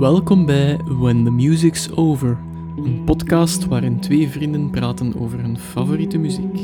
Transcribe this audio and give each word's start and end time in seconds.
Welkom 0.00 0.46
bij 0.46 0.80
When 0.84 1.24
the 1.24 1.30
Music's 1.30 1.88
Over, 1.94 2.38
een 2.76 3.02
podcast 3.04 3.66
waarin 3.66 4.00
twee 4.00 4.28
vrienden 4.28 4.70
praten 4.70 5.20
over 5.20 5.40
hun 5.40 5.58
favoriete 5.58 6.18
muziek. 6.18 6.56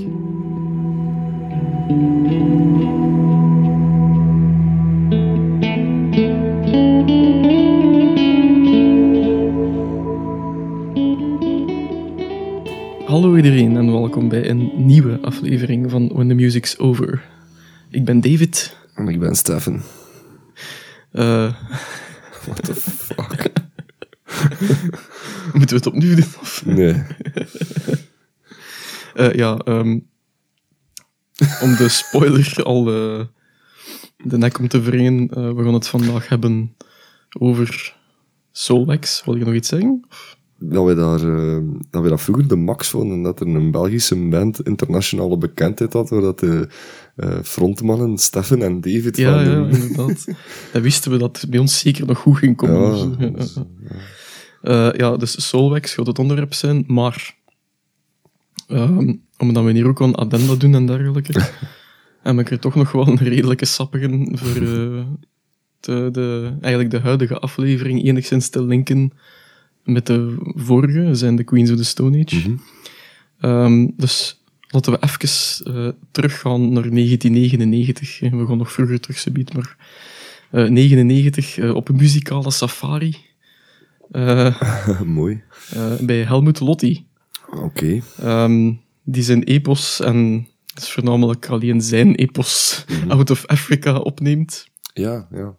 Hallo 13.06 13.36
iedereen 13.36 13.76
en 13.76 13.92
welkom 13.92 14.28
bij 14.28 14.50
een 14.50 14.72
nieuwe 14.86 15.18
aflevering 15.20 15.90
van 15.90 16.08
When 16.08 16.28
the 16.28 16.34
Music's 16.34 16.78
Over. 16.78 17.24
Ik 17.90 18.04
ben 18.04 18.20
David. 18.20 18.76
En 18.94 19.08
ik 19.08 19.18
ben 19.18 19.34
Stefan. 19.34 19.80
Eh, 21.12 21.54
What 22.46 22.62
the 22.62 22.95
fuck? 23.16 23.52
moeten 25.58 25.68
we 25.68 25.74
het 25.74 25.86
opnieuw 25.86 26.14
doen? 26.14 26.32
Of? 26.40 26.62
Nee. 26.66 27.02
Eh, 29.14 29.32
ja, 29.32 29.56
ehm, 29.56 29.98
om 31.62 31.76
de 31.76 31.88
spoiler 31.88 32.62
al 32.62 32.88
eh, 32.88 33.24
de 34.16 34.38
nek 34.38 34.58
om 34.58 34.68
te 34.68 34.80
wringen, 34.80 35.28
eh, 35.28 35.52
we 35.52 35.62
gaan 35.62 35.74
het 35.74 35.88
vandaag 35.88 36.28
hebben 36.28 36.76
over 37.38 37.96
Soulwax. 38.52 39.24
Wil 39.24 39.36
je 39.36 39.44
nog 39.44 39.54
iets 39.54 39.68
zeggen? 39.68 40.04
Dat 40.58 40.86
we, 40.86 40.94
daar, 40.94 41.20
eh, 41.20 41.58
dat 41.90 42.02
we 42.02 42.08
dat 42.08 42.20
vroeger 42.20 42.48
de 42.48 42.56
max 42.56 42.88
vonden, 42.88 43.22
dat 43.22 43.40
er 43.40 43.46
een 43.46 43.70
Belgische 43.70 44.28
band 44.28 44.60
internationale 44.60 45.38
bekendheid 45.38 45.92
had, 45.92 46.10
waar 46.10 46.20
dat 46.20 46.38
de 46.38 46.68
eh, 47.16 47.38
frontmannen 47.42 48.18
Stefan 48.18 48.62
en 48.62 48.80
David 48.80 49.16
Ja, 49.16 49.44
van 49.44 49.52
ja, 49.52 49.68
inderdaad. 49.68 50.24
Dan 50.72 50.82
wisten 50.82 51.10
we 51.10 51.18
dat 51.18 51.40
het 51.40 51.50
bij 51.50 51.58
ons 51.58 51.78
zeker 51.78 52.06
nog 52.06 52.18
goed 52.18 52.36
ging 52.36 52.56
komen. 52.56 53.16
Ja, 53.18 53.26
Dus, 53.36 53.54
dus, 53.54 53.64
Eh, 54.62 54.88
ja, 54.92 55.16
dus 55.16 55.48
Soulwax 55.48 55.94
gaat 55.94 56.06
het 56.06 56.18
onderwerp 56.18 56.54
zijn, 56.54 56.84
maar 56.86 57.36
ehm, 58.68 59.14
omdat 59.38 59.64
we 59.64 59.72
hier 59.72 59.86
ook 59.86 60.02
aan 60.02 60.14
addenda 60.14 60.54
doen 60.54 60.74
en 60.74 60.86
dergelijke, 60.86 61.32
heb 62.22 62.38
ik 62.38 62.50
er 62.50 62.58
toch 62.58 62.74
nog 62.74 62.92
wel 62.92 63.08
een 63.08 63.16
redelijke 63.16 63.64
sappige 63.64 64.28
voor 64.32 64.62
eh, 64.62 65.04
de, 65.80 66.08
de, 66.12 66.52
eigenlijk 66.60 66.90
de 66.90 67.00
huidige 67.00 67.38
aflevering 67.38 68.04
enigszins 68.04 68.48
te 68.48 68.64
linken 68.64 69.12
met 69.84 70.06
de 70.06 70.36
vorige, 70.54 71.14
zijn 71.14 71.36
de 71.36 71.44
Queens 71.44 71.70
of 71.70 71.76
the 71.76 71.84
Stone 71.84 72.24
Age. 72.24 72.48
Mhm. 72.48 72.56
Ehm, 73.40 73.88
dus 73.96 74.44
laten 74.68 74.92
we 74.92 74.98
even 75.02 75.74
eh, 75.74 75.92
teruggaan 76.10 76.72
naar 76.72 76.90
1999. 76.90 78.22
Eh, 78.22 78.30
We 78.30 78.46
gaan 78.46 78.58
nog 78.58 78.72
vroeger 78.72 79.00
terug, 79.00 79.18
subiet, 79.18 79.54
maar 79.54 79.76
eh 80.50 80.68
99 80.68 81.58
eh, 81.58 81.74
op 81.74 81.88
een 81.88 81.96
muzikale 81.96 82.50
safari 82.50 83.16
Mooi. 85.04 85.42
bij 86.00 86.22
Helmut 86.22 86.60
Lotti. 86.60 87.06
Oké. 87.50 88.00
Ehm, 88.18 88.72
die 89.02 89.22
zijn 89.22 89.42
epos, 89.42 90.00
en 90.00 90.48
dat 90.74 90.82
is 90.82 90.90
voornamelijk 90.90 91.46
alleen 91.48 91.80
zijn 91.80 92.14
epos, 92.14 92.84
Out 93.08 93.30
of 93.30 93.46
Africa 93.46 93.98
opneemt. 93.98 94.66
Ja, 94.94 95.28
ja. 95.30 95.54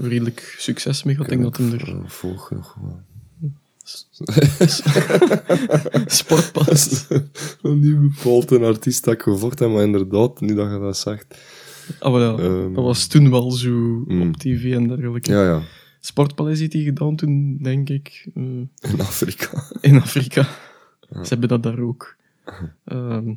Redelijk 0.00 0.54
succes 0.58 1.02
mee. 1.02 1.16
Ik 1.20 1.28
denk 1.28 1.42
dat 1.42 1.56
hem 1.56 1.72
er 1.72 1.96
Volg 2.06 2.50
nog 2.50 2.76
wel. 2.80 3.00
Sportpas. 6.06 7.06
Een 7.62 7.78
nieuwe 7.80 8.10
een 8.48 8.64
artiest 8.64 9.04
dat 9.04 9.14
ik 9.14 9.22
gevocht 9.22 9.58
heb, 9.58 9.68
maar 9.70 9.82
inderdaad, 9.82 10.40
nu 10.40 10.54
dat 10.54 10.70
je 10.70 10.78
dat 10.78 10.96
zegt. 10.96 11.38
Ah, 12.00 12.12
wel 12.12 12.38
ja, 12.40 12.44
Ehm. 12.44 12.72
dat 12.74 12.84
was 12.84 13.06
toen 13.06 13.30
wel 13.30 13.50
zo 13.50 13.70
Mm. 13.70 14.22
op 14.28 14.36
tv 14.36 14.72
en 14.74 14.88
dergelijke. 14.88 15.32
Ja, 15.32 15.42
ja. 15.44 15.60
Sportpaleis 16.00 16.58
heeft 16.58 16.72
hij 16.72 16.82
gedaan 16.82 17.16
toen, 17.16 17.58
denk 17.62 17.88
ik. 17.88 18.28
eh, 18.34 18.42
In 18.92 19.00
Afrika. 19.00 19.62
in 19.80 20.00
Afrika. 20.00 20.42
Ze 21.22 21.28
hebben 21.28 21.48
dat 21.48 21.62
daar 21.62 21.78
ook. 21.78 22.16
Ehm, 22.84 23.32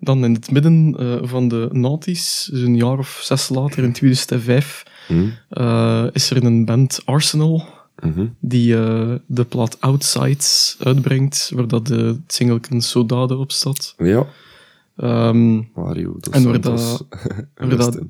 dan 0.00 0.24
in 0.24 0.32
het 0.32 0.50
midden 0.50 0.94
eh, 0.98 1.16
van 1.22 1.48
de 1.48 1.68
Naughties, 1.72 2.48
dus 2.50 2.60
een 2.60 2.76
jaar 2.76 2.98
of 2.98 3.20
zes 3.22 3.48
later, 3.48 3.84
in 3.84 3.92
2005, 3.92 4.82
Hm? 5.06 5.28
eh, 5.48 6.06
is 6.12 6.30
er 6.30 6.44
een 6.44 6.64
band, 6.64 7.00
Arsenal, 7.04 7.64
Mhm. 8.02 8.26
die 8.40 8.76
eh, 8.76 9.14
de 9.26 9.44
plaat 9.44 9.80
Outsides 9.80 10.76
uitbrengt, 10.78 11.50
waar 11.54 11.68
dat 11.68 11.86
de 11.86 11.94
het 11.96 12.32
singelken 12.32 12.80
Sodade 12.80 13.36
op 13.36 13.52
staat. 13.52 13.94
Ja. 13.98 14.26
Ehm, 14.96 15.54
Mario 15.74 16.16
dos 16.20 16.34
En 16.34 16.44
waar 16.44 16.58
Santos. 16.62 17.02
waar 17.54 17.76
dat-. 17.76 18.00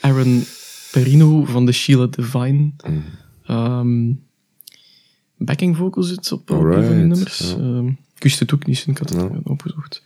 Aaron 0.00 0.44
Perino 0.92 1.44
van 1.44 1.66
de 1.66 1.72
Sheila 1.72 2.06
Divine. 2.06 2.70
Mhm. 2.86 2.98
ehm, 3.46 4.12
backing 5.36 5.76
vocals 5.76 6.08
zit 6.08 6.32
op, 6.32 6.50
een 6.50 6.56
van 6.58 6.80
die 6.80 6.90
nummers. 6.90 7.38
ja. 7.38 7.56
Ehm, 7.56 7.86
ik 7.88 8.22
wist 8.22 8.38
het 8.38 8.54
ook 8.54 8.66
niet, 8.66 8.84
ik 8.86 8.98
had 8.98 9.08
het 9.08 9.20
Ja. 9.20 9.40
opgezocht. 9.44 10.02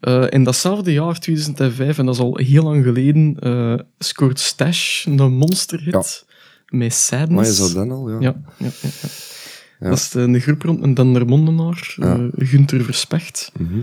Eh, 0.00 0.24
in 0.28 0.44
datzelfde 0.44 0.92
jaar, 0.92 1.18
2005, 1.18 1.98
en 1.98 2.06
dat 2.06 2.14
is 2.14 2.20
al 2.20 2.36
heel 2.36 2.62
lang 2.62 2.84
geleden, 2.84 3.36
eh, 3.40 3.74
scoort 3.98 4.40
Stash 4.40 5.06
een 5.06 5.32
monsterhit 5.32 6.26
met 6.68 6.78
Maar 6.80 6.90
Sadness. 6.90 7.50
is 7.50 7.58
dat 7.58 7.72
dan 7.74 7.90
al? 7.90 8.10
Ja. 8.10 8.18
Ja, 8.20 8.42
ja, 8.58 8.68
ja. 9.80 9.88
Dat 9.88 9.98
is 9.98 10.08
de, 10.10 10.30
de 10.30 10.40
groep 10.40 10.62
rond 10.62 10.82
een 10.82 10.94
Dendermondenaar, 10.94 11.94
Ja. 11.96 12.16
eh, 12.16 12.48
Gunther 12.48 12.84
Verspecht. 12.84 13.52
Mhm. 13.58 13.80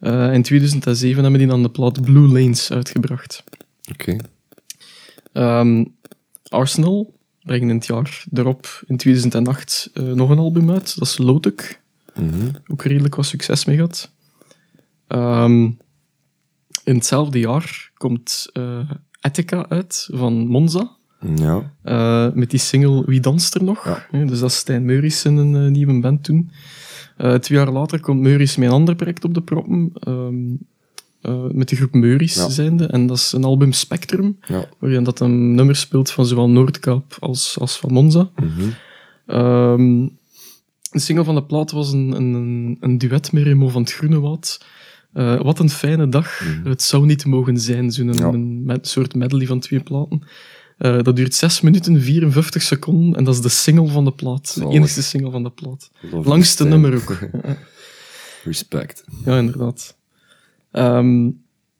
Eh, 0.00 0.32
in 0.32 0.42
2007 0.42 1.22
hebben 1.22 1.40
die 1.40 1.48
dan 1.48 1.62
de 1.62 1.70
plaat 1.70 2.02
Blue 2.02 2.28
Lanes 2.28 2.70
uitgebracht. 2.72 3.44
Oké. 3.92 4.16
Ehm, 5.32 5.84
Arsenal 6.48 7.14
brengen 7.42 7.68
in 7.68 7.74
het 7.76 7.86
jaar 7.86 8.24
erop, 8.32 8.82
in 8.86 8.96
2008, 8.96 9.90
eh, 9.94 10.02
nog 10.04 10.30
een 10.30 10.38
album 10.38 10.70
uit. 10.70 10.98
Dat 10.98 11.08
is 11.08 11.18
Lotuk. 11.18 11.80
Mhm. 12.14 12.48
Ook 12.66 12.82
redelijk 12.82 13.14
wat 13.14 13.26
succes 13.26 13.64
mee 13.64 13.76
gehad. 13.76 14.10
Ehm, 15.06 15.62
in 16.84 16.94
hetzelfde 16.94 17.38
jaar 17.38 17.90
komt 17.96 18.50
Etika 19.20 19.68
uit 19.68 20.08
van 20.12 20.46
Monza. 20.46 20.90
Ja. 21.36 21.72
eh, 21.82 22.32
met 22.34 22.50
die 22.50 22.58
single 22.60 23.02
Wie 23.06 23.20
danst 23.20 23.54
er 23.54 23.64
nog? 23.64 23.84
Ja. 24.10 24.24
Dus 24.24 24.40
dat 24.40 24.50
is 24.50 24.56
Stijn 24.56 24.84
Meuris 24.84 25.24
in 25.24 25.36
een 25.36 25.54
eh, 25.64 25.70
nieuwe 25.70 26.00
band 26.00 26.24
toen. 26.24 26.50
Eh, 27.16 27.34
twee 27.34 27.58
jaar 27.58 27.70
later 27.70 28.00
komt 28.00 28.20
Meuris 28.20 28.56
met 28.56 28.68
een 28.68 28.74
ander 28.74 28.94
project 28.96 29.24
op 29.24 29.34
de 29.34 29.42
proppen. 29.42 29.90
ehm, 29.94 30.34
eh, 31.20 31.44
met 31.52 31.68
de 31.68 31.76
groep 31.76 31.92
Meuris 31.94 32.34
Ja. 32.34 32.48
zijnde. 32.48 32.86
En 32.86 33.06
dat 33.06 33.16
is 33.16 33.32
een 33.32 33.44
album 33.44 33.72
Spectrum. 33.72 34.38
Ja. 34.48 34.64
Waarin 34.78 35.04
dat 35.04 35.20
een 35.20 35.54
nummer 35.54 35.76
speelt 35.76 36.10
van 36.10 36.26
zowel 36.26 36.48
Noordkaap 36.50 37.16
als, 37.20 37.56
als 37.60 37.76
van 37.76 37.92
Monza. 37.92 38.30
Mhm. 38.36 38.68
Ehm, 39.26 40.08
de 40.90 40.98
single 41.00 41.24
van 41.24 41.34
de 41.34 41.44
plaat 41.44 41.70
was 41.70 41.92
een, 41.92 42.12
een, 42.12 42.76
een 42.80 42.98
duet 42.98 43.32
met 43.32 43.42
Remo 43.42 43.68
van 43.68 43.82
het 43.82 43.92
Groenewoud. 43.92 44.64
Eh, 45.12 45.40
wat 45.42 45.58
een 45.58 45.70
fijne 45.70 46.08
dag. 46.08 46.38
Het 46.64 46.82
zou 46.82 47.06
niet 47.06 47.26
mogen 47.26 47.58
zijn, 47.58 47.90
zo'n 47.90 48.12
Ja. 48.12 48.26
een 48.32 48.78
soort 48.80 49.14
medley 49.14 49.46
van 49.46 49.60
twee 49.60 49.80
platen. 49.80 50.22
Eh, 50.78 51.02
dat 51.02 51.16
duurt 51.16 51.34
6 51.34 51.60
minuten 51.60 52.00
54 52.02 52.62
seconden 52.62 53.18
en 53.18 53.24
dat 53.24 53.34
is 53.34 53.40
de 53.40 53.48
single 53.48 53.88
van 53.88 54.04
de 54.04 54.10
plaat. 54.12 54.54
De 54.58 54.66
enige 54.68 55.02
single 55.02 55.30
van 55.30 55.42
de 55.42 55.50
plaat. 55.50 55.90
Love 56.10 56.28
Langste 56.28 56.64
nummer 56.64 56.94
ook. 56.94 57.18
Respect. 58.44 59.04
Ja, 59.24 59.38
inderdaad. 59.38 59.96
Ehm, 60.70 61.24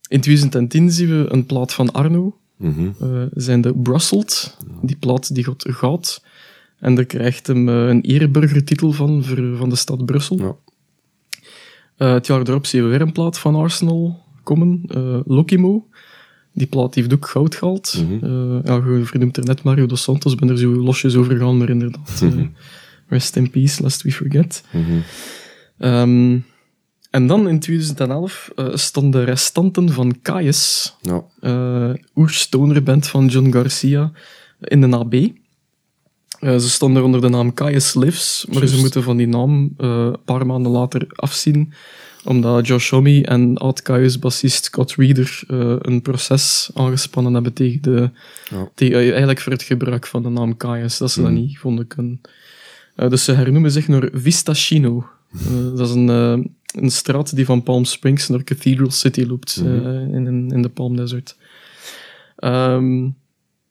in 0.09 0.21
2010 0.21 0.91
zien 0.91 1.09
we 1.09 1.27
een 1.33 1.47
plaat 1.47 1.73
van 1.73 1.93
Arno, 1.93 2.39
Mhm. 2.57 2.89
eh, 3.01 3.23
zijn 3.35 3.61
de 3.61 3.75
Brusseld. 3.75 4.57
Die 4.83 4.97
plaat 4.97 5.35
die 5.35 5.45
gaat 5.45 5.65
goud. 5.69 6.23
En 6.79 6.95
daar 6.95 7.05
krijgt 7.05 7.47
hem 7.47 7.69
eh, 7.69 7.75
een 7.89 8.01
ereburgertitel 8.03 8.93
van, 8.93 9.25
voor, 9.25 9.57
van 9.57 9.69
de 9.69 9.77
stad 9.77 10.05
Brussel. 10.07 10.39
Ja. 10.39 10.57
Het 12.15 12.27
jaar 12.27 12.41
erop 12.41 12.67
zien 12.67 12.83
we 12.83 12.89
weer 12.89 13.01
een 13.01 13.13
plaat 13.13 13.39
van 13.39 13.55
Arsenal 13.55 14.23
komen, 14.43 14.83
eh 14.89 15.19
Lokimo. 15.25 15.87
Die 16.55 16.67
plaat 16.67 16.95
heeft 16.95 17.13
ook 17.13 17.27
goud 17.29 17.55
gehaald. 17.55 18.05
Eh, 18.23 18.31
ja, 18.65 18.75
je 18.75 19.01
vernoemt 19.05 19.37
er 19.37 19.45
net 19.45 19.63
Mario 19.63 19.87
dos 19.87 20.03
Santos, 20.03 20.35
ben 20.35 20.49
er 20.49 20.59
zo 20.59 20.71
losjes 20.71 21.15
over 21.17 21.33
gegaan, 21.33 21.57
maar 21.59 21.69
inderdaad. 21.69 22.21
eh, 22.23 22.45
rest 23.09 23.37
in 23.37 23.51
peace, 23.51 23.83
lest 23.83 24.03
we 24.03 24.13
forget. 24.13 24.65
Mhm. 24.73 24.83
Ehm, 25.79 26.39
en 27.11 27.27
dan 27.27 27.49
in 27.49 27.59
2011 27.61 28.51
eh, 28.57 28.69
stonden 28.75 29.21
de 29.21 29.27
restanten 29.27 29.89
van 29.93 30.21
Kaius, 30.23 30.95
Ja. 31.01 31.25
eh 31.41 31.95
oerstonerband 32.15 33.07
van 33.07 33.27
John 33.27 33.51
Garcia, 33.53 34.13
in 34.61 34.81
de 34.81 34.97
AB. 34.97 35.15
Ze 36.41 36.71
stonden 36.71 36.99
er 36.99 37.05
onder 37.05 37.21
de 37.21 37.29
naam 37.29 37.55
Kaius 37.55 37.95
Lives, 37.95 38.47
maar 38.53 38.67
ze 38.67 38.79
moeten 38.79 39.03
van 39.03 39.17
die 39.17 39.27
naam 39.29 39.73
een 39.77 40.17
paar 40.25 40.47
maanden 40.47 40.73
later 40.73 41.07
afzien, 41.09 41.73
omdat 42.25 42.67
Josh 42.67 42.91
Homme 42.91 43.25
en 43.25 43.57
oud-Kaius-bassist 43.59 44.65
Scott 44.65 44.95
Reeder 44.95 45.43
eh, 45.49 45.77
een 45.79 46.03
proces 46.03 46.71
aangespannen 46.75 47.35
hebben 47.35 47.53
tegen 47.53 47.83
de, 47.83 48.11
Ja. 48.51 48.69
tegen, 48.75 48.97
eigenlijk 48.99 49.41
voor 49.41 49.53
het 49.53 49.63
gebruik 49.63 50.07
van 50.07 50.23
de 50.23 50.29
naam 50.29 50.57
Kaius, 50.57 50.99
dat 50.99 51.11
ze 51.11 51.21
dat 51.23 51.31
Mhm. 51.31 51.41
niet 51.41 51.59
vonden 51.59 51.87
kunnen. 51.87 52.21
Eh, 52.95 53.09
dus 53.11 53.25
ze 53.25 53.33
hernoemen 53.33 53.71
zich 53.71 53.89
naar 53.89 54.09
Vistachino. 54.13 55.07
Eh, 55.33 55.77
dat 55.77 55.89
is 55.89 55.95
een, 55.95 56.09
een 56.75 56.91
straat 56.91 57.37
die 57.37 57.45
van 57.45 57.63
Palm 57.63 57.85
Springs 57.85 58.29
naar 58.29 58.45
Cathedral 58.45 58.91
City 58.91 59.25
loopt, 59.25 59.57
eh, 59.65 59.67
in, 60.01 60.27
in, 60.27 60.51
in 60.51 60.63
de 60.63 60.69
Palm 60.69 60.97
Desert. 60.97 61.37
Ehm, 62.37 63.05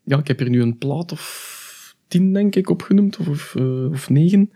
ja, 0.03 0.17
ik 0.19 0.27
heb 0.27 0.39
hier 0.39 0.49
nu 0.49 0.61
een 0.61 0.77
plaat 0.77 1.11
of 1.11 1.95
tien, 2.07 2.33
denk 2.33 2.55
ik, 2.55 2.69
opgenoemd, 2.69 3.17
of, 3.17 3.27
of, 3.27 3.55
of 3.91 4.09
negen. 4.09 4.49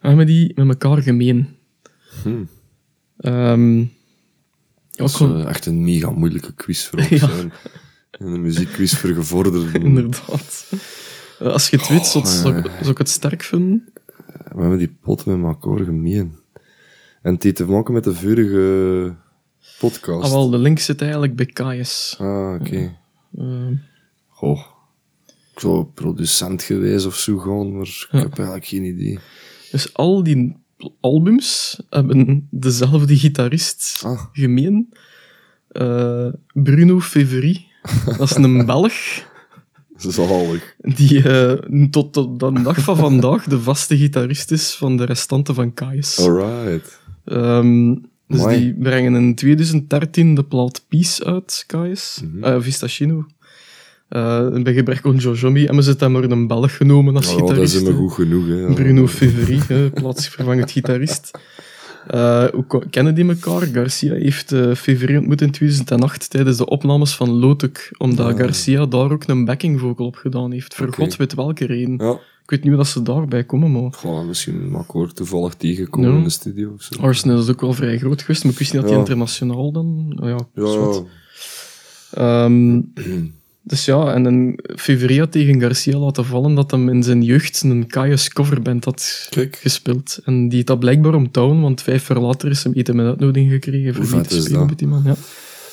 We 0.00 0.08
hebben 0.08 0.26
die 0.26 0.52
met 0.54 0.68
elkaar 0.68 1.02
gemeen. 1.02 1.48
Hm. 2.22 2.44
Ehm, 3.18 3.84
Dat 4.90 5.08
is 5.08 5.20
eh, 5.20 5.44
echt 5.46 5.66
een 5.66 5.84
mega 5.84 6.10
moeilijke 6.10 6.54
quiz 6.54 6.84
voor 6.86 6.98
ons. 6.98 7.08
Ja. 7.20 7.28
Een 8.10 8.42
muziekquiz 8.42 8.94
voor 8.94 9.10
gevorderden. 9.10 9.82
inderdaad. 9.84 10.72
Eh, 11.38 11.46
als 11.48 11.68
je 11.68 11.76
het 11.76 11.88
weet, 11.88 12.06
zou, 12.06 12.24
Oh, 12.24 12.30
ja, 12.30 12.36
zou, 12.36 12.56
ik- 12.58 12.70
zou 12.78 12.90
ik 12.90 12.98
het 12.98 13.08
sterk 13.08 13.42
vinden. 13.42 13.88
We 14.26 14.60
hebben 14.60 14.78
die 14.78 14.96
pot 15.02 15.26
met 15.26 15.42
elkaar 15.42 15.84
gemeen. 15.84 16.36
En 17.22 17.34
het 17.34 17.42
heeft 17.42 17.56
te 17.56 17.64
maken 17.64 17.94
met 17.94 18.04
de 18.04 18.14
vorige 18.14 19.14
podcast. 19.78 20.24
Ah, 20.24 20.30
wel, 20.30 20.50
de 20.50 20.58
link 20.58 20.78
zit 20.78 21.00
eigenlijk 21.02 21.36
bij 21.36 21.46
Kaius. 21.46 22.16
Ah, 22.18 22.54
oké. 22.60 22.96
Ehm, 23.38 23.74
Goh. 24.28 24.60
Ik 25.54 25.60
zou 25.62 25.84
producent 25.84 26.62
geweest 26.62 27.06
of 27.06 27.16
zo 27.16 27.38
gaan, 27.38 27.76
maar 27.76 27.86
ik 27.86 28.20
heb 28.20 28.32
eigenlijk 28.36 28.66
geen 28.66 28.84
idee. 28.84 29.18
dus 29.70 29.94
al 29.94 30.22
die 30.22 30.56
albums 31.00 31.80
hebben 31.90 32.46
dezelfde 32.50 33.16
gitarist 33.16 34.02
Ah. 34.04 34.20
gemeen. 34.32 34.92
Eh, 35.68 36.28
Bruno 36.52 37.00
Feveri. 37.00 37.64
Dat 38.18 38.30
is 38.30 38.36
een 38.36 38.66
Belg. 38.66 38.92
Zalig. 39.96 40.74
Die 40.78 41.22
eh, 41.28 41.86
tot, 41.90 42.12
tot 42.12 42.40
de 42.40 42.62
dag 42.62 42.78
van 42.78 42.96
vandaag 42.96 43.44
de 43.44 43.60
vaste 43.60 43.96
gitarist 43.96 44.50
is 44.50 44.74
van 44.74 44.96
de 44.96 45.04
restanten 45.04 45.54
van 45.54 45.74
Kaius. 45.74 46.18
Alright. 46.18 47.00
Ehm, 47.24 47.94
dus 48.28 48.40
Mooi. 48.40 48.58
die 48.58 48.74
brengen 48.74 49.14
in 49.14 49.34
2013 49.34 50.34
de 50.34 50.44
plaat 50.44 50.84
Peace 50.88 51.24
uit, 51.24 51.64
Kaius. 51.66 52.20
Mhm. 52.24 52.44
Eh, 52.44 52.60
Vistachino. 52.60 53.26
Eh, 54.08 54.48
bij 54.62 54.74
gebrek 54.74 55.06
aan 55.06 55.16
Jojomi 55.16 55.64
hebben 55.64 55.84
ze 55.84 55.96
dan 55.96 56.12
maar 56.12 56.22
een 56.22 56.46
Belg 56.46 56.76
genomen 56.76 57.16
als 57.16 57.30
Ja, 57.30 57.36
dat 57.36 57.48
gitarist. 57.48 57.74
is 57.74 57.82
me 57.82 57.92
goed 57.92 58.12
genoeg. 58.12 58.46
Hè. 58.46 58.54
Ja. 58.54 58.72
Bruno 58.72 59.06
Feveri, 59.06 59.60
hè, 59.68 59.90
plaatsvervangend 59.90 60.70
gitarist. 60.70 61.30
Eh, 62.06 62.44
hoe 62.44 62.82
kennen 62.90 63.14
die 63.14 63.28
elkaar? 63.28 63.60
Garcia 63.72 64.14
heeft 64.14 64.54
Feveri 64.74 65.16
ontmoet 65.16 65.40
in 65.40 65.50
2008 65.50 66.30
tijdens 66.30 66.56
de 66.56 66.66
opnames 66.66 67.16
van 67.16 67.30
Lotuk, 67.30 67.94
omdat 67.98 68.32
Ah. 68.32 68.38
Garcia 68.38 68.86
daar 68.86 69.12
ook 69.12 69.26
een 69.26 69.44
backing 69.44 69.80
vocal 69.80 70.06
op 70.06 70.16
gedaan 70.16 70.52
heeft. 70.52 70.74
Voor 70.74 70.92
god 70.92 71.16
weet 71.16 71.34
welke 71.34 71.66
reden. 71.66 71.96
Ja, 71.98 72.10
Ik 72.42 72.50
weet 72.52 72.60
niet 72.60 72.68
hoe 72.68 72.76
dat 72.82 72.86
ze 72.92 73.02
daarbij 73.02 73.44
komen, 73.44 73.72
maar... 73.72 73.92
gewoon 73.92 74.26
misschien 74.26 74.70
Makkoor 74.70 75.12
toevallig 75.12 75.54
tegenkomen 75.54 76.10
Ja. 76.10 76.16
in 76.16 76.22
de 76.24 76.30
studio 76.30 76.72
of 76.72 76.82
zo. 76.82 77.00
Arsenal 77.00 77.38
is 77.38 77.48
ook 77.50 77.60
wel 77.60 77.72
vrij 77.72 77.98
groot 77.98 78.20
geweest, 78.20 78.42
maar 78.44 78.52
ik 78.52 78.58
wist 78.58 78.72
niet 78.72 78.80
dat 78.82 78.90
hij 78.90 79.00
Ja. 79.00 79.04
internationaal 79.06 79.72
dan... 79.72 80.18
Ja, 80.22 80.38
Ja, 80.54 80.66
zwart. 80.66 81.02
Dus 83.68 83.84
ja, 83.84 84.14
en 84.14 84.24
een 84.24 84.58
Feveri 84.76 85.18
had 85.18 85.32
tegen 85.32 85.60
Garcia 85.60 85.98
laten 85.98 86.24
vallen 86.24 86.54
dat 86.54 86.70
hem 86.70 86.88
in 86.88 87.02
zijn 87.02 87.22
jeugd 87.22 87.62
een 87.62 87.86
Kaius 87.86 88.28
coverband 88.32 88.84
had 88.84 89.26
Kijk. 89.30 89.56
gespeeld. 89.56 90.18
En 90.24 90.48
die 90.48 90.58
had 90.58 90.66
dat 90.66 90.78
blijkbaar 90.78 91.14
omtouwen, 91.14 91.60
want 91.60 91.82
vijf 91.82 92.08
jaar 92.08 92.18
later 92.18 92.50
is 92.50 92.64
hem 92.64 92.72
eten 92.72 92.96
met 92.96 93.06
uitnodiging 93.06 93.50
gekregen 93.50 93.94
voor 93.94 94.16
mee 94.16 94.26
te 94.26 94.40
spelen 94.40 94.66
met 94.66 94.78
die 94.78 94.88
man. 94.88 95.02
Ja. 95.04 95.14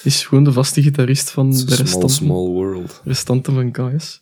Is 0.04 0.26
gewoon 0.26 0.44
de 0.44 0.52
vaste 0.52 0.82
gitarist 0.82 1.30
van 1.32 1.52
de 1.52 1.58
small, 1.58 1.78
restanten, 1.78 2.10
small 2.10 2.48
world. 2.48 3.02
restanten 3.04 3.54
van 3.54 3.72
Kaius. 3.72 4.22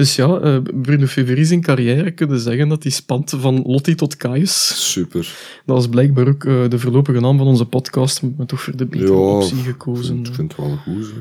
Dus 0.00 0.16
ja, 0.16 0.38
eh, 0.40 0.58
Bruno 0.82 1.06
Feveri 1.06 1.44
zijn 1.44 1.60
carrière 1.60 2.10
kunnen 2.10 2.40
zeggen 2.40 2.68
dat 2.68 2.82
hij 2.82 2.92
spant 2.92 3.34
van 3.38 3.62
Lotti 3.66 3.94
tot 3.94 4.16
Kaius. 4.16 4.90
Super. 4.92 5.20
Dat 5.66 5.76
was 5.76 5.88
blijkbaar 5.88 6.28
ook 6.28 6.44
eh, 6.44 6.68
de 6.68 6.78
voorlopige 6.78 7.20
naam 7.20 7.38
van 7.38 7.46
onze 7.46 7.64
podcast, 7.64 8.22
maar 8.36 8.46
toch 8.46 8.62
voor 8.62 8.76
de 8.76 8.86
betere 8.86 9.12
Ja, 9.12 9.18
optie 9.18 9.56
gekozen. 9.56 10.14
vind, 10.14 10.28
ik 10.28 10.34
vind 10.34 10.56
het 10.56 10.66
wel 10.66 10.76
goed. 10.76 11.12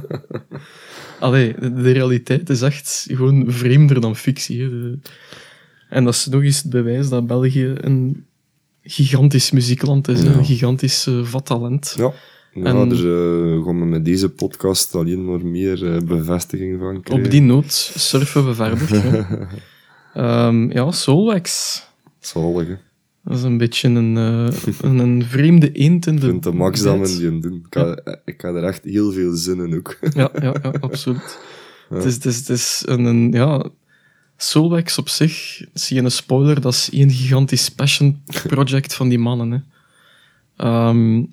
Allee, 1.20 1.54
de, 1.60 1.72
de 1.74 1.90
realiteit 1.92 2.50
is 2.50 2.62
echt 2.62 3.06
gewoon 3.10 3.44
vreemder 3.48 4.00
dan 4.00 4.16
fictie. 4.16 4.62
Hè. 4.62 4.68
De- 4.68 4.98
en 5.88 6.04
dat 6.04 6.14
is 6.14 6.26
nog 6.26 6.42
eens 6.42 6.62
het 6.62 6.70
bewijs 6.70 7.08
dat 7.08 7.26
België 7.26 7.72
een 7.80 8.24
gigantisch 8.82 9.50
muziekland 9.50 10.08
is. 10.08 10.22
Ja. 10.22 10.32
Een 10.32 10.44
gigantisch 10.44 11.06
eh, 11.06 11.24
vat 11.24 11.46
talent. 11.46 11.94
Ja. 11.96 12.12
Ja, 12.52 12.64
En- 12.64 12.88
dus 12.88 12.98
eh, 13.00 13.64
gaan 13.64 13.78
we 13.78 13.84
met 13.86 14.04
deze 14.04 14.28
podcast 14.28 14.94
alleen 14.94 15.24
maar 15.24 15.46
meer 15.46 15.94
eh, 15.94 16.00
bevestiging 16.02 16.78
van 16.80 17.02
krijgen. 17.02 17.24
Op 17.24 17.30
die 17.30 17.40
noot 17.42 17.72
surfen 17.96 18.46
we 18.46 18.54
verder. 18.54 19.26
Ehm, 20.14 20.70
ja, 20.70 20.90
Soulwax. 20.90 21.82
Zalig, 22.18 22.66
hè. 22.68 22.76
Dat 23.24 23.36
is 23.36 23.42
een 23.42 23.58
beetje 23.58 23.88
een, 23.88 24.16
eh, 24.16 24.56
een, 24.80 24.98
een 24.98 25.24
vreemde 25.24 25.72
eend 25.72 26.06
in 26.06 26.14
Ik 26.14 26.20
de 26.20 26.26
vind 26.26 26.42
de 26.42 26.52
max 26.52 26.82
dat 26.82 26.98
bijt. 26.98 27.08
men 27.10 27.18
die 27.18 27.40
doen. 27.40 27.66
Ik 27.70 28.02
ik 28.24 28.40
had 28.40 28.54
er 28.54 28.64
echt 28.64 28.84
heel 28.84 29.12
veel 29.12 29.32
zin 29.34 29.60
in 29.60 29.74
ook. 29.76 29.98
Ja, 30.14 30.30
ja, 30.40 30.54
ja 30.62 30.72
absoluut. 30.80 31.38
Het 31.88 32.04
is, 32.04 32.14
het 32.14 32.24
is, 32.24 32.36
het 32.38 32.48
is 32.48 32.82
een, 32.86 33.04
een 33.04 33.32
ja, 33.32 33.68
Soulwax 34.36 34.98
op 34.98 35.08
zich, 35.08 35.62
zie 35.72 35.96
je 35.96 36.02
een 36.02 36.10
spoiler, 36.10 36.60
dat 36.60 36.72
is 36.72 36.90
één 36.92 37.10
gigantisch 37.10 37.68
passion 37.68 38.22
project 38.46 38.94
van 38.94 39.08
die 39.08 39.18
mannen. 39.18 39.50
Hè. 39.50 39.58
Ehm, 40.64 41.24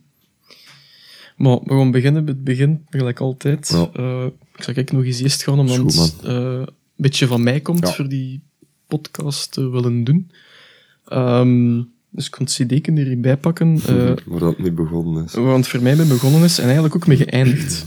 maar 1.36 1.60
we 1.64 1.74
gaan 1.74 1.92
beginnen 1.92 2.26
bij 2.26 2.34
het 2.34 2.44
begin, 2.44 2.86
gelijk 2.90 3.20
altijd. 3.20 3.70
Ja. 3.70 3.90
Eh, 3.94 4.26
ik 4.56 4.64
zal 4.64 4.74
kijk 4.74 4.92
nog 4.92 5.04
eens 5.04 5.20
eerst 5.20 5.44
gaan, 5.44 5.60
omdat 5.60 5.94
het 5.94 6.16
eh, 6.24 6.34
een 6.34 6.68
beetje 6.96 7.28
van 7.28 7.44
mij 7.44 7.60
komt 7.60 7.88
Ja. 7.88 7.94
voor 7.94 8.08
die 8.08 8.42
podcast 8.88 9.52
te 9.52 9.70
willen 9.70 10.04
doen. 10.04 10.32
Ehm, 11.08 11.82
dus 12.10 12.26
ik 12.26 12.32
kon 12.32 12.46
het 12.46 12.54
CD-ken 12.54 12.98
erbij 12.98 13.38
pakken. 13.38 13.80
Eh, 13.88 14.12
maar 14.26 14.40
dat 14.40 14.60
niet 14.60 14.76
begonnen 14.76 15.24
is. 15.24 15.34
waar 15.34 15.56
het 15.56 15.68
voor 15.68 15.82
mij 15.82 15.96
mee 15.96 16.08
begonnen 16.08 16.44
is 16.44 16.58
en 16.58 16.64
eigenlijk 16.66 16.96
ook 16.96 17.08
mee 17.08 17.18
geëindigd. 17.18 17.86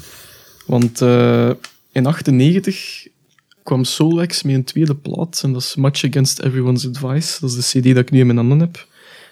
Want 0.66 1.00
in 1.92 2.06
98 2.06 3.06
kwam 3.62 3.84
Soulwax 3.84 4.42
met 4.42 4.54
een 4.54 4.64
tweede 4.64 4.94
plaat 4.94 5.40
en 5.44 5.52
dat 5.52 5.62
is 5.62 5.76
Much 5.76 6.04
Against 6.04 6.40
Everyone's 6.42 6.86
Advice. 6.86 7.40
Dat 7.40 7.50
is 7.50 7.70
de 7.70 7.80
CD 7.80 7.84
dat 7.84 7.96
ik 7.96 8.10
nu 8.10 8.18
in 8.18 8.26
mijn 8.26 8.38
handen 8.38 8.58
heb. 8.60 8.86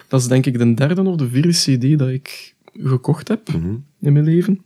Dat 0.08 0.20
is 0.20 0.26
denk 0.26 0.46
ik 0.46 0.58
de 0.58 0.74
derde 0.74 1.02
of 1.02 1.16
de 1.16 1.28
vierde 1.28 1.52
CD 1.52 1.98
dat 1.98 2.08
ik 2.08 2.54
gekocht 2.82 3.28
heb 3.28 3.48
Mhm. 3.48 3.74
in 4.00 4.12
mijn 4.12 4.24
leven. 4.24 4.60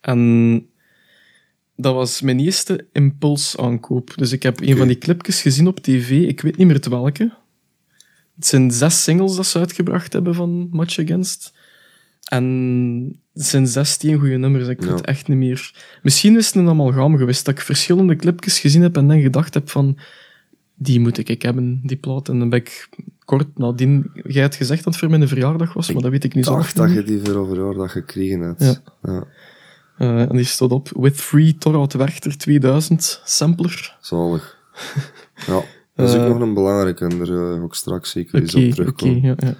En 0.00 0.66
dat 1.76 1.94
was 1.94 2.20
mijn 2.20 2.38
eerste 2.40 2.86
impulsaankoop. 2.92 4.12
Dus 4.16 4.32
ik 4.32 4.42
heb 4.42 4.60
een 4.60 4.68
Oké. 4.68 4.76
van 4.76 4.86
die 4.86 4.98
clipjes 4.98 5.42
gezien 5.42 5.66
op 5.66 5.80
tv, 5.80 6.10
ik 6.28 6.40
weet 6.40 6.56
niet 6.56 6.66
meer 6.66 6.76
het 6.76 6.86
welke. 6.86 7.32
Het 8.36 8.46
zijn 8.46 8.70
zes 8.70 9.02
singles 9.02 9.36
dat 9.36 9.46
ze 9.46 9.58
uitgebracht 9.58 10.12
hebben 10.12 10.34
van 10.34 10.68
Much 10.70 10.98
Against. 10.98 11.52
En 12.28 13.20
het 13.32 13.44
zijn 13.46 13.66
16 13.66 14.18
goede 14.18 14.36
nummers, 14.36 14.68
ik 14.68 14.78
weet 14.80 14.88
Ja. 14.88 14.94
het 14.94 15.04
echt 15.06 15.28
niet 15.28 15.38
meer. 15.38 15.74
Misschien 16.02 16.36
is 16.36 16.46
het 16.46 16.54
een 16.54 16.68
amalgam 16.68 17.16
geweest 17.16 17.44
dat 17.44 17.54
ik 17.58 17.60
verschillende 17.64 18.16
clipjes 18.16 18.58
gezien 18.60 18.82
heb 18.82 18.96
en 18.96 19.08
dan 19.08 19.20
gedacht 19.20 19.54
heb 19.54 19.70
van 19.70 19.98
die 20.74 21.00
moet 21.00 21.28
ik 21.28 21.42
hebben, 21.42 21.80
die 21.82 21.96
plaat. 21.96 22.28
En 22.28 22.38
dan 22.38 22.48
ben 22.48 22.58
ik 22.58 22.88
kort 23.38 23.58
nadien... 23.58 24.10
Jij 24.26 24.42
had 24.42 24.54
gezegd 24.54 24.84
dat 24.84 24.92
het 24.92 25.02
voor 25.02 25.10
mijn 25.10 25.28
verjaardag 25.28 25.72
was, 25.72 25.92
maar 25.92 26.02
dat 26.02 26.10
weet 26.10 26.24
ik 26.24 26.34
niet 26.34 26.46
Ik 26.46 26.52
zo 26.52 26.58
goed 26.60 26.76
dat 26.76 26.92
je 26.92 27.02
die 27.02 27.20
voor 27.24 27.34
overjaardag 27.34 27.92
gekregen 27.92 28.40
hebt. 28.40 28.62
Ja. 28.62 28.76
ja. 29.02 29.24
Eh, 29.98 30.20
en 30.20 30.36
die 30.36 30.44
stond 30.44 30.72
op 30.72 30.88
With 30.96 31.16
Free 31.20 31.56
Torhout 31.58 31.92
Werchter 31.92 32.36
2000 32.38 33.20
sampler. 33.24 33.96
Zalig. 34.00 34.56
Ja, 35.46 35.62
dat 35.94 36.08
is 36.08 36.14
ook 36.14 36.20
Eh, 36.20 36.28
nog 36.28 36.40
een 36.40 36.54
belangrijke 36.54 37.04
en 37.04 37.18
daar 37.18 37.28
eh, 37.52 37.58
ga 37.58 37.64
ik 37.64 37.74
straks 37.74 38.10
zeker 38.10 38.40
eens 38.40 38.54
Oké, 38.54 38.64
op 38.64 38.66
oké. 38.70 38.74
terugkomen. 38.76 39.22
ja, 39.22 39.34
ja. 39.38 39.54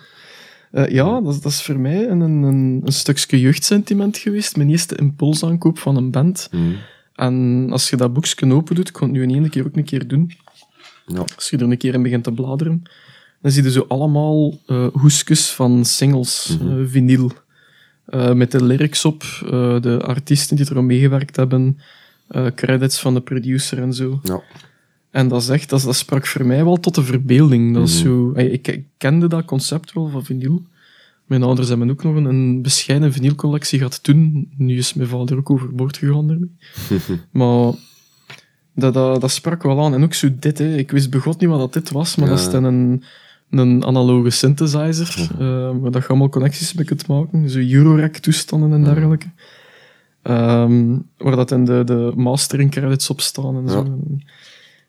Eh, 0.70 0.92
ja, 0.92 1.20
dat, 1.20 1.34
is- 1.34 1.40
dat 1.40 1.52
is 1.52 1.62
voor 1.62 1.78
mij 1.78 2.08
een, 2.08 2.20
een, 2.20 2.42
een, 2.42 2.82
stukje 2.92 3.40
jeugdsentiment 3.40 4.16
geweest. 4.16 4.56
Mijn 4.56 4.70
eerste 4.70 4.96
impulsaankoop 4.96 5.78
van 5.78 5.96
een 5.96 6.10
band. 6.10 6.48
Mhm. 6.50 6.62
En 7.14 7.66
als 7.70 7.90
je 7.90 7.96
dat 7.96 8.12
boekje 8.12 8.52
open 8.52 8.74
doet, 8.74 8.88
ik 8.88 8.94
kon 8.94 9.08
het 9.08 9.16
nu 9.16 9.22
in 9.22 9.30
één 9.30 9.50
keer 9.50 9.66
ook 9.66 9.76
een 9.76 9.84
keer 9.84 10.08
doen. 10.08 10.30
Ja. 11.06 11.24
Als 11.36 11.50
je 11.50 11.56
er 11.56 11.62
een 11.62 11.76
keer 11.78 11.94
in 11.94 12.02
begint 12.02 12.24
te 12.24 12.32
bladeren, 12.32 12.82
dan 13.42 13.50
zie 13.52 13.62
je 13.62 13.70
zo 13.70 13.84
allemaal 13.88 14.58
eh 14.66 14.86
hoesjes 14.92 15.50
van 15.50 15.84
singles, 15.84 16.56
Mhm. 16.60 16.80
eh, 16.80 16.86
vinyl. 16.88 17.32
Eh, 18.04 18.32
met 18.32 18.50
de 18.50 18.64
lyrics 18.64 19.04
op, 19.04 19.22
de 19.80 19.98
artiesten 20.04 20.56
die 20.56 20.68
er 20.74 20.84
meegewerkt 20.84 21.36
hebben, 21.36 21.78
credits 22.54 23.00
van 23.00 23.14
de 23.14 23.20
producer 23.20 23.78
en 23.78 23.92
zo. 23.94 24.20
Ja. 24.22 24.42
En 25.10 25.28
dat, 25.28 25.42
is 25.42 25.48
echt, 25.48 25.68
dat, 25.70 25.82
dat 25.82 25.96
sprak 25.96 26.26
voor 26.26 26.46
mij 26.46 26.64
wel 26.64 26.80
tot 26.80 26.94
de 26.94 27.02
verbeelding. 27.04 27.74
Dat 27.74 27.82
Mhm. 27.82 27.92
zo, 27.92 28.32
ik, 28.36 28.68
ik 28.68 28.84
kende 28.96 29.26
dat 29.28 29.44
concept 29.44 29.92
wel 29.92 30.08
van 30.08 30.24
vinyl. 30.24 30.62
Mijn 31.26 31.42
ouders 31.42 31.68
hebben 31.68 31.90
ook 31.90 32.02
nog 32.02 32.14
een, 32.16 32.24
een 32.24 32.62
bescheiden 32.62 33.12
vinylcollectie 33.12 33.78
gehad 33.78 34.02
toen. 34.02 34.50
Nu 34.56 34.76
is 34.76 34.94
mijn 34.94 35.08
vader 35.08 35.36
ook 35.38 35.50
overboord 35.50 35.96
gegaan 35.96 36.26
daarmee. 36.28 36.50
maar 37.30 37.72
dat, 38.74 38.94
dat, 38.94 39.20
dat 39.20 39.30
sprak 39.30 39.62
wel 39.62 39.84
aan. 39.84 39.94
En 39.94 40.02
ook 40.02 40.14
zo 40.14 40.28
dit, 40.38 40.58
hè. 40.58 40.76
ik 40.76 40.90
wist 40.90 41.10
begot 41.10 41.40
niet 41.40 41.48
wat 41.50 41.58
dat 41.58 41.72
dit 41.72 41.90
was, 41.90 42.16
maar 42.16 42.28
Ja. 42.28 42.34
dat 42.34 42.44
is 42.44 42.50
dan 42.50 42.64
een, 42.64 43.02
een 43.58 43.84
analoge 43.84 44.30
synthesizer, 44.30 45.28
eh, 45.38 45.70
waar 45.80 45.90
dat 45.90 46.02
je 46.02 46.08
allemaal 46.08 46.28
connecties 46.28 46.72
mee 46.72 46.84
kunt 46.84 47.06
maken. 47.06 47.50
Zo 47.50 47.58
Eurorack-toestanden 47.58 48.72
en 48.72 48.84
dergelijke. 48.84 49.26
Ehm, 50.22 50.96
waar 51.18 51.36
dat 51.36 51.50
in 51.50 51.64
de, 51.64 51.82
de 51.84 52.12
mastering 52.16 52.70
credits 52.70 53.10
op 53.10 53.20
staan 53.20 53.56
en 53.56 53.68
zo. 53.68 53.98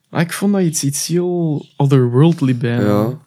Ah, 0.09 0.21
ik 0.21 0.31
vond 0.33 0.53
dat 0.53 0.61
iets, 0.61 0.83
iets 0.83 1.07
heel 1.07 1.65
otherworldly 1.77 2.57
bijna. 2.57 2.83
Ja. 2.83 3.19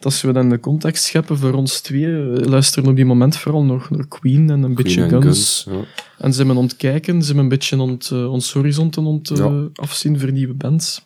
als 0.00 0.22
we 0.22 0.32
dan 0.32 0.48
de 0.48 0.60
context 0.60 1.04
scheppen 1.04 1.38
voor 1.38 1.52
ons 1.52 1.80
twee, 1.80 2.06
we 2.06 2.48
luisteren 2.48 2.88
op 2.90 2.96
die 2.96 3.04
moment 3.04 3.36
vooral 3.36 3.62
nog 3.64 3.90
naar 3.90 4.06
Queen 4.08 4.50
en 4.50 4.62
een 4.62 4.74
beetje 4.74 5.06
Queen 5.06 5.22
Guns. 5.22 5.66
ja. 5.70 5.80
En 6.18 6.32
ze 6.32 6.38
hebben 6.38 6.56
ontkijken, 6.56 7.20
ze 7.20 7.26
hebben 7.26 7.42
een 7.42 7.48
beetje 7.50 7.80
ont, 7.80 8.10
eh, 8.12 8.32
ons 8.32 8.52
horizonten 8.52 9.04
ont, 9.04 9.30
eh, 9.30 9.36
Ja. 9.36 9.68
afzien 9.74 10.20
voor 10.20 10.32
nieuwe 10.32 10.54
bands. 10.54 11.04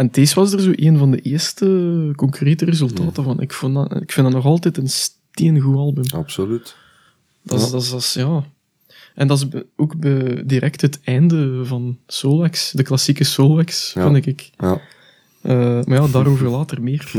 En 0.00 0.08
deze 0.12 0.34
was 0.34 0.52
er 0.52 0.60
zo 0.60 0.72
een 0.74 0.98
van 0.98 1.10
de 1.10 1.20
eerste 1.20 2.12
concrete 2.16 2.64
resultaten 2.64 3.24
van. 3.24 3.40
Ik, 3.40 3.52
vond 3.52 3.74
dat, 3.74 4.02
ik 4.02 4.12
vind 4.12 4.26
dat 4.26 4.34
nog 4.36 4.44
altijd 4.44 4.76
een 4.76 4.88
steengoed 4.88 5.76
album. 5.76 6.04
Absoluut. 6.14 6.76
Dat 7.42 7.58
is, 7.58 7.64
Ja. 7.66 7.70
dat 7.70 7.82
is, 7.82 7.90
dat 7.90 8.00
is- 8.00 8.12
ja. 8.14 8.44
En 9.14 9.26
dat 9.26 9.38
is 9.38 9.60
ook 9.76 9.94
direct 10.48 10.80
het 10.80 11.00
einde 11.04 11.64
van 11.64 11.98
Solwax, 12.06 12.70
de 12.72 12.82
klassieke 12.82 13.24
Solwax, 13.24 13.92
Ja. 13.94 14.12
vind 14.12 14.26
ik. 14.26 14.50
Ja. 14.58 14.80
Eh, 15.42 15.56
maar 15.84 16.02
ja, 16.02 16.06
daarover 16.08 16.48
later 16.58 16.82
meer. 16.82 17.10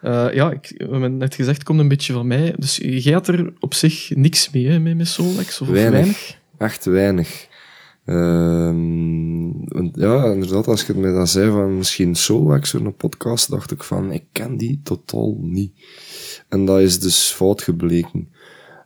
Eh, 0.00 0.34
ja, 0.34 0.50
ik, 0.50 0.74
we 0.76 0.88
hebben 0.90 1.16
net 1.16 1.34
gezegd, 1.34 1.56
het 1.56 1.66
komt 1.66 1.80
een 1.80 1.88
beetje 1.88 2.12
van 2.12 2.26
mij. 2.26 2.54
Dus 2.58 2.76
jij 2.82 3.12
had 3.12 3.28
er 3.28 3.52
op 3.60 3.74
zich 3.74 4.10
niks 4.14 4.50
mee, 4.50 4.66
hè, 4.68 4.78
met, 4.78 5.08
Solwax? 5.08 5.60
Of 5.60 5.68
of 5.68 5.74
Weinig. 5.74 5.92
weinig? 5.92 6.36
Echt 6.58 6.84
weinig. 6.84 7.46
Ehm, 8.04 9.50
want 9.64 9.96
ja, 9.96 10.24
inderdaad, 10.24 10.66
als 10.66 10.86
je 10.86 10.94
mij 10.94 11.12
dat 11.12 11.28
zei 11.28 11.50
van 11.50 11.76
misschien 11.76 12.14
Soulwax 12.14 12.72
een 12.72 12.96
podcast, 12.96 13.50
dacht 13.50 13.70
ik 13.70 13.82
van, 13.82 14.12
ik 14.12 14.24
ken 14.32 14.56
die 14.56 14.80
totaal 14.82 15.36
niet. 15.40 15.72
En 16.48 16.64
dat 16.64 16.80
is 16.80 17.00
dus 17.00 17.30
fout 17.30 17.62
gebleken. 17.62 18.28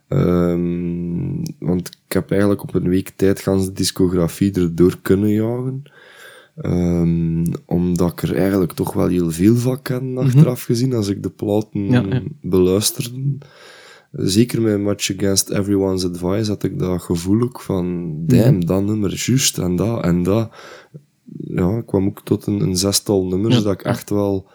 Ehm, 0.08 1.44
want 1.58 1.88
ik 1.88 2.12
heb 2.12 2.30
eigenlijk 2.30 2.62
op 2.62 2.74
een 2.74 2.88
week 2.88 3.12
tijd 3.16 3.40
gans 3.40 3.64
de 3.64 3.72
discografie 3.72 4.52
erdoor 4.52 4.98
kunnen 5.02 5.30
jagen. 5.30 5.82
Ehm, 6.56 7.44
omdat 7.66 8.12
ik 8.12 8.22
er 8.22 8.36
eigenlijk 8.36 8.72
toch 8.72 8.92
wel 8.92 9.06
heel 9.06 9.30
veel 9.30 9.56
van 9.56 9.82
ken, 9.82 10.18
achteraf 10.18 10.62
gezien, 10.62 10.94
als 10.94 11.08
ik 11.08 11.22
de 11.22 11.30
platen 11.30 11.90
Ja, 11.90 12.04
ja. 12.08 12.22
beluisterde. 12.40 13.38
Zeker 14.18 14.62
met 14.62 14.80
Much 14.80 15.12
Against 15.16 15.50
Everyone's 15.50 16.04
Advice 16.04 16.50
had 16.50 16.62
ik 16.62 16.78
dat 16.78 17.02
gevoel 17.02 17.42
ook 17.42 17.60
van, 17.60 18.12
damn, 18.26 18.66
dat 18.66 18.84
nummer, 18.84 19.22
juist, 19.26 19.58
en 19.58 19.76
dat, 19.76 20.04
en 20.04 20.22
dat. 20.22 20.50
Ja, 21.38 21.76
ik 21.76 21.86
kwam 21.86 22.06
ook 22.06 22.20
tot 22.24 22.46
een, 22.46 22.60
een 22.60 22.76
zestal 22.76 23.26
nummers 23.26 23.56
Ja. 23.56 23.62
dat 23.62 23.72
ik 23.72 23.82
echt 23.82 24.10
wel 24.10 24.48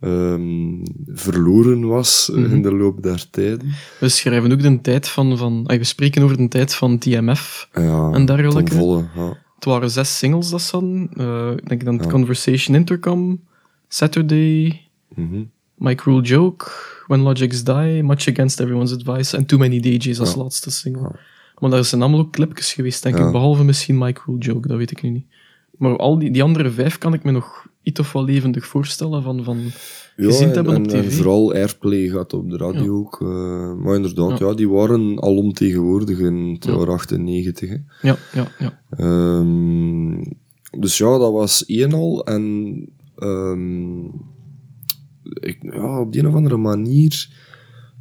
ehm, 0.00 0.84
verloren 1.06 1.86
was 1.86 2.30
Mhm. 2.32 2.52
in 2.54 2.62
de 2.62 2.74
loop 2.74 3.02
der 3.02 3.30
tijden. 3.30 3.72
We 4.00 4.08
schrijven 4.08 4.52
ook 4.52 4.62
de 4.62 4.80
tijd 4.80 5.08
van... 5.08 5.38
van 5.38 5.64
ah, 5.66 5.78
we 5.78 5.84
spreken 5.84 6.22
over 6.22 6.36
de 6.36 6.48
tijd 6.48 6.74
van 6.74 6.98
TMF. 6.98 7.68
Ja, 7.72 8.10
En 8.12 8.24
dergelijke. 8.24 8.74
volle, 8.74 9.04
ja. 9.16 9.36
Het 9.54 9.64
waren 9.64 9.90
zes 9.90 10.18
singles 10.18 10.50
dat 10.50 10.62
ze 10.62 10.76
hadden. 10.76 11.10
Eh, 11.16 11.50
ik 11.56 11.68
denk 11.68 11.84
dan. 11.84 12.08
Conversation 12.10 12.76
Intercom, 12.76 13.40
Saturday, 13.88 14.80
Mhm. 15.14 15.42
My 15.74 15.94
Cruel 15.94 16.20
Joke, 16.20 16.66
When 17.08 17.20
Logics 17.20 17.64
Die, 17.64 18.02
Much 18.02 18.28
Against 18.28 18.60
Everyone's 18.60 18.92
Advice 18.92 19.36
en 19.36 19.46
Too 19.46 19.58
Many 19.58 19.80
DJs 19.80 20.20
als 20.20 20.32
Ja. 20.34 20.38
laatste 20.42 20.70
single. 20.70 21.10
Maar 21.58 21.70
daar 21.70 21.84
zijn 21.84 22.02
allemaal 22.02 22.20
ook 22.20 22.32
clipjes 22.32 22.72
geweest, 22.72 23.02
denk 23.02 23.18
ik. 23.18 23.32
Behalve 23.32 23.64
misschien 23.64 23.98
My 23.98 24.12
Cruel 24.12 24.38
Joke, 24.38 24.68
dat 24.68 24.76
weet 24.76 24.90
ik 24.90 25.02
nu 25.02 25.10
niet. 25.10 25.26
Maar 25.78 25.96
al 25.96 26.18
die, 26.18 26.30
die 26.30 26.42
andere 26.42 26.70
vijf 26.70 26.98
kan 26.98 27.14
ik 27.14 27.24
me 27.24 27.30
nog 27.30 27.66
iets 27.82 28.00
of 28.00 28.12
wel 28.12 28.24
levendig 28.24 28.66
voorstellen 28.66 29.22
van... 29.22 29.44
van 29.44 29.58
gezien 30.16 30.46
en, 30.46 30.48
te 30.48 30.54
hebben 30.54 30.76
op 30.76 30.86
en- 30.86 30.94
en 30.94 31.02
tv. 31.08 31.14
vooral 31.16 31.52
airplay 31.52 32.08
gaat 32.08 32.32
op 32.32 32.50
de 32.50 32.56
radio 32.56 32.98
ook. 32.98 33.20
eh, 33.20 33.74
maar 33.74 33.94
inderdaad, 33.96 34.38
Ja. 34.38 34.46
ja. 34.48 34.54
die 34.54 34.68
waren 34.68 35.22
alomtegenwoordig 35.22 36.18
in 36.18 36.34
het 36.52 36.64
Ja. 36.64 36.72
jaar 36.72 36.90
98. 36.90 37.68
Hè. 37.68 37.76
ja, 38.02 38.16
ja, 38.32 38.48
ja. 38.58 38.80
Ehm, 38.90 40.22
dus 40.80 40.98
ja, 40.98 41.18
dat 41.18 41.32
was 41.32 41.64
één 41.66 41.92
al. 41.92 42.24
En 42.24 42.84
ehm, 43.16 44.00
ik, 45.32 45.58
ja, 45.60 46.00
op 46.00 46.12
die 46.12 46.20
een 46.20 46.28
of 46.28 46.34
andere 46.34 46.56
manier 46.56 47.28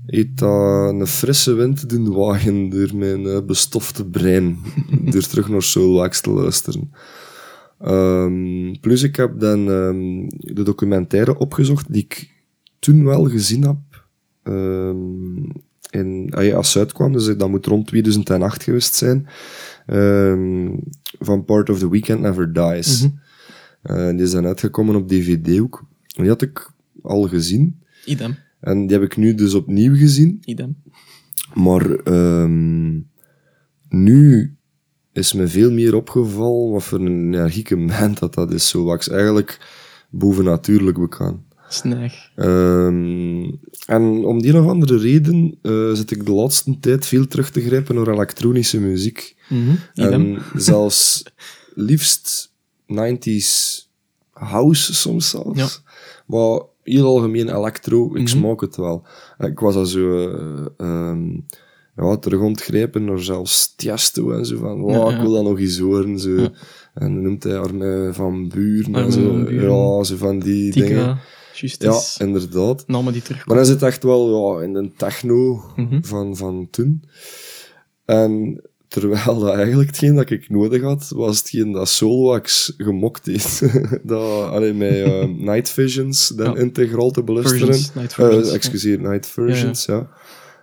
heeft 0.06 0.38
dat 0.38 0.90
een 0.90 1.08
frisse 1.08 1.54
wind 1.54 1.90
doen 1.90 2.14
waaien 2.14 2.70
door 2.70 2.96
mijn 2.96 3.26
eh, 3.26 3.42
bestofte 3.46 4.06
brein. 4.06 4.58
door 5.12 5.28
terug 5.28 5.50
naar 5.50 5.62
Soulwax 5.62 6.22
te 6.22 6.30
luisteren. 6.30 6.92
Ehm, 7.80 8.76
plus 8.82 9.04
ik 9.04 9.16
heb 9.16 9.40
dan 9.40 9.72
ehm, 9.72 10.28
de 10.54 10.64
documentaire 10.64 11.38
opgezocht 11.38 11.94
die 11.94 12.04
ik 12.04 12.32
toen 12.80 13.06
wel 13.06 13.26
gezien 13.26 13.64
heb. 13.64 14.06
Ehm, 14.44 15.44
in, 15.90 16.28
ah 16.30 16.46
ja, 16.46 16.56
als 16.56 16.78
uitkwam, 16.78 17.14
dus 17.14 17.38
dat 17.38 17.50
moet 17.50 17.66
rond 17.66 17.88
2008 17.88 18.64
geweest 18.64 18.96
zijn. 18.96 19.28
Van 21.20 21.46
Part 21.46 21.70
of 21.70 21.80
the 21.80 21.90
Weekend 21.90 22.22
Never 22.22 22.54
Dies. 22.54 23.02
Mhm. 23.02 23.12
Eh, 23.82 24.10
die 24.10 24.22
is 24.22 24.32
dan 24.32 24.46
uitgekomen 24.46 24.96
op 24.96 25.08
DVD 25.08 25.60
ook. 25.60 25.86
En 26.16 26.22
Die 26.22 26.32
had 26.32 26.42
ik 26.42 26.72
al 27.02 27.28
gezien. 27.28 27.84
Idem, 28.06 28.36
En 28.60 28.88
die 28.88 28.98
heb 28.98 29.06
ik 29.06 29.18
nu 29.18 29.36
dus 29.36 29.54
opnieuw 29.54 29.96
gezien. 29.96 30.38
idem. 30.46 30.76
Maar 31.54 31.92
ehm, 31.92 33.00
nu 33.90 34.56
is 35.12 35.34
me 35.34 35.48
veel 35.48 35.72
meer 35.72 35.96
opgevallen 35.96 36.72
wat 36.72 36.84
voor 36.84 37.00
een 37.00 37.34
energieke 37.34 37.78
band 37.86 38.20
dat 38.20 38.34
dat 38.34 38.52
is. 38.54 38.68
Zo 38.70 38.84
wax 38.84 39.10
eigenlijk 39.10 39.60
bovennatuurlijk 40.10 41.00
bekend. 41.00 41.38
Snag. 41.70 42.14
Ehm, 42.36 43.52
en 43.86 44.04
om 44.26 44.42
die 44.42 44.58
of 44.58 44.68
andere 44.68 44.98
reden 44.98 45.58
eh, 45.62 45.92
zit 45.92 46.12
ik 46.12 46.26
de 46.26 46.32
laatste 46.32 46.80
tijd 46.80 47.06
veel 47.06 47.28
terug 47.28 47.50
te 47.52 47.62
grijpen 47.62 47.96
naar 47.96 48.08
elektronische 48.08 48.80
muziek. 48.80 49.36
Idem. 49.94 50.14
En 50.14 50.42
zelfs 50.62 51.24
liefst 51.74 52.52
90s 52.88 53.86
house 54.32 54.94
soms 54.94 55.30
zelfs. 55.30 55.60
Ja. 55.60 55.68
Maar 56.26 56.62
heel 56.94 57.06
algemeen 57.06 57.56
electro, 57.56 58.16
ik 58.16 58.28
smaak 58.28 58.62
het 58.62 58.76
wel. 58.76 59.04
Ik 59.38 59.60
was 59.60 59.76
al 59.76 59.86
zo 59.86 60.30
eh, 60.32 60.66
ehm, 60.78 61.30
ja, 61.96 62.18
terug 62.18 62.40
ontgrijpen 62.42 63.06
naar 63.06 63.20
zelfs 63.20 63.74
Tiesto 63.76 64.32
en 64.32 64.46
zo 64.46 64.58
van, 64.58 64.80
wow, 64.80 65.12
ik 65.12 65.20
wil 65.22 65.32
dat 65.32 65.44
nog 65.44 65.60
eens 65.60 65.80
horen. 65.80 66.20
Zo. 66.20 66.36
En 66.94 67.14
dan 67.14 67.22
noemt 67.22 67.44
hij 67.44 67.58
Arne 67.58 68.10
van 68.14 68.48
Buren 68.50 68.96
en 68.96 69.12
zo. 69.12 69.52
Ja, 69.52 70.04
zo 70.04 70.16
van 70.18 70.40
die 70.40 70.72
dingen. 70.72 71.20
Justice. 71.54 72.16
Ja, 72.20 72.26
inderdaad. 72.26 72.84
Namen 72.88 73.14
die 73.14 73.22
terug. 73.22 73.46
Maar 73.46 73.56
dan 73.56 73.66
zit 73.66 73.82
echt 73.82 74.04
wel 74.04 74.56
ja, 74.58 74.64
in 74.64 74.74
de 74.74 74.92
techno 74.98 75.64
Mhm. 75.76 76.02
van, 76.02 76.36
van 76.36 76.68
toen. 76.72 77.04
En 78.06 78.62
terwijl 79.00 79.40
dat 79.40 79.54
eigenlijk 79.54 79.90
hetgeen 79.90 80.16
dat 80.16 80.30
ik 80.30 80.50
nodig 80.50 80.82
had, 80.82 81.12
was 81.16 81.38
hetgeen 81.38 81.72
dat 81.72 81.90
Soulwax 81.90 82.74
gemokt 82.78 83.26
heeft. 83.26 83.62
dat, 84.04 84.50
allee, 84.50 84.74
met 84.74 84.92
eh, 84.94 85.24
Night 85.28 85.70
Visions 85.70 86.28
dan 86.28 86.54
Ja. 86.54 86.60
integraal 86.60 87.12
te 87.12 87.24
beluisteren. 87.24 87.66
Versions, 87.66 87.94
Night 87.94 88.10
Eh, 88.12 88.16
Versions, 88.16 88.48
ja. 88.48 88.54
excuseer, 88.54 89.00
Night 89.00 89.28
Versions, 89.28 89.86
ja. 89.86 90.10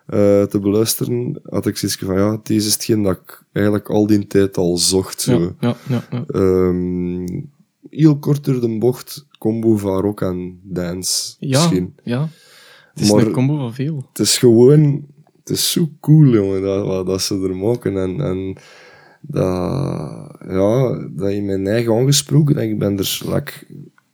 Eh, 0.06 0.42
te 0.42 0.58
beluisteren, 0.60 1.40
had 1.42 1.66
ik 1.66 1.76
zoiets 1.76 1.98
van, 1.98 2.14
ja, 2.18 2.40
deze 2.42 2.66
is 2.66 2.72
hetgeen 2.72 3.02
dat 3.02 3.16
ik 3.22 3.42
eigenlijk 3.52 3.88
al 3.90 4.06
die 4.06 4.26
tijd 4.26 4.56
al 4.56 4.78
zocht. 4.78 5.20
Zo. 5.20 5.54
Ja, 5.60 5.76
ja. 5.88 6.04
Ehm, 6.28 7.26
heel 7.90 8.18
kort 8.18 8.44
door 8.44 8.60
de 8.60 8.78
bocht, 8.78 9.26
combo 9.38 9.76
van 9.76 10.00
rock 10.00 10.20
en 10.20 10.60
dance, 10.62 11.34
Ja, 11.38 11.58
misschien. 11.60 11.94
ja. 12.04 12.28
Het 12.94 13.02
is 13.02 13.10
Maar- 13.12 13.26
een 13.26 13.32
combo 13.32 13.56
van 13.56 13.74
veel. 13.74 14.06
Het 14.08 14.18
is 14.18 14.38
gewoon, 14.38 15.06
het 15.44 15.56
is 15.56 15.72
zo 15.72 15.90
cool, 16.00 16.26
jongen, 16.26 16.62
dat, 17.06 17.22
ze 17.22 17.48
er 17.48 17.56
maken. 17.56 17.96
En, 17.96 18.20
en 18.20 18.56
dat, 19.20 19.44
ja, 20.48 20.98
dat 21.10 21.32
je 21.32 21.42
mijn 21.42 21.66
eigen 21.66 21.94
aangesproken, 21.94 22.56
en 22.56 22.68
ik 22.68 22.78
ben 22.78 22.98
er 22.98 23.20
like, 23.24 23.52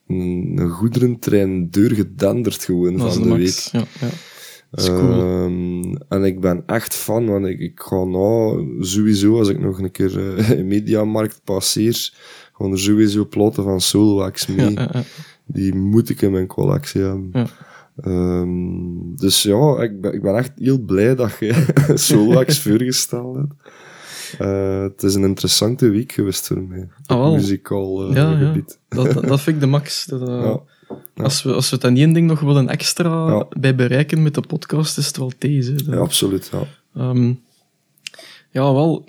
een, 0.07 0.53
een 0.57 0.71
goederentrein 0.71 1.71
doorgedenderd 1.71 2.65
gewoon 2.65 2.97
Dat 2.97 3.15
van 3.15 3.23
de 3.23 3.37
week. 3.37 3.69
Ja, 3.73 3.85
ja. 4.01 4.09
Dat 4.71 4.81
is 4.81 4.87
cool. 4.87 5.13
Ehm, 5.13 5.95
en 6.09 6.25
ik 6.25 6.41
ben 6.41 6.63
echt 6.67 6.95
fan, 6.95 7.27
want 7.27 7.47
ik, 7.47 7.59
ik 7.61 7.81
ga 7.81 8.05
nou 8.05 8.67
sowieso, 8.81 9.39
als 9.39 9.49
ik 9.49 9.61
nog 9.61 9.79
een 9.79 9.91
keer 9.91 10.37
eh, 10.37 10.51
in 10.59 10.67
Mediamarkt 10.67 11.41
passeer, 11.45 12.13
gaan 12.53 12.73
er 12.73 12.79
sowieso 12.79 13.27
platen 13.27 13.65
van 13.65 13.81
Soulwax 13.81 14.47
mee. 14.47 14.71
ja. 14.71 15.03
Die 15.47 15.75
moet 15.75 16.09
ik 16.09 16.23
in 16.23 16.31
mijn 16.31 16.47
collectie 16.47 17.01
hebben. 17.01 17.49
Ehm, 17.97 19.15
dus 19.15 19.43
ja, 19.43 19.83
ik 19.83 20.01
ben, 20.01 20.13
ik 20.13 20.23
ben 20.23 20.37
echt 20.37 20.53
heel 20.57 20.79
blij 20.79 21.15
dat 21.15 21.37
je 21.41 21.67
Soulwax 21.95 22.59
voorgesteld 22.59 23.37
hebt. 23.37 23.53
Eh, 24.39 24.83
het 24.83 25.03
is 25.03 25.15
een 25.15 25.25
interessante 25.25 25.89
week 25.89 26.13
geweest 26.13 26.47
voor 26.47 26.63
mij. 26.63 26.89
Wel. 27.07 27.35
muzikaal 27.35 28.09
eh, 28.09 28.15
Ja, 28.15 28.37
gebied. 28.37 28.79
Dat, 28.89 29.13
dat, 29.13 29.25
dat 29.27 29.41
vind 29.41 29.57
ik 29.57 29.63
de 29.63 29.69
max. 29.69 30.05
Dat, 30.05 30.29
eh, 30.29 30.43
Ja. 30.43 30.61
Als, 31.25 31.43
we, 31.43 31.53
als 31.53 31.71
we 31.71 31.83
aan 31.83 31.97
één 31.97 32.13
ding 32.13 32.27
nog 32.27 32.41
willen 32.41 32.69
extra 32.69 33.47
bij 33.49 33.75
bereiken 33.75 34.23
met 34.23 34.35
de 34.35 34.41
podcast, 34.41 34.99
is 34.99 35.07
het 35.07 35.17
wel 35.17 35.33
deze. 35.39 35.75
Ja, 35.87 35.97
absoluut. 35.97 36.51
Ja. 36.53 36.63
Ehm, 36.95 37.33
ja, 38.51 38.73
wel. 38.73 39.05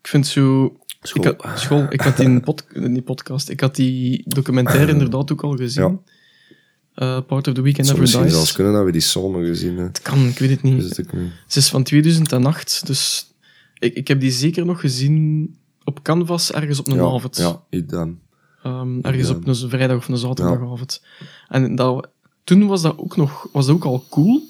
Ik 0.00 0.08
vind 0.08 0.26
zo... 0.26 0.76
School. 1.02 1.24
Ik 1.24 1.40
had, 1.40 1.58
school. 1.58 1.86
Ik 1.88 2.00
had 2.00 2.16
die, 2.16 2.40
pod, 2.40 2.66
die 2.74 3.02
podcast, 3.02 3.48
ik 3.48 3.60
had 3.60 3.76
die 3.76 4.22
documentaire 4.26 4.92
inderdaad 4.92 5.32
ook 5.32 5.42
al 5.42 5.56
gezien. 5.56 6.00
Eh, 6.94 7.18
Part 7.26 7.48
of 7.48 7.54
the 7.54 7.62
Weekend 7.62 7.76
Het 7.76 7.96
zou 7.96 7.98
Never 7.98 8.00
misschien 8.00 8.22
Dies. 8.22 8.32
zelfs 8.32 8.52
kunnen 8.52 8.72
dat 8.72 8.84
we 8.84 8.92
die 8.92 9.00
samen 9.00 9.46
gezien 9.46 9.66
hebben. 9.68 9.86
Het 9.86 10.02
kan, 10.02 10.26
ik 10.26 10.38
weet 10.38 10.50
het 10.50 10.62
niet. 10.62 10.98
Ik 10.98 11.12
nu. 11.12 11.28
Ze 11.46 11.58
is 11.58 11.68
van 11.68 11.82
2008, 11.82 12.86
dus 12.86 13.26
ik, 13.78 13.94
ik 13.94 14.08
heb 14.08 14.20
die 14.20 14.30
zeker 14.30 14.64
nog 14.66 14.80
gezien 14.80 15.48
op 15.84 16.02
Canvas 16.02 16.52
ergens 16.52 16.78
op 16.78 16.88
een 16.88 16.94
ja, 16.96 17.02
avond. 17.04 17.36
Ja, 17.36 17.62
idem. 17.70 18.20
Ehm, 18.62 18.98
ergens 19.00 19.28
op 19.30 19.46
een 19.46 19.54
vrijdag 19.54 19.96
of 19.96 20.08
een 20.08 20.16
zaterdagavond. 20.16 21.02
En 21.48 21.74
dat, 21.74 22.08
toen 22.44 22.66
was 22.66 22.82
dat 22.82 22.98
ook 22.98 23.16
nog, 23.16 23.48
was 23.52 23.66
dat 23.66 23.74
ook 23.74 23.84
al 23.84 24.04
cool, 24.10 24.42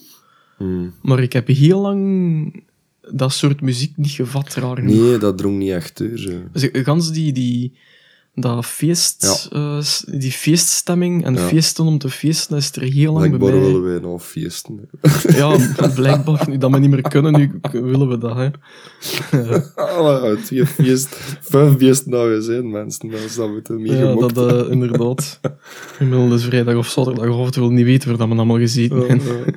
Hmm. 0.56 0.94
maar 1.02 1.20
ik 1.20 1.32
heb 1.32 1.46
heel 1.46 1.80
lang 1.80 2.62
dat 3.12 3.32
soort 3.32 3.60
muziek 3.60 3.96
niet 3.96 4.10
gevat, 4.10 4.54
raar 4.54 4.76
genoeg. 4.76 4.94
Nee, 4.94 5.18
dat 5.18 5.38
drong 5.38 5.58
niet 5.58 5.70
echt 5.70 5.98
door. 5.98 6.08
Dus 6.52 6.62
ik- 6.62 6.84
gans 6.84 7.12
die, 7.12 7.32
die, 7.32 7.76
dat 8.34 8.66
feest, 8.66 9.48
eh, 9.52 9.78
die 10.06 10.32
feeststemming 10.32 11.24
en 11.24 11.34
Ja. 11.34 11.40
feesten 11.46 11.84
om 11.84 11.98
te 11.98 12.10
feesten, 12.10 12.56
is 12.56 12.72
er 12.76 12.82
heel 12.82 13.12
lang 13.12 13.30
bij 13.30 13.38
Blijkbaar 13.38 13.60
mij. 13.60 13.68
willen 13.72 13.82
wij 13.90 13.98
nou 14.00 14.18
feesten. 14.18 14.88
hè. 15.00 15.36
Ja, 15.38 15.56
blijkbaar, 15.94 16.44
nu 16.48 16.58
dat 16.58 16.70
we 16.70 16.78
niet 16.78 16.90
meer 16.90 17.02
kunnen, 17.02 17.32
nu 17.32 17.60
willen 17.72 18.08
we 18.08 18.18
dat, 18.18 18.36
hè. 18.36 18.48
Ah, 19.74 20.22
uit 20.22 20.40
vier 20.40 20.66
feest, 20.66 21.08
vijf 21.40 21.76
feesten 21.78 22.10
nou 22.10 22.34
we 22.34 22.40
zijn, 22.42 22.70
mensen. 22.70 23.10
Dat 23.10 23.20
is 23.20 23.34
dat 23.34 23.50
moeten 23.50 23.82
mee 23.82 23.92
Ja, 23.96 24.14
dat 24.14 24.36
eh, 24.64 24.70
inderdaad. 24.70 25.40
Gemiddeld 25.96 26.32
is 26.32 26.44
vrijdag 26.44 26.74
of 26.76 26.88
zaterdagavond, 26.88 27.54
we 27.54 27.60
willen 27.60 27.76
niet 27.76 27.84
weten 27.86 28.08
waar 28.08 28.18
dat 28.18 28.28
we 28.28 28.34
allemaal 28.34 28.58
gezeten 28.58 28.98
hebben. 29.06 29.54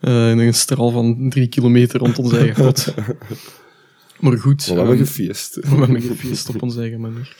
Eh, 0.00 0.30
in 0.30 0.38
een 0.38 0.54
straal 0.54 0.90
van 0.90 1.30
drie 1.30 1.46
kilometer 1.48 1.98
rond 2.00 2.18
ons 2.18 2.32
eigen 2.32 2.64
pot. 2.64 2.94
Maar 4.20 4.38
goed, 4.38 4.64
we 4.66 4.72
hebben 4.74 4.88
ehm, 4.96 5.04
gefeest. 5.04 5.54
we 5.54 5.68
hebben 5.76 6.00
gefeest 6.00 6.48
op 6.48 6.62
onze 6.62 6.80
eigen 6.80 7.00
manier. 7.00 7.36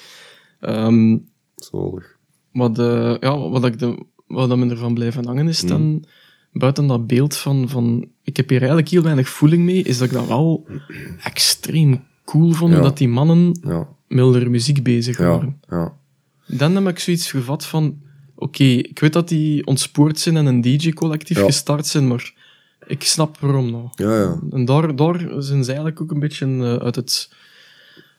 Ehm, 0.64 1.16
Zalig. 1.56 2.16
wat, 2.52 2.78
eh, 2.78 3.16
ja, 3.21 3.38
wat, 3.49 3.64
ik 3.64 3.78
de, 3.78 4.04
wat 4.26 4.56
me 4.56 4.71
ervan 4.71 4.94
blijven 4.94 5.26
hangen 5.26 5.49
is 5.49 5.61
dan, 5.61 6.04
buiten 6.52 6.87
dat 6.87 7.06
beeld 7.06 7.37
van, 7.37 7.68
van, 7.68 8.09
ik 8.23 8.37
heb 8.37 8.49
hier 8.49 8.59
eigenlijk 8.59 8.88
heel 8.88 9.02
weinig 9.02 9.28
voeling 9.28 9.64
mee, 9.64 9.83
is 9.83 9.99
dat 9.99 10.06
ik 10.09 10.12
dat 10.14 10.26
wel 10.26 10.66
extreem 11.23 12.04
cool 12.25 12.52
vond, 12.52 12.73
Ja. 12.73 12.80
dat 12.80 12.99
die 12.99 13.09
mannen 13.09 13.59
Ja, 13.62 13.88
hun 14.09 14.50
muziek 14.50 14.83
bezig 14.83 15.18
waren. 15.18 15.61
ja, 15.68 15.76
ja. 15.76 16.56
Dan 16.56 16.75
heb 16.75 16.88
ik 16.88 16.99
zoiets 16.99 17.30
gevat 17.30 17.66
van, 17.66 18.00
oké, 18.35 18.64
ik 18.64 18.99
weet 18.99 19.12
dat 19.12 19.28
die 19.28 19.66
ontspoord 19.66 20.18
zijn 20.18 20.37
en 20.37 20.47
een 20.47 20.61
DJ-collectief 20.61 21.44
gestart 21.44 21.87
zijn, 21.87 22.06
maar 22.06 22.33
ik 22.87 23.02
snap 23.02 23.38
waarom 23.38 23.71
nou. 23.71 23.88
Ja, 23.94 24.18
ja. 24.21 24.38
En 24.50 24.64
daar, 24.64 24.97
daar 24.97 25.18
zijn 25.38 25.61
ze 25.64 25.68
eigenlijk 25.68 26.00
ook 26.00 26.11
een 26.11 26.21
beetje 26.21 26.47
eh, 26.47 26.76
uit, 26.76 26.97
het, 26.97 27.33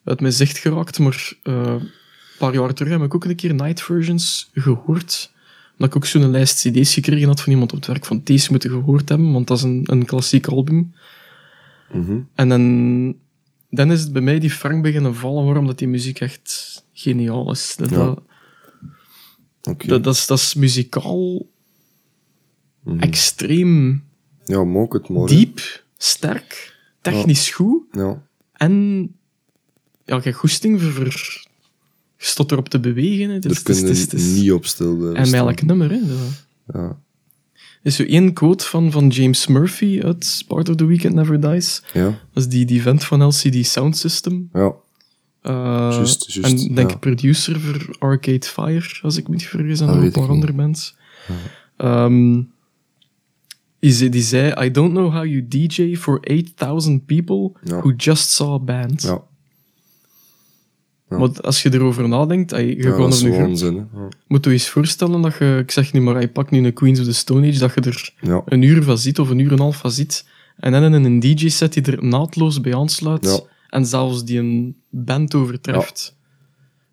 uit 0.04 0.22
mijn 0.22 0.34
zicht 0.34 0.58
geraakt. 0.58 1.00
Maar 1.00 1.34
eh, 1.44 1.76
paar 2.38 2.54
jaar 2.54 2.74
terug 2.74 2.92
heb 2.92 3.02
ik 3.02 3.16
ook 3.16 3.26
een 3.26 3.36
keer 3.36 3.54
Night 3.54 3.82
Versions 3.82 4.50
gehoord. 4.54 5.34
Dat 5.78 5.88
ik 5.88 5.96
ook 5.96 6.06
zo'n 6.06 6.30
lijst 6.32 6.60
cd's 6.68 6.94
gekregen 6.94 7.28
had 7.28 7.42
van 7.42 7.52
iemand 7.54 7.72
op 7.72 7.78
het 7.78 7.88
werk 7.88 8.06
van 8.06 8.22
deze 8.24 8.52
moeten 8.52 8.70
gehoord 8.70 9.10
hebben, 9.10 9.32
want 9.32 9.48
dat 9.48 9.58
is 9.58 9.64
een, 9.64 9.82
een 9.86 10.06
klassiek 10.06 10.48
album. 10.48 10.94
Mhm. 11.94 12.20
En 12.36 12.50
dan, 12.50 13.16
dan 13.70 13.92
is 13.92 14.02
het 14.02 14.14
bij 14.14 14.22
mij 14.22 14.40
die 14.40 14.50
Frank 14.52 14.84
beginnen 14.84 15.16
vallen, 15.16 15.46
waarom 15.46 15.68
dat 15.68 15.78
die 15.78 15.88
muziek 15.88 16.20
echt 16.20 16.84
geniaal 16.94 17.52
is. 17.52 17.76
Dat, 17.76 17.90
Ja. 17.90 18.16
dat, 19.62 19.82
dat, 19.82 20.04
dat 20.04 20.14
is, 20.16 20.26
dat 20.28 20.38
is 20.40 20.54
muzikaal 20.54 21.54
Mhm. 22.84 23.00
extreem 23.00 24.04
Ja, 24.46 24.64
maak 24.64 24.94
het 24.94 25.08
hè. 25.08 25.26
diep, 25.26 25.84
sterk, 25.98 26.76
technisch 27.02 27.50
goed. 27.50 27.84
Ja. 27.92 28.22
En 28.54 28.72
ja, 30.06 30.20
je 30.24 30.34
goesting 30.34 30.82
voor 30.82 30.92
je 32.18 32.26
stond 32.26 32.52
erop 32.52 32.70
te 32.70 32.80
bewegen. 32.80 33.28
Hè. 33.30 33.34
Het 33.34 33.46
is, 33.46 33.64
Daar 33.64 33.76
het 33.76 34.14
is, 34.14 34.36
niet 34.36 34.52
op 34.52 34.66
stil 34.66 34.96
blijven 34.96 35.18
En 35.18 35.34
elk 35.34 35.62
nummer. 35.62 35.90
Hè. 35.90 36.00
Ja. 36.74 36.98
Er 37.86 37.92
is 37.92 37.96
zo 37.96 38.04
één 38.04 38.34
quote 38.34 38.66
van, 38.66 38.92
van 38.92 39.08
James 39.08 39.48
Murphy 39.48 40.02
uit 40.04 40.44
Part 40.48 40.70
of 40.70 40.76
the 40.76 40.86
Weekend 40.86 41.14
Never 41.14 41.40
Dies. 41.40 41.84
Ja. 41.94 42.04
Dat 42.04 42.44
is 42.44 42.48
die, 42.48 42.66
die 42.66 42.82
vent 42.82 43.04
van 43.04 43.24
LCD 43.24 43.66
Sound 43.66 43.98
System. 43.98 44.50
Ja. 44.54 44.74
Eh, 45.42 46.04
en 46.42 46.74
denk 46.74 46.90
ja. 46.90 46.98
producer 46.98 47.60
voor 47.60 47.96
Arcade 48.00 48.46
Fire, 48.46 49.00
als 49.02 49.18
ik 49.18 49.28
me 49.28 49.36
niet 49.36 49.48
vergis, 49.48 49.80
en 49.80 49.86
nog 49.88 49.96
een 49.96 50.12
paar 50.12 50.30
andere 50.30 50.54
bands. 50.54 50.96
Ehm, 51.78 52.42
die, 53.80 53.92
zei- 53.92 54.10
die 54.10 54.22
zei, 54.22 54.66
I 54.66 54.72
don't 54.72 54.92
know 54.92 55.14
how 55.14 55.26
you 55.26 55.48
DJ 55.48 55.96
for 55.96 56.20
8000 56.20 57.06
people 57.06 57.52
Ja. 57.64 57.80
who 57.80 57.92
just 57.98 58.30
saw 58.30 58.54
a 58.54 58.60
band. 58.60 59.02
Ja. 59.02 59.24
Ja. 61.10 61.18
Maar 61.18 61.42
als 61.42 61.64
je 61.64 61.74
erover 61.74 62.08
nadenkt, 62.08 62.52
ey, 62.52 62.66
je 62.66 62.76
Ja, 62.76 62.90
gewoon 62.92 63.10
dat. 63.10 63.20
Ja. 63.20 63.88
moet 64.28 64.46
je 64.46 64.52
eens 64.52 64.70
voorstellen 64.70 65.22
dat 65.22 65.36
je, 65.38 65.58
ik 65.64 65.72
zeg 65.72 65.94
nu 65.94 66.02
maar, 66.02 66.22
je 66.22 66.28
pakt 66.28 66.52
nu 66.52 66.66
een 66.66 66.74
Queens 66.74 67.00
of 67.00 67.06
the 67.06 67.14
Stone 67.14 67.48
Age, 67.48 67.60
dat 67.60 67.74
je 67.74 67.82
er 67.82 68.14
een 68.46 68.62
uur 68.62 68.84
van 68.84 68.98
ziet 68.98 69.20
of 69.20 69.30
een 69.30 69.40
uur 69.40 69.48
en 69.48 69.54
een 69.54 69.60
half 69.60 69.78
van 69.78 69.92
ziet, 69.92 70.28
en 70.58 70.72
dan 70.72 70.94
in 70.94 71.04
een 71.04 71.20
DJ-set 71.20 71.74
die 71.74 71.84
er 71.84 72.06
naadloos 72.06 72.62
bij 72.62 72.76
aansluit, 72.76 73.46
en 73.70 73.86
zelfs 73.86 74.26
die 74.26 74.40
een 74.40 74.76
band 74.90 75.36
overtreft. 75.36 76.16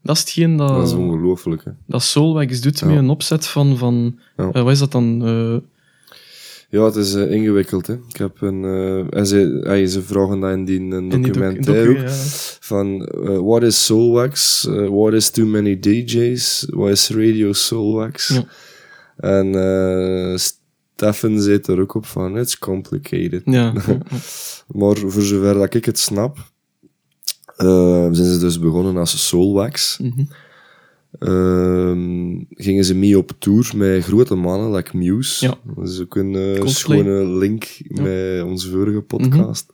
Dat 0.03 0.17
is 0.17 0.21
hetgeen 0.23 0.57
dat, 0.57 0.69
Dat 0.69 0.87
is 0.87 0.93
ongelooflijk, 0.93 1.65
hè. 1.65 1.71
dat 1.87 2.03
Soulwax 2.03 2.61
doet 2.61 2.85
met 2.85 2.97
een 2.97 3.11
opzet 3.11 3.47
van, 3.47 3.77
van 3.77 4.19
eh, 4.37 4.51
wat 4.51 4.71
is 4.71 4.79
dat 4.79 4.93
dan? 4.93 5.27
Eh, 5.27 5.57
Ja, 6.73 6.85
het 6.85 6.97
is 6.97 7.15
eh, 7.15 7.31
ingewikkeld, 7.31 7.87
hè. 7.87 7.95
Ik 8.09 8.17
heb 8.17 8.41
een... 8.41 8.65
eh, 8.65 9.19
en 9.19 9.27
ze, 9.27 9.61
eh, 9.65 9.87
ze 9.87 10.03
vragen 10.03 10.41
dat 10.41 10.51
in 10.51 10.65
die 10.65 10.81
een 10.81 11.09
documentaire 11.09 11.61
docu, 11.87 11.91
ook. 12.01 12.07
ja. 12.07 12.13
Van, 12.61 13.07
eh, 13.07 13.39
what 13.39 13.63
is 13.63 13.85
Soulwax? 13.85 14.67
Eh, 14.69 14.89
what 14.89 15.13
is 15.13 15.31
too 15.31 15.47
many 15.47 15.79
DJs? 15.81 16.67
What 16.71 16.91
is 16.91 17.09
Radio 17.11 17.53
Soulwax? 17.53 18.29
Ja. 18.29 18.45
En 19.17 19.55
eh 19.55 20.37
Stefan 20.39 21.41
zit 21.41 21.67
er 21.67 21.81
ook 21.81 21.95
op 21.95 22.07
van, 22.07 22.39
it's 22.39 22.59
complicated. 22.59 23.43
Ja. 23.45 23.73
Maar 24.79 24.97
voor 24.97 25.23
zover 25.23 25.55
dat 25.55 25.75
ik 25.75 25.85
het 25.85 25.99
snap, 25.99 26.39
eh, 27.57 28.09
zijn 28.11 28.29
ze 28.33 28.39
dus 28.39 28.59
begonnen 28.59 28.97
als 28.97 29.29
Soulwax. 29.29 29.99
Mhm. 30.03 30.23
Ehm, 31.23 32.39
gingen 32.51 32.85
ze 32.85 32.95
mee 32.95 33.19
op 33.19 33.33
tour 33.39 33.73
met 33.77 34.05
grote 34.05 34.35
mannen, 34.35 34.73
like 34.75 34.97
Muse. 34.97 35.47
Ja. 35.47 35.55
Dat 35.77 35.89
is 35.89 36.01
ook 36.01 36.17
een 36.17 36.35
eh, 36.35 36.67
schone 36.67 37.27
link 37.27 37.79
met 37.89 38.43
onze 38.43 38.71
vorige 38.71 39.01
podcast. 39.01 39.73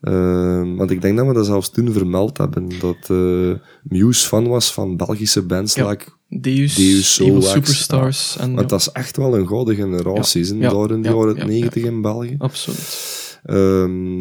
Ehm, 0.00 0.74
want 0.74 0.90
ik 0.90 1.00
denk 1.02 1.16
dat 1.16 1.26
we 1.26 1.32
dat 1.32 1.46
zelfs 1.46 1.70
toen 1.70 1.92
vermeld 1.92 2.38
hebben, 2.38 2.68
dat 2.80 3.10
eh, 3.10 3.52
Muse 3.82 4.26
fan 4.28 4.48
was 4.48 4.72
van 4.72 4.96
Belgische 4.96 5.42
bands 5.42 5.74
Ja. 5.74 5.88
like 5.88 6.04
Deus, 6.28 6.74
Deus, 6.74 7.14
Superstars. 7.14 8.36
En, 8.36 8.54
Want 8.54 8.68
dat 8.68 8.80
is 8.80 8.88
echt 8.88 9.16
wel 9.16 9.36
een 9.38 9.46
gouden 9.48 9.74
generatie, 9.74 10.46
Ja, 10.46 10.60
ja, 10.60 10.70
daar 10.70 10.90
in 10.90 11.02
de 11.02 11.08
ja, 11.08 11.14
jaren 11.14 11.36
ja, 11.36 11.44
90 11.46 11.82
in 11.84 12.02
België. 12.02 12.34
Absoluut. 12.38 13.10
Ehm, 13.42 14.20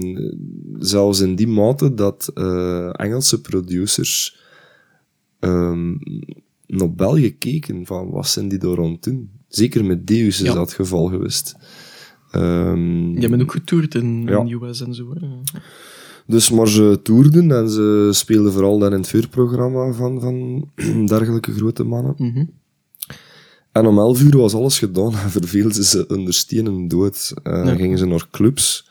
zelfs 0.79 1.19
in 1.19 1.35
die 1.35 1.47
mate 1.47 1.93
dat 1.93 2.31
eh, 2.33 2.89
Engelse 2.91 3.41
producers 3.41 4.39
ehm, 5.41 5.91
naar 6.67 6.91
België 6.95 7.37
keken 7.37 7.85
van 7.85 8.09
wat 8.09 8.27
zijn 8.27 8.47
die 8.49 8.67
aan 8.67 8.91
het 8.91 9.03
doen. 9.03 9.29
Zeker 9.47 9.85
met 9.85 10.07
Deus 10.07 10.41
is 10.41 10.47
Ja. 10.47 10.53
dat 10.53 10.65
het 10.65 10.73
geval 10.73 11.05
geweest. 11.07 11.55
Ehm, 12.31 13.19
Je 13.19 13.29
bent 13.29 13.41
ook 13.41 13.51
getoerd 13.51 13.95
in, 13.95 14.23
Ja. 14.27 14.39
in 14.39 14.61
US 14.63 14.81
en 14.81 14.93
zo. 14.93 15.13
Hè. 15.19 15.27
Dus 16.27 16.49
maar 16.49 16.67
ze 16.67 16.99
toerden 17.03 17.51
en 17.51 17.69
ze 17.69 18.09
speelden 18.11 18.51
vooral 18.51 18.79
dan 18.79 18.91
in 18.91 18.97
het 18.99 19.07
vuurprogramma 19.07 19.91
van, 19.93 20.19
van 20.21 20.67
dergelijke 21.07 21.51
grote 21.53 21.83
mannen. 21.83 22.13
Mhm. 22.17 22.45
En 23.71 23.85
om 23.85 23.97
11 23.97 24.21
uur 24.21 24.37
was 24.37 24.53
alles 24.53 24.79
gedaan 24.79 25.13
en 25.23 25.29
verveelden 25.29 25.83
ze 25.83 26.07
onder 26.07 26.33
stenen 26.33 26.87
dood. 26.87 27.33
En 27.43 27.65
Ja. 27.65 27.75
gingen 27.75 27.97
ze 27.97 28.05
naar 28.05 28.27
clubs, 28.31 28.89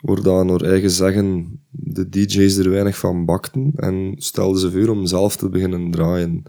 waar 0.00 0.22
dan 0.22 0.46
naar 0.46 0.60
eigen 0.60 0.90
zeggen 0.90 1.60
de 1.70 2.08
DJ's 2.08 2.56
er 2.56 2.70
weinig 2.70 2.98
van 2.98 3.24
bakten 3.24 3.72
en 3.76 4.14
stelden 4.16 4.60
ze 4.60 4.70
voor 4.70 4.88
om 4.88 5.06
zelf 5.06 5.36
te 5.36 5.48
beginnen 5.48 5.90
draaien. 5.90 6.42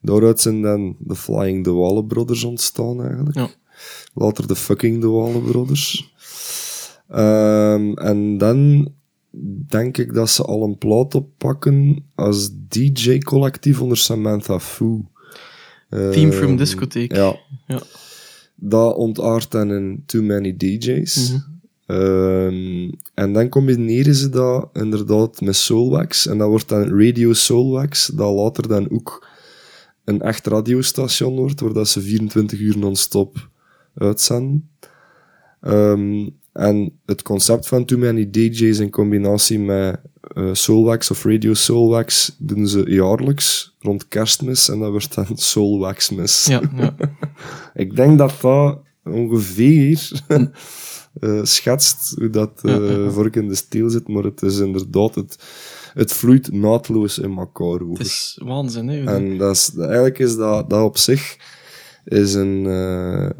Daaruit 0.00 0.40
zijn 0.40 0.62
dan 0.62 0.96
de 0.98 1.16
Flying 1.16 1.64
de 1.64 1.70
Wallen 1.70 2.06
Brothers 2.06 2.44
ontstaan 2.44 3.02
eigenlijk. 3.04 3.36
Ja. 3.36 3.48
Later 4.14 4.46
de 4.46 4.56
Fucking 4.56 5.00
de 5.00 5.08
Wallen 5.08 5.42
Brothers. 5.42 6.12
Ehm, 7.08 7.92
en 7.92 8.38
dan 8.38 8.88
denk 9.68 9.98
ik 9.98 10.14
dat 10.14 10.30
ze 10.30 10.42
al 10.42 10.62
een 10.62 10.78
plaat 10.78 11.14
oppakken 11.14 12.04
als 12.14 12.50
DJ-collectief 12.68 13.80
onder 13.80 13.96
Samantha 13.96 14.58
Fu. 14.58 15.04
Team 15.88 16.32
from 16.32 16.56
Discotheek. 16.56 17.14
Ja. 17.14 17.36
Ja. 17.66 17.82
Dat 18.54 18.94
ontaart 18.94 19.50
dan 19.50 19.72
in 19.72 20.02
Too 20.06 20.22
Many 20.22 20.56
DJs. 20.56 21.30
Mhm. 21.30 21.57
Ehm, 21.88 22.90
en 23.14 23.32
dan 23.32 23.48
combineren 23.48 24.14
ze 24.14 24.28
dat 24.28 24.68
inderdaad 24.72 25.40
met 25.40 25.56
Soulwax. 25.56 26.26
En 26.26 26.38
dat 26.38 26.48
wordt 26.48 26.68
dan 26.68 27.00
Radio 27.00 27.32
Soulwax, 27.32 28.06
dat 28.06 28.34
later 28.34 28.68
dan 28.68 28.90
ook 28.90 29.26
een 30.04 30.22
echt 30.22 30.46
radiostation 30.46 31.36
wordt, 31.36 31.60
waar 31.60 31.72
dat 31.72 31.88
ze 31.88 32.00
24 32.00 32.60
uur 32.60 32.78
non-stop 32.78 33.48
uitzenden. 33.94 34.70
Ehm, 35.60 36.28
en 36.52 36.98
het 37.06 37.22
concept 37.22 37.68
van 37.68 37.84
Too 37.84 37.98
Many 37.98 38.30
DJs 38.30 38.78
in 38.78 38.90
combinatie 38.90 39.58
met 39.58 40.00
eh, 40.20 40.48
Soulwax 40.52 41.10
of 41.10 41.24
Radio 41.24 41.54
Soulwax 41.54 42.36
doen 42.38 42.68
ze 42.68 42.84
jaarlijks 42.86 43.76
rond 43.80 44.08
kerstmis 44.08 44.68
en 44.68 44.78
dat 44.78 44.90
wordt 44.90 45.14
dan 45.14 45.26
Soulwaxmis. 45.34 46.46
Ja, 46.46 46.62
ja. 46.76 46.94
Ik 47.74 47.96
denk 47.96 48.18
dat 48.18 48.40
dat 48.40 48.78
ongeveer 49.04 50.10
eh, 51.20 51.40
schetst 51.42 52.14
hoe 52.18 52.30
dat 52.30 52.50
eh 52.62 52.74
Ja, 52.74 52.80
ja, 52.82 52.90
ja. 52.98 53.10
vork 53.10 53.36
in 53.36 53.48
de 53.48 53.54
steel 53.54 53.90
zit, 53.90 54.08
maar 54.08 54.22
het 54.22 54.42
is 54.42 54.58
inderdaad, 54.58 55.14
het, 55.14 55.38
het 55.94 56.12
vloeit 56.12 56.52
naadloos 56.52 57.18
in 57.18 57.36
elkaar 57.38 57.64
over. 57.82 57.88
Het 57.98 58.06
is 58.06 58.38
waanzin, 58.44 58.88
hè. 58.88 59.04
En 59.14 59.38
dat 59.38 59.56
is, 59.56 59.72
eigenlijk 59.76 60.18
is 60.18 60.36
dat, 60.36 60.70
dat 60.70 60.84
op 60.84 60.96
zich 60.98 61.36
is 62.04 62.34
een 62.34 62.64
uh, 62.64 63.30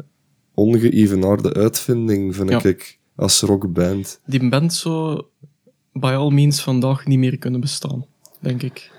ongeëvenaarde 0.53 1.53
uitvinding, 1.53 2.35
vind 2.35 2.49
Ja. 2.49 2.63
ik, 2.63 2.99
als 3.15 3.41
rockband. 3.41 4.19
Die 4.25 4.49
band 4.49 4.73
zou 4.73 5.23
by 5.93 6.07
all 6.17 6.31
means 6.33 6.61
vandaag 6.61 7.05
niet 7.05 7.19
meer 7.19 7.37
kunnen 7.37 7.59
bestaan, 7.59 8.05
denk 8.39 8.61
ik. 8.63 8.91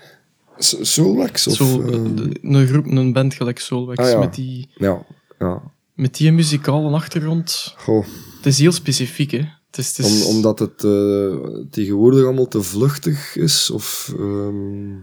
Soulwax? 0.57 1.47
Of, 1.47 1.53
Zo, 1.55 1.81
eh, 1.81 1.87
de- 2.15 2.37
een 2.41 2.67
groep, 2.67 2.85
een 2.85 3.13
band 3.13 3.33
gelijk 3.33 3.59
Soulwax, 3.59 3.97
Ah, 4.03 4.09
ja. 4.11 4.19
met, 4.19 4.33
die, 4.35 4.69
ja, 4.75 5.05
ja. 5.39 5.61
met 5.95 6.15
die 6.17 6.31
muzikale 6.31 6.89
achtergrond. 6.95 7.73
Goh. 7.77 8.05
Het 8.41 8.53
is 8.53 8.59
heel 8.59 8.71
specifiek, 8.71 9.31
hè. 9.31 9.37
Het 9.67 9.77
is, 9.77 9.97
het 9.97 10.05
is, 10.05 10.25
Om, 10.25 10.35
omdat 10.35 10.59
het 10.59 10.83
eh, 10.83 11.35
tegenwoordig 11.69 12.23
allemaal 12.23 12.47
te 12.47 12.61
vluchtig 12.61 13.35
is, 13.35 13.69
of... 13.69 14.13
ehm, 14.17 14.93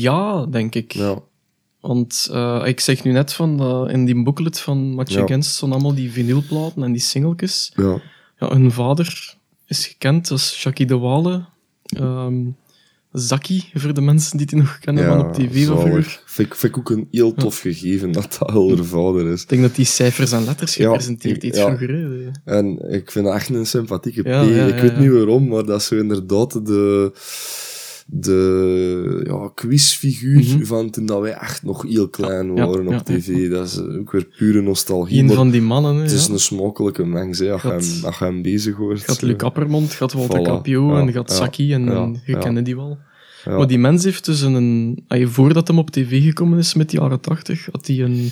Ja, 0.00 0.46
denk 0.46 0.74
ik. 0.74 0.92
ja, 0.92 1.18
Want 1.80 2.28
eh, 2.32 2.62
ik 2.66 2.80
zeg 2.80 3.04
nu 3.04 3.12
net 3.12 3.32
van, 3.32 3.56
dat 3.56 3.90
in 3.90 4.04
die 4.04 4.22
booklet 4.22 4.60
van 4.60 4.94
Match 4.94 5.12
Ja. 5.14 5.22
Against 5.22 5.54
stonden 5.54 5.78
allemaal 5.78 5.96
die 5.96 6.10
vinylplaten 6.12 6.82
en 6.82 6.92
die 6.92 7.00
singeltjes. 7.00 7.72
ja. 7.76 8.00
Ja, 8.38 8.48
hun 8.52 8.72
vader 8.72 9.34
is 9.66 9.86
gekend 9.86 10.30
als 10.30 10.62
Jackie 10.62 10.86
de 10.86 10.98
Wale. 10.98 11.44
ehm 11.84 12.42
Zaki, 13.12 13.64
voor 13.74 13.94
de 13.94 14.00
mensen 14.00 14.36
die 14.36 14.46
die 14.46 14.58
nog 14.58 14.78
kennen 14.78 15.04
van 15.06 15.26
op 15.26 15.34
tv 15.34 15.66
van 15.66 15.80
vroeger. 15.80 16.22
Vind 16.24 16.48
ik, 16.48 16.54
vind 16.54 16.72
ik 16.72 16.78
ook 16.78 16.90
een 16.90 17.08
heel 17.10 17.34
tof 17.34 17.60
gegeven 17.60 18.12
dat 18.12 18.36
dat 18.38 18.86
vader 18.86 19.32
is. 19.32 19.42
Ik 19.42 19.48
denk 19.48 19.62
dat 19.62 19.74
die 19.74 19.84
cijfers 19.84 20.32
en 20.32 20.44
letters 20.44 20.74
Ja, 20.74 20.84
gepresenteerd 20.84 21.42
iets 21.42 21.58
ja. 21.58 21.66
vroeger. 21.66 21.88
Hè. 21.88 22.30
En 22.58 22.92
ik 22.92 23.10
vind 23.10 23.24
dat 23.24 23.34
echt 23.34 23.48
een 23.48 23.66
sympathieke 23.66 24.28
Ja, 24.28 24.44
P. 24.44 24.48
ja, 24.48 24.66
ik 24.66 24.74
ja, 24.74 24.80
weet 24.82 24.90
ja. 24.90 24.98
niet 24.98 25.10
waarom, 25.10 25.48
maar 25.48 25.64
dat 25.64 25.80
is 25.80 25.86
zo 25.86 25.96
inderdaad 25.96 26.66
de, 26.66 27.12
de 28.12 29.20
ja, 29.26 29.50
quizfiguur 29.54 30.38
Mhm. 30.56 30.64
van 30.64 30.90
toen 30.90 31.06
dat 31.06 31.20
wij 31.20 31.32
echt 31.32 31.62
nog 31.62 31.82
heel 31.82 32.08
klein 32.08 32.46
Ja, 32.56 32.66
waren 32.66 32.84
ja, 32.88 32.98
op 32.98 33.08
ja, 33.08 33.16
tv. 33.18 33.50
Dat 33.50 33.66
is 33.66 33.78
ook 33.80 34.12
weer 34.12 34.24
pure 34.36 34.60
nostalgie. 34.62 35.22
Een 35.22 35.30
van 35.32 35.50
die 35.50 35.62
mannen. 35.62 35.94
Hè, 35.96 36.02
het 36.02 36.10
is 36.10 36.26
ja. 36.26 36.32
een 36.32 36.38
smakelijke 36.40 37.04
mens, 37.06 37.38
hè, 37.38 37.52
als, 37.52 37.62
je 37.62 37.68
Gaat- 37.68 37.84
hem, 37.94 38.04
als 38.04 38.18
je 38.18 38.24
hem 38.24 38.42
bezig 38.42 38.74
hoort. 38.76 39.00
Gaat 39.00 39.22
Luc 39.22 39.36
Appermond, 39.36 39.92
gaat 39.92 40.12
Walter 40.12 40.40
Voilà, 40.40 40.42
Capio 40.44 40.92
ja, 40.94 41.00
en 41.00 41.12
gaat 41.12 41.30
ja, 41.30 41.34
Saki 41.36 41.72
en, 41.72 41.84
ja, 41.84 41.90
en 42.02 42.20
je 42.26 42.32
ja. 42.32 42.38
kende 42.38 42.62
die 42.62 42.76
wel. 42.76 42.98
Ja. 43.44 43.56
Maar 43.56 43.66
die 43.66 43.78
mens 43.78 44.04
heeft 44.04 44.24
dus 44.24 44.40
een... 44.40 45.02
ah, 45.08 45.26
Voordat 45.26 45.68
hem 45.68 45.78
op 45.78 45.90
tv 45.90 46.22
gekomen 46.24 46.58
is 46.58 46.74
met 46.74 46.90
de 46.90 46.96
jaren 46.96 47.20
tachtig, 47.20 47.68
had 47.72 47.86
hij 47.86 48.00
een 48.00 48.30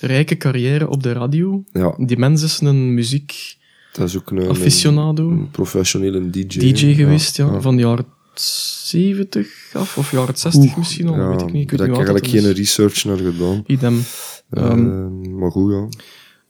rijke 0.00 0.36
carrière 0.36 0.88
op 0.88 1.02
de 1.02 1.12
radio. 1.12 1.64
Ja, 1.72 1.94
Die 1.98 2.18
mens 2.18 2.42
is 2.42 2.60
een 2.60 2.94
muziek 2.94 3.56
dat 3.92 4.08
is 4.08 4.16
ook 4.16 4.30
een, 4.30 4.48
aficionado, 4.48 5.30
een 5.30 5.50
professionele 5.50 6.30
DJ. 6.30 6.58
DJ 6.58 6.94
geweest, 6.94 7.36
ja, 7.36 7.60
van 7.60 7.76
de 7.76 7.82
jaren 7.82 8.04
70 8.40 9.70
af, 9.72 9.96
of 9.98 10.10
jaren 10.10 10.36
60 10.36 10.64
Oeh, 10.64 10.76
misschien 10.76 11.08
al, 11.08 11.16
ja, 11.16 11.28
weet 11.28 11.40
ik 11.40 11.52
niet. 11.52 11.62
Ik 11.62 11.70
weet 11.70 11.78
daar 11.78 11.88
heb 11.88 11.98
ik 11.98 12.06
eigenlijk 12.08 12.26
geen 12.44 12.52
research 12.52 13.04
naar 13.04 13.16
gedaan. 13.16 13.62
Idem. 13.66 14.02
Ehm, 14.50 14.86
Eh, 15.24 15.30
maar 15.32 15.50
goed, 15.50 15.72
ja. 15.72 15.88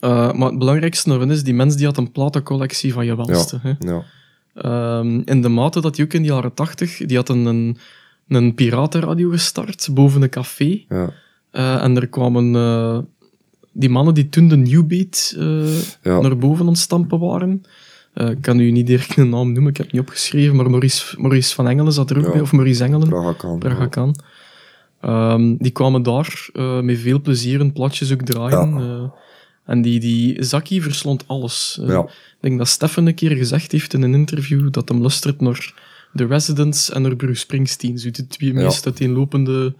Eh, 0.00 0.32
maar 0.32 0.48
het 0.48 0.58
belangrijkste 0.58 1.08
nog 1.08 1.24
is, 1.30 1.42
die 1.42 1.54
mens 1.54 1.76
die 1.76 1.86
had 1.86 1.96
een 1.96 2.12
platencollectie 2.12 2.92
van 2.92 3.06
je 3.06 3.16
welste. 3.26 3.58
Hè. 3.62 3.72
ja. 3.78 4.04
Ehm, 4.54 5.20
in 5.24 5.42
de 5.42 5.48
mate 5.48 5.80
dat 5.80 5.96
hij 5.96 6.04
ook 6.04 6.12
in 6.12 6.22
de 6.22 6.28
jaren 6.28 6.54
80, 6.54 6.96
die 7.06 7.16
had 7.16 7.28
een, 7.28 7.44
een, 7.46 7.76
een 8.28 8.54
piratenradio 8.54 9.30
gestart 9.30 9.88
boven 9.92 10.22
een 10.22 10.28
café. 10.28 10.84
Ja, 10.88 11.12
Eh, 11.50 11.82
en 11.82 11.96
er 11.96 12.08
kwamen 12.08 12.54
eh, 12.54 12.98
die 13.72 13.88
mannen 13.88 14.14
die 14.14 14.28
toen 14.28 14.48
de 14.48 14.56
New 14.56 14.86
Beat 14.86 15.34
naar 16.02 16.38
boven 16.38 16.66
ontstampen 16.66 17.18
waren. 17.18 17.62
Eh, 18.16 18.30
ik 18.30 18.40
kan 18.42 18.58
u 18.60 18.70
niet 18.70 18.86
direct 18.86 19.16
een 19.16 19.28
naam 19.28 19.52
noemen, 19.52 19.70
ik 19.70 19.76
heb 19.76 19.86
het 19.86 19.94
niet 19.94 20.02
opgeschreven, 20.04 20.56
maar 20.56 20.70
Maurice, 20.70 21.20
Maurice 21.20 21.54
van 21.54 21.68
Engelen 21.68 21.92
zat 21.92 22.10
er 22.10 22.18
ook 22.18 22.24
Ja. 22.24 22.30
bij, 22.32 22.40
of 22.40 22.52
Maurice 22.52 22.84
Engelen. 22.84 23.08
Praga 23.08 23.32
kan. 23.32 23.58
Praga 23.58 23.86
kan. 23.86 24.14
Ehm, 25.00 25.54
die 25.58 25.70
kwamen 25.70 26.02
daar 26.02 26.48
eh, 26.52 26.80
met 26.80 26.98
veel 26.98 27.20
plezier 27.20 27.58
hun 27.58 27.72
platjes 27.72 28.12
ook 28.12 28.22
draaien. 28.22 28.74
Ja. 28.74 28.80
eh, 28.80 29.10
en 29.64 29.82
die, 29.82 30.00
die 30.00 30.42
Zaki 30.44 30.82
verslond 30.82 31.24
alles. 31.26 31.78
Ja. 31.86 32.00
Ik 32.02 32.08
denk 32.40 32.58
dat 32.58 32.68
Stefan 32.68 33.06
een 33.06 33.14
keer 33.14 33.36
gezegd 33.36 33.72
heeft 33.72 33.94
in 33.94 34.02
een 34.02 34.14
interview 34.14 34.70
dat 34.72 34.88
hem 34.88 35.00
luistert 35.00 35.40
naar 35.40 35.74
The 36.14 36.26
Residents 36.26 36.90
en 36.90 37.02
naar 37.02 37.16
Bruce 37.16 37.40
Springsteen. 37.40 37.98
Zo 37.98 38.10
de 38.10 38.26
twee 38.26 38.52
meest 38.54 38.84
uiteenlopende 38.86 39.74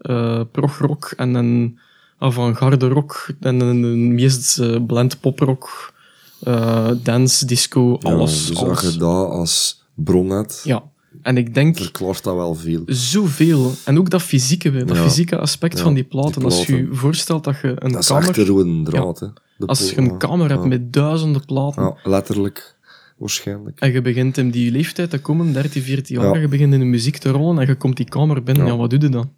eh 0.00 0.40
progrock 0.52 1.12
en 1.16 1.34
een 1.34 1.78
avant-garde 2.18 2.88
rock 2.88 3.28
en 3.40 3.60
een, 3.60 3.82
een 3.82 4.14
meest 4.14 4.58
eh, 4.58 4.76
blend 4.86 5.20
poprock, 5.20 5.92
eh 6.42 6.90
dance, 7.02 7.46
disco, 7.46 7.96
Ja, 8.00 8.10
alles. 8.12 8.46
dus 8.46 8.56
alles. 8.56 8.70
als 8.84 8.92
je 8.92 8.98
dat 8.98 9.28
als 9.30 9.82
bron 9.94 10.30
hebt, 10.30 10.60
Ja. 10.64 10.82
En 11.22 11.36
ik 11.36 11.54
denk 11.54 11.76
verklaart 11.76 12.22
dat 12.24 12.34
wel 12.34 12.54
veel. 12.54 12.82
zoveel. 12.86 13.72
En 13.84 13.98
ook 13.98 14.10
dat 14.10 14.22
fysieke, 14.22 14.70
dat 14.84 14.96
Ja. 14.96 15.02
fysieke 15.02 15.38
aspect 15.38 15.76
Ja, 15.76 15.82
van 15.82 15.94
die 15.94 16.04
platen. 16.04 16.32
die 16.32 16.44
Als 16.44 16.66
je 16.66 16.88
voorstelt 16.90 17.44
dat 17.44 17.56
je 17.62 17.68
een 17.78 17.92
Dat 17.92 18.00
is 18.02 18.06
kamer... 18.08 18.28
echt 18.28 18.36
rode 18.48 18.82
draad, 18.82 19.20
hè. 19.20 19.26
Als 19.66 19.90
je 19.90 19.98
een 19.98 20.04
ja. 20.04 20.16
kamer 20.16 20.48
hebt 20.48 20.62
Ja. 20.62 20.68
met 20.68 20.92
duizenden 20.92 21.44
platen 21.44 21.82
Ja, 21.82 21.96
letterlijk. 22.10 22.74
Waarschijnlijk. 23.16 23.80
en 23.80 23.92
je 23.92 24.02
begint 24.02 24.36
in 24.38 24.50
die 24.50 24.70
leeftijd 24.70 25.10
te 25.10 25.20
komen, 25.20 25.52
13, 25.52 25.82
14 25.82 26.16
jaar, 26.20 26.34
Ja. 26.34 26.40
je 26.40 26.48
begint 26.48 26.72
in 26.72 26.78
de 26.78 26.84
muziek 26.84 27.16
te 27.18 27.30
rollen 27.30 27.58
en 27.58 27.66
je 27.66 27.74
komt 27.74 27.96
die 27.96 28.08
kamer 28.08 28.42
binnen, 28.42 28.64
ja, 28.66 28.72
Ja. 28.72 28.76
wat 28.78 28.90
doe 28.90 29.00
je 29.00 29.08
dan? 29.08 29.30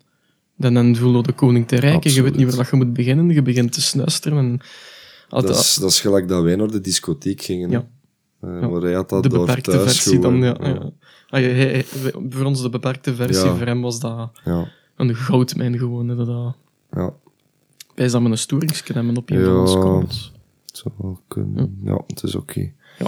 Dan, 0.57 0.75
dan 0.75 0.97
voel 0.97 1.17
je 1.17 1.23
de 1.23 1.33
koning 1.33 1.69
te 1.69 1.77
rijken, 1.77 2.13
je 2.13 2.23
weet 2.23 2.37
niet 2.37 2.47
waar 2.47 2.57
dat 2.57 2.71
je 2.71 2.77
moet 2.77 2.93
beginnen, 2.93 3.29
je 3.31 3.43
begint 3.43 3.73
te 3.73 3.81
snuisteren. 3.81 4.39
En, 4.39 4.61
Dat 5.29 5.49
is, 5.49 5.75
dat 5.75 5.91
is 5.91 6.01
gelijk 6.01 6.29
dat 6.29 6.43
wij 6.43 6.57
naar 6.57 6.71
de 6.71 6.81
discotheek 6.81 7.43
gingen. 7.43 7.71
Ja. 7.71 7.89
hè. 8.41 8.55
Eh, 8.55 8.61
Ja. 8.61 8.69
Maar 8.69 8.81
hij 8.81 8.93
had 8.93 9.09
dat 9.09 9.23
de 9.23 9.29
beperkte 9.29 9.81
versie 9.81 10.19
dan, 10.19 10.37
ja. 10.37 10.57
ja. 10.61 10.91
Ah, 11.29 11.41
ja, 11.41 11.49
hij- 11.49 11.55
hij- 11.73 11.85
voor 12.29 12.45
ons 12.45 12.63
de 12.63 12.71
beperkte 12.71 13.15
versie, 13.15 13.51
voor 13.51 13.67
hem 13.67 13.81
was 13.83 14.01
dat 14.01 14.31
Ja, 14.45 14.69
een 14.97 15.15
goudmijn 15.15 15.79
gewoon. 15.79 16.11
inderdaad. 16.11 16.57
ja. 16.91 17.13
Met 17.95 18.13
een 18.15 18.39
storingsje 18.39 18.93
hebben 18.93 19.17
op 19.17 19.31
een 19.31 19.41
Ja. 19.41 19.65
comments. 19.65 20.33
Het 20.67 20.77
zou 20.79 20.95
wel 20.99 21.21
kunnen. 21.29 21.79
Ja, 21.85 22.03
het 22.07 22.23
is 22.23 22.35
oké. 22.35 22.61
Ja. 22.99 23.07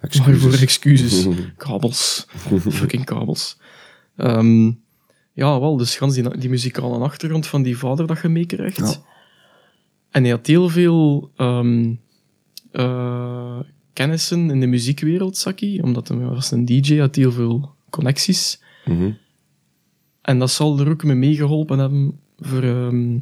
Excuses. 0.00 0.42
Waarvoor 0.42 0.60
excuses. 0.60 1.26
kabels. 1.56 2.26
Fucking 2.70 3.04
kabels. 3.04 3.58
Ehm, 4.16 4.64
ja, 5.32 5.60
wel, 5.60 5.76
dus 5.76 5.96
gans 5.96 6.14
die, 6.14 6.38
die 6.38 6.48
muzikale 6.50 6.98
achtergrond 6.98 7.46
van 7.46 7.62
die 7.62 7.78
vader 7.78 8.06
dat 8.06 8.20
je 8.22 8.28
meekrijgt. 8.28 9.00
En 10.14 10.22
hij 10.22 10.30
had 10.30 10.46
heel 10.46 10.68
veel 10.68 11.30
eh, 12.70 13.60
kennissen 13.92 14.50
in 14.50 14.60
de 14.60 14.66
muziekwereld, 14.66 15.36
Saki. 15.36 15.80
Omdat 15.80 16.08
hij 16.08 16.16
was 16.16 16.50
een 16.50 16.64
DJ, 16.64 16.98
had 16.98 17.14
heel 17.14 17.32
veel 17.32 17.74
connecties. 17.90 18.62
Mhm. 18.84 19.10
En 20.22 20.38
dat 20.38 20.50
zal 20.50 20.78
er 20.78 20.88
ook 20.88 21.04
mee 21.04 21.16
meegeholpen 21.16 21.78
hebben 21.78 22.20
voor... 22.38 22.62
ehm 22.62 23.18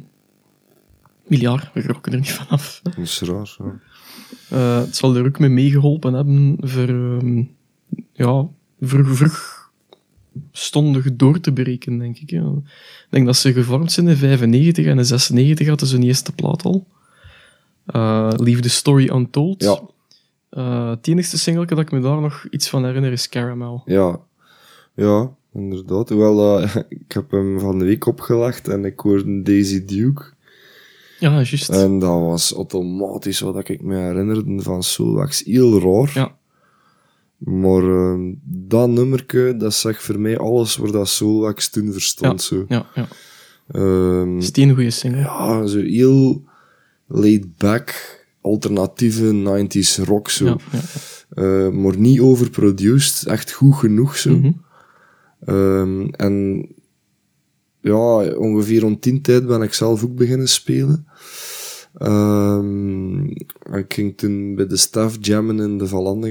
miljard, 1.27 1.73
we 1.73 1.81
rokken 1.81 2.11
er 2.11 2.19
niet 2.19 2.31
vanaf. 2.31 2.79
Dat 2.83 2.97
is 2.97 3.21
raar. 3.21 3.55
Ja. 3.57 3.79
Eh, 4.49 4.85
het 4.85 4.95
zal 4.95 5.15
er 5.15 5.25
ook 5.25 5.39
mee 5.39 5.49
meegeholpen 5.49 6.13
hebben 6.13 6.55
voor, 6.59 6.87
ehm, 6.87 7.43
ja, 8.13 8.47
vroeg, 8.79 9.17
vroeg 9.17 9.62
stondig 10.51 11.15
door 11.15 11.39
te 11.39 11.53
breken, 11.53 11.97
denk 11.97 12.17
ik. 12.17 12.29
Ja. 12.29 12.51
Ik 12.65 13.07
denk 13.09 13.25
dat 13.25 13.35
ze 13.35 13.53
gevormd 13.53 13.91
zijn 13.91 14.07
in 14.07 14.17
95 14.17 14.85
en 14.85 14.97
in 14.97 15.05
96 15.05 15.67
hadden 15.67 15.87
ze 15.87 15.95
hun 15.95 16.05
eerste 16.05 16.31
plaat 16.31 16.63
al. 16.63 16.87
Leave 18.37 18.61
the 18.61 18.69
Story 18.69 19.09
Untold. 19.09 19.63
Ja. 19.63 19.79
Eh, 20.53 20.89
het 20.89 21.07
enigste 21.07 21.37
single 21.37 21.65
dat 21.65 21.79
ik 21.79 21.91
me 21.91 21.99
daar 21.99 22.21
nog 22.21 22.45
iets 22.49 22.69
van 22.69 22.85
herinner 22.85 23.11
is 23.11 23.29
Caramel. 23.29 23.81
Ja, 23.85 24.19
ja, 24.95 25.31
inderdaad. 25.53 26.09
Hoewel, 26.09 26.61
eh, 26.61 26.75
ik 26.89 27.11
heb 27.11 27.31
hem 27.31 27.59
van 27.59 27.79
de 27.79 27.85
week 27.85 28.05
opgelegd 28.05 28.67
en 28.67 28.85
ik 28.85 28.99
hoorde 28.99 29.41
Daisy 29.41 29.85
Duke. 29.85 30.23
Ja, 31.19 31.31
juist. 31.31 31.69
En 31.69 31.99
dat 31.99 32.19
was 32.19 32.51
automatisch 32.51 33.39
wat 33.39 33.69
ik 33.69 33.81
me 33.81 33.95
herinnerde 33.95 34.61
van 34.61 34.83
Soulwax. 34.83 35.43
Heel 35.43 35.79
raar. 35.79 36.11
ja, 36.13 36.35
Maar 37.43 37.83
eh, 37.83 38.19
dat 38.43 38.89
nummerke, 38.89 39.55
dat 39.57 39.73
zegt 39.73 40.03
voor 40.03 40.19
mij 40.19 40.37
alles 40.37 40.75
waar 40.75 40.91
dat 40.91 41.07
Soulwax 41.07 41.69
toen 41.69 41.91
verstond. 41.91 42.41
Zo. 42.41 42.65
ja, 42.67 42.85
ja. 42.95 43.07
Ehm, 43.71 44.41
Steengoeie 44.41 44.89
single. 44.89 45.19
ja, 45.19 45.65
zo 45.65 45.79
heel 45.79 46.43
laid 47.07 47.57
back, 47.57 48.19
alternatieve 48.41 49.31
90s 49.33 50.03
rock 50.03 50.29
zo. 50.29 50.45
Ja, 50.45 50.57
ja. 50.71 50.79
Eh, 51.29 51.69
maar 51.69 51.97
niet 51.97 52.19
overproduced, 52.19 53.27
echt 53.27 53.51
goed 53.51 53.75
genoeg 53.75 54.17
zo. 54.17 54.41
Ehm, 55.45 56.07
en 56.07 56.65
ja, 57.81 58.35
ongeveer 58.35 58.79
rond 58.79 59.03
die 59.03 59.21
tijd 59.21 59.47
ben 59.47 59.61
ik 59.61 59.73
zelf 59.73 60.03
ook 60.03 60.15
beginnen 60.15 60.49
spelen. 60.49 61.07
Ehm, 61.93 63.17
en 63.59 63.77
ik 63.79 63.93
ging 63.93 64.17
toen 64.17 64.55
bij 64.55 64.67
de 64.67 64.77
staff 64.77 65.17
jammen 65.19 65.59
in 65.59 65.77
de 65.77 65.87
Van 65.87 66.25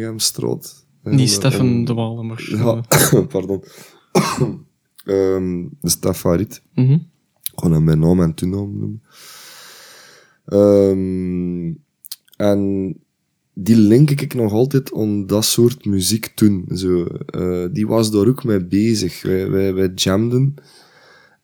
Om- 1.05 1.27
Stefan 1.27 1.61
om- 1.69 1.85
de 1.85 1.95
Walen, 1.95 2.27
maar... 2.27 2.49
Ja, 2.51 2.81
pardon. 3.29 3.65
Ehm, 5.05 5.65
de 5.81 5.88
staff 5.91 6.19
Farid. 6.21 6.62
Mhm. 6.75 6.99
Kon 7.55 7.73
hem 7.73 7.85
bij 7.85 7.95
naam 7.95 8.21
en 8.21 8.35
toenaam 8.35 8.79
noemen. 8.79 9.03
Ehm, 10.45 11.73
en 12.37 12.95
die 13.55 13.77
link 13.77 14.11
ik 14.11 14.35
nog 14.35 14.53
altijd 14.53 14.95
aan 14.95 15.27
dat 15.27 15.45
soort 15.45 15.85
muziek 15.85 16.27
toen. 16.35 16.65
Zo, 16.75 17.05
eh, 17.07 17.65
die 17.73 17.87
was 17.87 18.11
daar 18.11 18.27
ook 18.27 18.45
mee 18.45 18.65
bezig. 18.65 19.23
Wij, 19.23 19.51
wij, 19.51 19.75
wij 19.75 19.93
jamden. 19.95 20.55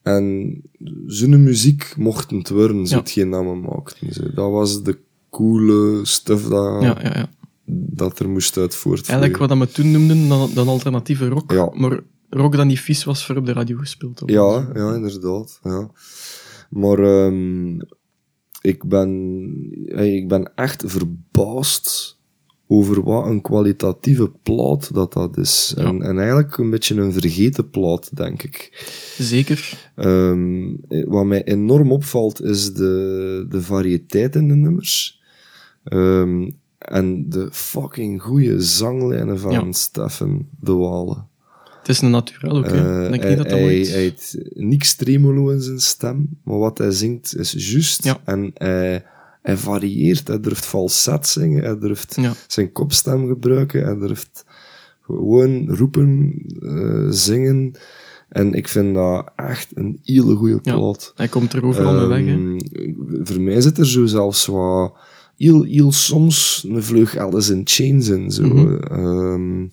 En 0.03 0.61
zijn 1.07 1.43
muziek 1.43 1.95
mocht 1.97 2.31
het 2.31 2.49
worden, 2.49 2.85
Ja. 2.85 2.97
dat 2.97 3.15
we 3.15 3.55
maakten. 3.55 4.13
Zo. 4.13 4.23
Dat 4.35 4.51
was 4.51 4.83
de 4.83 4.99
coole 5.31 6.01
stuff 6.07 6.49
dat, 6.49 6.83
Ja, 6.83 6.99
ja, 7.03 7.13
ja. 7.19 7.31
Dat 7.71 8.19
er 8.19 8.29
moest 8.29 8.57
uit 8.57 8.75
voortvloeien. 8.75 9.23
Eigenlijk 9.23 9.51
wat 9.51 9.69
we 9.69 9.75
toen 9.75 9.91
noemden, 9.91 10.29
dan, 10.29 10.51
dan 10.55 10.69
alternatieve 10.69 11.29
rock. 11.29 11.53
Ja. 11.53 11.71
Maar 11.75 12.01
rock 12.29 12.57
dat 12.57 12.67
niet 12.67 12.81
vies 12.81 13.05
was 13.05 13.27
voor 13.27 13.37
op 13.37 13.47
de 13.47 13.53
radio 13.53 13.77
gespeeld. 13.79 14.23
Ja, 14.27 14.71
ja, 14.75 14.95
inderdaad. 14.95 15.61
Ja. 15.63 15.91
Maar 16.71 16.99
ehm, 16.99 17.81
ik, 18.61 18.85
ben, 18.89 19.11
hey, 19.85 20.15
ik 20.15 20.29
ben 20.29 20.53
echt 20.55 20.85
verbaasd 20.87 22.17
over 22.67 23.03
wat 23.03 23.27
een 23.27 23.41
kwalitatieve 23.41 24.31
plaat 24.43 24.95
dat 24.95 25.13
dat 25.13 25.37
is. 25.37 25.73
Ja. 25.77 25.85
En, 25.85 26.03
en 26.03 26.19
eigenlijk 26.19 26.59
een 26.59 26.71
beetje 26.71 26.95
een 26.95 27.13
vergeten 27.13 27.71
plaat, 27.71 28.17
denk 28.17 28.43
ik. 28.43 28.87
Zeker. 29.19 29.91
Ehm, 29.95 30.75
wat 31.07 31.25
mij 31.25 31.45
enorm 31.45 31.93
opvalt 31.93 32.43
is 32.43 32.75
de, 32.75 33.47
de 33.49 33.63
variëteit 33.63 34.35
in 34.35 34.49
de 34.49 34.55
nummers. 34.55 35.21
Ehm, 35.85 36.51
en 36.79 37.29
de 37.29 37.49
fucking 37.53 38.23
goede 38.23 38.61
zanglijnen 38.61 39.39
van 39.39 39.53
Ja. 39.53 39.73
Stefan 39.73 40.47
de 40.61 40.73
Walen. 40.73 41.27
Het 41.79 41.89
is 41.97 42.01
een 42.03 42.11
naturel 42.11 42.57
ook, 42.57 42.67
hè. 42.71 43.05
Eh, 43.05 43.11
denk 43.11 43.23
hij, 43.23 43.29
niet 43.29 43.39
dat 43.39 43.49
dat 43.49 43.59
hij, 43.59 43.75
hij 43.79 44.01
heeft 44.01 44.37
niks 44.55 44.95
tremolo 44.95 45.49
in 45.51 45.61
zijn 45.61 45.81
stem, 45.81 46.29
maar 46.45 46.59
wat 46.59 46.79
hij 46.79 46.91
zingt 46.91 47.37
is 47.37 47.53
juist. 47.73 48.05
Ja. 48.05 48.19
En 48.25 48.51
hij, 48.55 49.05
hij 49.43 49.57
varieert. 49.57 50.29
Hij 50.29 50.41
durft 50.41 50.65
falset 50.67 51.27
zingen, 51.27 51.63
hij 51.65 51.79
durft 51.79 52.17
Ja. 52.21 52.33
zijn 52.47 52.73
kopstem 52.73 53.27
gebruiken, 53.29 53.85
hij 53.85 53.99
durft 53.99 54.45
gewoon 55.03 55.75
roepen, 55.77 56.33
eh, 56.63 57.07
zingen. 57.11 57.73
En 58.29 58.53
ik 58.55 58.69
vind 58.69 58.95
dat 58.95 59.31
echt 59.37 59.69
een 59.75 60.01
hele 60.03 60.35
goede 60.35 60.59
Ja. 60.63 60.77
plaat. 60.77 61.13
Hij 61.17 61.29
komt 61.29 61.53
er 61.53 61.65
overal 61.65 61.95
mee 61.95 62.07
weg, 62.07 62.25
hè. 62.25 62.33
Ehm, 62.33 63.25
Voor 63.25 63.41
mij 63.41 63.61
zit 63.61 63.79
er 63.79 63.87
zo 63.87 64.07
zelfs 64.07 64.47
wat 64.47 64.93
heel, 65.39 65.63
heel 65.63 65.93
soms 65.93 66.65
een 66.69 66.83
vleug 66.83 67.17
Alice 67.17 67.53
in 67.53 67.63
Chains 67.65 68.09
in. 68.09 68.31
Zo. 68.31 68.43
Mhm. 68.47 68.75
Ehm, 68.77 69.67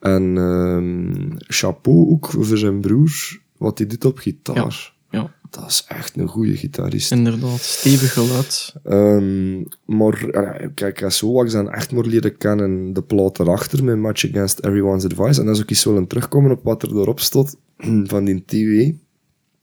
en 0.00 0.36
ehm, 0.38 1.30
chapeau 1.38 2.10
ook 2.10 2.26
voor 2.30 2.58
zijn 2.58 2.80
broer, 2.80 3.40
wat 3.56 3.78
hij 3.78 3.86
doet 3.86 4.04
op 4.04 4.18
gitaar. 4.18 4.92
Ja, 5.10 5.34
Dat 5.50 5.64
is 5.68 5.84
echt 5.88 6.16
een 6.16 6.28
goede 6.28 6.56
gitarist. 6.56 7.10
inderdaad. 7.10 7.60
Stevig 7.60 8.12
geluid. 8.12 8.74
Ehm, 8.84 9.62
maar 9.84 10.28
eh, 10.28 10.68
kijk, 10.74 11.10
zo 11.12 11.42
ik 11.42 11.50
dan 11.50 11.70
echt 11.70 11.92
maar 11.92 12.04
leren 12.04 12.36
kennen 12.36 12.92
de 12.92 13.02
plaat 13.02 13.38
erachter 13.38 13.84
met 13.84 13.98
Match 13.98 14.28
Against 14.28 14.64
Everyone's 14.64 15.04
Advice. 15.04 15.40
En 15.40 15.46
dat 15.46 15.56
is 15.56 15.62
ook 15.62 15.70
eens 15.70 15.84
willen 15.84 16.06
terugkomen 16.06 16.50
op 16.50 16.60
wat 16.62 16.82
er 16.82 16.96
erop 16.96 17.20
stond 17.20 17.56
van 18.12 18.24
die 18.24 18.44
TV. 18.46 18.92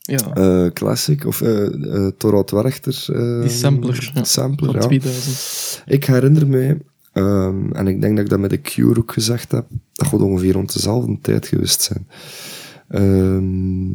Ja, 0.07 0.33
eh 0.33 0.71
Classic, 0.73 1.25
of 1.25 1.41
uh, 1.41 1.69
uh, 1.69 2.07
Torad 2.17 2.51
Werchter. 2.51 3.05
eh, 3.15 3.41
die 3.41 3.49
sampler. 3.49 4.11
Ja, 4.13 4.23
sampler, 4.23 4.71
van 4.71 4.81
ja. 4.81 4.87
2000. 4.87 5.83
Ik 5.85 6.05
herinner 6.05 6.47
mij, 6.47 6.77
ehm, 7.13 7.71
en 7.71 7.87
ik 7.87 8.01
denk 8.01 8.15
dat 8.15 8.23
ik 8.25 8.29
dat 8.31 8.39
met 8.39 8.49
de 8.49 8.61
Cure 8.61 8.99
ook 8.99 9.11
gezegd 9.13 9.51
heb, 9.51 9.65
dat 9.93 10.07
gaat 10.07 10.21
ongeveer 10.21 10.53
rond 10.53 10.73
dezelfde 10.73 11.17
tijd 11.21 11.47
geweest 11.47 11.81
zijn. 11.81 12.07
Ehm, 12.87 13.91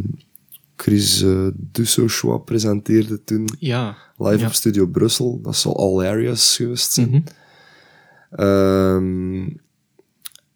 Chris 0.77 1.22
uh, 1.22 1.46
Dussochois 1.55 2.40
presenteerde 2.44 3.25
toen 3.25 3.48
Ja. 3.59 3.96
live 4.16 4.38
Ja. 4.38 4.46
op 4.46 4.53
Studio 4.53 4.87
Brussel. 4.87 5.40
Dat 5.42 5.57
zal 5.57 5.77
All 5.77 6.07
Areas 6.07 6.57
geweest 6.57 6.92
zijn. 6.92 7.25
Ehm, 8.31 9.48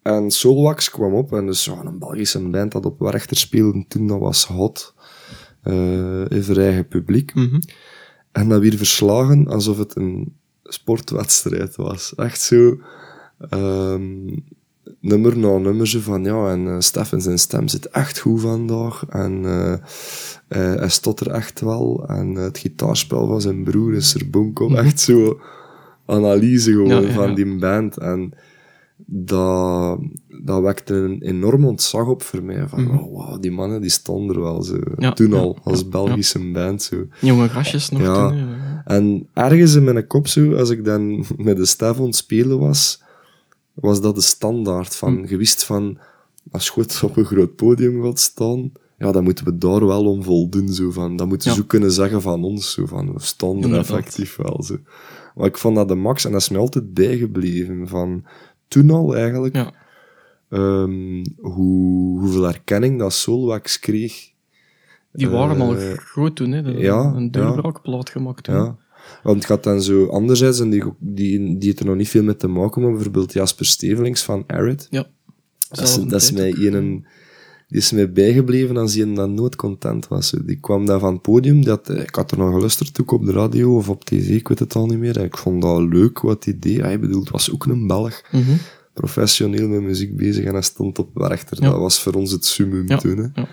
en 0.01 0.31
Solwax 0.31 0.89
kwam 0.89 1.13
op, 1.13 1.33
en 1.33 1.45
dus 1.45 1.67
een 1.67 1.99
Belgische 1.99 2.39
band 2.49 2.71
dat 2.71 2.85
op 2.85 2.99
Werchter 2.99 3.37
speelde 3.37 3.85
toen, 3.87 4.07
dat 4.07 4.19
was 4.19 4.45
hot. 4.45 4.93
Eh 5.67 6.37
in 6.37 6.43
voor 6.43 6.57
eigen 6.57 6.87
publiek. 6.87 7.33
Mhm. 7.35 7.59
En 8.31 8.49
dat 8.49 8.61
weer 8.61 8.77
verslagen 8.77 9.47
alsof 9.47 9.77
het 9.77 9.95
een 9.95 10.33
sportwedstrijd 10.63 11.75
was. 11.75 12.15
Echt 12.15 12.41
zo, 12.41 12.77
ehm, 13.49 14.37
nummer 14.99 15.37
na 15.37 15.57
nummer 15.57 15.87
zo 15.87 15.99
van, 15.99 16.23
ja, 16.23 16.51
en 16.51 16.65
uh, 16.65 16.75
Stefan 16.79 17.21
zijn 17.21 17.39
stem 17.39 17.67
zit 17.67 17.89
echt 17.89 18.19
goed 18.19 18.41
vandaag. 18.41 19.05
En 19.09 19.43
uh, 19.43 19.71
uh, 19.71 19.77
hij 20.79 20.89
stottert 20.89 21.29
echt 21.29 21.61
wel. 21.61 22.05
En 22.07 22.35
het 22.35 22.57
gitaarspel 22.57 23.27
van 23.27 23.41
zijn 23.41 23.63
broer 23.63 23.93
is 23.93 24.15
er 24.15 24.29
bonk 24.29 24.59
Mhm. 24.59 24.75
Echt 24.75 24.99
zo 24.99 25.39
analyse 26.05 26.71
gewoon 26.71 26.87
Ja, 26.87 26.99
ja, 26.99 27.13
van 27.13 27.35
die 27.35 27.57
band. 27.57 27.97
En 27.97 28.33
dat, 29.05 29.99
dat 30.43 30.61
wekte 30.61 30.93
een 30.93 31.21
enorm 31.21 31.65
ontzag 31.65 32.07
op 32.07 32.21
voor 32.23 32.43
mij. 32.43 32.67
Van, 32.67 32.83
Mhm. 32.83 32.97
oh, 32.97 33.11
wow, 33.27 33.41
die 33.41 33.51
mannen 33.51 33.81
die 33.81 33.89
stonden 33.89 34.35
er 34.35 34.41
wel 34.41 34.61
zo. 34.63 34.77
Ja, 34.97 35.11
toen 35.13 35.29
ja, 35.29 35.37
al, 35.37 35.57
als 35.63 35.79
ja, 35.79 35.85
Belgische 35.87 36.51
band 36.51 36.81
zo. 36.83 37.07
Jonge 37.21 37.49
gastjes 37.49 37.89
nog 37.89 38.01
Ja. 38.01 38.29
toen. 38.29 38.47
En 38.85 39.27
ergens 39.33 39.75
in 39.75 39.83
mijn 39.83 40.07
kop 40.07 40.27
zo, 40.27 40.53
als 40.55 40.69
ik 40.69 40.85
dan 40.85 41.25
met 41.37 41.57
de 41.57 41.65
Stef 41.65 41.97
aan 41.99 42.05
het 42.05 42.15
spelen 42.15 42.59
was, 42.59 43.01
was 43.73 44.01
dat 44.01 44.15
de 44.15 44.21
standaard 44.21 44.95
van, 44.95 45.15
Hm. 45.17 45.25
je 45.27 45.37
wist 45.37 45.63
van, 45.63 45.97
als 46.51 46.65
je 46.65 46.71
goed 46.71 46.99
op 47.03 47.17
een 47.17 47.25
groot 47.25 47.55
podium 47.55 48.03
gaat 48.03 48.19
staan, 48.19 48.71
ja, 48.97 49.11
dan 49.11 49.23
moeten 49.23 49.45
we 49.45 49.57
daar 49.57 49.85
wel 49.85 50.05
om 50.05 50.23
voldoen, 50.23 50.69
zo 50.73 50.91
van, 50.91 51.15
dat 51.15 51.27
moeten 51.27 51.51
ze 51.53 51.59
ook 51.61 51.67
kunnen 51.67 51.91
zeggen 51.91 52.21
van 52.21 52.43
ons, 52.43 52.71
zo 52.71 52.85
van, 52.85 53.13
we 53.13 53.19
staan 53.21 53.49
er 53.49 53.55
Inderdaad. 53.55 53.79
effectief 53.89 54.35
wel, 54.35 54.63
zo. 54.63 54.77
Maar 55.35 55.47
ik 55.47 55.57
vond 55.57 55.75
dat 55.75 55.87
de 55.87 55.95
max, 55.95 56.25
en 56.25 56.31
dat 56.31 56.41
is 56.41 56.49
mij 56.49 56.59
altijd 56.59 56.93
bijgebleven, 56.93 57.87
van 57.87 58.23
toen 58.67 58.89
al 58.91 59.15
eigenlijk, 59.15 59.55
Ehm, 60.49 61.23
hoe, 61.37 62.19
hoeveel 62.19 62.47
erkenning 62.47 62.99
dat 62.99 63.13
Solwax 63.13 63.79
kreeg. 63.79 64.31
Die 65.11 65.29
waren 65.29 65.61
al 65.61 65.77
Eh, 65.77 65.91
groot 65.97 66.35
toen, 66.35 66.51
hè. 66.51 66.61
Dat- 66.61 66.77
ja, 66.79 67.13
een 67.15 67.31
gemaakt 68.09 68.43
toen. 68.43 68.55
Ja. 68.55 68.77
Want 69.23 69.35
het 69.35 69.45
gaat 69.45 69.63
dan 69.63 69.81
zo 69.81 70.05
anderzijds, 70.05 70.59
en 70.59 70.69
die, 70.69 70.83
die, 70.99 71.39
die 71.39 71.57
heeft 71.67 71.79
er 71.79 71.85
nog 71.85 71.95
niet 71.95 72.09
veel 72.09 72.23
mee 72.23 72.35
te 72.35 72.47
maken, 72.47 72.81
maar 72.81 72.91
bijvoorbeeld 72.91 73.33
Jasper 73.33 73.65
Stevelings 73.65 74.23
van 74.23 74.43
Arid. 74.47 74.87
Ja. 74.89 75.07
Dat 75.69 75.79
is, 75.87 75.95
dat 75.95 76.21
is 76.21 76.31
mij 76.31 76.53
een, 76.57 77.05
die 77.67 77.77
is 77.77 77.91
mij 77.91 78.11
bijgebleven 78.11 78.77
als 78.77 78.95
hij 78.95 79.13
dan 79.13 79.33
nooit 79.33 79.55
content 79.55 80.07
was. 80.07 80.29
Die 80.45 80.59
kwam 80.59 80.85
daar 80.85 80.99
van 80.99 81.13
het 81.13 81.21
podium, 81.21 81.63
dat, 81.63 81.89
ik 81.89 82.15
had 82.15 82.31
er 82.31 82.37
nog 82.37 82.53
geluisterd 82.53 83.01
ook 83.01 83.11
op 83.11 83.25
de 83.25 83.31
radio 83.31 83.75
of 83.75 83.89
op 83.89 84.05
tv, 84.05 84.29
ik 84.29 84.47
weet 84.47 84.59
het 84.59 84.75
al 84.75 84.85
niet 84.85 84.99
meer. 84.99 85.17
En 85.17 85.25
ik 85.25 85.37
vond 85.37 85.61
dat 85.61 85.81
leuk 85.81 86.19
wat 86.19 86.43
hij 86.43 86.57
deed. 86.59 86.81
Hij 86.81 86.99
bedoelt, 86.99 87.23
het 87.23 87.31
was 87.31 87.51
ook 87.53 87.65
een 87.65 87.87
Belg, 87.87 88.21
Mhm. 88.31 88.51
Professioneel 88.99 89.67
met 89.67 89.81
muziek 89.81 90.15
bezig 90.15 90.45
en 90.45 90.53
hij 90.53 90.61
stond 90.61 90.99
op 90.99 91.09
Werchter. 91.13 91.57
Ja. 91.61 91.69
Dat 91.69 91.79
was 91.79 91.99
voor 91.99 92.13
ons 92.13 92.31
het 92.31 92.45
summum 92.45 92.87
Ja, 92.87 92.97
toen. 92.97 93.17
Hè. 93.17 93.41
ja. 93.41 93.47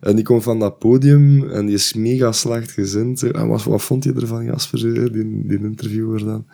En 0.00 0.16
die 0.16 0.24
komt 0.24 0.42
van 0.42 0.58
dat 0.58 0.78
podium 0.78 1.50
en 1.50 1.66
die 1.66 1.74
is 1.74 1.94
mega 1.94 2.32
slecht 2.32 2.70
gezind. 2.70 3.18
zo. 3.18 3.26
En 3.26 3.48
wat, 3.48 3.64
wat 3.64 3.82
vond 3.82 4.04
je 4.04 4.12
ervan, 4.12 4.44
Jasper, 4.44 4.78
die, 5.12 5.46
die 5.46 5.58
interviewer 5.58 6.24
dan? 6.24 6.46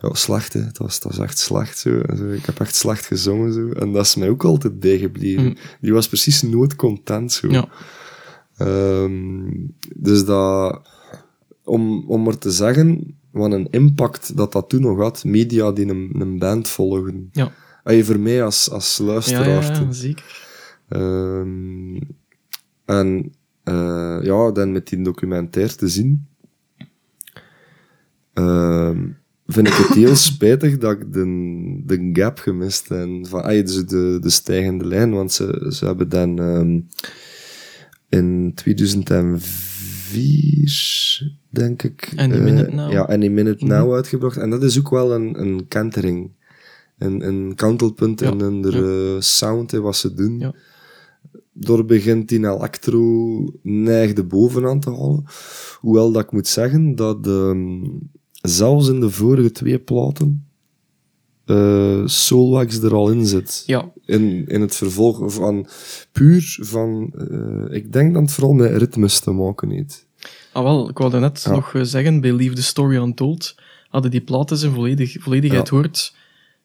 Ja, 0.00 0.14
slecht, 0.14 0.52
hè. 0.52 0.60
Het 0.60 0.78
was, 0.78 0.94
het 0.94 1.04
was 1.04 1.18
echt 1.18 1.38
slecht, 1.38 1.78
zo. 1.78 1.90
Ik 2.32 2.46
heb 2.46 2.60
echt 2.60 2.74
slecht 2.74 3.06
gezongen, 3.06 3.52
zo. 3.52 3.68
En 3.68 3.92
dat 3.92 4.04
is 4.04 4.14
mij 4.14 4.28
ook 4.28 4.44
altijd 4.44 4.80
bijgebleven. 4.80 5.44
Mm. 5.44 5.56
Die 5.80 5.92
was 5.92 6.08
precies 6.08 6.42
nooit 6.42 6.76
content, 6.76 7.32
zo. 7.32 7.48
Ja. 7.50 7.68
Ehm, 8.56 9.50
dus 9.96 10.24
dat... 10.24 10.80
Om, 11.64 12.04
om 12.08 12.22
maar 12.22 12.38
te 12.38 12.50
zeggen, 12.50 13.16
wat 13.32 13.52
een 13.52 13.68
impact 13.70 14.36
dat 14.36 14.52
dat 14.52 14.68
toen 14.68 14.80
nog 14.80 14.98
had, 14.98 15.24
media 15.24 15.72
die 15.72 15.86
een, 15.86 16.10
een 16.18 16.38
band 16.38 16.68
volgen. 16.68 17.28
Ja. 17.32 17.52
Ay, 17.82 18.04
voor 18.04 18.20
mij 18.20 18.44
als, 18.44 18.70
als 18.70 18.98
luisteraar 18.98 19.48
ja, 19.48 19.80
ja, 19.80 19.92
zeker. 19.92 20.48
Ehm, 20.88 22.00
en 22.84 23.32
eh, 23.62 24.18
ja, 24.22 24.50
dan 24.50 24.72
met 24.72 24.88
die 24.88 25.02
documentaire 25.02 25.74
te 25.74 25.88
zien, 25.88 26.26
ehm, 28.32 29.08
vind 29.46 29.66
ik 29.66 29.74
het 29.74 29.94
heel 29.94 30.16
spijtig 30.16 30.78
dat 30.78 30.92
ik 30.92 31.12
de, 31.12 31.82
de 31.86 32.10
gap 32.12 32.38
gemist 32.38 32.88
heb. 32.88 33.08
Van, 33.22 33.42
ay, 33.42 33.62
dus 33.62 33.86
de, 33.86 34.18
de 34.20 34.30
stijgende 34.30 34.86
lijn, 34.86 35.10
want 35.10 35.32
ze, 35.32 35.66
ze 35.68 35.86
hebben 35.86 36.08
dan 36.08 36.38
ehm, 36.38 36.80
in 38.08 38.52
2004, 38.54 41.40
denk 41.52 41.82
ik... 41.82 42.12
Any 42.16 42.34
eh, 42.34 42.42
Minute 42.42 42.70
Now. 42.74 42.92
Ja, 42.92 43.02
Any 43.02 43.28
Minute 43.28 43.64
Mhm. 43.64 43.74
Now 43.74 43.94
uitgebracht. 43.94 44.36
En 44.36 44.50
dat 44.50 44.62
is 44.62 44.78
ook 44.78 44.90
wel 44.90 45.12
een, 45.14 45.40
een 45.40 45.68
kentering. 45.68 46.30
Een, 46.98 47.26
een 47.26 47.54
kantelpunt 47.54 48.20
Ja, 48.20 48.30
in 48.30 48.38
hun 48.38 48.64
eh, 48.64 49.20
sound, 49.20 49.70
wat 49.70 49.96
ze 49.96 50.14
doen. 50.14 50.38
Ja. 50.38 50.54
Door 51.52 51.84
begint 51.84 52.28
die 52.28 52.38
electro 52.38 53.46
neigde 53.62 54.24
bovenaan 54.24 54.80
te 54.80 54.90
halen. 54.90 55.24
Hoewel 55.80 56.12
dat 56.12 56.22
ik 56.22 56.32
moet 56.32 56.48
zeggen 56.48 56.94
dat 56.94 57.26
ehm, 57.26 57.84
zelfs 58.42 58.88
in 58.88 59.00
de 59.00 59.10
vorige 59.10 59.50
twee 59.50 59.78
platen 59.78 60.46
eh 61.44 62.02
Soulwax 62.06 62.82
er 62.82 62.94
al 62.94 63.10
in 63.10 63.26
zit. 63.26 63.62
Ja, 63.66 63.92
In, 64.04 64.46
in 64.46 64.60
het 64.60 64.74
vervolg 64.74 65.32
van 65.32 65.66
puur 66.12 66.58
van, 66.60 67.12
eh, 67.30 67.76
ik 67.76 67.92
denk 67.92 68.12
dat 68.12 68.22
het 68.22 68.32
vooral 68.32 68.52
met 68.52 68.76
ritmes 68.76 69.20
te 69.20 69.30
maken 69.30 69.70
heeft. 69.70 70.06
Ah 70.52 70.62
wel, 70.62 70.88
ik 70.88 70.98
wou 70.98 71.18
net 71.20 71.42
Ja. 71.44 71.50
nog 71.52 71.74
eh, 71.74 71.82
zeggen, 71.82 72.20
bij 72.20 72.32
Leave 72.32 72.54
the 72.54 72.62
Story 72.62 72.96
Untold 72.96 73.54
hadden 73.88 74.10
die 74.10 74.20
platen 74.20 74.56
zijn 74.56 74.72
volledig, 74.72 75.16
volledigheid 75.20 75.68
Ja. 75.68 75.76
hoort. 75.76 76.14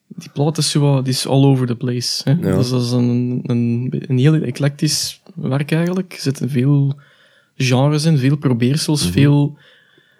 Die 0.07 0.29
plaat 0.33 0.57
is, 0.57 0.71
zo, 0.71 1.01
die 1.01 1.13
is 1.13 1.27
all 1.27 1.43
over 1.43 1.67
the 1.67 1.75
place. 1.75 2.21
Hè? 2.23 2.31
Ja. 2.49 2.55
Dus 2.57 2.69
dat 2.69 2.81
is 2.83 2.91
een, 2.91 3.39
een, 3.43 3.93
een 4.07 4.17
heel 4.17 4.33
eclectisch 4.33 5.21
werk 5.35 5.71
eigenlijk. 5.71 6.13
Er 6.13 6.19
zitten 6.21 6.49
veel 6.49 6.99
genres 7.55 8.05
in, 8.05 8.17
veel 8.17 8.37
probeersels, 8.37 9.09
veel 9.09 9.57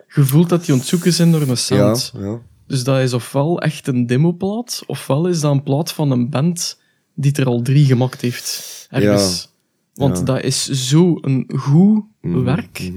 gevoel 0.08 0.48
dat 0.48 0.66
die 0.66 0.74
ontzoeken 0.74 1.14
zijn 1.14 1.32
door 1.32 1.42
een 1.42 1.58
sound. 1.58 2.14
ja. 2.20 2.40
Dus 2.68 2.84
dat 2.84 3.00
is 3.00 3.14
ofwel 3.14 3.62
echt 3.62 3.88
een 3.88 4.06
demoplaat, 4.06 4.84
ofwel 4.88 5.28
is 5.28 5.40
dat 5.40 5.52
een 5.52 5.64
plaat 5.64 5.92
van 5.94 6.12
een 6.12 6.30
band 6.30 6.80
die 7.14 7.32
er 7.32 7.46
al 7.46 7.62
drie 7.62 7.86
gemaakt 7.86 8.22
heeft. 8.22 8.88
Ergens. 8.92 9.52
Want 9.94 10.26
dat 10.26 10.44
is 10.44 10.66
zo 10.70 11.18
een 11.22 11.50
goed 11.56 12.04
Mhm, 12.22 12.44
werk, 12.44 12.92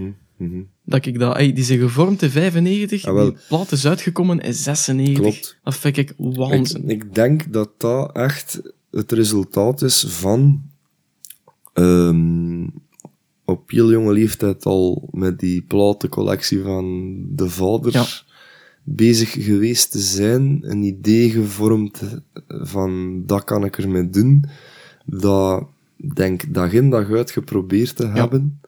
mhm, 0.48 0.62
dat 0.84 1.06
ik 1.06 1.18
dat... 1.18 1.36
ey, 1.36 1.52
die 1.52 1.64
zijn 1.64 1.78
gevormd 1.78 2.22
in 2.22 2.30
95, 2.30 3.04
Ah, 3.04 3.22
die 3.22 3.36
plaat 3.48 3.72
is 3.72 3.86
uitgekomen 3.86 4.40
in 4.40 4.54
96. 4.54 5.14
Klopt. 5.22 5.58
Dat 5.64 5.76
vind 5.76 5.96
ik 5.96 6.14
waanzin. 6.16 6.88
ik 6.88 7.14
denk 7.14 7.52
dat 7.52 7.70
dat 7.76 8.12
echt 8.16 8.60
het 8.90 9.12
resultaat 9.12 9.82
is 9.82 10.04
van 10.08 10.62
ehm, 11.72 12.66
op 13.44 13.70
heel 13.70 13.90
jonge 13.90 14.12
leeftijd 14.12 14.64
al 14.64 15.08
met 15.10 15.38
die 15.38 15.62
platencollectie 15.62 16.62
van 16.62 17.16
de 17.34 17.48
vader 17.48 17.92
Ja. 17.92 18.04
bezig 18.82 19.30
geweest 19.44 19.90
te 19.90 19.98
zijn, 19.98 20.58
een 20.60 20.82
idee 20.82 21.30
gevormd 21.30 22.02
van 22.48 23.22
dat 23.26 23.44
kan 23.44 23.64
ik 23.64 23.78
ermee 23.78 24.10
doen, 24.10 24.44
dat 25.06 25.66
denk 26.14 26.54
dag 26.54 26.72
in 26.72 26.90
dag 26.90 27.10
uit 27.10 27.30
geprobeerd 27.30 27.96
te 27.96 28.06
hebben. 28.06 28.60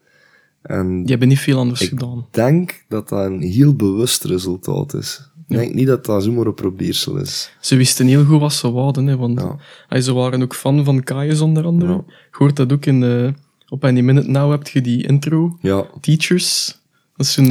En 0.62 1.02
hebben 1.06 1.28
niet 1.28 1.38
veel 1.38 1.58
anders 1.58 1.80
ik 1.80 1.88
gedaan. 1.88 2.26
denk 2.30 2.84
dat 2.88 3.08
dat 3.08 3.24
een 3.26 3.40
heel 3.40 3.74
bewust 3.74 4.24
resultaat 4.24 4.94
is. 4.94 5.30
Ik 5.48 5.56
denk 5.58 5.74
niet 5.74 5.86
dat 5.86 6.04
dat 6.06 6.22
zomaar 6.22 6.46
een 6.46 6.54
probeersel 6.54 7.16
is. 7.16 7.52
Ze 7.60 7.76
wisten 7.76 8.06
heel 8.06 8.24
goed 8.24 8.40
wat 8.40 8.52
ze 8.52 8.70
wouden, 8.72 9.06
hè, 9.06 9.16
want 9.16 9.40
Ja. 9.88 10.00
ze 10.00 10.12
waren 10.12 10.42
ook 10.42 10.54
fan 10.54 10.84
van 10.84 11.02
Kaius 11.02 11.40
onder 11.40 11.64
andere. 11.64 11.92
Ja. 11.92 12.04
Je 12.06 12.12
hoort 12.30 12.56
dat 12.56 12.72
ook 12.72 12.86
in 12.86 13.00
de... 13.00 13.34
Op 13.68 13.84
Any 13.84 14.00
Minute 14.00 14.28
Now 14.30 14.50
heb 14.50 14.68
je 14.68 14.80
die 14.80 15.06
intro, 15.06 15.58
Ja, 15.60 15.84
Teachers. 16.00 16.78
Dat 17.16 17.26
is 17.26 17.36
een, 17.36 17.50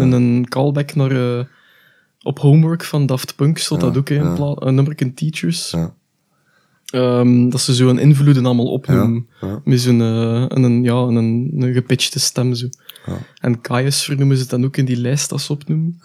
een, 0.00 0.12
een, 0.12 0.48
callback 0.48 0.94
naar... 0.94 1.38
eh, 1.38 1.44
op 2.22 2.38
Homework 2.38 2.84
van 2.84 3.06
Daft 3.06 3.36
Punk 3.36 3.58
stond 3.58 3.80
dat 3.80 3.96
ook, 3.96 4.04
pla- 4.04 4.54
een 4.66 4.74
nummer 4.74 4.92
in 4.96 5.14
Teachers. 5.14 5.70
ja, 5.70 5.94
Ehm, 6.88 7.48
dat 7.48 7.60
ze 7.60 7.74
zo 7.74 7.88
een 7.88 7.98
invloeden 7.98 8.46
allemaal 8.46 8.70
opnoemen. 8.72 9.26
ja, 9.40 9.48
ja. 9.48 9.60
Met 9.64 9.80
zo'n 9.80 10.00
eh, 10.00 10.44
een, 10.48 10.82
ja, 10.82 10.94
een, 10.94 11.52
een 11.56 11.72
gepitchte 11.72 12.20
stem. 12.20 12.54
Zo. 12.54 12.68
Ja. 13.06 13.18
En 13.40 13.60
Kaius 13.60 14.02
vernoemen 14.02 14.36
ze 14.36 14.42
het 14.42 14.50
dan 14.50 14.64
ook 14.64 14.76
in 14.76 14.84
die 14.84 14.96
lijst 14.96 15.32
als 15.32 15.44
ze 15.44 15.52
opnoemen. 15.52 16.00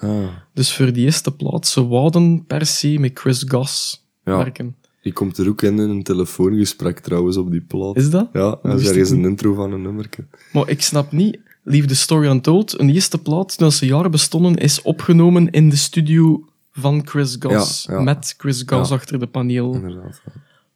Dus 0.53 0.75
voor 0.75 0.93
die 0.93 1.05
eerste 1.05 1.31
plaats, 1.31 1.71
ze 1.71 1.87
wouden 1.87 2.45
per 2.45 2.65
se 2.65 2.99
met 2.99 3.19
Chris 3.19 3.43
Goss 3.47 4.05
werken. 4.23 4.75
die 5.01 5.13
komt 5.13 5.37
er 5.37 5.47
ook 5.49 5.61
in 5.61 5.79
in 5.79 5.89
een 5.89 6.03
telefoongesprek 6.03 6.99
trouwens 6.99 7.37
op 7.37 7.51
die 7.51 7.61
plaat. 7.61 7.95
Is 7.95 8.09
dat? 8.09 8.29
Ja, 8.33 8.49
dat 8.49 8.59
wist 8.63 8.83
is 8.83 8.89
ergens 8.89 9.09
een 9.09 9.25
intro 9.25 9.53
van 9.53 9.71
een 9.71 9.81
nummerke. 9.81 10.25
Maar 10.53 10.69
ik 10.69 10.81
snap 10.81 11.11
niet, 11.11 11.39
Leave 11.63 11.87
the 11.87 11.95
Story 11.95 12.27
Untold, 12.27 12.79
een 12.79 12.89
eerste 12.89 13.17
plaat, 13.17 13.57
toen 13.57 13.71
ze 13.71 13.85
jaren 13.85 14.11
bestonden, 14.11 14.55
is 14.55 14.81
opgenomen 14.81 15.49
in 15.49 15.69
de 15.69 15.75
studio 15.75 16.45
van 16.71 17.07
Chris 17.07 17.35
Goss. 17.39 17.87
Met 17.87 18.33
Chris 18.37 18.63
Goss 18.65 18.91
achter 18.91 19.19
de 19.19 19.27
paneel. 19.27 19.73
Inderdaad. 19.73 20.21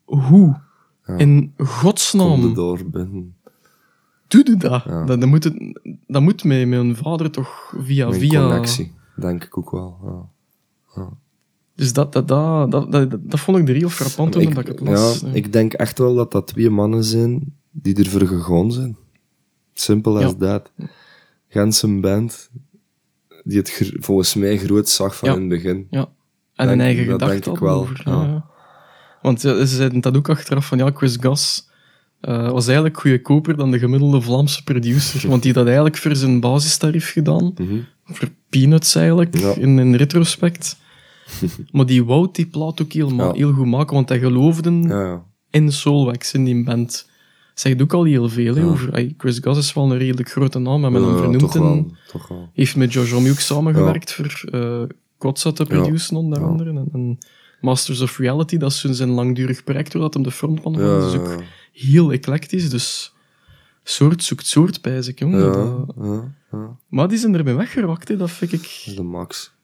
Hoe? 0.08 0.60
Ja. 1.06 1.18
In 1.18 1.54
godsnaam 1.58 2.54
door 2.54 2.80
doe 4.28 4.44
je 4.46 4.56
dat? 4.58 4.84
Ja. 4.84 5.06
Dat, 5.06 5.20
dat, 5.20 5.30
moet 5.30 5.44
het, 5.44 5.80
dat 6.08 6.22
moet 6.22 6.44
met 6.44 6.68
mijn 6.68 6.96
vader 6.96 7.32
toch 7.32 7.74
via 7.78 8.08
Mijn 8.08 8.20
via... 8.20 8.48
connectie, 8.48 8.94
denk 9.16 9.44
ik 9.44 9.58
ook 9.58 9.72
wel. 9.72 9.98
Ja. 10.96 11.10
Dus 11.76 11.94
dat, 11.94 12.14
dat, 12.14 12.28
dat, 12.28 12.72
dat, 12.72 12.92
dat, 12.92 13.10
dat 13.20 13.40
vond 13.40 13.58
ik 13.58 13.70
er 13.70 13.76
heel 13.76 13.90
frappant 13.90 14.32
toen 14.32 14.44
dat 14.54 14.58
ik 14.58 14.68
het 14.68 14.80
las. 14.80 15.20
ja, 15.20 15.28
ik 15.34 15.54
denk 15.54 15.74
echt 15.74 15.98
wel 15.98 16.16
dat 16.16 16.32
dat 16.32 16.48
twee 16.48 16.70
mannen 16.70 17.04
zijn 17.04 17.54
die 17.72 17.96
ervoor 17.96 18.28
gegaan 18.28 18.72
zijn. 18.72 18.98
Simpel 19.74 20.20
Ja. 20.20 20.34
dat. 20.38 20.72
Gans 21.48 21.82
een 21.82 22.02
band 22.02 22.50
die 23.44 23.58
het 23.58 23.92
volgens 24.00 24.36
mij 24.36 24.58
groot 24.58 24.90
zag 24.90 25.18
van 25.18 25.30
in 25.30 25.40
het 25.40 25.50
begin. 25.50 25.88
Ja. 25.90 26.00
En 26.56 26.68
Denk- 26.68 26.70
een 26.80 26.86
eigen 26.86 27.06
dat 27.06 27.22
gedachte 27.22 27.44
denk 27.44 27.56
ik 27.56 27.62
wel, 27.64 27.80
over. 27.80 28.04
Want 29.22 29.42
ze 29.42 29.66
zeiden 29.66 30.02
dat 30.02 30.18
ook 30.18 30.30
achteraf 30.30 30.66
van 30.68 30.78
ja, 30.78 30.92
Chris 30.94 31.18
Goss 31.22 31.70
eh, 32.22 32.52
was 32.52 32.66
eigenlijk 32.68 33.00
goedkoper 33.00 33.58
dan 33.58 33.72
de 33.72 33.80
gemiddelde 33.80 34.22
Vlaamse 34.22 34.64
producer. 34.64 35.30
Want 35.30 35.42
die 35.42 35.52
had 35.52 35.60
dat 35.60 35.66
eigenlijk 35.74 35.98
voor 35.98 36.16
zijn 36.16 36.40
basistarief 36.40 37.12
gedaan. 37.12 37.54
Mhm. 37.58 37.78
Voor 38.06 38.30
peanuts 38.50 38.96
eigenlijk, 38.96 39.38
Ja. 39.38 39.54
in, 39.56 39.80
in 39.80 39.96
retrospect. 39.96 40.78
maar 41.72 41.86
die 41.86 42.04
wou 42.06 42.28
die 42.32 42.46
plaat 42.46 42.82
ook 42.82 42.92
helemaal 42.94 43.28
Ja. 43.28 43.34
heel 43.34 43.52
goed 43.54 43.66
maken, 43.66 43.94
want 43.96 44.10
hij 44.10 44.20
geloofde 44.20 44.72
Ja, 44.72 45.02
ja. 45.02 45.24
in 45.50 45.72
Soulwax, 45.72 46.34
in 46.34 46.44
die 46.46 46.64
band. 46.64 47.10
Zegt 47.54 47.82
ook 47.82 47.94
al 47.94 48.04
heel 48.04 48.30
veel 48.30 48.58
over... 48.58 49.14
Chris 49.18 49.40
Goss 49.42 49.60
is 49.60 49.74
wel 49.74 49.92
een 49.92 49.98
redelijk 49.98 50.30
grote 50.30 50.60
naam, 50.60 50.84
hem 50.84 50.94
vernoemd 51.18 51.54
wel, 51.54 51.92
toch 52.12 52.28
wel. 52.28 52.50
heeft 52.54 52.76
met 52.76 52.94
Josh 52.94 53.12
Homme 53.12 53.30
ook 53.30 53.40
samengewerkt 53.40 54.14
voor 54.14 54.44
uh, 54.52 54.82
Kotza 55.18 55.52
te 55.52 55.66
produceren, 55.66 56.24
onder 56.24 56.44
andere. 56.44 56.70
En, 56.70 56.88
en 56.94 57.18
Masters 57.62 58.02
of 58.02 58.18
Reality, 58.18 58.58
dat 58.58 58.72
is 58.72 58.82
zijn 58.82 59.10
langdurig 59.10 59.64
project, 59.64 59.94
waar 59.94 60.02
dat 60.02 60.14
hem 60.14 60.24
de 60.24 60.32
frontman 60.32 60.74
van 60.74 60.84
Ja, 60.84 60.98
is. 61.06 61.12
Dus 61.12 61.20
ook 61.20 61.42
heel 61.72 62.12
eclectisch, 62.12 62.70
dus 62.70 63.14
soort 63.84 64.24
zoekt 64.24 64.46
soort, 64.46 64.86
ik, 64.86 65.20
jongen. 65.20 65.40
ja, 65.40 65.52
Dat- 65.52 65.94
ja, 66.02 66.34
ja. 66.52 66.78
Maar 66.90 67.08
die 67.08 67.18
zijn 67.18 67.36
ermee 67.36 67.54
weggeraakt, 67.54 68.08
hè, 68.08 68.18
dat 68.18 68.32
vind 68.32 68.54
ik... 68.54 68.62
Dat 68.62 68.70
is 68.86 68.96
de 68.96 69.04
max. 69.04 69.56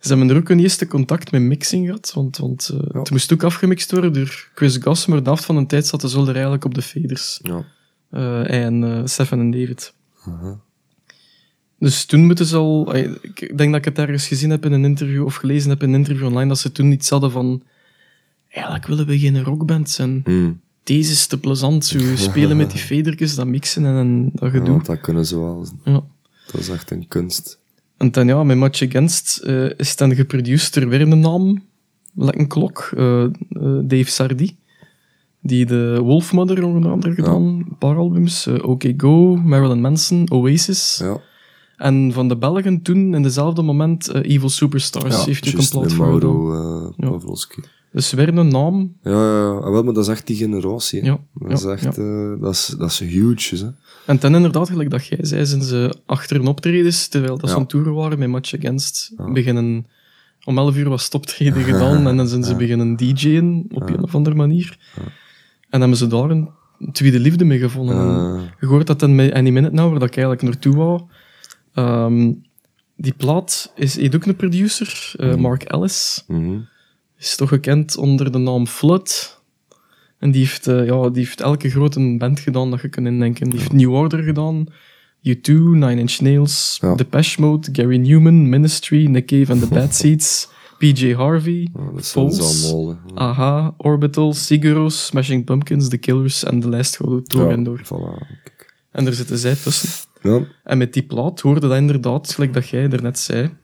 Ze 0.00 0.08
hebben 0.08 0.30
er 0.30 0.36
ook 0.36 0.48
een 0.48 0.60
eerste 0.60 0.86
contact 0.86 1.30
met 1.32 1.42
mixing 1.42 1.86
gehad, 1.86 2.12
want, 2.14 2.36
want 2.36 2.68
eh, 2.68 2.94
het 3.00 3.10
moest 3.10 3.32
ook 3.32 3.42
afgemixt 3.44 3.90
worden 3.90 4.12
door 4.12 4.48
Chris 4.54 4.76
Goss, 4.76 5.06
maar 5.06 5.18
de 5.18 5.24
helft 5.24 5.44
van 5.44 5.56
de 5.56 5.66
tijd 5.66 5.86
zaten 5.86 6.08
ze 6.08 6.20
er 6.20 6.32
eigenlijk 6.32 6.64
op 6.64 6.74
de 6.74 6.82
faders. 6.82 7.40
Ja. 7.42 7.64
Eh, 8.10 8.64
en 8.64 9.02
Stefan 9.08 9.40
en 9.40 9.50
David. 9.50 9.94
Dus 11.78 12.04
toen 12.04 12.26
moeten 12.26 12.46
ze 12.46 12.56
al... 12.56 12.96
Ik 12.96 13.52
denk 13.56 13.70
dat 13.70 13.78
ik 13.78 13.84
het 13.84 13.98
ergens 13.98 14.28
gezien 14.28 14.50
heb 14.50 14.64
in 14.64 14.72
een 14.72 14.84
interview, 14.84 15.24
of 15.24 15.34
gelezen 15.34 15.70
heb 15.70 15.82
in 15.82 15.88
een 15.88 15.94
interview 15.94 16.26
online, 16.26 16.48
dat 16.48 16.58
ze 16.58 16.72
toen 16.72 16.92
iets 16.92 17.10
hadden 17.10 17.30
van... 17.30 17.62
Eigenlijk 18.48 18.86
willen 18.86 19.06
we 19.06 19.18
geen 19.18 19.42
rockband 19.42 19.90
zijn. 19.90 20.20
Hmm. 20.24 20.60
Deze 20.82 21.12
is 21.12 21.26
te 21.26 21.38
plezant, 21.40 21.84
zo 21.84 21.98
spelen 22.16 22.56
met 22.56 22.70
die 22.70 22.80
fadertjes, 22.80 23.34
dat 23.34 23.46
mixen 23.46 23.84
en, 23.84 23.96
en 23.96 24.30
dat 24.32 24.40
Ja, 24.42 24.48
gedoe. 24.58 24.70
want 24.70 24.86
dat 24.86 25.00
kunnen 25.00 25.26
ze 25.26 25.38
wel. 25.38 25.66
Ja. 25.84 26.04
Dat 26.52 26.60
is 26.60 26.68
echt 26.68 26.90
een 26.90 27.08
kunst. 27.08 27.58
En 27.96 28.10
dan 28.10 28.26
ja, 28.26 28.44
met 28.44 28.56
Match 28.56 28.82
Against 28.82 29.38
eh, 29.38 29.78
is 29.78 29.96
dan 29.96 30.14
geproduceerd 30.14 30.76
er 30.76 30.88
weer 30.88 31.00
een 31.00 31.20
naam, 31.20 31.62
een 32.16 32.46
klok, 32.48 32.90
eh, 32.96 33.24
Dave 33.84 34.10
Sardi. 34.10 34.56
Die 35.40 35.66
de 35.66 35.98
Wolfmother 36.02 36.64
onder 36.64 36.90
andere 36.90 37.14
gedaan, 37.14 37.42
een 37.42 37.76
paar 37.78 37.96
albums. 37.96 38.46
OK 38.46 38.84
Go, 38.96 39.36
Marilyn 39.36 39.80
Manson, 39.80 40.30
Oasis. 40.30 40.98
Ja. 41.02 41.20
En 41.76 42.12
van 42.12 42.28
de 42.28 42.36
Belgen 42.36 42.82
toen, 42.82 43.14
in 43.14 43.22
dezelfde 43.22 43.62
moment, 43.62 44.08
eh, 44.08 44.34
Evil 44.34 44.48
Superstars 44.48 45.16
ja 45.16 45.24
heeft 45.24 45.48
ook 45.48 45.82
een 45.82 45.90
gedaan. 45.90 46.08
Mauro 46.08 46.52
uh, 46.52 46.88
Ja. 46.96 47.18
Dus 47.92 48.12
weer 48.12 48.38
een 48.38 48.48
naam. 48.48 48.92
Ja, 49.02 49.10
ja, 49.10 49.36
ja. 49.36 49.50
Ah, 49.50 49.70
wel, 49.70 49.82
maar 49.84 49.94
dat 49.94 50.04
is 50.04 50.10
echt 50.10 50.26
die 50.26 50.36
generatie. 50.36 51.00
hè. 51.00 51.06
Ja, 51.06 51.18
Dat 51.34 51.58
is 51.58 51.64
echt, 51.64 51.98
eh, 51.98 52.32
dat 52.40 52.52
is, 52.52 52.74
dat 52.78 52.90
is 52.90 52.98
huge, 52.98 53.56
hè. 53.56 53.70
En 54.06 54.18
ten 54.18 54.34
inderdaad, 54.34 54.68
gelijk 54.68 54.90
dat 54.90 55.06
jij 55.06 55.18
zei, 55.20 55.46
zijn 55.46 55.62
ze 55.62 55.94
achter 56.06 56.36
een 56.40 56.46
optredens, 56.46 57.08
terwijl 57.08 57.38
dat 57.38 57.50
ze 57.50 57.66
tour 57.66 57.92
waren 57.92 58.18
met 58.18 58.28
Match 58.28 58.54
Against, 58.56 59.12
beginnen... 59.32 59.86
Om 60.44 60.58
11 60.58 60.76
uur 60.76 60.88
was 60.88 61.04
het 61.04 61.14
optreden 61.14 61.62
gedaan 61.72 62.06
en 62.06 62.16
dan 62.16 62.28
zijn 62.28 62.44
ze 62.44 62.54
beginnen 62.56 62.96
DJ'en 62.96 63.66
op 63.72 63.88
een 63.90 64.02
of 64.02 64.14
andere 64.14 64.36
manier. 64.36 64.78
En 65.70 65.80
hebben 65.80 65.98
ze 65.98 66.06
daar 66.06 66.30
een 66.30 66.48
tweede 66.92 67.20
liefde 67.20 67.44
mee 67.44 67.58
gevonden. 67.58 67.96
En 67.98 68.36
Eh, 68.36 68.42
Je 68.60 68.66
hoort 68.66 68.86
dat 68.86 69.00
dan 69.00 69.14
met 69.14 69.32
Any 69.32 69.50
Minute 69.50 69.74
Now, 69.74 69.90
waar 69.90 69.98
dat 69.98 70.08
ik 70.08 70.16
eigenlijk 70.16 70.42
naartoe 70.42 70.76
wou. 70.76 71.00
Ehm, 71.76 72.32
die 72.96 73.12
plaat 73.16 73.72
is, 73.74 73.96
heeft 73.96 74.14
ook 74.14 74.24
een 74.26 74.36
producer, 74.36 75.12
eh, 75.16 75.34
Mark 75.34 75.62
Ellis. 75.62 76.24
mhm. 76.28 76.58
is 77.18 77.36
toch 77.36 77.48
gekend 77.48 77.96
onder 77.96 78.32
de 78.32 78.38
naam 78.38 78.66
Flood. 78.66 79.40
En 80.18 80.30
die 80.30 80.40
heeft, 80.40 80.66
eh, 80.66 80.86
ja, 80.86 81.08
die 81.08 81.22
heeft 81.24 81.40
elke 81.40 81.70
grote 81.70 82.16
band 82.18 82.40
gedaan 82.40 82.70
dat 82.70 82.80
je 82.80 82.88
kunt 82.88 83.06
indenken. 83.06 83.50
Die 83.50 83.58
heeft 83.58 83.72
New 83.72 83.92
Order 83.94 84.22
gedaan, 84.22 84.66
U2, 85.22 85.52
Nine 85.52 85.96
Inch 86.00 86.20
Nails, 86.20 86.78
Ja. 86.80 86.94
Depeche 86.94 87.40
Mode, 87.40 87.68
Gary 87.72 87.96
Newman, 87.96 88.48
Ministry, 88.48 89.06
Nick 89.06 89.26
Cave 89.26 89.52
and 89.52 89.60
the 89.60 89.68
Bad 89.68 89.94
Seeds, 90.00 90.48
PJ 90.78 91.12
Harvey, 91.14 91.68
allemaal. 92.62 92.88
hè. 93.06 93.14
Aha, 93.14 93.74
Orbital, 93.76 94.32
Sigur 94.34 94.72
Rós, 94.74 95.06
Smashing 95.06 95.44
Pumpkins, 95.44 95.88
The 95.88 95.96
Killers 95.98 96.44
en 96.44 96.60
de 96.60 96.68
lijst 96.68 96.96
gaat 96.96 97.28
door 97.28 97.50
en 97.50 97.62
door. 97.62 97.80
Voilà. 97.84 98.26
En 98.92 99.04
daar 99.04 99.12
zitten 99.14 99.38
zij 99.38 99.54
tussen. 99.54 99.88
Ja, 100.26 100.44
En 100.64 100.78
met 100.78 100.92
die 100.92 101.02
plaat 101.02 101.40
hoorde 101.40 101.60
dat 101.60 101.76
inderdaad, 101.76 102.32
gelijk 102.32 102.52
dat 102.52 102.68
jij 102.68 102.90
er 102.90 103.02
net 103.02 103.18
zei, 103.18 103.54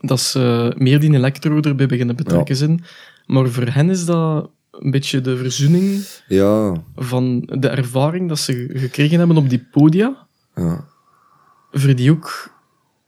dat 0.00 0.20
ze 0.20 0.74
meer 0.76 1.00
die 1.00 1.12
electro 1.12 1.60
erbij 1.60 1.86
beginnen 1.86 2.16
betrekken 2.16 2.56
zijn. 2.56 2.84
Maar 3.26 3.48
voor 3.48 3.66
hen 3.66 3.90
is 3.90 4.04
dat 4.04 4.50
een 4.70 4.90
beetje 4.90 5.20
de 5.20 5.36
verzoening 5.36 6.06
ja, 6.28 6.82
van 6.94 7.40
de 7.40 7.68
ervaring 7.68 8.28
dat 8.28 8.38
ze 8.38 8.70
gekregen 8.72 9.18
hebben 9.18 9.36
op 9.36 9.48
die 9.48 9.66
podia, 9.70 10.26
ja. 10.54 10.84
voor 11.70 11.94
die 11.94 12.10
ook 12.10 12.54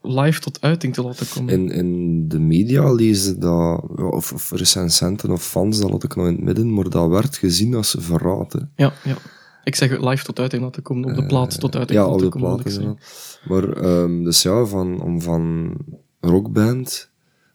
live 0.01 0.39
tot 0.39 0.61
uiting 0.61 0.93
te 0.93 1.01
laten 1.01 1.27
komen. 1.33 1.53
In, 1.53 1.71
in 1.71 2.27
de 2.27 2.39
media 2.39 2.93
lezen 2.93 3.39
dat, 3.39 3.81
of, 3.97 4.33
of 4.33 4.51
recensenten 4.51 5.31
of 5.31 5.43
fans, 5.43 5.79
dat 5.79 5.89
laat 5.89 6.03
ik 6.03 6.15
nou 6.15 6.27
in 6.27 6.35
het 6.35 6.43
midden, 6.43 6.73
maar 6.73 6.89
dat 6.89 7.09
werd 7.09 7.37
gezien 7.37 7.75
als 7.75 7.95
verraad. 7.99 8.53
hè. 8.53 8.59
Ja, 8.75 8.93
ja. 9.03 9.15
Ik 9.63 9.75
zeg 9.75 10.01
live 10.01 10.23
tot 10.23 10.39
uiting 10.39 10.61
laten 10.63 10.81
komen, 10.81 11.09
op 11.09 11.15
de 11.15 11.25
plaat 11.25 11.59
tot 11.59 11.75
uiting 11.75 11.99
Eh, 11.99 12.05
ja, 12.05 12.11
op 12.11 12.19
laten 12.21 12.31
de 12.39 12.39
komen. 12.39 12.55
plaat 12.63 12.73
inderdaad. 12.73 13.39
Maar, 13.47 13.71
ehm, 13.73 14.23
dus 14.23 14.41
ja, 14.41 14.65
van, 14.65 15.01
om 15.01 15.21
van 15.21 15.73
rockband 16.19 17.11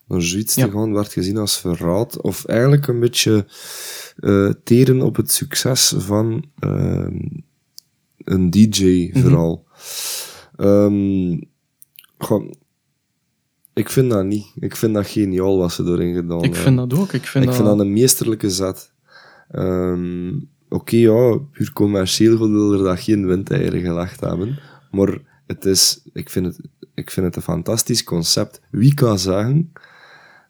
naar 0.06 0.22
zoiets 0.22 0.54
Ja. 0.54 0.64
te 0.66 0.70
gaan, 0.70 0.92
werd 0.92 1.12
gezien 1.12 1.36
als 1.36 1.58
verraad. 1.60 2.20
Of 2.20 2.44
eigenlijk 2.44 2.86
een 2.86 3.00
beetje 3.00 3.46
eh, 4.16 4.50
teren 4.64 5.02
op 5.02 5.16
het 5.16 5.30
succes 5.32 5.94
van 5.96 6.44
ehm, 6.58 7.18
een 8.18 8.50
DJ 8.50 9.10
Mhm. 9.12 9.20
vooral. 9.22 9.64
Ehm, 10.56 11.40
goh, 12.18 12.50
ik 13.72 13.88
vind 13.90 14.10
dat 14.10 14.24
niet. 14.24 14.46
Ik 14.60 14.76
vind 14.76 14.94
dat 14.94 15.06
geniaal 15.06 15.58
wat 15.58 15.72
ze 15.72 15.82
erin 15.84 16.14
gedaan 16.14 16.40
zeggen. 16.40 16.48
Ik 16.48 16.54
vind 16.64 16.76
dat 16.76 16.94
ook. 16.98 17.12
Ik 17.12 17.26
vind, 17.26 17.44
ik 17.44 17.50
dat, 17.50 17.54
vind 17.54 17.68
dat 17.68 17.80
een 17.80 17.92
meesterlijke 17.92 18.50
zet. 18.50 18.92
Ehm, 19.50 20.32
Oké, 20.74 20.96
ja, 20.96 21.38
puur 21.52 21.72
commercieel 21.72 22.38
wil 22.38 22.72
er 22.72 22.78
dat 22.84 23.00
geen 23.00 23.26
windeieren 23.26 23.80
gelegd 23.80 24.20
hebben. 24.20 24.58
Maar 24.90 25.18
het 25.46 25.64
is, 25.64 26.00
ik, 26.12 26.30
vind 26.30 26.46
het, 26.46 26.58
ik 26.94 27.10
vind 27.10 27.26
het 27.26 27.36
een 27.36 27.42
fantastisch 27.42 28.04
concept. 28.04 28.60
Wie 28.70 28.94
kan 28.94 29.18
zeggen 29.18 29.72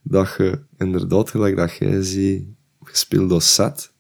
dat 0.03 0.35
je 0.39 0.61
inderdaad, 0.79 1.31
gelijk 1.31 1.57
dat 1.57 1.73
jij 1.77 2.03
zei, 2.03 2.55
gespeeld 2.83 3.31
als 3.33 3.55
set. 3.55 3.93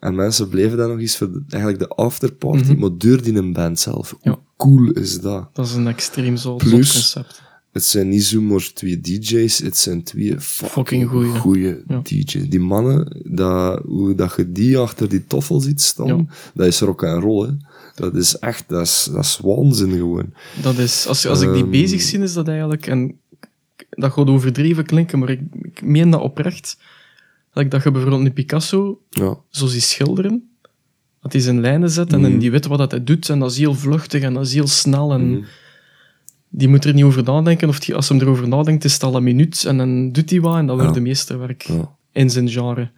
En 0.00 0.14
mensen 0.14 0.48
bleven 0.48 0.76
dan 0.78 0.88
nog 0.88 0.98
eens 0.98 1.16
voor 1.16 1.32
de- 1.32 1.42
eigenlijk 1.48 1.82
de 1.82 1.88
afterparty, 1.88 2.72
maar 2.74 2.90
door 2.96 3.22
die 3.22 3.34
een 3.34 3.52
band 3.52 3.80
zelf. 3.80 4.16
Hoe 4.20 4.38
cool 4.56 4.90
is 4.90 5.20
dat? 5.20 5.48
dat 5.54 5.66
is 5.66 5.74
een 5.74 5.86
extreem 5.86 6.36
zo 6.36 6.58
zot 6.58 6.70
concept. 6.70 7.42
Het 7.72 7.84
zijn 7.84 8.08
niet 8.08 8.24
zomaar 8.24 8.70
twee 8.74 9.00
DJ's, 9.00 9.58
het 9.58 9.76
zijn 9.76 10.02
twee 10.02 10.40
Fucking 10.40 10.70
fucking 10.72 11.08
goeie. 11.08 11.30
goede 11.38 11.82
Ja. 11.88 12.00
DJ's. 12.02 12.48
Die 12.48 12.60
mannen, 12.60 13.20
dat, 13.24 13.82
hoe 13.84 14.14
dat 14.14 14.34
je 14.36 14.52
die 14.52 14.78
achter 14.78 15.08
die 15.08 15.26
toffel 15.26 15.60
ziet 15.60 15.80
staan, 15.80 16.06
Ja. 16.06 16.24
dat 16.54 16.66
is 16.66 16.80
rock 16.80 17.02
en 17.02 17.20
roll, 17.20 17.46
hè. 17.46 17.52
Dat 17.94 18.14
is 18.14 18.38
echt, 18.38 18.64
dat 18.68 18.80
is, 18.86 19.08
dat 19.12 19.24
is 19.24 19.38
waanzin 19.42 19.90
gewoon. 19.90 20.32
Dat 20.62 20.78
is, 20.78 21.06
als, 21.06 21.26
als 21.26 21.40
ik 21.40 21.52
die 21.52 21.62
Ehm. 21.62 21.70
bezig 21.70 22.00
zie, 22.02 22.18
is 22.18 22.32
dat 22.32 22.48
eigenlijk, 22.48 22.86
en 22.86 23.18
dat 23.90 24.12
gaat 24.12 24.26
overdreven 24.28 24.84
klinken, 24.84 25.18
maar 25.18 25.30
ik, 25.30 25.40
ik 25.62 25.82
meen 25.82 26.10
dat 26.10 26.20
oprecht, 26.20 26.76
like 27.52 27.68
dat 27.68 27.82
je 27.82 27.90
bijvoorbeeld 27.90 28.24
een 28.26 28.32
Picasso 28.32 29.00
Ja, 29.10 29.38
zo 29.50 29.66
ziet 29.66 29.82
schilderen, 29.82 30.50
dat 31.22 31.32
hij 31.32 31.40
zijn 31.40 31.60
lijnen 31.60 31.90
zet 31.90 32.12
en 32.12 32.20
Mhm. 32.20 32.30
dan 32.30 32.38
die 32.38 32.50
weet 32.50 32.66
wat 32.66 32.78
dat 32.78 32.90
hij 32.90 33.04
doet, 33.04 33.28
en 33.28 33.38
dat 33.38 33.50
is 33.50 33.58
heel 33.58 33.74
vluchtig 33.74 34.22
en 34.22 34.34
dat 34.34 34.46
is 34.46 34.54
heel 34.54 34.66
snel, 34.66 35.12
en 35.12 35.30
Mhm. 35.30 35.42
Die 36.54 36.68
moet 36.68 36.84
er 36.84 36.94
niet 36.94 37.04
over 37.04 37.22
nadenken, 37.22 37.68
of 37.68 37.80
die, 37.80 37.94
als 37.94 38.08
hij 38.08 38.18
erover 38.18 38.48
nadenkt, 38.48 38.84
is 38.84 38.92
het 38.92 39.02
al 39.02 39.16
een 39.16 39.22
minuut, 39.22 39.64
en 39.64 39.76
dan 39.78 40.12
doet 40.12 40.30
hij 40.30 40.40
wat, 40.40 40.56
en 40.56 40.66
dat 40.66 40.78
wordt 40.78 40.94
de 40.94 41.00
meesterwerk 41.00 41.68
in 42.12 42.30
zijn 42.30 42.48
genre. 42.50 42.90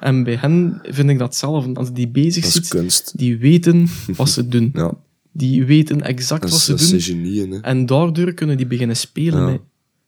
En 0.00 0.24
bij 0.24 0.36
hen 0.36 0.80
vind 0.82 1.10
ik 1.10 1.18
dat 1.18 1.36
zelf, 1.36 1.66
als 1.74 1.92
die 1.92 2.08
bezig 2.08 2.42
dat 2.44 2.44
is 2.44 2.52
zit, 2.52 2.68
kunst. 2.68 3.18
die 3.18 3.38
weten 3.38 3.88
wat 4.16 4.28
ze 4.28 4.48
doen. 4.48 4.70
Ja, 4.74 4.92
Die 5.32 5.64
weten 5.64 6.00
exact 6.02 6.50
wat 6.50 6.58
ze 6.60 6.70
dat 6.74 6.88
doen. 6.90 7.00
genieën, 7.00 7.50
hè. 7.50 7.58
En 7.60 7.86
daardoor 7.86 8.32
kunnen 8.34 8.56
die 8.56 8.66
beginnen 8.66 8.96
spelen 8.96 9.40
Ja. 9.40 9.46
met 9.50 9.60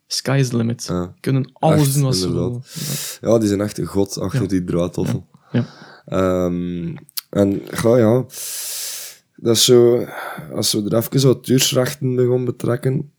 Sky's 0.07 0.49
the 0.49 0.57
limit. 0.57 0.85
Ja. 0.89 1.15
Kunnen 1.21 1.51
alles 1.53 1.81
Echt, 1.87 1.95
doen 1.95 2.03
wat 2.03 2.17
ze 2.17 2.33
willen. 2.33 2.63
Ja, 3.21 3.39
die 3.39 3.49
zijn 3.49 3.61
echt 3.61 3.79
een 3.79 3.87
god 3.87 4.19
achter 4.19 4.49
die 4.49 4.65
draadtoffel. 4.65 5.27
Ja. 5.53 5.67
Ehm, 6.07 6.95
en 7.31 7.63
ja, 7.83 7.97
ja, 7.99 8.25
dat 9.43 9.57
is 9.57 9.64
zo, 9.64 10.07
als 10.53 10.72
we 10.72 10.82
er 10.88 10.97
even 10.97 11.22
auteursrechten 11.22 12.14
begonnen 12.14 12.45
betrekken, 12.45 13.12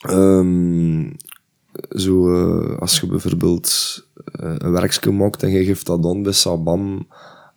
ehm, 0.00 1.10
zo, 1.90 2.34
eh, 2.34 2.78
als 2.78 3.00
je 3.00 3.06
bijvoorbeeld 3.06 4.00
eh, 4.24 4.54
een 4.58 4.72
werkje 4.72 5.10
maakt 5.10 5.42
en 5.42 5.50
je 5.50 5.64
geeft 5.64 5.86
dat 5.86 6.06
aan 6.06 6.22
bij 6.22 6.32
Sabam, 6.32 7.06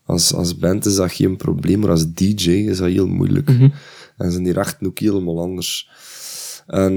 als, 0.06 0.34
als 0.34 0.58
band 0.58 0.86
is 0.86 0.96
dat 0.96 1.12
geen 1.12 1.36
probleem, 1.36 1.80
maar 1.80 1.90
als 1.90 2.14
DJ 2.14 2.50
is 2.50 2.78
dat 2.78 2.90
heel 2.90 3.08
moeilijk. 3.08 3.50
Mhm. 3.50 3.70
En 4.18 4.32
zijn 4.32 4.44
die 4.44 4.54
rechten 4.54 4.88
ook 4.88 5.00
helemaal 5.00 5.42
anders. 5.42 5.90
En 6.68 6.94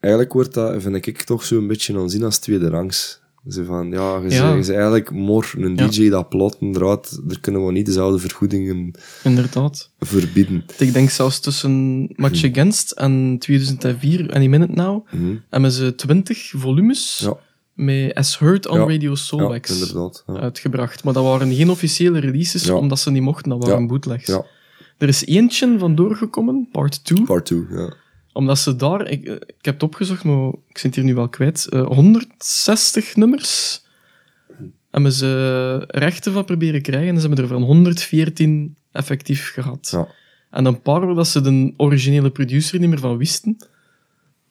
eigenlijk 0.00 0.32
wordt 0.32 0.54
dat, 0.54 0.82
vind 0.82 1.06
ik, 1.06 1.22
toch 1.22 1.44
zo 1.44 1.58
een 1.58 1.66
beetje 1.66 1.98
aanzien 1.98 2.24
als 2.24 2.38
tweede 2.38 2.68
rangs. 2.68 3.20
Zo 3.48 3.64
van, 3.64 3.90
ja, 3.90 4.16
je 4.16 4.30
Ja. 4.30 4.54
zegt 4.62 4.70
eigenlijk 4.70 5.10
morgen 5.10 5.62
een 5.62 5.76
Ja. 5.76 5.86
DJ 5.88 6.08
dat 6.10 6.28
platen 6.28 6.72
draait, 6.72 7.20
daar 7.28 7.40
kunnen 7.40 7.66
we 7.66 7.72
niet 7.72 7.86
dezelfde 7.86 8.18
vergoedingen 8.18 8.94
Inderdaad. 9.24 9.90
verbieden. 9.98 10.64
Ik 10.78 10.92
denk 10.92 11.10
zelfs 11.10 11.40
tussen 11.40 12.02
Match 12.16 12.44
Against 12.44 12.90
en 12.90 13.36
2004 13.38 14.30
en 14.30 14.40
die 14.40 14.48
Minute 14.48 14.72
Now 14.72 15.06
Mhm. 15.10 15.34
hebben 15.50 15.72
ze 15.72 15.94
20 15.94 16.52
volumes 16.56 17.20
Ja, 17.24 17.36
met 17.74 18.14
As 18.14 18.38
Heard 18.38 18.68
on 18.68 18.78
Ja. 18.78 18.86
Radio 18.86 19.10
ja 19.10 19.16
Soulwax 19.16 19.94
uitgebracht. 20.26 21.04
Maar 21.04 21.12
dat 21.14 21.24
waren 21.24 21.54
geen 21.54 21.70
officiële 21.70 22.18
releases, 22.18 22.70
omdat 22.70 22.98
ze 22.98 23.10
niet 23.10 23.22
mochten. 23.22 23.50
Dat 23.50 23.68
waren 23.68 23.86
bootlegs. 23.86 24.26
ja, 24.26 24.44
Er 24.98 25.08
is 25.08 25.26
eentje 25.26 25.78
van 25.78 25.94
doorgekomen, 25.94 26.68
part 26.72 27.04
2. 27.04 27.22
part 27.22 27.44
2, 27.46 27.66
ja. 27.70 27.94
Omdat 28.36 28.58
ze 28.58 28.76
daar, 28.76 29.08
ik, 29.08 29.24
eh, 29.24 29.34
ik 29.34 29.64
heb 29.64 29.74
het 29.74 29.82
opgezocht, 29.82 30.24
maar 30.24 30.52
ik 30.68 30.78
zit 30.78 30.94
hier 30.94 31.04
nu 31.04 31.14
wel 31.14 31.28
kwijt, 31.28 31.66
eh, 31.68 31.86
160 31.86 33.16
nummers 33.16 33.84
hebben 34.90 35.12
ze 35.12 35.84
rechten 35.88 36.32
van 36.32 36.44
proberen 36.44 36.82
krijgen 36.82 37.08
en 37.08 37.20
ze 37.20 37.26
hebben 37.26 37.44
er 37.44 37.50
van 37.50 37.62
114 37.62 38.76
effectief 38.92 39.52
gehad. 39.52 39.88
Ja. 39.90 40.08
En 40.50 40.64
een 40.64 40.82
paar 40.82 41.14
dat 41.14 41.28
ze 41.28 41.40
de 41.40 41.74
originele 41.76 42.30
producer 42.30 42.78
niet 42.78 42.88
meer 42.88 42.98
van 42.98 43.16
wisten. 43.16 43.56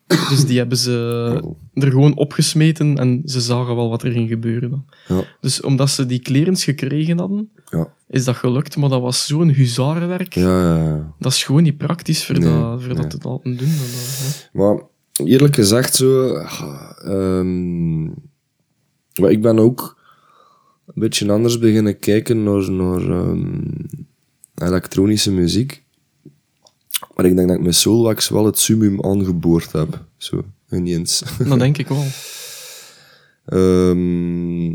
Dus 0.07 0.45
die 0.45 0.57
hebben 0.57 0.77
ze 0.77 1.55
er 1.73 1.89
gewoon 1.91 2.15
opgesmeten 2.15 2.97
en 2.97 3.21
ze 3.25 3.41
zagen 3.41 3.75
wel 3.75 3.89
wat 3.89 4.03
er 4.03 4.11
ging 4.11 4.29
gebeuren. 4.29 4.69
Dan. 4.69 4.85
Ja, 5.07 5.23
Dus 5.41 5.61
omdat 5.61 5.89
ze 5.89 6.05
die 6.05 6.19
clearance 6.19 6.63
gekregen 6.63 7.19
hadden, 7.19 7.49
ja, 7.69 7.93
is 8.07 8.23
dat 8.25 8.35
gelukt, 8.35 8.75
maar 8.77 8.89
dat 8.89 9.01
was 9.01 9.25
zo'n 9.25 9.49
huzarenwerk. 9.49 10.33
ja, 10.33 10.77
ja. 10.77 11.13
Dat 11.19 11.31
is 11.31 11.43
gewoon 11.43 11.63
niet 11.63 11.77
praktisch 11.77 12.25
voor, 12.25 12.39
Nee, 12.39 12.49
dat, 12.49 12.81
voor 12.83 12.93
nee. 12.93 13.01
dat 13.07 13.09
te 13.21 13.29
laten 13.29 13.57
doen. 13.57 13.67
Dat. 13.77 14.49
Maar 14.53 14.81
eerlijk 15.27 15.55
gezegd, 15.55 15.95
zo. 15.95 16.35
ehm, 16.35 18.03
maar 19.19 19.31
ik 19.31 19.41
ben 19.41 19.59
ook 19.59 19.97
een 20.85 20.93
beetje 21.01 21.31
anders 21.31 21.59
beginnen 21.59 21.99
kijken 21.99 22.43
naar, 22.43 22.71
naar 22.71 23.09
ehm, 23.09 23.61
elektronische 24.55 25.31
muziek. 25.31 25.83
Maar 27.15 27.25
ik 27.25 27.35
denk 27.35 27.47
dat 27.47 27.57
ik 27.57 27.63
met 27.63 27.75
Soulwax 27.75 28.29
wel 28.29 28.45
het 28.45 28.59
summum 28.59 29.03
aangeboord 29.05 29.71
heb. 29.71 30.05
Zo, 30.17 30.43
ineens. 30.71 31.23
Dat 31.47 31.59
denk 31.59 31.77
ik 31.77 31.87
wel. 31.87 32.05
Ehm 33.45 34.73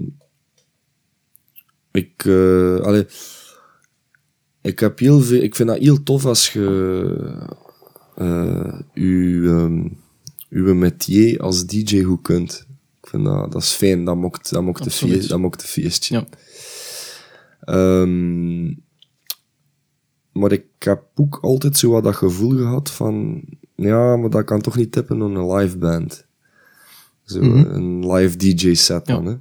ik, 2.00 2.24
eh, 2.24 2.76
allee, 2.80 3.06
ik 4.62 4.78
heb 4.78 4.98
heel 4.98 5.20
veel, 5.20 5.42
ik 5.42 5.54
vind 5.54 5.68
dat 5.68 5.78
heel 5.78 6.02
tof 6.02 6.24
als 6.26 6.52
je 6.52 6.66
eh 8.16 8.78
uw, 8.94 9.44
ehm, 9.58 9.88
uw 10.50 10.74
métier 10.74 11.40
als 11.40 11.66
DJ 11.66 12.02
goed 12.02 12.22
kunt. 12.22 12.66
Ik 13.02 13.08
vind 13.08 13.24
dat, 13.24 13.52
dat 13.52 13.62
is 13.62 13.72
fijn, 13.72 14.04
dat 14.04 14.16
mocht, 14.16 14.50
dat 14.50 14.62
een, 14.62 14.68
Absoluut. 14.68 15.14
feest, 15.16 15.28
dat 15.28 15.38
mocht 15.38 15.62
een 15.62 15.68
feestje. 15.68 16.14
Ja. 16.14 16.26
Ehm, 17.60 18.66
maar 20.32 20.52
ik 20.52 20.64
heb 20.78 21.02
ook 21.14 21.38
altijd 21.42 21.76
zo 21.78 21.90
wat 21.90 22.02
dat 22.04 22.16
gevoel 22.16 22.56
gehad 22.56 22.90
van, 22.90 23.42
ja, 23.74 24.16
maar 24.16 24.30
dat 24.30 24.44
kan 24.44 24.60
toch 24.60 24.76
niet 24.76 24.92
tippen 24.92 25.22
op 25.22 25.34
een 25.34 25.54
live 25.54 25.78
band. 25.78 26.26
Zo, 27.24 27.40
Mhm. 27.42 27.70
een 27.74 28.12
live 28.12 28.36
DJ 28.36 28.74
set 28.74 29.06
Ja. 29.06 29.14
dan, 29.14 29.26
hè. 29.26 29.36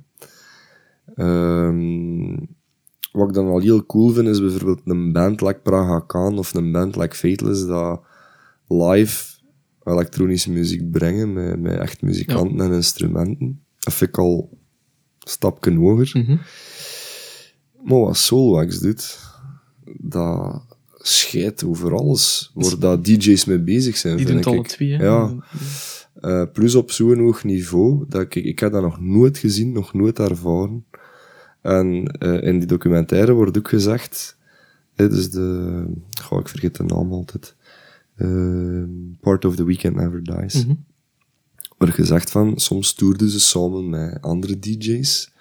Ehm, 1.15 2.37
wat 3.11 3.27
ik 3.27 3.33
dan 3.33 3.47
al 3.47 3.59
heel 3.59 3.85
cool 3.85 4.09
vind, 4.09 4.27
is 4.27 4.39
bijvoorbeeld 4.39 4.81
een 4.85 5.11
band 5.11 5.41
like 5.41 5.59
Praga 5.63 5.99
Khan 5.99 6.37
of 6.37 6.53
een 6.53 6.71
band 6.71 6.95
like 6.95 7.15
Fateless, 7.15 7.65
dat 7.65 8.01
live 8.67 9.37
elektronische 9.83 10.51
muziek 10.51 10.91
brengen 10.91 11.33
met, 11.33 11.59
met 11.59 11.79
echt 11.79 12.01
muzikanten 12.01 12.59
en 12.61 12.71
instrumenten. 12.73 13.61
Dat 13.79 13.93
vind 13.93 14.09
ik 14.09 14.17
al 14.17 14.49
een 14.51 15.29
stapje 15.29 15.75
hoger. 15.75 16.11
Mhm. 16.13 16.37
Maar 17.83 17.99
wat 17.99 18.17
Soulwax 18.17 18.79
doet, 18.79 19.19
dat 19.97 20.63
scheidt 20.97 21.63
over 21.63 21.95
alles 21.95 22.51
waar 22.53 22.79
dat 22.79 23.05
DJ's 23.05 23.45
mee 23.45 23.59
bezig 23.59 23.97
zijn, 23.97 24.17
Die 24.17 24.25
doen 24.25 24.33
vind 24.35 24.45
alle 24.47 24.55
ik. 24.59 24.67
twee. 24.67 24.91
hè. 24.91 25.03
Ja. 25.05 25.35
Eh, 26.13 26.43
plus 26.53 26.75
op 26.75 26.91
zo'n 26.91 27.19
hoog 27.19 27.43
niveau, 27.43 28.05
dat 28.07 28.21
ik, 28.21 28.35
ik 28.35 28.59
heb 28.59 28.71
dat 28.71 28.81
nog 28.81 28.99
nooit 29.01 29.37
gezien, 29.37 29.71
nog 29.71 29.93
nooit 29.93 30.19
ervaren. 30.19 30.85
En 31.61 32.05
eh, 32.05 32.41
in 32.41 32.59
die 32.59 32.67
documentaire 32.67 33.33
wordt 33.33 33.57
ook 33.57 33.69
gezegd, 33.69 34.37
hè, 34.95 35.09
dus 35.09 35.29
de, 35.31 35.83
goh, 36.21 36.39
ik 36.39 36.47
vergeet 36.47 36.75
de 36.75 36.83
naam 36.83 37.11
altijd, 37.11 37.55
Eh, 38.15 38.83
Part 39.21 39.45
of 39.45 39.55
the 39.55 39.63
Weekend 39.65 39.95
Never 39.95 40.23
Dies. 40.23 40.65
Mhm. 40.65 40.75
wordt 41.77 41.93
gezegd 41.93 42.31
van, 42.31 42.57
soms 42.59 42.93
toerden 42.93 43.29
ze 43.29 43.39
samen 43.39 43.89
met 43.89 44.21
andere 44.21 44.59
DJ's. 44.59 45.31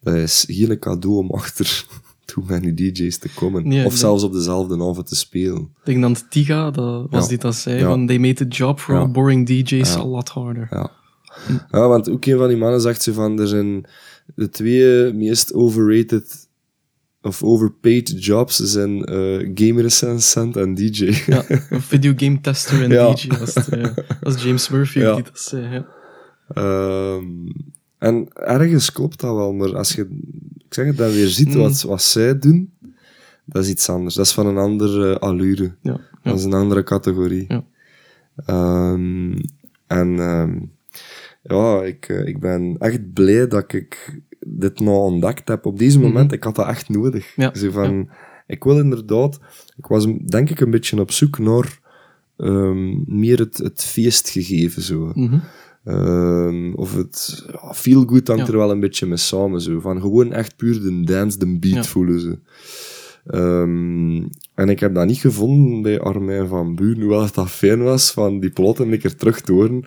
Dat 0.00 0.14
is 0.14 0.44
hier 0.46 0.70
een 0.70 0.78
cadeau 0.78 1.16
om 1.18 1.30
achter 1.30 1.86
too 2.24 2.44
many 2.48 2.74
DJ's 2.74 3.18
te 3.18 3.28
komen. 3.34 3.84
Of 3.84 3.94
zelfs 3.96 4.22
op 4.22 4.32
dezelfde 4.32 4.74
avond 4.74 5.06
te 5.06 5.16
spelen. 5.16 5.60
Ik 5.62 5.84
denk 5.84 6.02
dat 6.02 6.26
Tiga, 6.30 6.70
dat 6.70 7.06
was 7.10 7.22
Ja. 7.22 7.28
die 7.28 7.38
dat 7.38 7.54
zei, 7.54 7.78
Ja. 7.78 7.86
van 7.88 8.06
they 8.06 8.18
made 8.18 8.34
the 8.34 8.46
job 8.56 8.78
for 8.80 9.10
boring 9.10 9.46
DJ's 9.46 9.96
a 9.96 10.04
lot 10.06 10.28
harder. 10.28 10.66
Ja. 10.70 10.90
ja, 11.70 11.88
want 11.88 12.10
ook 12.10 12.24
een 12.24 12.38
van 12.38 12.48
die 12.48 12.56
mannen 12.56 12.80
zegt 12.80 13.02
ze 13.02 13.12
van, 13.12 13.40
er 13.40 13.48
zijn 13.48 13.84
de 14.34 14.48
twee 14.48 15.12
meest 15.12 15.52
overrated 15.54 16.48
of 17.22 17.42
overpaid 17.42 18.24
jobs 18.24 18.56
zijn 18.56 19.04
eh 19.04 19.50
game 19.54 19.82
recensent 19.82 20.56
en 20.56 20.74
DJ. 20.74 21.14
Ja, 21.26 21.44
een 21.70 21.80
videogame 21.82 22.40
tester 22.40 22.82
en 22.82 22.90
Ja. 22.90 23.12
DJ. 23.14 23.28
Het, 23.28 23.94
dat 24.20 24.34
is 24.34 24.42
James 24.42 24.68
Murphy 24.68 24.98
Ja. 24.98 25.14
die 25.14 25.22
dat 25.24 25.38
zei. 25.40 25.68
Ja. 25.74 25.86
Ehm, 26.48 27.24
en 27.98 28.28
ergens 28.32 28.92
klopt 28.92 29.20
dat 29.20 29.34
wel, 29.34 29.52
maar 29.52 29.76
als 29.76 29.92
je, 29.92 30.02
ik 30.58 30.74
zeg 30.74 30.86
het, 30.86 30.96
dan 30.96 31.10
weer 31.10 31.28
ziet 31.28 31.48
Mm. 31.54 31.60
wat, 31.60 31.82
wat 31.82 32.02
zij 32.02 32.38
doen, 32.38 32.72
dat 33.44 33.64
is 33.64 33.70
iets 33.70 33.88
anders. 33.88 34.14
Dat 34.14 34.26
is 34.26 34.32
van 34.32 34.46
een 34.46 34.58
andere 34.58 35.18
allure. 35.18 35.74
Ja. 35.82 36.00
Dat 36.22 36.38
is 36.38 36.44
een 36.44 36.52
andere 36.52 36.82
categorie. 36.82 37.44
Ja. 37.48 37.64
Ehm, 38.46 39.32
en 39.86 40.18
ehm, 40.18 40.58
ja, 41.44 41.82
ik, 41.82 42.08
eh, 42.08 42.26
ik 42.26 42.40
ben 42.40 42.76
echt 42.78 43.12
blij 43.12 43.48
dat 43.48 43.72
ik 43.72 44.20
dit 44.46 44.80
nou 44.80 44.96
ontdekt 44.96 45.48
heb. 45.48 45.66
Op 45.66 45.78
deze 45.78 46.00
moment, 46.00 46.32
ik 46.32 46.44
had 46.44 46.54
dat 46.54 46.66
echt 46.66 46.88
nodig. 46.88 47.36
Mhm. 47.36 47.40
Ja, 47.40 47.54
Zo 47.54 47.70
van, 47.70 48.08
Ik 48.46 48.64
wil 48.64 48.78
inderdaad, 48.78 49.40
ik 49.76 49.86
was 49.86 50.06
denk 50.26 50.50
ik 50.50 50.60
een 50.60 50.70
beetje 50.70 51.00
op 51.00 51.10
zoek 51.10 51.38
naar 51.38 51.80
ehm, 52.36 53.18
meer 53.18 53.38
het, 53.38 53.56
het 53.56 53.82
feestgegeven 53.82 54.82
zo. 54.82 55.12
Mhm. 55.14 55.38
Ehm, 55.84 56.72
of 56.74 56.94
het 56.94 57.44
ja, 57.52 57.74
feel 57.74 58.04
good 58.04 58.28
hangt 58.28 58.48
er 58.48 58.56
wel 58.56 58.70
een 58.70 58.80
beetje 58.80 59.06
mee 59.06 59.16
samen. 59.16 59.60
Zo. 59.60 59.80
Van 59.80 60.00
gewoon 60.00 60.32
echt 60.32 60.56
puur 60.56 60.80
de 60.80 61.02
dance, 61.04 61.38
de 61.38 61.58
beat 61.58 61.86
voelen. 61.86 62.20
Zo. 62.20 62.36
Ehm, 63.26 64.16
en 64.54 64.68
ik 64.68 64.80
heb 64.80 64.94
dat 64.94 65.06
niet 65.06 65.18
gevonden 65.18 65.82
bij 65.82 66.00
Armijn 66.00 66.48
van 66.48 66.74
Buren, 66.74 67.00
hoewel 67.00 67.22
het 67.22 67.34
dat 67.34 67.50
fijn 67.50 67.82
was 67.82 68.10
van 68.10 68.40
die 68.40 68.50
plotten 68.50 68.92
een 68.92 68.98
keer 68.98 69.16
terug 69.16 69.40
te 69.40 69.52
horen. 69.52 69.84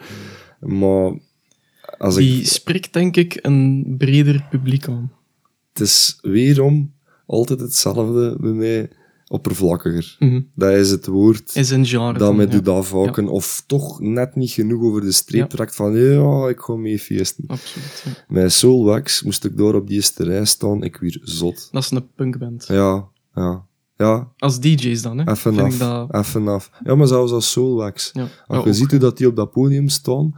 Maar 0.60 1.12
als 1.98 2.16
Die 2.16 2.40
ik, 2.40 2.48
spreekt 2.48 2.94
denk 2.94 3.16
ik 3.16 3.40
een 3.42 3.96
breder 3.98 4.46
publiek 4.50 4.88
aan. 4.88 5.12
het 5.74 5.82
is 5.82 6.18
weerom 6.22 6.94
altijd 7.26 7.60
hetzelfde 7.60 8.38
bij 8.40 8.52
mij, 8.52 8.90
oppervlakkiger. 9.28 10.16
Mhm. 10.20 10.42
Dat 10.56 10.72
is 10.72 10.90
het 10.92 11.06
woord 11.08 11.56
Is 11.56 11.70
een 11.70 11.86
genre. 11.86 12.18
dat 12.20 12.36
mij 12.36 12.48
doet 12.48 12.68
afhaken, 12.68 13.28
of 13.28 13.64
toch 13.68 14.00
net 14.00 14.36
niet 14.36 14.52
genoeg 14.52 14.84
over 14.84 15.02
de 15.02 15.12
streep 15.12 15.50
trekt 15.50 15.76
van 15.76 15.96
ja, 15.98 16.48
ik 16.48 16.60
ga 16.60 16.74
mee 16.76 17.00
feesten. 17.00 17.44
Absoluut. 17.48 18.04
ja. 18.06 18.12
Met 18.28 18.54
Soulwax 18.54 19.24
moest 19.24 19.46
ik 19.46 19.58
door 19.58 19.74
op 19.76 19.88
die 19.88 19.96
eerste 19.96 20.24
rij 20.24 20.46
staan, 20.46 20.84
ik 20.84 20.98
weer 20.98 21.20
zot. 21.24 21.68
Dat 21.72 21.84
is 21.84 21.92
een 21.92 22.08
punkband. 22.16 22.66
Ja, 22.68 23.08
ja, 23.36 23.66
ja, 23.98 24.32
Als 24.38 24.60
DJ's 24.60 25.02
dan, 25.02 25.18
hè? 25.18 25.32
even 25.32 25.60
af, 25.60 25.78
dat... 25.78 26.14
even 26.14 26.48
af. 26.48 26.72
Ja, 26.84 26.96
maar 26.96 27.08
zelfs 27.08 27.32
als 27.32 27.52
Soulwax. 27.52 28.10
Ja. 28.14 28.28
Als 28.48 28.64
je 28.66 28.74
ziet 28.74 28.92
hoe 28.92 29.00
dat 29.00 29.18
die 29.18 29.28
op 29.28 29.36
dat 29.36 29.52
podium 29.52 29.88
staan, 29.90 30.36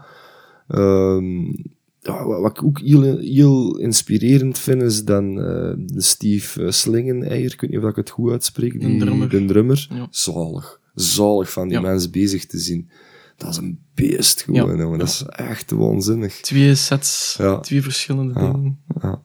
ja, 2.02 2.26
wat, 2.26 2.52
ik 2.58 2.64
ook 2.64 2.80
heel, 2.80 3.18
heel 3.18 3.78
inspirerend 3.78 4.58
vind, 4.58 4.82
is 4.82 5.04
dan 5.04 5.40
eh, 5.40 5.74
de 5.78 6.02
Steve 6.02 6.64
eh, 6.66 6.72
Slingeneier, 6.72 7.54
ik 7.54 7.62
weet 7.62 7.70
niet 7.70 7.80
of 7.80 7.90
ik 7.90 7.96
het 7.96 8.10
goed 8.10 8.32
uitspreek, 8.32 8.80
die, 8.80 8.98
De 8.98 9.06
drummer. 9.06 9.30
de 9.30 9.46
drummer. 9.46 9.88
Ja. 9.94 10.08
Zalig. 10.10 10.80
Zalig 10.96 11.52
van 11.52 11.68
die 11.68 11.78
Ja. 11.78 11.84
mens 11.84 12.10
bezig 12.10 12.46
te 12.46 12.58
zien. 12.58 12.90
Dat 13.38 13.50
is 13.50 13.58
een 13.58 13.80
beest 13.96 14.42
gewoon, 14.42 14.78
Ja. 14.92 14.98
Dat 14.98 15.08
is 15.08 15.24
echt 15.30 15.72
waanzinnig. 15.72 16.34
Twee 16.34 16.76
sets, 16.76 17.40
twee 17.62 17.82
verschillende 17.82 18.34
dingen. 18.34 18.80
Ja. 19.02 19.22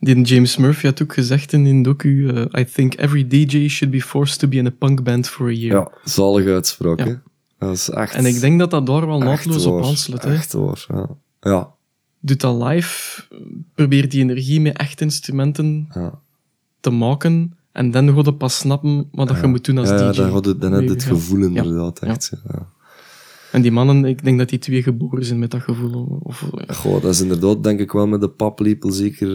Die 0.00 0.20
James 0.22 0.56
Murphy 0.56 0.86
had 0.86 1.02
ook 1.02 1.12
gezegd 1.14 1.52
in 1.52 1.64
een 1.64 1.82
docu, 1.82 2.28
eh, 2.28 2.60
I 2.60 2.64
think 2.64 2.94
every 2.94 3.26
DJ 3.26 3.68
should 3.68 3.94
be 3.94 4.02
forced 4.02 4.38
to 4.38 4.48
be 4.48 4.56
in 4.56 4.66
a 4.66 4.70
punk 4.78 5.02
band 5.02 5.28
for 5.28 5.46
a 5.46 5.52
year. 5.52 5.74
Ja, 5.76 5.90
zalige 6.04 6.52
uitspraak. 6.52 7.20
Dat 7.58 7.74
is 7.74 7.90
echt... 7.90 8.14
En 8.14 8.26
ik 8.26 8.40
denk 8.40 8.58
dat 8.58 8.70
dat 8.70 8.86
daar 8.86 9.06
wel 9.06 9.18
naadloos 9.18 9.66
op 9.66 9.82
aansluit. 9.84 10.24
Echt 10.24 10.52
waar, 10.52 10.84
ja. 10.88 11.08
Ja, 11.40 11.74
Doet 12.20 12.40
dat 12.40 12.62
live, 12.62 13.22
probeer 13.74 14.08
die 14.08 14.20
energie 14.22 14.60
met 14.60 14.76
echt 14.76 15.00
instrumenten 15.00 15.88
ja. 15.94 16.18
te 16.80 16.90
maken 16.90 17.56
en 17.72 17.90
dan 17.90 18.14
ga 18.14 18.20
je 18.24 18.34
pas 18.34 18.58
snappen 18.58 19.08
wat 19.12 19.28
dat 19.28 19.40
je 19.40 19.46
moet 19.46 19.64
doen 19.64 19.78
als 19.78 19.88
ja, 19.88 19.94
ja, 19.98 20.10
DJ. 20.10 20.16
dan, 20.16 20.30
had 20.30 20.44
het, 20.44 20.60
dan 20.60 20.72
heb 20.72 20.82
je 20.82 20.88
het 20.90 21.02
Ja. 21.02 21.08
gevoel 21.08 21.38
Ja. 21.38 21.46
inderdaad, 21.46 21.98
echt. 21.98 22.32
Ja. 22.52 22.66
En 23.52 23.62
die 23.62 23.72
mannen, 23.72 24.04
ik 24.04 24.24
denk 24.24 24.38
dat 24.38 24.48
die 24.48 24.58
twee 24.58 24.82
geboren 24.82 25.24
zijn 25.24 25.38
met 25.38 25.50
dat 25.50 25.60
gevoel. 25.62 26.18
Of, 26.22 26.50
ja. 26.66 26.74
Goh, 26.74 27.02
dat 27.02 27.10
is 27.14 27.20
inderdaad, 27.20 27.62
denk 27.62 27.80
ik 27.80 27.92
wel, 27.92 28.06
met 28.06 28.20
de 28.20 28.28
paplepel 28.28 28.90
zeker 28.90 29.28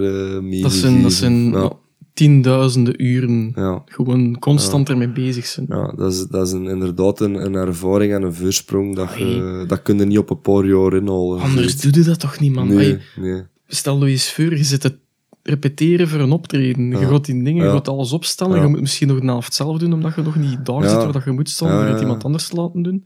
meegegeven. 0.43 0.61
dat 0.61 0.71
zijn, 0.71 1.01
dat 1.01 1.11
zijn 1.13 1.51
Ja, 1.51 1.71
tienduizenden 2.13 3.03
uren 3.05 3.51
ja, 3.55 3.81
gewoon 3.85 4.39
constant 4.39 4.89
ermee 4.89 5.09
bezig 5.09 5.45
zijn. 5.45 5.65
ja, 5.69 5.93
dat 5.95 6.13
is, 6.13 6.25
dat 6.27 6.47
is 6.47 6.53
een, 6.53 6.67
inderdaad 6.67 7.19
een, 7.19 7.33
een 7.45 7.53
ervaring 7.55 8.13
en 8.13 8.21
een 8.23 8.33
voorsprong 8.33 8.95
dat, 8.95 9.13
je, 9.17 9.63
dat 9.67 9.81
kun 9.81 9.97
je 9.97 10.05
niet 10.05 10.17
op 10.17 10.29
een 10.29 10.41
paar 10.41 10.65
jaar 10.65 10.93
inhalen. 10.93 11.39
Anders 11.41 11.81
doe 11.81 11.93
je 11.93 12.03
dat 12.03 12.19
toch 12.19 12.39
niet, 12.39 12.53
man? 12.53 12.67
Nee, 12.67 12.97
nee. 13.15 13.41
stel 13.67 14.05
je 14.05 14.11
eens 14.11 14.33
voor, 14.33 14.57
je 14.57 14.63
zit 14.63 14.81
te 14.81 14.97
repeteren 15.43 16.07
voor 16.07 16.19
een 16.19 16.31
optreden. 16.31 16.87
Je 16.89 16.97
Ja. 16.97 17.07
gaat 17.07 17.25
die 17.25 17.43
dingen, 17.43 17.65
je 17.65 17.71
gaat 17.71 17.87
alles 17.87 18.11
opstellen. 18.11 18.61
Je 18.61 18.67
moet 18.67 18.79
misschien 18.81 19.07
nog 19.07 19.19
de 19.19 19.25
helft 19.25 19.53
zelf 19.53 19.77
doen, 19.77 19.93
omdat 19.93 20.15
je 20.15 20.21
nog 20.21 20.35
niet 20.35 20.65
daar 20.65 20.83
zit 20.83 20.93
waar 20.93 21.11
dat 21.11 21.23
je 21.23 21.31
moet 21.31 21.49
staan, 21.49 21.79
om 21.87 21.91
het 21.93 22.01
iemand 22.01 22.23
anders 22.23 22.47
te 22.47 22.55
laten 22.55 22.81
doen. 22.81 23.05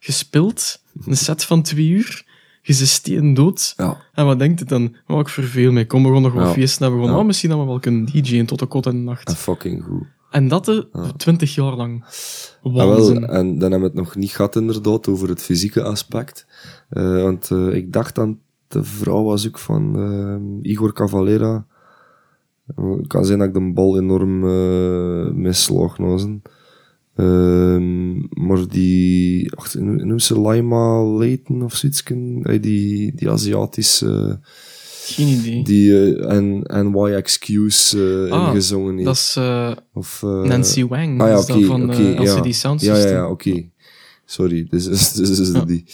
Je 0.00 0.12
speelt 0.12 0.82
een 1.06 1.16
set 1.16 1.44
van 1.44 1.62
twee 1.62 1.88
uur, 1.88 2.24
je 2.66 2.72
zit 2.72 2.88
steen 2.88 3.34
dood. 3.34 3.74
Ja, 3.76 3.96
En 4.12 4.24
wat 4.26 4.38
denkt 4.38 4.60
het 4.60 4.68
dan? 4.68 4.96
Oh, 5.06 5.18
ik 5.18 5.28
verveel 5.28 5.72
mij, 5.72 5.86
kom, 5.86 6.02
we 6.04 6.12
gaan 6.12 6.22
nog 6.22 6.32
wat 6.32 6.46
Ja. 6.46 6.52
feesten 6.52 6.82
hebben. 6.82 7.00
We 7.02 7.08
gaan, 7.08 7.18
oh, 7.18 7.24
misschien 7.26 7.50
dat 7.50 7.58
we 7.58 7.64
wel 7.64 7.78
kunnen 7.78 8.04
DJ'en 8.04 8.46
tot 8.46 8.58
de 8.58 8.66
kot 8.66 8.86
in 8.86 8.92
de 8.92 8.98
nacht. 8.98 9.28
en 9.28 9.34
fucking 9.36 9.84
goed. 9.84 10.04
En 10.30 10.48
dat 10.48 10.64
de 10.64 10.88
twintig 11.16 11.54
jaar 11.54 11.74
lang. 11.74 12.04
Ah, 12.62 12.74
wel, 12.74 13.14
en 13.14 13.58
dan 13.58 13.70
hebben 13.70 13.80
we 13.80 13.84
het 13.84 13.94
nog 13.94 14.16
niet 14.16 14.30
gehad 14.30 14.56
inderdaad 14.56 15.08
over 15.08 15.28
het 15.28 15.42
fysieke 15.42 15.82
aspect. 15.82 16.46
Eh, 16.88 17.22
want 17.22 17.50
eh, 17.50 17.74
ik 17.74 17.92
dacht 17.92 18.14
dan, 18.14 18.38
de 18.68 18.84
vrouw 18.84 19.22
was 19.22 19.46
ook 19.46 19.58
van 19.58 19.96
eh, 20.62 20.70
Igor 20.72 20.92
Cavalera. 20.92 21.66
Het 22.74 23.06
kan 23.06 23.24
zijn 23.24 23.38
dat 23.38 23.48
ik 23.48 23.54
de 23.54 23.72
bal 23.72 23.98
enorm 23.98 24.44
uh, 24.44 25.30
misslag 25.30 25.98
Ehm, 27.16 28.14
maar 28.46 28.68
die, 28.68 29.52
ach, 29.54 29.74
noem 29.74 30.18
ze 30.18 30.40
Laima 30.40 31.02
Leighton 31.04 31.62
of 31.62 31.74
zoiets, 31.74 32.02
eh, 32.02 32.62
die, 32.62 33.12
die 33.14 33.30
Aziatische, 33.30 34.40
Geen 35.04 35.28
idee. 35.28 35.64
die 35.64 36.12
eh, 36.14 36.36
en 36.36 36.62
NYXQ's 36.86 37.94
eh 37.94 38.30
Ah, 38.32 38.46
ingezongen 38.48 38.92
heeft. 38.94 39.04
dat 39.06 39.14
is 39.16 39.34
eh, 39.38 39.70
of, 39.92 40.22
Nancy 40.22 40.86
Wang. 40.86 41.20
Ah 41.20 41.28
ja, 41.28 41.38
is 41.38 41.50
oké, 41.50 41.64
van 41.64 41.82
oké, 41.90 41.92
eh, 42.14 42.18
ja. 42.24 42.34
LCD 42.40 42.54
Sound 42.54 42.80
Ja, 42.80 42.94
System. 42.94 43.12
ja, 43.12 43.18
ja, 43.18 43.30
oké. 43.30 43.68
Sorry, 44.24 44.66
dus, 44.70 44.84
dus, 44.84 45.12
dus, 45.12 45.36
dus 45.36 45.50
Ja. 45.52 45.64
die. 45.64 45.84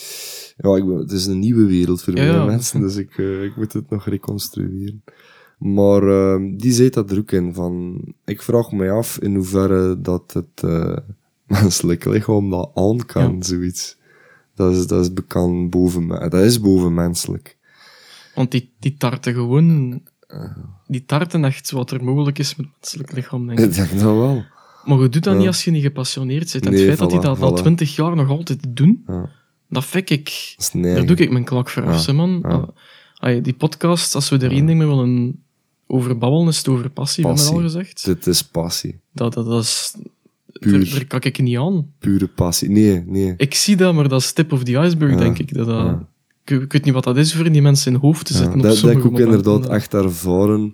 Ja, 0.56 0.76
ik, 0.76 0.86
ben- 0.86 0.96
het 0.98 1.12
is 1.12 1.26
een 1.26 1.38
nieuwe 1.38 1.66
wereld 1.66 2.02
voor 2.02 2.16
Ja, 2.16 2.22
mij 2.24 2.32
ja. 2.34 2.44
mensen, 2.44 2.80
dus 2.80 2.96
ik, 2.96 3.16
ik 3.18 3.56
moet 3.56 3.72
het 3.72 3.90
nog 3.90 4.06
reconstrueren. 4.08 5.02
Maar 5.62 6.02
ehm, 6.08 6.56
die 6.56 6.72
zei 6.72 6.88
dat 6.90 7.10
er 7.10 7.18
ook 7.18 7.32
in, 7.32 7.54
van... 7.54 8.00
Ik 8.24 8.42
vraag 8.42 8.72
me 8.72 8.90
af 8.90 9.18
in 9.18 9.34
hoeverre 9.34 10.00
dat 10.00 10.32
het 10.32 10.62
eh, 10.70 10.96
menselijk 11.60 12.04
lichaam 12.04 12.50
dat 12.50 12.70
aan 12.74 13.06
kan, 13.06 13.34
Ja. 13.36 13.42
zoiets. 13.42 13.96
Dat 14.54 14.72
is, 14.76 14.86
dat 14.86 15.00
is 15.00 15.12
bekend 15.12 15.70
boven... 15.70 16.06
me- 16.06 16.28
Dat 16.28 16.42
is 16.42 16.60
bovenmenselijk. 16.60 17.56
Want 18.34 18.50
die, 18.50 18.72
die 18.78 18.96
tarten 18.96 19.34
gewoon... 19.34 20.00
Die 20.86 21.04
tarten 21.04 21.44
echt 21.44 21.70
wat 21.70 21.90
er 21.90 22.04
mogelijk 22.04 22.38
is 22.38 22.56
met 22.56 22.66
het 22.66 22.74
menselijk 22.80 23.12
lichaam, 23.12 23.46
denk 23.46 23.58
ik. 23.58 23.64
Ik 23.68 23.74
denk 23.74 23.90
dat 23.90 24.00
wel. 24.16 24.44
Maar 24.84 24.98
je 24.98 25.08
doet 25.08 25.24
dat 25.24 25.32
Ja. 25.32 25.38
niet 25.38 25.48
als 25.48 25.64
je 25.64 25.70
niet 25.70 25.82
gepassioneerd. 25.82 26.54
En 26.54 26.60
Nee, 26.60 26.72
het 26.78 26.86
feit 26.86 26.98
dat 26.98 27.10
die 27.10 27.18
voilà, 27.18 27.22
dat 27.22 27.40
al 27.42 27.52
twintig 27.54 27.96
jaar 27.96 28.16
nog 28.16 28.28
altijd 28.28 28.64
doen, 28.68 29.02
Ja, 29.06 29.28
dat 29.68 29.84
fik 29.84 30.10
ik... 30.10 30.54
dat 30.72 30.82
Daar 30.82 31.06
doe 31.06 31.16
ik 31.16 31.30
mijn 31.30 31.44
klak 31.44 31.68
voor 31.68 31.84
af, 31.86 32.12
man. 32.12 32.42
Ah, 32.42 32.62
ah, 33.18 33.42
die 33.44 33.54
podcast, 33.54 34.14
als 34.14 34.28
we 34.28 34.38
er 34.38 34.50
één 34.50 34.66
ding 34.66 34.78
mee 34.78 34.88
willen 34.88 35.42
over 35.92 36.18
babbelen, 36.18 36.48
is 36.48 36.56
het 36.58 36.68
over 36.68 36.90
passie, 36.90 37.24
hebben 37.24 37.44
we 37.44 37.50
Passie. 37.50 37.64
al 37.66 37.70
gezegd. 37.70 38.04
Dit 38.04 38.26
is 38.26 38.42
passie. 38.44 38.98
Dat, 39.12 39.34
dat, 39.34 39.46
dat 39.46 39.62
is... 39.62 39.94
Puur. 40.52 40.90
Daar, 40.90 41.04
kijk 41.04 41.24
ik 41.24 41.42
niet 41.42 41.58
aan. 41.58 41.92
Pure 41.98 42.26
passie. 42.26 42.70
Nee, 42.70 43.02
nee. 43.06 43.34
Ik 43.36 43.54
zie 43.54 43.76
dat, 43.76 43.94
maar 43.94 44.08
dat 44.08 44.20
is 44.20 44.32
tip 44.32 44.52
of 44.52 44.62
the 44.62 44.72
iceberg, 44.78 45.12
Ja. 45.12 45.18
denk 45.18 45.38
ik. 45.38 45.54
Dat, 45.54 45.66
dat, 45.66 45.76
Ja. 45.84 46.06
ik, 46.44 46.62
ik 46.62 46.72
weet 46.72 46.84
niet 46.84 46.94
wat 46.94 47.04
dat 47.04 47.16
is 47.16 47.34
voor 47.34 47.52
die 47.52 47.62
mensen 47.62 47.86
in 47.86 47.92
hun 47.92 48.02
hoofd 48.08 48.26
te 48.26 48.32
Ja, 48.32 48.38
zitten. 48.38 48.58
dat, 48.60 48.80
heb 48.80 48.96
ik 48.96 49.04
ook 49.04 49.18
inderdaad 49.18 49.68
echt 49.68 49.94
ervaren, 49.94 50.72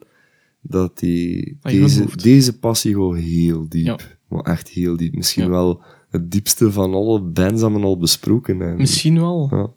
dat 0.60 0.98
die, 0.98 1.58
Ah, 1.62 1.72
deze, 1.72 2.06
deze 2.16 2.58
passie 2.58 2.92
gewoon 2.92 3.16
heel 3.16 3.66
diep. 3.68 3.84
Ja. 3.86 3.98
Maar 4.28 4.42
echt 4.42 4.68
heel 4.68 4.96
diep. 4.96 5.14
Misschien 5.14 5.50
wel 5.50 5.82
het 6.10 6.30
diepste 6.30 6.72
van 6.72 6.94
alle 6.94 7.20
bands 7.20 7.60
dat 7.60 7.72
we 7.72 7.78
al 7.80 7.98
besproken 7.98 8.58
hebben. 8.58 8.76
Misschien 8.78 9.18
wel. 9.20 9.48
Ja. 9.50 9.70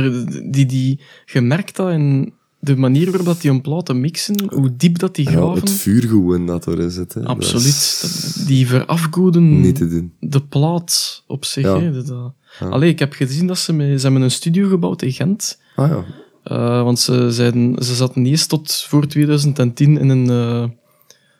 Er, 0.00 0.26
die, 0.52 0.66
die, 0.66 1.00
je 1.24 1.40
merkt 1.40 1.76
dat 1.76 1.90
in 1.90 2.32
de 2.64 2.76
manier 2.76 3.06
waarop 3.06 3.26
dat 3.26 3.40
die 3.40 3.50
een 3.50 3.60
platen 3.60 4.00
mixen, 4.00 4.50
hoe 4.54 4.76
diep 4.76 4.98
dat 4.98 5.14
die 5.14 5.24
Ja, 5.24 5.30
graven. 5.36 5.60
het 5.60 5.70
vuur 5.70 6.02
gewoon 6.02 6.46
dat 6.46 6.66
er 6.66 6.78
hè. 6.78 6.94
Dat 6.94 7.16
Absoluut. 7.24 7.64
is 7.66 8.42
Die 8.46 8.66
verafgoeden 8.66 9.60
Niet 9.60 9.74
te 9.76 9.88
doen. 9.88 10.12
de 10.20 10.40
plaat 10.42 11.22
op 11.26 11.44
zich. 11.44 11.64
Ja. 11.64 11.80
Hè. 11.80 11.92
Dat, 11.92 12.06
dat- 12.06 12.34
Ja. 12.60 12.66
Allee, 12.68 12.90
ik 12.90 12.98
heb 12.98 13.12
gezien 13.12 13.46
dat 13.46 13.58
ze, 13.58 13.72
met, 13.72 14.00
ze 14.00 14.06
hebben 14.06 14.22
een 14.24 14.30
studio 14.30 14.68
gebouwd 14.68 15.02
in 15.02 15.12
Gent. 15.12 15.60
Ah 15.76 15.88
ja. 15.88 16.04
Eh, 16.44 16.82
want 16.82 16.98
ze, 16.98 17.30
zeiden, 17.32 17.82
ze 17.84 17.94
zaten 17.94 18.26
eerst 18.26 18.48
tot 18.48 18.84
voor 18.88 19.06
2010 19.06 19.98
in 19.98 20.08
een 20.08 20.30
eh, 20.30 20.64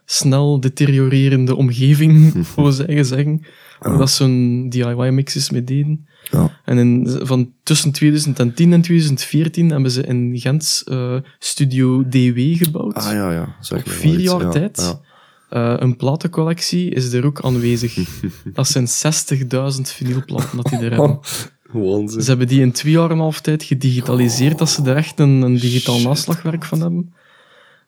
snel 0.05 0.61
deteriorerende 0.61 1.55
omgeving, 1.57 2.33
voor 2.53 2.73
zeggen 2.73 3.05
zeggen. 3.07 3.41
Omdat 3.81 4.11
ze 4.11 4.16
zo'n 4.16 4.66
DIY-mixes 4.68 5.51
mee 5.51 5.64
deden. 5.64 6.07
Ja. 6.31 6.61
En 6.64 6.79
in, 6.79 7.20
van 7.23 7.53
tussen 7.62 7.93
2010 7.93 8.73
en 8.73 8.81
2014 8.81 9.70
hebben 9.70 9.91
ze 9.91 10.03
in 10.03 10.39
Gent 10.39 10.83
eh, 10.87 11.16
Studio 11.39 12.09
DW 12.09 12.39
gebouwd. 12.57 12.95
Ah 12.95 13.12
ja, 13.12 13.33
ja. 13.33 13.57
Zeg 13.61 13.79
Op 13.79 13.89
vier 13.89 14.20
iets, 14.20 14.31
jaar 14.31 14.41
ja, 14.41 14.49
tijd. 14.49 14.77
Ja. 14.81 15.01
Eh, 15.49 15.75
een 15.79 15.97
platencollectie 15.97 16.91
is 16.91 17.12
er 17.12 17.27
ook 17.27 17.41
aanwezig. 17.41 17.95
dat 18.55 18.68
zijn 18.68 18.87
60.000 18.87 19.81
vinylplaten 19.81 20.57
dat 20.57 20.66
die 20.66 20.79
er 20.79 20.91
hebben. 20.91 21.18
Waanzin. 21.73 22.23
Ze 22.23 22.29
hebben 22.29 22.49
die 22.49 22.61
in 22.61 22.73
twee 22.73 22.93
jaar 22.93 23.05
en 23.05 23.11
een 23.11 23.18
half 23.18 23.41
tijd 23.41 23.62
gedigitaliseerd, 23.62 24.59
dat 24.59 24.70
ze 24.70 24.83
er 24.83 24.97
echt 24.97 25.18
een, 25.18 25.43
een 25.43 25.59
digitaal 25.59 26.01
naslagwerk 26.01 26.64
van 26.64 26.81
hebben. 26.81 27.14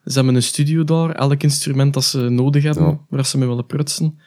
Ze 0.04 0.12
hebben 0.12 0.34
een 0.34 0.42
studio 0.42 0.84
daar, 0.84 1.10
elk 1.10 1.42
instrument 1.42 1.94
dat 1.94 2.04
ze 2.04 2.18
nodig 2.18 2.62
hebben, 2.62 2.86
Ja. 2.86 2.98
waar 3.08 3.26
ze 3.26 3.38
mee 3.38 3.48
willen 3.48 3.66
prutsen. 3.66 4.18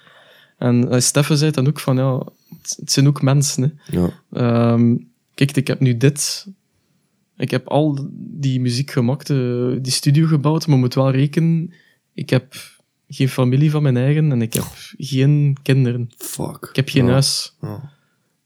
En 0.58 1.02
Steffen 1.04 1.38
zei 1.38 1.52
dan 1.52 1.68
ook 1.68 1.80
van, 1.80 1.98
ja, 1.98 2.26
het, 2.62 2.92
zijn 2.92 3.08
ook 3.08 3.22
mensen. 3.22 3.64
Hè. 3.64 4.00
Ja. 4.00 4.10
Ehm, 4.32 4.96
kijk, 5.34 5.58
ik 5.58 5.68
heb 5.68 5.80
nu 5.80 5.98
dit. 5.98 6.48
Ik 7.38 7.52
heb 7.52 7.68
al 7.68 8.08
die 8.14 8.60
muziek 8.60 8.92
gemaakt, 8.92 9.30
eh, 9.30 9.72
die 9.82 9.92
studio 9.92 10.28
gebouwd, 10.28 10.68
maar 10.68 10.76
je 10.76 10.82
moet 10.82 10.94
wel 10.94 11.12
rekenen, 11.12 11.74
ik 12.14 12.30
heb 12.30 12.56
geen 13.08 13.30
familie 13.30 13.72
van 13.72 13.84
mijn 13.84 13.98
eigen 13.98 14.32
en 14.32 14.42
ik 14.42 14.54
heb 14.54 14.66
geen 14.98 15.58
kinderen. 15.62 16.12
Fuck. 16.18 16.68
Ik 16.70 16.76
heb 16.76 16.90
geen 16.90 17.06
ja. 17.06 17.12
huis. 17.12 17.56
Ja. 17.62 17.92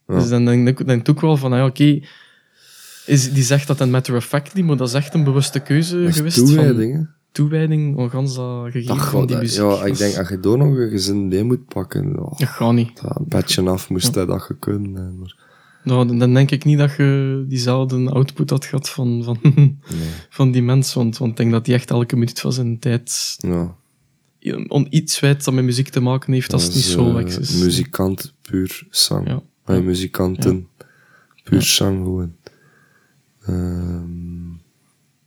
Dus 0.07 0.29
dan 0.29 0.45
denk 0.45 0.79
ik 0.79 0.89
ik 0.89 1.09
ook 1.09 1.21
wel 1.21 1.37
van, 1.37 1.51
ah 1.51 1.57
ja, 1.57 1.65
oké, 1.65 1.99
is 3.05 3.33
die 3.33 3.43
zegt 3.43 3.67
dat 3.67 3.79
een 3.79 3.91
matter 3.91 4.15
of 4.15 4.25
fact 4.25 4.53
niet, 4.53 4.65
maar 4.65 4.77
dat 4.77 4.87
is 4.87 4.93
echt 4.93 5.13
een 5.13 5.23
bewuste 5.23 5.59
keuze 5.59 6.03
Dat 6.03 6.15
geweest 6.15 6.53
van 6.53 7.17
toewijding 7.31 7.97
om 7.97 8.09
gans 8.09 8.35
dat 8.35 8.63
gegeven 8.71 8.95
Dat 8.97 9.05
van 9.05 9.19
die 9.19 9.27
dat- 9.35 9.39
muziek. 9.41 9.59
ja, 9.61 9.81
ik 9.81 9.87
Dat 9.87 9.97
denk, 9.97 10.17
als 10.17 10.29
je 10.29 10.39
daar 10.39 10.57
nog 10.57 10.77
een 10.77 10.89
gezin 10.89 11.27
mee 11.27 11.43
moet 11.43 11.65
pakken, 11.65 12.19
oh, 12.19 12.37
dat 12.37 12.47
gaat 12.47 12.73
niet. 12.73 13.01
dat 13.01 13.15
een 13.15 13.25
beetje 13.27 13.69
af 13.69 13.89
moest 13.89 14.13
dat 14.13 14.41
gekund 14.41 14.85
hebben. 14.85 15.19
Maar, 15.19 15.35
Nou, 15.83 16.17
dan- 16.17 16.33
denk 16.33 16.51
ik 16.51 16.65
niet 16.65 16.77
dat 16.77 16.95
je 16.95 17.45
diezelfde 17.47 18.09
output 18.09 18.49
had 18.49 18.65
gehad 18.65 18.89
van, 18.89 19.23
van, 19.23 19.37
nee. 19.43 19.77
van 20.29 20.51
die 20.51 20.61
mens, 20.61 20.93
want, 20.93 21.17
want 21.17 21.31
ik 21.31 21.37
denk 21.37 21.51
dat 21.51 21.65
die 21.65 21.73
echt 21.73 21.89
elke 21.91 22.15
minuut 22.15 22.39
van 22.39 22.53
zijn 22.53 22.79
tijd 22.79 23.35
Ja. 23.37 23.75
on 24.67 24.87
iets 24.89 25.19
weet 25.19 25.43
dat 25.45 25.53
met 25.53 25.63
muziek 25.63 25.89
te 25.89 25.99
maken 25.99 26.33
heeft 26.33 26.53
als 26.53 26.63
het 26.63 26.73
niet 26.73 26.83
is, 26.83 26.91
Soulwax 26.91 27.35
eh, 27.35 27.41
is. 27.41 27.61
Muzikant, 27.63 28.33
puur 28.41 28.87
zang. 28.89 29.27
Ja. 29.27 29.41
Bij 29.65 29.75
Ja. 29.75 29.81
muzikanten, 29.81 30.67
puur 31.43 31.61
zang 31.61 31.97
gewoon. 32.03 32.35
Ehm, 33.45 34.49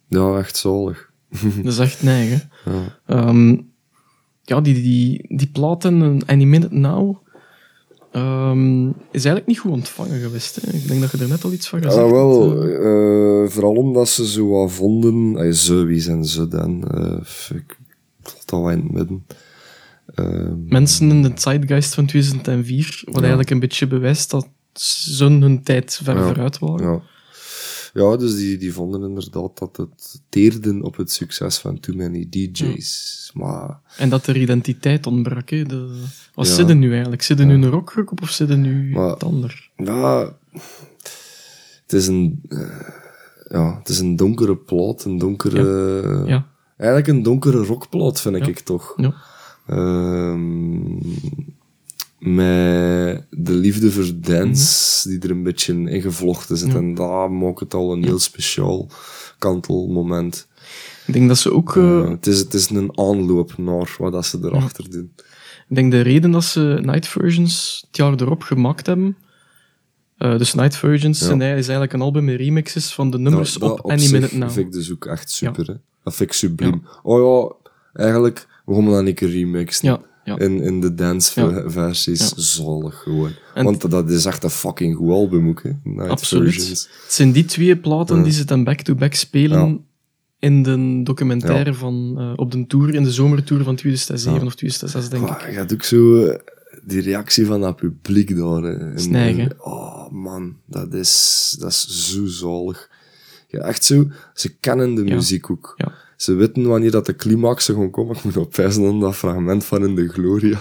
ja, 0.09 0.39
echt 0.39 0.57
zalig. 0.57 1.13
Dat 1.63 1.73
is 1.73 1.79
echt 1.79 2.03
neig, 2.03 2.29
hè. 2.31 2.71
Ja. 2.71 2.99
Ehm, 3.07 3.57
ja, 4.43 4.61
die, 4.61 4.75
die, 4.75 5.37
die 5.37 5.47
platen, 5.53 6.03
eh, 6.03 6.29
Any 6.35 6.45
Minute 6.45 6.75
Now, 6.75 7.17
ehm, 8.13 8.87
is 8.89 8.95
eigenlijk 9.25 9.47
niet 9.47 9.59
goed 9.59 9.71
ontvangen 9.71 10.21
geweest. 10.21 10.57
Hè. 10.61 10.73
Ik 10.77 10.89
denk 10.89 11.01
dat 11.01 11.11
je 11.11 11.19
er 11.19 11.29
net 11.29 11.45
al 11.45 11.53
iets 11.53 11.69
van 11.69 11.83
gezegd 11.83 12.07
Ja, 12.07 12.13
wel, 12.13 12.51
hebt, 12.51 12.63
eh. 12.63 13.43
eh, 13.43 13.51
vooral 13.51 13.75
omdat 13.75 14.09
ze 14.09 14.27
zo 14.27 14.49
wat 14.49 14.73
vonden. 14.73 15.37
Ay, 15.39 15.53
ze, 15.53 15.75
wie 15.85 16.01
zijn 16.01 16.25
ze 16.25 16.49
dan? 16.49 16.89
Eh, 16.91 17.57
ik 17.57 17.79
dat 18.23 18.45
wel 18.51 18.71
in 18.71 18.79
het 18.81 18.93
midden. 18.93 19.27
Ehm, 20.15 20.55
Mensen 20.69 21.11
in 21.11 21.23
de 21.23 21.33
zeitgeist 21.35 21.95
van 21.95 22.07
2004, 22.07 23.03
wat 23.05 23.19
eigenlijk 23.21 23.51
een 23.51 23.61
beetje 23.61 23.87
bewijst 23.87 24.31
dat 24.31 24.49
ze 24.73 25.25
hun 25.25 25.63
tijd 25.63 26.01
ver 26.03 26.17
Ja. 26.17 26.27
vooruit 26.27 26.59
waren. 26.59 27.03
Ja. 27.95 28.17
Dus 28.17 28.37
die, 28.37 28.57
die 28.59 28.73
vonden 28.73 29.03
inderdaad 29.03 29.59
dat 29.59 29.77
het 29.77 30.23
teerden 30.29 30.83
op 30.83 30.97
het 30.97 31.13
succes 31.13 31.59
van 31.59 31.81
Too 31.81 31.97
Many 31.97 32.27
DJ's. 32.31 33.31
Maar 33.35 33.81
En 33.99 34.09
dat 34.09 34.27
er 34.27 34.37
identiteit 34.37 35.07
ontbrak. 35.07 35.51
Hè. 35.51 35.63
De, 35.65 36.03
wat 36.35 36.47
Ja. 36.47 36.55
zitten 36.55 36.79
nu 36.79 36.93
eigenlijk? 36.93 37.23
Zitten 37.23 37.47
nu 37.47 37.55
een 37.55 37.69
rockgroep 37.71 38.23
of 38.23 38.31
zitten 38.31 38.61
nu 38.61 38.91
Maar- 38.91 39.07
wat 39.07 39.25
ander? 39.25 39.71
ja, 39.77 40.37
het 41.83 41.93
is 41.93 42.07
een, 42.07 42.41
eh, 42.49 42.89
ja, 43.49 43.79
het 43.79 43.89
is 43.89 43.99
een 43.99 44.17
donkere 44.17 44.57
plaat, 44.57 45.05
een 45.05 45.19
donkere, 45.19 45.63
Ja. 46.27 46.47
eigenlijk 46.77 47.09
een 47.09 47.23
donkere 47.23 47.65
rockplaat 47.65 48.21
vind 48.21 48.37
ik, 48.37 48.47
ik 48.47 48.59
toch. 48.59 48.93
Ja. 48.97 49.15
Ehm, 49.67 50.97
met 52.27 53.27
de 53.31 53.53
liefde 53.53 53.91
voor 53.91 54.11
dance, 54.15 55.09
die 55.09 55.19
er 55.21 55.31
een 55.31 55.43
beetje 55.43 55.73
in 55.91 56.01
gevlochten 56.01 56.57
zit. 56.57 56.69
Mhm. 56.69 56.77
Ja. 56.77 56.83
En 56.83 56.95
dat 56.95 57.31
maakt 57.31 57.61
het 57.61 57.75
al 57.75 57.93
een 57.93 58.05
heel 58.05 58.19
speciaal 58.19 58.89
kantelmoment. 59.39 60.49
Ik 61.07 61.13
denk 61.15 61.29
dat 61.29 61.39
ze 61.39 61.53
ook... 61.53 61.77
eh, 61.77 61.99
Eh, 62.01 62.09
het, 62.11 62.27
is, 62.27 62.39
het 62.39 62.55
is 62.55 62.71
een 62.71 62.99
aanloop 62.99 63.59
naar 63.59 63.95
wat 63.99 64.13
dat 64.13 64.27
ze 64.27 64.39
erachter 64.43 64.91
doen. 64.91 65.13
Ik 65.69 65.75
denk 65.77 65.91
de 65.91 66.01
reden 66.01 66.31
dat 66.31 66.45
ze 66.45 66.79
Night 66.83 67.09
Versions 67.09 67.85
het 67.87 67.97
jaar 67.97 68.13
erop 68.21 68.43
gemaakt 68.43 68.87
hebben. 68.87 69.17
eh, 70.19 70.39
dus 70.39 70.55
Night 70.55 70.77
Versions 70.77 71.19
Ja. 71.21 71.25
zijn, 71.27 71.41
is 71.41 71.49
eigenlijk 71.49 71.93
een 71.93 72.01
album 72.01 72.25
met 72.25 72.37
remixes 72.37 72.93
van 72.95 73.11
de 73.11 73.19
nummers 73.19 73.53
Dat- 73.53 73.69
dat 73.69 73.83
op 73.83 73.91
Any 73.91 74.11
Minute 74.11 74.37
Now. 74.39 74.51
vind 74.51 74.67
ik 74.67 74.73
dus 74.73 74.93
ook 74.93 75.07
echt 75.07 75.31
super. 75.31 75.67
Hè? 75.67 75.75
Dat 76.05 76.15
vind 76.15 76.29
ik 76.31 76.35
subliem. 76.37 76.83
Oh 77.03 77.21
ja, 77.93 78.03
eigenlijk, 78.05 78.47
we 78.65 78.75
gaan 78.75 78.85
dat 78.85 79.07
een 79.07 79.15
keer 79.15 79.31
remixen. 79.31 79.89
Ja, 79.89 80.01
ja. 80.25 80.39
In, 80.39 80.61
in 80.61 80.81
de 80.81 80.95
dance 80.95 81.41
Ja. 81.41 81.71
versies. 81.71 82.21
Ja. 82.21 82.29
Zalig 82.37 83.03
gewoon. 83.03 83.31
En- 83.55 83.65
Want 83.65 83.91
dat 83.91 84.11
is 84.11 84.25
echt 84.25 84.45
een 84.45 84.51
fucking 84.51 84.97
goed 84.97 85.11
album 85.11 85.49
ook, 85.49 85.63
hè. 85.63 85.71
Night 85.85 86.11
Absoluut. 86.11 86.53
Versions. 86.55 86.89
Het 87.03 87.13
zijn 87.13 87.33
die 87.33 87.45
twee 87.45 87.77
platen 87.77 88.17
Ja. 88.17 88.23
die 88.23 88.33
ze 88.33 88.45
dan 88.45 88.65
back-to-back 88.65 89.15
spelen 89.15 89.85
in 90.39 90.63
de 90.63 91.01
documentaire 91.05 91.75
van, 91.75 92.15
eh, 92.19 92.33
op 92.37 92.51
de 92.53 92.67
tour, 92.67 92.95
in 92.95 93.03
de 93.03 93.13
zomertour 93.13 93.65
van 93.65 93.77
2007 93.77 94.41
Ja. 94.41 94.47
of 94.47 94.55
2006, 94.55 95.09
denk 95.09 95.29
ik. 95.29 95.57
had 95.57 95.73
ook 95.73 95.83
zo 95.83 96.25
eh, 96.25 96.39
die 96.85 97.01
reactie 97.01 97.47
van 97.47 97.61
dat 97.61 97.77
publiek 97.77 98.37
daar. 98.37 98.63
hè. 98.63 98.91
En- 98.91 98.99
Snijg, 99.01 99.37
hè? 99.37 99.43
en- 99.43 99.57
Oh 99.63 100.11
man, 100.11 100.57
dat 100.67 100.95
is, 100.95 101.57
dat 101.59 101.71
is 101.71 102.11
zo 102.11 102.27
zalig. 102.27 102.91
Ja, 103.49 103.61
echt 103.61 103.85
zo, 103.85 104.09
ze 104.35 104.55
kennen 104.57 104.95
de 104.95 105.05
Ja. 105.05 105.15
muziek 105.15 105.51
ook. 105.51 105.75
Ja. 105.77 105.93
Ze 106.25 106.35
weten 106.35 106.67
wanneer 106.67 106.91
dat 106.91 107.07
de 107.07 107.17
climaxen 107.17 107.75
gaan 107.75 107.91
komen. 107.91 108.17
Ik 108.17 108.25
moet 108.25 108.37
op 108.37 108.57
wijzen 108.57 108.87
aan 108.87 109.01
dat 109.01 109.15
fragment 109.17 109.65
van 109.65 109.85
In 109.85 109.95
de 109.95 110.09
Gloria. 110.09 110.59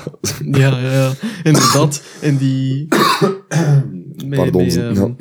Ja, 0.52 0.80
ja, 0.80 0.92
ja. 0.92 1.14
Inderdaad. 1.44 2.04
En 2.22 2.38
die... 2.38 2.88
Pardon. 4.30 4.66
met, 4.66 4.76
ehm, 4.78 4.94
ja. 4.96 5.16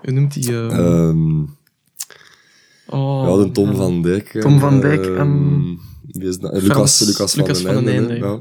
Hoe 0.00 0.12
noemt 0.12 0.34
die? 0.34 0.56
ehm, 0.56 0.70
Ehm, 0.70 1.40
oh, 2.86 3.28
ja, 3.38 3.44
de 3.44 3.50
Tom 3.50 3.74
van 3.76 4.02
Dijk. 4.02 4.40
Tom 4.40 4.58
van 4.58 4.80
Dijk 4.80 5.06
ehm, 5.06 5.16
en- 5.16 5.78
dat? 6.40 6.62
Lucas, 6.62 7.00
Lucas, 7.00 7.34
Lucas 7.34 7.60
van, 7.60 7.74
van 7.74 7.84
den. 7.84 7.94
Ende, 7.94 8.14
ja. 8.14 8.40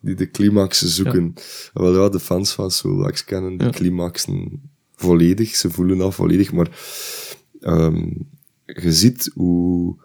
Die 0.00 0.14
de 0.14 0.30
climaxen 0.30 0.88
zoeken. 0.88 1.34
Wel 1.72 2.02
ja, 2.02 2.08
de 2.08 2.20
fans 2.20 2.52
van 2.52 2.70
Soulwax 2.70 3.24
kennen 3.24 3.56
de 3.56 3.64
Ja. 3.64 3.70
climaxen 3.70 4.70
volledig. 4.96 5.54
Ze 5.54 5.70
voelen 5.70 5.98
dat 5.98 6.14
volledig. 6.14 6.52
Maar 6.52 6.68
ehm, 7.60 8.06
je 8.64 8.92
ziet 8.92 9.30
hoe 9.34 9.96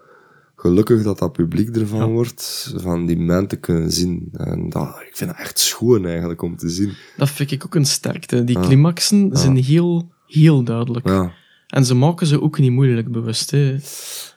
gelukkig 0.60 1.02
dat 1.02 1.18
dat 1.18 1.32
publiek 1.32 1.76
ervan 1.76 1.98
Ja. 1.98 2.06
wordt, 2.06 2.72
van 2.76 3.06
die 3.06 3.18
man 3.18 3.46
te 3.46 3.56
kunnen 3.56 3.92
zien. 3.92 4.28
En 4.32 4.68
dat, 4.68 4.88
ik 5.08 5.16
vind 5.16 5.30
dat 5.30 5.38
echt 5.38 5.58
schoon 5.58 6.06
eigenlijk 6.06 6.42
om 6.42 6.56
te 6.56 6.68
zien. 6.68 6.92
Dat 7.16 7.30
vind 7.30 7.50
ik 7.50 7.64
ook 7.64 7.74
een 7.74 7.84
sterkte. 7.86 8.44
Die 8.44 8.58
Ja. 8.58 8.64
climaxen 8.64 9.30
zijn 9.36 9.56
heel, 9.56 10.10
heel 10.26 10.62
duidelijk. 10.62 11.08
Ja. 11.08 11.32
En 11.68 11.84
ze 11.84 11.94
maken 11.94 12.26
ze 12.26 12.40
ook 12.42 12.58
niet 12.58 12.72
moeilijk 12.72 13.12
bewust. 13.12 13.50
Hè. 13.50 13.76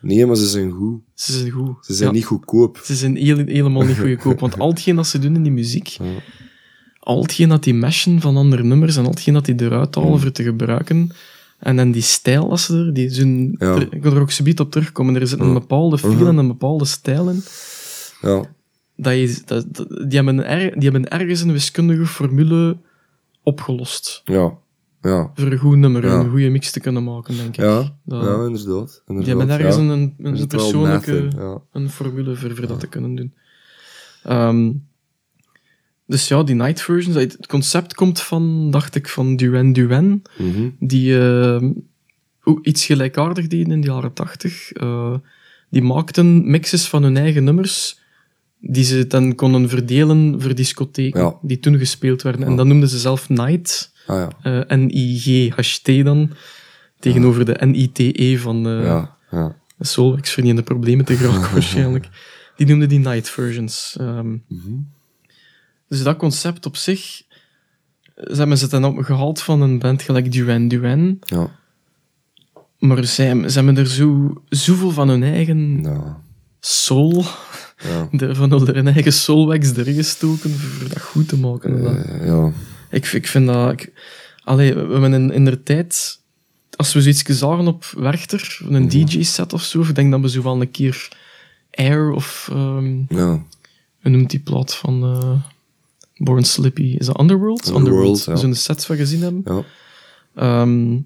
Nee, 0.01 0.25
maar 0.25 0.35
ze 0.35 0.47
zijn 0.47 0.71
goed. 0.71 0.99
Ze 1.13 1.31
zijn 1.37 1.51
goed. 1.51 1.85
Ze 1.85 1.93
zijn 1.93 2.13
niet 2.13 2.25
goedkoop. 2.25 2.77
Ze 2.83 2.95
zijn 2.95 3.15
heel- 3.15 3.45
helemaal 3.45 3.83
niet 3.85 3.97
goedkoop. 3.97 4.39
Want 4.39 4.57
al 4.59 4.69
hetgeen 4.69 4.95
dat 4.95 5.07
ze 5.07 5.19
doen 5.19 5.35
in 5.35 5.43
die 5.43 5.51
muziek, 5.51 5.97
al 6.99 7.21
hetgeen 7.21 7.49
dat 7.49 7.63
die 7.63 7.73
meshen 7.73 8.21
van 8.21 8.37
andere 8.37 8.63
nummers 8.63 8.95
en 8.97 9.03
al 9.03 9.09
hetgeen 9.09 9.33
dat 9.33 9.45
die 9.45 9.61
eruit 9.61 9.95
halen 9.95 10.11
Mm. 10.11 10.19
voor 10.19 10.31
te 10.31 10.43
gebruiken, 10.43 11.11
en 11.61 11.75
dan 11.75 11.91
die 11.91 12.01
stijl 12.01 12.49
als 12.49 12.65
ze 12.65 12.77
er, 12.77 12.93
die 12.93 13.09
zijn, 13.09 13.55
Ja. 13.57 13.75
er- 13.75 13.93
ik 13.93 14.03
wil 14.03 14.13
er 14.15 14.21
ook 14.21 14.31
subiet 14.31 14.59
op 14.59 14.71
terugkomen, 14.71 15.15
er 15.15 15.27
zit 15.27 15.39
een 15.39 15.53
bepaalde 15.53 15.97
feel 15.97 16.27
en 16.27 16.37
een 16.37 16.47
bepaalde 16.47 16.85
stijl 16.85 17.29
in. 17.29 17.43
Ja. 18.21 18.43
Dat 18.95 19.13
je, 19.13 19.41
dat, 19.45 19.65
die, 19.87 20.15
hebben 20.19 20.45
er, 20.45 20.71
die 20.79 20.89
hebben 20.89 21.09
ergens 21.09 21.41
een 21.41 21.51
wiskundige 21.51 22.05
formule 22.05 22.77
opgelost. 23.43 24.21
Ja. 24.23 24.57
Ja. 25.01 25.31
Voor 25.35 25.51
een 25.51 25.57
goed 25.57 25.77
nummer, 25.77 26.05
Ja. 26.05 26.13
een 26.19 26.29
goede 26.29 26.49
mix 26.49 26.71
te 26.71 26.79
kunnen 26.79 27.03
maken, 27.03 27.35
denk 27.37 27.47
ik. 27.49 27.55
Ja, 27.55 27.97
Dat- 28.05 28.23
ja 28.23 28.45
inderdaad. 28.45 29.03
Die 29.07 29.23
hebben 29.23 29.49
ergens 29.49 29.75
ja. 29.75 29.81
een, 29.81 30.15
een, 30.19 30.37
Er 30.37 30.47
persoonlijke 30.47 31.27
een 31.71 31.89
formule 31.89 32.35
voor, 32.35 32.55
voor 32.55 32.67
dat 32.67 32.79
te 32.79 32.87
kunnen 32.87 33.15
doen. 33.15 33.33
Ehm, 34.23 34.71
dus 36.11 36.27
ja, 36.27 36.43
die 36.43 36.55
night 36.55 36.81
versions, 36.81 37.15
het 37.15 37.47
concept 37.47 37.93
komt 37.93 38.21
van, 38.21 38.71
dacht 38.71 38.95
ik, 38.95 39.07
van 39.07 39.35
Duran 39.35 39.73
Duran, 39.73 40.21
Mhm. 40.37 40.69
die 40.79 41.19
ehm, 41.19 41.71
iets 42.61 42.85
gelijkaardig 42.85 43.47
deden 43.47 43.71
in 43.71 43.81
de 43.81 43.87
jaren 43.87 44.13
tachtig. 44.13 44.71
Eh, 44.71 45.13
die 45.69 45.81
maakten 45.81 46.49
mixes 46.51 46.85
van 46.87 47.03
hun 47.03 47.17
eigen 47.17 47.43
nummers, 47.43 47.99
die 48.59 48.83
ze 48.83 49.07
dan 49.07 49.35
konden 49.35 49.69
verdelen 49.69 50.41
voor 50.41 50.55
discotheken, 50.55 51.21
Ja. 51.21 51.35
die 51.41 51.59
toen 51.59 51.77
gespeeld 51.77 52.21
werden. 52.21 52.43
En 52.43 52.55
dat 52.55 52.65
noemden 52.65 52.89
ze 52.89 52.99
zelf 52.99 53.29
Night, 53.29 53.91
Ah 54.07 54.27
ja. 54.43 54.63
eh 54.67 54.77
N-I-G-H-T 54.77 56.03
dan, 56.03 56.31
tegenover 56.99 57.45
de 57.45 57.57
N-I-T-E 57.65 58.37
van... 58.37 58.67
eh, 58.67 58.83
Ja, 58.83 59.17
ja. 59.31 59.55
Soulwax 59.79 60.29
verdiende 60.31 60.61
problemen 60.63 61.05
te 61.05 61.15
geraken 61.15 61.51
waarschijnlijk. 61.57 62.09
Die 62.57 62.67
noemde 62.67 62.85
die 62.85 62.99
night 62.99 63.29
versions. 63.29 63.95
Mhm. 63.99 64.73
Dus 65.91 66.03
dat 66.03 66.17
concept 66.17 66.65
op 66.65 66.75
zich, 66.75 67.01
ze 68.15 68.35
hebben 68.35 68.57
ze 68.57 68.67
dan 68.67 68.85
opgehaald 68.85 69.41
van 69.41 69.61
een 69.61 69.79
band 69.79 70.01
gelijk 70.01 70.31
Duran 70.31 70.67
Duran, 70.67 71.17
Ja. 71.19 71.49
maar 72.79 73.05
zij, 73.05 73.49
ze 73.49 73.55
hebben 73.55 73.77
er 73.77 73.87
zo, 73.87 74.41
zoveel 74.49 74.91
van 74.91 75.09
hun 75.09 75.23
eigen 75.23 75.81
Ja. 75.83 76.21
soul, 76.59 77.25
Ja. 77.83 78.07
de- 78.17 78.35
van 78.35 78.51
hun 78.51 78.87
eigen 78.87 79.13
soulwax 79.13 79.75
erin 79.75 79.93
gestoken 79.95 80.51
voor 80.51 80.89
dat 80.89 81.01
goed 81.01 81.27
te 81.27 81.37
maken. 81.37 81.85
Eh, 82.05 82.25
ja. 82.27 82.51
Ik, 82.89 83.05
ik 83.05 83.27
vind 83.27 83.47
dat... 83.47 83.71
Ik, 83.71 83.91
allee, 84.43 84.73
we 84.73 84.79
hebben 84.91 85.13
in, 85.13 85.31
in 85.31 85.45
de 85.45 85.63
tijd... 85.63 86.19
Als 86.75 86.93
we 86.93 87.01
zoiets 87.01 87.23
zagen 87.39 87.67
op 87.67 87.85
Werchter, 87.97 88.59
een 88.69 88.81
Mhm. 88.83 88.87
DJ-set 89.05 89.53
of 89.53 89.63
zo, 89.63 89.81
ik 89.81 89.95
denk 89.95 90.11
dat 90.11 90.21
we 90.21 90.29
zo 90.29 90.43
wel 90.43 90.61
een 90.61 90.71
keer 90.71 91.07
Air 91.71 92.11
of... 92.11 92.49
ehm 92.51 92.97
Ja. 93.09 93.43
hoe 94.01 94.11
noemt 94.11 94.29
die 94.29 94.39
plaat 94.39 94.75
van 94.75 95.03
eh, 95.03 95.33
Born 96.23 96.43
Slippy? 96.43 96.95
Is 96.97 97.05
dat 97.05 97.19
Underworld? 97.19 97.67
Underworld, 97.69 98.23
ja. 98.23 98.35
Zo'n 98.35 98.53
sets 98.53 98.85
van 98.85 98.95
gezien 98.95 99.21
hebben. 99.21 99.41
Ja. 99.45 99.63
Ehm, 100.35 100.97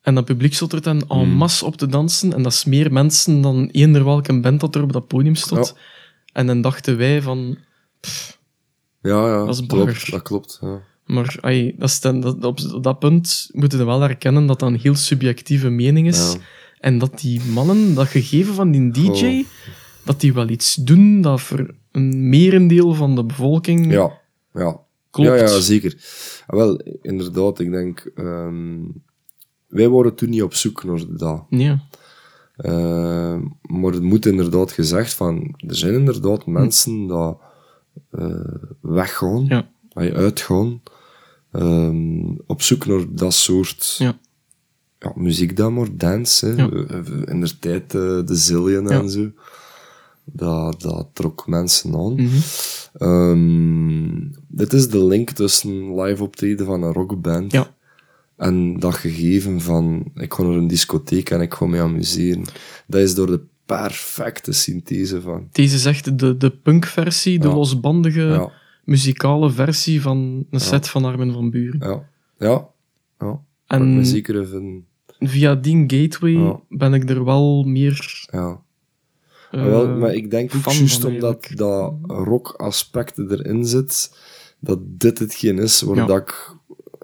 en 0.00 0.14
dat 0.14 0.24
publiek 0.24 0.54
stond 0.54 0.72
er 0.72 0.82
dan 0.82 1.08
en 1.08 1.18
Mhm. 1.28 1.36
masse 1.36 1.64
op 1.64 1.76
te 1.76 1.86
dansen. 1.86 2.32
En 2.34 2.42
dat 2.42 2.52
is 2.52 2.64
meer 2.64 2.92
mensen 2.92 3.40
dan 3.40 3.68
eender 3.72 4.04
welke 4.04 4.40
band 4.40 4.60
dat 4.60 4.74
er 4.74 4.82
op 4.82 4.92
dat 4.92 5.06
podium 5.06 5.34
stond. 5.34 5.66
Ja. 5.74 5.80
En 6.32 6.46
dan 6.46 6.60
dachten 6.60 6.96
wij 6.96 7.22
van... 7.22 7.58
Ja, 9.02 9.26
ja. 9.28 9.44
Dat 9.44 9.54
is 9.54 9.66
klopt. 9.66 10.10
Dat 10.10 10.22
klopt. 10.22 10.58
Ja. 10.60 10.80
Maar 11.04 11.36
ai, 11.40 11.74
dat 11.78 11.88
is 11.88 12.00
dan, 12.00 12.20
dat, 12.20 12.44
op, 12.44 12.60
op 12.72 12.82
dat 12.82 12.98
punt 12.98 13.48
moeten 13.52 13.78
we 13.78 13.84
wel 13.84 14.00
herkennen 14.00 14.46
dat 14.46 14.58
dat 14.60 14.68
een 14.68 14.78
heel 14.80 14.94
subjectieve 14.94 15.68
mening 15.68 16.06
is. 16.06 16.32
Ja. 16.32 16.38
En 16.80 16.98
dat 16.98 17.18
die 17.20 17.40
mannen, 17.44 17.94
dat 17.94 18.08
gegeven 18.08 18.54
van 18.54 18.70
die 18.70 18.90
DJ, 18.90 19.24
Oh. 19.26 19.44
dat 20.04 20.20
die 20.20 20.32
wel 20.34 20.48
iets 20.48 20.74
doen 20.74 21.20
dat 21.20 21.40
voor 21.40 21.74
een 21.96 22.28
merendeel 22.28 22.94
van 22.94 23.14
de 23.14 23.24
bevolking 23.24 23.92
Ja. 23.92 24.20
Ja. 24.54 24.80
klopt. 25.10 25.28
Ja, 25.28 25.34
ja, 25.36 25.60
zeker. 25.60 25.96
Ah, 26.46 26.56
wel, 26.56 26.80
inderdaad, 27.02 27.58
ik 27.58 27.70
denk... 27.70 28.10
ehm, 28.14 28.78
wij 29.66 29.88
waren 29.88 30.14
toen 30.14 30.30
niet 30.30 30.42
op 30.42 30.54
zoek 30.54 30.84
naar 30.84 31.00
dat. 31.08 31.44
Ja. 31.50 31.82
Eh, 32.56 33.36
maar 33.62 33.92
het 33.92 34.02
moet 34.02 34.26
inderdaad 34.26 34.72
gezegd 34.72 35.14
van... 35.14 35.54
Er 35.66 35.76
zijn 35.76 35.94
inderdaad 35.94 36.46
mensen 36.46 37.06
dat 37.06 37.38
eh, 38.10 38.40
weggaan, 38.80 39.44
Ja. 39.48 39.68
dat 39.88 40.12
uitgaan, 40.12 40.82
ehm, 41.52 42.24
op 42.46 42.62
zoek 42.62 42.86
naar 42.86 43.04
dat 43.10 43.34
soort 43.34 43.94
Ja. 43.98 44.18
ja, 44.98 45.12
muziek 45.14 45.56
dan 45.56 45.74
maar, 45.74 45.88
dance. 45.96 46.46
Hè. 46.46 46.52
Ja. 46.62 46.70
Eh, 46.70 46.98
In 47.24 47.40
de 47.40 47.58
tijd 47.58 47.94
eh, 47.94 48.00
de 48.00 48.34
Zillion 48.34 48.90
en 48.90 49.10
zo. 49.10 49.30
Dat, 50.32 50.80
dat 50.80 51.08
trok 51.12 51.46
mensen 51.46 51.94
aan. 51.94 52.14
Mhm. 52.14 52.36
Ehm, 52.92 54.28
dit 54.48 54.72
is 54.72 54.88
de 54.88 55.04
link 55.04 55.30
tussen 55.30 56.00
live 56.00 56.22
optreden 56.22 56.66
van 56.66 56.82
een 56.82 56.92
rockband 56.92 57.52
Ja. 57.52 57.74
en 58.36 58.78
dat 58.78 58.94
gegeven 58.94 59.60
van 59.60 60.10
ik 60.14 60.34
ga 60.34 60.42
naar 60.42 60.52
een 60.56 60.66
discotheek 60.66 61.30
en 61.30 61.40
ik 61.40 61.54
ga 61.54 61.66
me 61.66 61.80
amuseren. 61.80 62.44
Dat 62.86 63.00
is 63.00 63.14
door 63.14 63.26
de 63.26 63.40
perfecte 63.66 64.52
synthese 64.52 65.20
van. 65.20 65.48
Deze 65.52 65.74
is 65.74 65.84
echt 65.84 66.18
de, 66.18 66.36
de 66.36 66.50
punkversie, 66.50 67.38
de 67.38 67.48
Ja. 67.48 67.54
losbandige 67.54 68.20
Ja, 68.20 68.50
muzikale 68.84 69.50
versie 69.50 70.02
van 70.02 70.46
een 70.50 70.60
set 70.60 70.88
van 70.88 71.04
Armin 71.04 71.32
van 71.32 71.50
Buren. 71.50 71.80
ja, 71.88 72.08
ja. 72.38 72.68
ja. 73.18 73.40
En- 73.66 74.06
zeker 74.06 74.40
even... 74.40 74.84
Via 75.18 75.54
die 75.54 75.84
gateway 75.86 76.32
Ja. 76.32 76.60
ben 76.68 76.94
ik 76.94 77.10
er 77.10 77.24
wel 77.24 77.62
meer... 77.64 78.26
Ja. 78.32 78.60
Eh, 79.50 79.60
Maar 79.60 79.70
wel, 79.70 79.88
maar 79.88 80.14
ik 80.14 80.30
denk 80.30 80.54
ook 80.54 80.72
juist 80.72 81.04
omdat 81.04 81.48
dat 81.54 81.94
rock-aspect 82.02 83.18
erin 83.18 83.64
zit, 83.64 84.16
dat 84.60 84.78
dit 84.82 85.18
hetgeen 85.18 85.58
is 85.58 85.80
waar 85.80 85.96
Ja. 85.96 86.06
dat 86.06 86.18
ik 86.20 86.54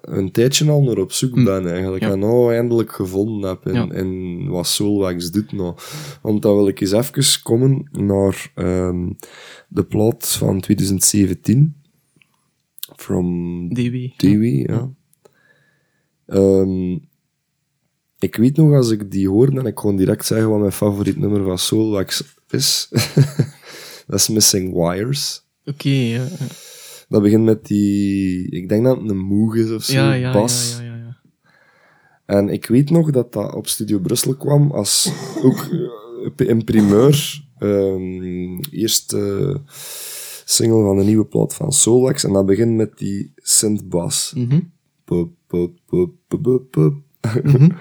een 0.03 0.31
tijdje 0.33 0.71
al 0.71 0.83
naar 0.83 0.99
op 0.99 1.13
zoek 1.13 1.35
Hm. 1.35 1.45
ben 1.45 1.67
eigenlijk. 1.71 2.03
Ja. 2.03 2.11
En 2.11 2.19
nou 2.19 2.55
eindelijk 2.55 2.93
gevonden 2.93 3.49
heb 3.51 3.67
in, 3.67 3.75
Ja. 3.75 3.93
in 3.93 4.49
wat 4.49 4.67
Soulwax 4.67 5.31
doet 5.31 5.53
nou. 5.53 5.75
Want 6.23 6.43
dan 6.43 6.55
wil 6.57 6.69
ik 6.69 6.81
eens 6.81 6.93
even 6.93 7.43
komen 7.43 7.89
naar 7.93 8.51
ehm, 8.55 9.11
de 9.69 9.85
plaat 9.85 10.29
van 10.29 10.61
2017. 10.61 11.77
From 12.97 13.69
DW. 13.75 13.95
Dewey, 14.17 14.67
ja. 14.69 14.91
Ehm, 16.27 16.99
ik 18.23 18.37
weet 18.37 18.57
nog, 18.57 18.75
als 18.75 18.91
ik 18.91 19.11
die 19.11 19.29
hoorde, 19.29 19.61
en 19.61 19.67
ik 19.67 19.75
kon 19.75 19.97
direct 19.97 20.27
zeggen 20.27 20.49
wat 20.51 20.59
mijn 20.61 20.73
favoriet 20.73 21.17
nummer 21.19 21.45
van 21.45 21.59
Soulwax 21.59 22.25
is. 22.51 22.89
dat 24.07 24.19
is 24.19 24.29
Missing 24.29 24.75
Wires. 24.75 25.45
Oké, 25.65 25.89
ja. 25.89 26.23
ja. 26.23 26.47
Dat 27.09 27.23
begint 27.23 27.45
met 27.45 27.67
die... 27.67 28.51
Ik 28.51 28.69
denk 28.69 28.85
dat 28.85 29.01
het 29.01 29.11
een 29.11 29.19
moog 29.19 29.55
is 29.55 29.71
of 29.71 29.83
zo, 29.83 29.93
Ja, 29.93 30.13
ja, 30.13 30.33
bas. 30.33 30.77
ja, 30.79 30.85
ja, 30.85 30.97
ja. 30.97 31.17
En 32.27 32.49
ik 32.49 32.67
weet 32.67 32.91
nog 32.91 33.11
dat 33.11 33.33
dat 33.33 33.55
op 33.55 33.67
Studio 33.67 33.99
Brussel 33.99 34.37
kwam 34.37 34.71
als 34.71 35.13
ook 35.43 35.69
eh, 36.37 36.49
in 36.49 36.65
primeur. 36.65 37.45
ehm 37.59 38.61
eerste 38.71 39.61
single 40.45 40.83
van 40.83 40.99
de 40.99 41.05
nieuwe 41.05 41.25
plaat 41.27 41.55
van 41.55 41.73
Soulwax. 41.73 42.25
En 42.25 42.33
dat 42.33 42.47
begint 42.47 42.77
met 42.77 42.99
die 42.99 43.33
synthbas. 43.37 44.33
Pup, 45.05 45.29
pup, 45.47 45.71
pup, 45.87 46.11
pup, 46.29 46.43
pup, 46.43 46.71
pup. 46.71 46.95
Mhm. 47.43 47.69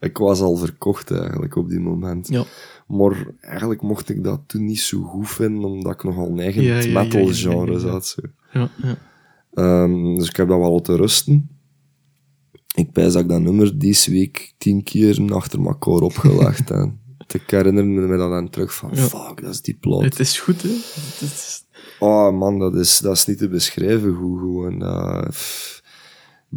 Ik 0.00 0.18
was 0.18 0.40
al 0.40 0.56
verkocht 0.56 1.10
eigenlijk 1.10 1.56
op 1.56 1.68
die 1.68 1.80
moment. 1.80 2.28
Ja. 2.28 2.44
Maar 2.86 3.26
eigenlijk 3.40 3.82
mocht 3.82 4.08
ik 4.08 4.24
dat 4.24 4.40
toen 4.46 4.64
niet 4.64 4.80
zo 4.80 5.02
goed 5.02 5.30
vinden, 5.30 5.64
omdat 5.64 5.92
ik 5.92 6.04
nogal 6.04 6.36
ja, 6.36 6.60
ja, 6.60 7.02
metal 7.02 7.26
genre 7.26 7.72
ja. 7.72 7.78
zat. 7.78 8.06
Zo. 8.06 8.20
Ja, 8.52 8.70
ja. 8.82 8.98
Ehm, 9.54 10.16
dus 10.16 10.28
ik 10.28 10.36
heb 10.36 10.48
dat 10.48 10.58
wel 10.58 10.72
laten 10.72 10.96
rusten. 10.96 11.50
Ik 12.74 12.92
pijs 12.92 13.12
dat 13.12 13.22
ik 13.22 13.28
dat 13.28 13.40
nummer 13.40 13.78
deze 13.78 14.10
week 14.10 14.54
tien 14.58 14.82
keer 14.82 15.32
achter 15.32 15.66
elkaar 15.66 16.00
opgelegd 16.00 16.68
heb. 16.68 16.90
Ik 17.32 17.50
herinner 17.50 17.84
me 17.84 18.16
dat 18.16 18.30
dan 18.30 18.50
terug 18.50 18.74
van, 18.74 18.96
fuck, 18.96 19.42
dat 19.42 19.50
is 19.50 19.62
die 19.62 19.76
plaat. 19.80 20.02
Het 20.02 20.18
is 20.18 20.38
goed, 20.38 20.62
hè. 20.62 20.68
Het 20.68 21.20
is... 21.20 21.64
Oh 21.98 22.38
man, 22.38 22.58
dat 22.58 22.74
is, 22.74 22.98
dat 22.98 23.16
is 23.16 23.26
niet 23.26 23.38
te 23.38 23.48
beschrijven 23.48 24.10
hoe 24.10 24.38
gewoon. 24.38 24.78
pff, 25.28 25.75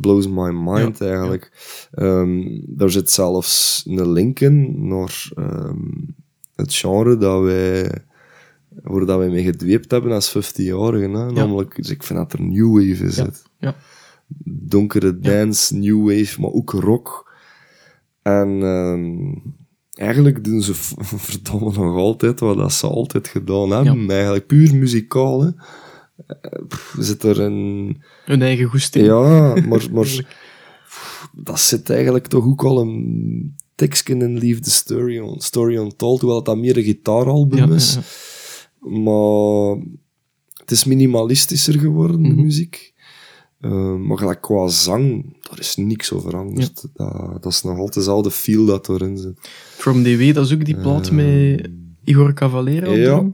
blows 0.02 0.28
my 0.28 0.52
mind 0.52 1.02
eigenlijk. 1.02 1.52
Ehm, 1.92 2.42
daar 2.66 2.90
zit 2.90 3.10
zelfs 3.12 3.84
een 3.88 4.12
link 4.12 4.40
in 4.40 4.88
naar 4.88 5.30
ehm, 5.36 5.78
het 6.56 6.74
genre 6.74 7.18
dat 7.18 7.42
wij, 7.42 7.92
waar 8.84 9.06
dat 9.06 9.18
wij 9.18 9.30
mee 9.30 9.44
gedweept 9.44 9.92
hebben 9.92 10.12
als 10.12 10.30
15-jarigen. 10.38 11.12
hè. 11.12 11.32
Namelijk, 11.32 11.76
dus 11.76 11.90
ik 11.90 12.04
vind 12.04 12.20
dat 12.20 12.34
er 12.34 12.42
new 12.42 12.74
wave 12.74 13.04
in 13.04 13.12
zit. 13.12 13.44
Ja. 13.60 13.76
Donkere 14.46 15.20
dance, 15.20 15.76
new 15.76 16.08
wave, 16.08 16.42
maar 16.42 16.52
ook 16.52 16.72
rock. 16.72 17.32
En 18.22 18.62
ehm, 18.64 19.34
eigenlijk 19.92 20.44
doen 20.44 20.62
ze 20.62 20.74
verdomme 21.30 21.72
nog 21.72 21.96
altijd 21.96 22.40
wat 22.40 22.58
dat 22.58 22.74
ze 22.74 22.88
altijd 22.88 23.28
gedaan 23.28 23.72
hebben. 23.72 24.10
Eigenlijk 24.10 24.48
puur 24.48 24.76
muzikaal. 24.76 25.42
Hè. 25.42 25.50
Pff, 26.68 26.96
Zit 27.00 27.24
er 27.24 27.40
een... 27.40 27.98
Hun 28.26 28.42
eigen 28.42 28.66
goesting. 28.66 29.06
Ja, 29.06 29.54
maar, 29.70 29.88
maar 29.92 30.38
dat 31.34 31.60
zit 31.60 31.90
eigenlijk 31.90 32.28
toch 32.28 32.46
ook 32.46 32.64
al 32.64 32.82
een 32.82 33.56
tekstje 33.76 34.16
in 34.16 34.38
Leave 34.38 34.60
the 34.60 34.72
Story, 34.72 35.20
on, 35.20 35.40
story 35.42 35.76
Untold, 35.78 36.22
hoewel 36.22 36.44
dat 36.44 36.58
meer 36.58 36.78
een 36.78 36.84
gitaaralbum 36.84 37.58
Ja, 37.70 37.76
is. 37.76 37.94
ja. 37.94 38.02
Maar 39.02 39.78
het 40.54 40.72
is 40.72 40.84
minimalistischer 40.84 41.80
geworden, 41.80 42.24
de 42.24 42.30
Mhm. 42.30 42.42
muziek. 42.42 42.94
Eh, 43.60 43.96
maar 43.96 44.18
gelijk 44.18 44.42
qua 44.42 44.68
zang, 44.68 45.36
daar 45.50 45.60
is 45.60 45.76
niks 45.76 46.12
over 46.14 46.30
veranderd. 46.30 46.88
Dat, 46.94 47.42
dat 47.42 47.52
is 47.52 47.62
nog 47.64 47.76
altijd 47.78 47.94
dezelfde 47.94 48.32
feel 48.32 48.66
dat 48.66 48.90
erin 48.90 49.18
zit. 49.18 49.50
From 49.78 50.04
DW, 50.04 50.34
dat 50.34 50.46
is 50.46 50.54
ook 50.54 50.66
die 50.66 50.78
plaat 50.78 51.12
met 51.12 51.70
Igor 52.04 52.34
Cavalera 52.34 52.90
op 52.90 52.96
ja. 52.96 53.32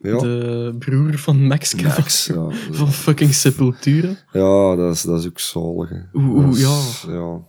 Ja, 0.00 0.18
De 0.18 0.74
broer 0.78 1.18
van 1.18 1.46
Max. 1.46 1.74
Max, 1.74 2.26
ja. 2.26 2.48
Van 2.70 2.92
fucking 2.92 3.34
Sepultura. 3.34 4.16
Ja, 4.32 4.76
dat 4.76 4.94
is, 4.94 5.02
dat 5.02 5.18
is 5.20 5.26
ook 5.26 5.38
zalig. 5.38 5.90
Oeh, 6.14 6.58
ja. 6.58 6.78
ja. 7.12 7.40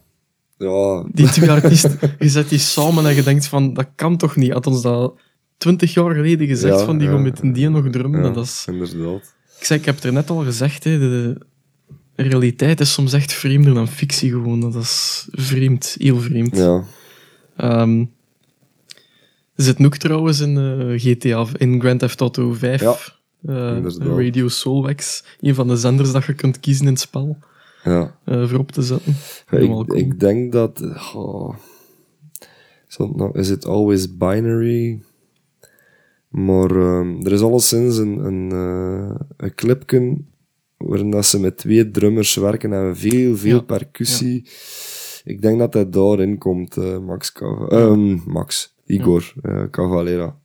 Ja, 0.58 1.06
Die 1.12 1.30
twee 1.30 1.52
artiesten, 1.52 2.00
je 2.20 2.30
zet 2.30 2.50
die 2.50 2.60
samen 2.60 3.06
en 3.06 3.16
je 3.16 3.24
denkt 3.24 3.48
van, 3.48 3.74
dat 3.74 3.88
kan 3.96 4.18
toch 4.18 4.36
niet? 4.36 4.52
Had 4.52 4.68
ons 4.68 4.82
dat 4.82 5.20
twintig 5.58 5.94
jaar 5.94 6.14
geleden 6.16 6.48
gezegd 6.48 6.82
van, 6.82 6.98
die 6.98 7.08
gaan 7.08 7.22
met 7.22 7.42
een 7.42 7.54
die 7.54 7.70
nog 7.70 7.90
drummen. 7.90 8.34
Dat 8.34 8.46
is... 8.46 8.66
inderdaad. 8.68 9.36
Ik 9.60 9.66
zei, 9.66 9.80
ik 9.80 9.86
heb 9.86 9.96
het 9.96 10.04
er 10.04 10.14
net 10.14 10.30
al 10.30 10.44
gezegd, 10.44 10.84
hè, 10.84 11.00
de 11.00 11.38
realiteit 12.16 12.80
is 12.80 12.94
soms 12.94 13.14
echt 13.14 13.34
vreemder 13.34 13.74
dan 13.74 13.88
fictie 13.88 14.32
gewoon. 14.32 14.60
Dat 14.60 14.76
is 14.76 15.28
vreemd, 15.32 15.96
heel 16.00 16.20
vreemd. 16.20 16.58
Ja, 16.58 16.84
Ehm, 17.56 18.06
zit 19.64 19.86
ook 19.86 19.98
trouwens 19.98 20.40
in 20.40 20.58
eh, 20.58 21.00
GTA, 21.00 21.46
in 21.58 21.80
Grand 21.80 22.00
Theft 22.00 22.22
Auto 22.22 22.54
5, 22.54 22.82
Ja, 22.82 22.96
eh, 23.46 23.76
inderdaad. 23.76 24.20
Radio 24.20 24.48
Soulwax, 24.48 25.24
een 25.40 25.56
van 25.56 25.68
de 25.68 25.78
zenders 25.78 26.12
dat 26.12 26.26
je 26.26 26.34
kunt 26.34 26.60
kiezen 26.60 26.86
in 26.86 26.92
het 26.92 27.02
spel, 27.02 27.38
ja. 27.84 28.18
eh, 28.24 28.48
voor 28.48 28.60
op 28.60 28.72
te 28.72 28.82
zetten. 28.82 29.16
Ja, 29.52 29.58
ik, 29.58 29.70
cool. 29.70 29.96
ik 29.96 30.20
denk 30.20 30.52
dat... 30.52 30.82
oh, 31.14 31.56
is, 32.88 32.96
dat 32.96 33.16
nou, 33.16 33.40
is 33.40 33.50
it 33.50 33.66
always 33.66 34.18
binary? 34.18 35.02
Maar 36.30 36.72
ehm, 36.72 37.26
er 37.26 37.32
is 37.32 37.42
alleszins 37.42 37.98
een, 37.98 38.26
een, 38.26 38.52
eh, 38.52 39.16
een 39.38 39.56
clipje 39.56 40.18
waarin 40.78 41.12
dat 41.12 41.26
ze 41.26 41.40
met 41.40 41.58
twee 41.58 41.92
drummers 41.92 42.36
werken 42.36 42.74
en 42.74 42.98
veel, 42.98 43.38
veel 43.38 43.56
Ja, 43.56 43.62
percussie. 43.62 44.50
Ik 45.24 45.42
denk 45.42 45.60
dat 45.60 45.74
hij 45.74 45.90
daarin 45.90 46.38
komt, 46.38 46.78
eh, 46.78 47.00
Max, 47.00 47.32
ehm, 47.70 48.18
Max, 48.26 48.76
Igor 48.88 49.34
eh, 49.42 49.64
Cavalera. 49.72 50.36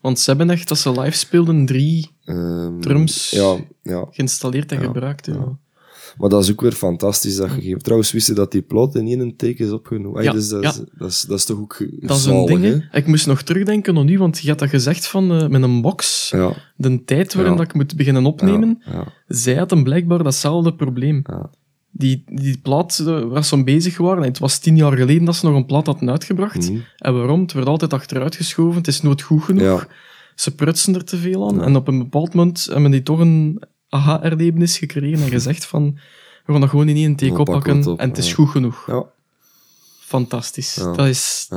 Want 0.00 0.18
ze 0.18 0.30
hebben 0.30 0.50
echt, 0.50 0.68
dat 0.68 0.78
ze 0.78 1.00
live 1.00 1.16
speelden, 1.16 1.66
drie 1.66 2.10
Ehm, 2.24 2.80
Drums. 2.80 3.30
Ja, 3.30 3.56
ja. 3.82 4.06
geïnstalleerd 4.10 4.72
en 4.72 4.80
Ja, 4.80 4.86
gebruikt. 4.86 5.26
Ja. 5.26 5.58
Maar 6.18 6.28
dat 6.28 6.42
is 6.42 6.50
ook 6.50 6.60
weer 6.60 6.72
fantastisch, 6.72 7.36
dat 7.36 7.50
gegeven. 7.50 7.82
Trouwens, 7.82 8.12
wist 8.12 8.26
je 8.26 8.32
dat 8.32 8.52
die 8.52 8.62
plot 8.62 8.94
in 8.94 9.06
één 9.06 9.36
take 9.36 9.54
is 9.64 9.70
opgenomen? 9.70 10.22
Ja, 10.22 10.32
dus 10.32 10.48
dat, 10.48 10.64
is, 10.64 10.80
dat, 10.98 11.10
is, 11.10 11.20
dat 11.20 11.38
is 11.38 11.44
toch 11.44 11.58
ook 11.58 11.84
Dat 12.00 12.16
is 12.16 12.24
een 12.24 12.46
ding, 12.46 12.62
hè. 12.62 12.98
Ik 12.98 13.06
moest 13.06 13.26
nog 13.26 13.42
terugdenken 13.42 13.96
aan 13.98 14.04
nu, 14.04 14.18
want 14.18 14.38
je 14.38 14.48
had 14.48 14.58
dat 14.58 14.68
gezegd 14.68 15.06
van 15.06 15.32
eh, 15.32 15.48
met 15.48 15.62
een 15.62 15.80
box, 15.82 16.30
de 16.76 17.04
tijd 17.04 17.34
waarin 17.34 17.56
dat 17.56 17.64
ik 17.66 17.74
moet 17.74 17.96
beginnen 17.96 18.26
opnemen. 18.26 18.82
Zij 19.26 19.54
hadden 19.54 19.82
blijkbaar 19.82 20.22
datzelfde 20.22 20.74
probleem. 20.74 21.24
ja. 21.26 21.50
Die, 22.00 22.24
die 22.26 22.58
plaat 22.58 22.98
eh, 22.98 23.22
waar 23.22 23.44
ze 23.44 23.64
bezig 23.64 23.98
waren, 23.98 24.22
het 24.22 24.38
was 24.38 24.58
tien 24.58 24.76
jaar 24.76 24.96
geleden 24.96 25.24
dat 25.24 25.36
ze 25.36 25.46
nog 25.46 25.54
een 25.54 25.66
plaat 25.66 25.86
hadden 25.86 26.10
uitgebracht. 26.10 26.70
Mhm. 26.70 26.80
En 26.96 27.14
waarom? 27.14 27.40
Het 27.40 27.52
werd 27.52 27.66
altijd 27.66 27.92
achteruit 27.92 28.36
geschoven, 28.36 28.76
het 28.76 28.86
is 28.86 29.02
nooit 29.02 29.22
goed 29.22 29.42
genoeg. 29.42 29.62
Ja. 29.62 29.86
Ze 30.34 30.54
prutsen 30.54 30.94
er 30.94 31.04
te 31.04 31.16
veel 31.16 31.48
aan. 31.48 31.62
En 31.62 31.76
op 31.76 31.88
een 31.88 31.98
bepaald 31.98 32.34
moment 32.34 32.68
hebben 32.72 32.90
die 32.90 33.02
toch 33.02 33.18
een 33.18 33.62
aha-erlevenis 33.88 34.78
gekregen 34.78 35.22
en 35.24 35.30
gezegd 35.30 35.64
van, 35.64 35.98
we 36.44 36.52
gaan 36.52 36.60
dat 36.60 36.70
gewoon 36.70 36.88
in 36.88 36.96
één 36.96 37.16
take 37.16 37.38
oppakken 37.38 37.86
op, 37.86 37.98
en 37.98 38.08
het 38.08 38.18
is 38.18 38.32
goed 38.32 38.48
genoeg. 38.48 38.84
ja, 38.86 39.04
Fantastisch. 40.00 40.74
Dat 40.74 41.06
is 41.06 41.48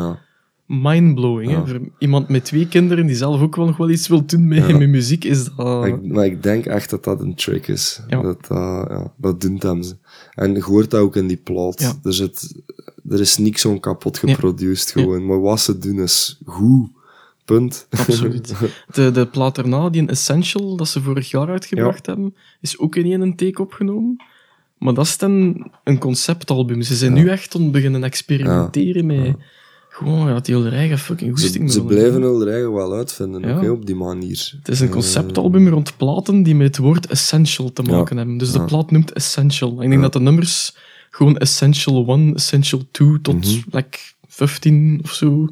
ja. 0.82 0.92
mindblowing. 0.92 1.52
hè. 1.52 1.68
Voor 1.68 1.80
iemand 1.98 2.30
met 2.30 2.46
twee 2.46 2.68
kinderen 2.68 3.06
die 3.06 3.16
zelf 3.16 3.42
ook 3.42 3.56
wel 3.56 3.66
nog 3.66 3.78
wel 3.78 3.90
iets 3.90 4.08
wil 4.08 4.26
doen 4.26 4.48
met, 4.48 4.68
Ja. 4.68 4.78
met 4.78 4.90
muziek, 4.90 5.24
is 5.24 5.44
dat... 5.44 5.56
Maar, 5.56 5.88
ik, 5.88 6.04
maar 6.04 6.26
ik 6.26 6.44
denk 6.44 6.66
echt 6.66 6.90
dat 6.90 7.04
dat 7.04 7.22
een 7.22 7.36
trick 7.36 7.68
is. 7.68 8.02
Ja. 8.08 8.22
Dat, 8.22 8.46
ja, 8.50 9.14
dat 9.18 9.42
doen 9.42 9.58
hem 9.60 9.84
ze. 9.84 9.96
En 10.34 10.54
je 10.54 10.62
hoort 10.62 10.92
dat 10.92 11.02
ook 11.02 11.16
in 11.16 11.28
die 11.28 11.38
plot. 11.44 11.80
Ja. 11.82 11.94
Er, 12.04 12.30
er 13.10 13.20
is 13.20 13.38
niks 13.38 13.62
zo'n 13.62 13.80
kapot 13.80 14.18
geproduced 14.18 14.92
gewoon. 14.92 15.26
Maar 15.26 15.42
wat 15.42 15.60
ze 15.60 15.78
doen 15.78 16.00
is 16.00 16.42
goed. 16.46 16.90
Punt. 17.46 17.88
Absoluut. 17.90 18.54
De, 18.94 19.12
de 19.12 19.28
plaat 19.28 19.58
erna, 19.58 19.90
die 19.90 20.02
een 20.02 20.10
Essential, 20.10 20.76
dat 20.76 20.88
ze 20.88 21.02
vorig 21.02 21.30
jaar 21.30 21.48
uitgebracht 21.50 22.06
hebben, 22.06 22.36
is 22.62 22.78
ook 22.80 22.96
in 22.96 23.22
één 23.22 23.36
take 23.36 23.62
opgenomen. 23.62 24.24
Maar 24.78 24.94
dat 24.94 25.06
is 25.06 25.18
dan 25.18 25.66
een 25.84 25.98
conceptalbum. 25.98 26.82
Ze 26.82 26.96
zijn 26.96 27.14
nu 27.14 27.30
echt 27.30 27.56
aan 27.56 27.62
het 27.62 27.72
beginnen 27.72 28.04
experimenteren 28.04 29.06
met... 29.06 29.36
Gewoon, 29.96 30.28
ja, 30.28 30.40
die 30.40 30.70
eigen 30.70 30.98
fucking 30.98 31.38
ze, 31.40 31.44
goesting 31.44 31.72
ze 31.72 31.86
willen 31.86 32.12
blijven 32.12 32.22
hun 32.22 32.48
eigen 32.50 32.74
wel 32.74 32.94
uitvinden, 32.94 33.42
Ja. 33.42 33.72
op 33.72 33.86
die 33.86 33.96
manier. 33.96 34.54
Het 34.58 34.68
is 34.68 34.80
een 34.80 34.90
conceptalbum 34.90 35.68
rond 35.68 35.98
platen 35.98 36.44
die 36.44 36.56
met 36.56 36.68
het 36.68 36.78
woord 36.78 37.08
essential 37.08 37.74
te 37.74 37.82
maken 37.82 38.18
hebben. 38.18 38.38
Dus 38.38 38.52
de 38.52 38.64
plaat 38.64 38.92
noemt 38.92 39.14
Essential. 39.14 39.82
Ik 39.82 39.90
denk 39.90 40.02
dat 40.02 40.14
de 40.14 40.20
nummers 40.20 40.76
gewoon 41.10 41.38
Essential 41.38 42.06
1, 42.08 42.36
Essential 42.36 42.82
2 42.92 43.22
tot 43.22 43.36
Mhm. 43.36 43.62
like 43.72 43.98
15 44.28 45.00
of 45.04 45.12
zo 45.14 45.48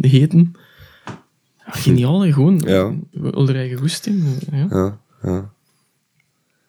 heten. 0.00 0.52
Geniaal, 1.58 2.20
hè, 2.20 2.32
gewoon. 2.32 2.62
Ja. 2.66 2.94
Hun 3.20 3.54
eigen 3.56 3.78
goesting. 3.78 4.24
Ja. 4.50 4.66
Ja, 4.70 4.98
ja. 5.22 5.50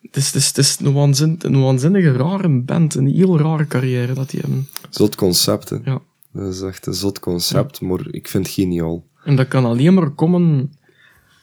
Het 0.01 0.15
is, 0.15 0.25
het 0.25 0.35
is, 0.35 0.47
het 0.47 0.57
is 0.57 0.77
een, 0.79 0.93
waanzin, 0.93 1.35
een 1.41 1.61
waanzinnige 1.61 2.11
rare 2.11 2.49
band. 2.49 2.95
Een 2.95 3.07
heel 3.07 3.37
rare 3.39 3.67
carrière 3.67 4.13
dat 4.13 4.29
die 4.29 4.39
hebben. 4.39 4.67
Zot 4.89 5.15
concept, 5.15 5.69
hè. 5.69 5.77
Ja. 5.85 6.01
Dat 6.33 6.53
is 6.53 6.61
echt 6.61 6.85
een 6.85 6.93
zot 6.93 7.19
concept, 7.19 7.81
maar 7.81 8.07
ik 8.11 8.27
vind 8.27 8.45
het 8.45 8.55
geniaal. 8.55 9.05
En 9.23 9.35
dat 9.35 9.47
kan 9.47 9.65
alleen 9.65 9.93
maar 9.93 10.09
komen 10.09 10.71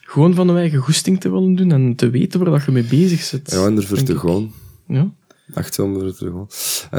gewoon 0.00 0.34
van 0.34 0.46
je 0.46 0.52
eigen 0.52 0.78
goesting 0.78 1.20
te 1.20 1.30
willen 1.30 1.54
doen 1.54 1.72
en 1.72 1.94
te 1.94 2.10
weten 2.10 2.40
waar 2.40 2.50
dat 2.50 2.64
je 2.64 2.70
mee 2.72 2.84
bezig 2.84 3.20
zit. 3.20 3.50
Ja, 3.50 3.66
en 3.66 3.76
ervoor 3.76 4.02
te 4.02 4.18
gaan. 4.18 4.52
Ja. 4.88 5.10
Echt 5.54 5.76
wel 5.76 5.94
ervoor 5.94 6.14
te 6.14 6.30
gaan. 6.30 6.46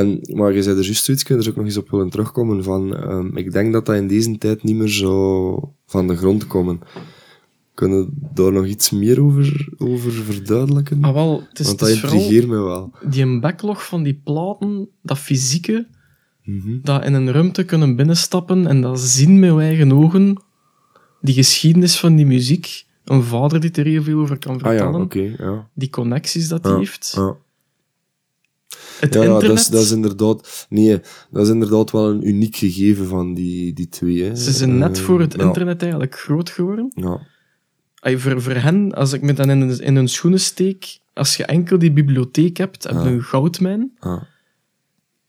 En, 0.02 0.20
maar 0.34 0.54
je 0.54 0.64
zei 0.64 0.78
er 0.78 0.84
juist 0.84 1.04
zoiets, 1.04 1.24
ik 1.24 1.30
er 1.30 1.50
ook 1.50 1.56
nog 1.56 1.66
eens 1.66 1.78
op 1.78 1.90
willen 1.90 2.10
terugkomen 2.10 2.64
van, 2.64 2.96
ehm, 2.96 3.38
ik 3.38 3.52
denk 3.52 3.74
dat 3.74 3.86
dat 3.86 3.96
in 3.96 4.08
deze 4.08 4.38
tijd 4.38 4.64
niet 4.64 4.76
meer 4.76 4.88
zo 4.88 5.74
van 5.86 6.08
de 6.08 6.16
grond 6.18 6.48
komen. 6.48 6.80
Kunnen 7.74 8.06
we 8.06 8.12
daar 8.34 8.52
nog 8.52 8.66
iets 8.66 8.90
meer 8.90 9.22
over, 9.24 9.70
over 9.78 10.12
verduidelijken? 10.12 11.04
Ah, 11.04 11.14
wel, 11.14 11.44
het 11.50 11.60
is, 11.60 11.66
Want 11.66 11.80
het 11.80 11.80
dat 11.80 11.90
is 11.90 12.00
vooral 12.00 12.20
intrigeert 12.20 12.48
me 12.48 12.58
wel. 12.58 12.92
die 13.10 13.22
een 13.24 13.40
backlog 13.40 13.86
van 13.86 14.04
die 14.04 14.22
platen, 14.24 14.90
dat 15.02 15.20
fysieke, 15.20 15.88
Mhm. 16.56 16.78
dat 16.82 17.06
in 17.06 17.14
een 17.14 17.32
ruimte 17.32 17.64
kunnen 17.64 17.96
binnenstappen 17.96 18.68
en 18.68 18.82
dat 18.82 19.00
zien 19.00 19.40
met 19.40 19.58
eigen 19.58 19.92
ogen, 19.92 20.42
die 21.22 21.34
geschiedenis 21.34 22.00
van 22.00 22.16
die 22.16 22.26
muziek, 22.26 22.86
een 23.06 23.24
vader 23.24 23.60
die 23.60 23.72
er 23.72 23.86
heel 23.86 24.04
veel 24.04 24.20
over 24.20 24.38
kan 24.40 24.54
Ah 24.56 24.60
vertellen, 24.62 24.94
ja, 24.94 25.00
oké, 25.00 25.36
ja. 25.38 25.70
die 25.74 25.90
connecties 25.90 26.48
dat 26.48 26.64
hij 26.64 26.72
Ja, 26.72 26.78
heeft, 26.78 27.14
ja. 27.16 27.36
het 29.00 29.14
Ja, 29.14 29.22
ja 29.24 29.26
internet, 29.34 29.48
dat, 29.50 29.58
is, 29.58 29.68
dat 29.68 29.82
is 29.84 29.92
inderdaad... 29.92 30.66
Nee, 30.70 31.00
dat 31.32 31.44
is 31.46 31.50
inderdaad 31.52 31.92
wel 31.92 32.10
een 32.10 32.28
uniek 32.28 32.56
gegeven 32.56 33.08
van 33.08 33.34
die, 33.34 33.74
die 33.74 33.88
twee. 33.90 34.24
Hè. 34.24 34.36
ze 34.36 34.52
zijn 34.52 34.78
net 34.78 34.98
Eh, 34.98 35.04
voor 35.04 35.20
het 35.20 35.34
ja, 35.34 35.44
internet 35.44 35.82
eigenlijk 35.82 36.16
groot 36.20 36.50
geworden. 36.50 36.92
Ja, 36.96 37.28
Ay, 38.00 38.18
voor, 38.18 38.42
voor 38.42 38.52
hen, 38.54 38.94
als 38.94 39.14
ik 39.14 39.22
me 39.22 39.34
dan 39.34 39.50
in, 39.50 39.60
hun- 39.62 39.80
in 39.80 39.96
hun 39.96 40.08
schoenen 40.08 40.40
steek, 40.40 41.00
als 41.14 41.38
je 41.38 41.46
enkel 41.46 41.78
die 41.80 41.92
bibliotheek 41.92 42.58
hebt, 42.58 42.84
heb 42.84 42.92
je 42.94 43.00
Ja. 43.00 43.06
een 43.06 43.24
goudmijn. 43.24 43.92
ja, 44.00 44.28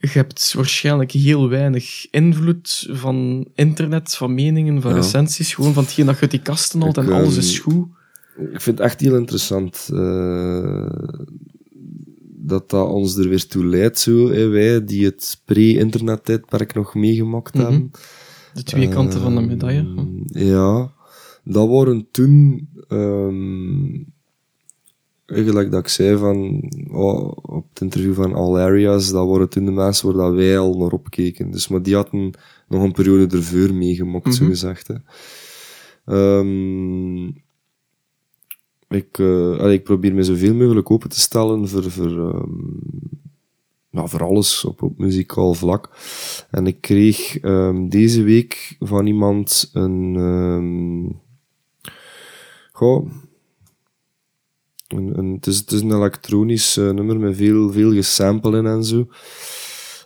Je 0.02 0.08
hebt 0.12 0.52
waarschijnlijk 0.54 1.10
heel 1.12 1.48
weinig 1.48 2.06
invloed 2.10 2.88
van 2.90 3.46
internet, 3.54 4.14
van 4.16 4.34
meningen, 4.34 4.80
van 4.80 4.90
Ja. 4.90 4.96
recensies. 4.96 5.54
Gewoon 5.54 5.72
van 5.72 5.82
hetgeen 5.82 6.06
dat 6.06 6.14
je 6.14 6.20
uit 6.20 6.30
die 6.30 6.40
kasten 6.42 6.80
haalt 6.80 6.96
en 6.98 7.08
alles 7.12 7.30
ehm, 7.30 7.38
is 7.38 7.58
goed. 7.58 7.86
Ik 8.52 8.60
vind 8.60 8.78
het 8.78 8.80
echt 8.86 9.00
heel 9.00 9.16
interessant 9.16 9.88
eh, 9.92 10.86
dat 12.42 12.70
dat 12.70 12.88
ons 12.88 13.16
er 13.16 13.28
weer 13.28 13.46
toe 13.46 13.64
leidt, 13.66 13.98
zo, 13.98 14.30
hè, 14.30 14.48
wij 14.48 14.84
die 14.84 15.04
het 15.04 15.42
pre-internet-tijdperk 15.44 16.74
nog 16.74 16.94
meegemaakt 16.94 17.54
Mhm. 17.54 17.62
hebben. 17.62 17.90
De 18.54 18.62
twee 18.62 18.88
kanten 18.88 19.20
van 19.20 19.34
de 19.34 19.40
medaille. 19.40 19.80
Ehm, 19.96 20.44
Ja, 20.46 20.92
dat 21.44 21.68
waren 21.68 22.06
toen, 22.10 22.68
ehm 22.88 24.02
eigenlijk 25.30 25.70
dat 25.70 25.80
ik 25.80 25.88
zei 25.88 26.16
van, 26.16 26.62
oh, 26.90 27.32
op 27.42 27.66
het 27.72 27.80
interview 27.80 28.14
van 28.14 28.34
All 28.34 28.56
Areas, 28.60 29.10
dat 29.10 29.28
waren 29.28 29.48
toen 29.48 29.64
de 29.64 29.70
mensen 29.70 30.06
waar 30.06 30.26
dat 30.26 30.34
wij 30.34 30.58
al 30.58 30.78
naar 30.78 30.92
opkeken. 30.92 31.50
Dus, 31.50 31.68
maar 31.68 31.82
die 31.82 31.94
hadden 31.94 32.30
nog 32.68 32.82
een 32.82 32.92
periode 32.92 33.36
ervoor 33.36 33.74
meegemaakt, 33.74 34.34
zo 34.34 34.42
Mhm. 34.42 34.52
gezegd. 34.52 34.88
Hè. 34.88 34.94
Ehm, 36.04 37.26
ik, 38.88 39.18
eh, 39.18 39.58
allee, 39.58 39.72
ik 39.76 39.84
probeer 39.84 40.14
me 40.14 40.22
zoveel 40.22 40.54
mogelijk 40.54 40.90
open 40.90 41.08
te 41.08 41.20
stellen 41.20 41.68
voor, 41.68 41.90
voor, 41.90 42.30
ehm, 42.30 44.06
voor 44.08 44.24
alles 44.24 44.64
op, 44.64 44.82
op 44.82 44.98
muzikaal 44.98 45.54
vlak. 45.54 45.90
En 46.50 46.66
ik 46.66 46.80
kreeg 46.80 47.38
ehm, 47.38 47.88
deze 47.88 48.22
week 48.22 48.76
van 48.78 49.06
iemand 49.06 49.70
een. 49.72 51.18
goh, 52.72 53.10
een, 54.92 55.18
een, 55.18 55.32
het, 55.34 55.46
is, 55.46 55.58
het 55.58 55.72
is 55.72 55.80
een 55.80 55.94
elektronisch 55.94 56.76
eh, 56.76 56.90
nummer 56.90 57.18
met 57.18 57.36
veel, 57.36 57.72
veel 57.72 57.92
gesampelen 57.92 58.66
en 58.66 58.84
zo. 58.84 59.08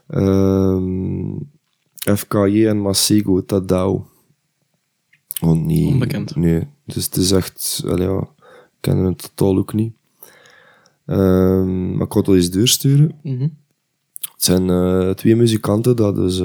Ehm 0.08 1.36
FKJ 2.12 2.66
en 2.66 2.80
Masego 2.80 3.44
Tadao. 3.44 4.06
Oh 5.40 5.52
nee. 5.52 5.86
Onbekend. 5.86 6.36
Nee, 6.36 6.66
dus 6.84 7.04
het 7.04 7.16
is 7.16 7.30
echt. 7.30 7.82
Allee, 7.86 8.08
ja, 8.08 8.20
ik 8.20 8.80
ken 8.80 8.96
het 8.96 9.34
totaal 9.34 9.58
ook 9.58 9.72
niet. 9.72 9.92
Ehm, 11.06 11.96
maar 11.96 12.06
ik 12.06 12.12
ga 12.12 12.18
het 12.18 12.26
wel 12.26 12.36
eens 12.36 12.50
doorsturen. 12.50 13.18
Mhm. 13.22 13.48
Het 14.18 14.44
zijn 14.44 14.70
eh, 14.70 15.10
twee 15.10 15.36
muzikanten 15.36 15.96
dat 15.96 16.14
dus 16.14 16.38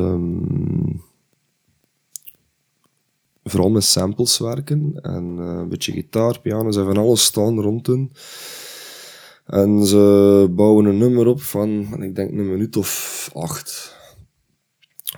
vooral 3.49 3.69
met 3.69 3.83
samples 3.83 4.37
werken 4.37 4.93
en 5.01 5.35
eh, 5.39 5.45
een 5.45 5.69
beetje 5.69 5.91
gitaar, 5.91 6.39
piano, 6.39 6.71
ze 6.71 6.77
hebben 6.77 6.95
van 6.95 7.03
alles 7.03 7.23
staan 7.23 7.61
rond 7.61 7.87
hun. 7.87 8.11
En 9.45 9.85
ze 9.85 10.47
bouwen 10.55 10.85
een 10.85 10.97
nummer 10.97 11.27
op 11.27 11.41
van, 11.41 12.03
ik 12.03 12.15
denk 12.15 12.31
een 12.31 12.49
minuut 12.49 12.75
of 12.77 13.29
acht. 13.33 13.97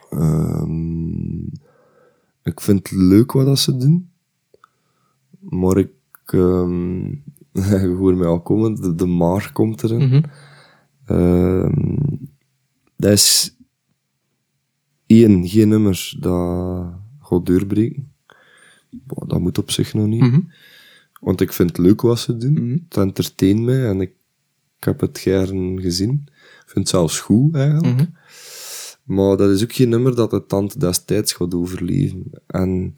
Ehm, 0.10 1.44
ik 2.44 2.62
vind 2.62 2.90
het 2.90 2.92
leuk 2.92 3.32
wat 3.32 3.46
dat 3.46 3.60
ze 3.60 3.78
doen, 3.78 4.12
maar 5.40 5.78
ik, 5.78 5.92
ehm 6.26 7.06
je 7.82 7.96
hoort 7.98 8.18
mij 8.18 8.28
al 8.28 8.42
komen, 8.42 8.76
de, 8.76 8.96
de 8.96 9.06
maar 9.06 9.52
komt 9.54 9.84
erin. 9.84 10.26
Ehm, 11.06 11.96
dat 12.96 13.12
is 13.12 13.56
één, 15.06 15.48
geen 15.48 15.68
nummer 15.68 16.16
dat 16.20 16.88
gaat 17.20 17.46
doorbreken. 17.46 18.11
Boah, 18.92 19.30
dat 19.30 19.40
moet 19.40 19.58
op 19.58 19.72
zich 19.72 19.94
nog 19.94 20.08
niet. 20.08 20.22
Mhm. 20.22 20.40
Want 21.20 21.42
ik 21.42 21.54
vind 21.54 21.70
het 21.70 21.78
leuk 21.78 22.02
wat 22.02 22.20
ze 22.20 22.38
doen. 22.38 22.54
Mhm. 22.54 22.78
Het 22.90 22.98
entertaint 22.98 23.60
mij 23.62 23.86
en 23.86 24.02
ik, 24.02 24.14
ik 24.78 24.84
heb 24.84 25.00
het 25.00 25.18
gern 25.18 25.82
gezien. 25.82 26.22
Ik 26.26 26.64
vind 26.66 26.80
het 26.80 26.90
zelfs 26.90 27.20
goed 27.20 27.56
eigenlijk. 27.56 27.96
Mhm. 27.96 28.06
Maar 29.04 29.38
dat 29.38 29.50
is 29.50 29.64
ook 29.64 29.74
geen 29.74 29.90
nummer 29.90 30.16
dat 30.16 30.32
het 30.32 30.50
tand 30.50 30.80
destijds 30.80 31.34
gaat 31.34 31.54
overleven. 31.54 32.24
En 32.48 32.96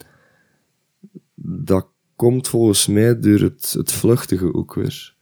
dat 1.45 1.87
komt 2.15 2.47
volgens 2.47 2.87
mij 2.87 3.19
door 3.19 3.39
het, 3.39 3.73
het 3.77 3.91
vluchtige 3.91 4.53
ook 4.53 4.73
weer. 4.73 5.15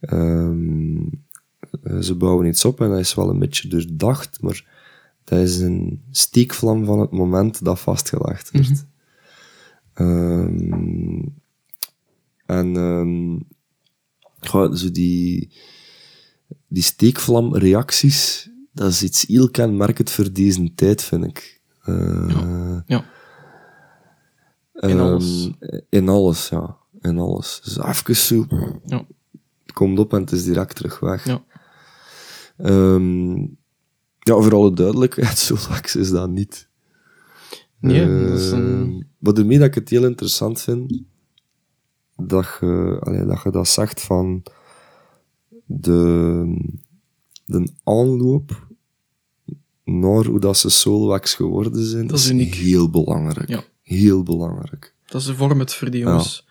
Ehm, 0.00 0.98
eh, 1.82 1.98
ze 1.98 2.14
bouwen 2.14 2.46
iets 2.46 2.64
op 2.64 2.80
en 2.80 2.88
dat 2.88 2.98
is 2.98 3.14
wel 3.14 3.30
een 3.30 3.38
beetje 3.38 3.68
doordacht, 3.68 4.42
maar 4.42 4.66
dat 5.24 5.38
is 5.38 5.58
een 5.58 6.02
steekvlam 6.10 6.84
van 6.84 7.00
het 7.00 7.10
moment 7.10 7.64
dat 7.64 7.80
vastgelegd 7.80 8.50
wordt. 8.50 8.86
Ehm, 9.94 11.22
en 12.46 12.76
ehm 12.76 13.38
goh, 14.48 14.74
zo 14.74 14.90
die, 14.90 15.50
die 16.68 16.82
steekvlamreacties, 16.82 18.50
dat 18.72 18.90
is 18.90 19.02
iets 19.02 19.24
heel 19.26 19.50
kenmerkend 19.50 20.10
voor 20.10 20.32
deze 20.32 20.74
tijd, 20.74 21.02
vind 21.02 21.24
ik. 21.24 21.60
Eh, 21.82 22.80
Ja. 22.86 23.04
In 24.74 24.88
Ehm, 24.88 24.98
alles. 25.00 25.50
In 25.88 26.08
alles, 26.08 26.48
ja. 26.48 26.76
In 27.00 27.18
alles. 27.18 27.60
Dus 27.64 27.78
even 27.78 28.16
zo. 28.16 28.46
Ja. 28.86 29.04
Komt 29.72 29.98
op 29.98 30.12
en 30.12 30.20
het 30.20 30.32
is 30.32 30.44
direct 30.44 30.74
terug 30.76 31.00
weg. 31.00 31.24
Ja. 31.26 31.42
Ehm, 32.56 33.36
ja, 34.18 34.34
voor 34.40 34.54
alle 34.54 34.72
duidelijkheid, 34.72 35.38
zo 35.48 35.56
lax 35.68 35.96
is 35.96 36.10
dat 36.10 36.30
niet. 36.30 36.68
Nee, 37.78 38.06
dat 38.28 38.38
is 38.38 38.50
een- 38.50 39.08
Wat 39.20 39.38
ermee 39.38 39.58
dat 39.58 39.66
ik 39.66 39.74
het 39.74 39.88
heel 39.88 40.04
interessant 40.04 40.60
vind, 40.60 41.02
dat 42.16 42.46
je, 42.60 42.96
allee, 43.00 43.24
dat, 43.24 43.42
je 43.42 43.50
dat 43.50 43.68
zegt 43.68 44.00
van 44.00 44.42
de, 45.64 46.56
de 47.44 47.70
aanloop 47.84 48.66
naar 49.84 50.24
hoe 50.24 50.40
dat 50.40 50.56
ze 50.56 50.70
soulwax 50.70 51.34
geworden 51.34 51.84
zijn, 51.84 52.06
Dat 52.06 52.18
is 52.18 52.30
uniek. 52.30 52.54
heel 52.54 52.90
belangrijk. 52.90 53.48
Ja. 53.48 53.62
Heel 53.82 54.22
belangrijk. 54.22 54.94
Dat 55.06 55.20
is 55.20 55.26
de 55.26 55.34
vorm 55.34 55.58
het 55.58 55.74
voor 55.74 55.90
die 55.90 56.00
jongens. 56.00 56.48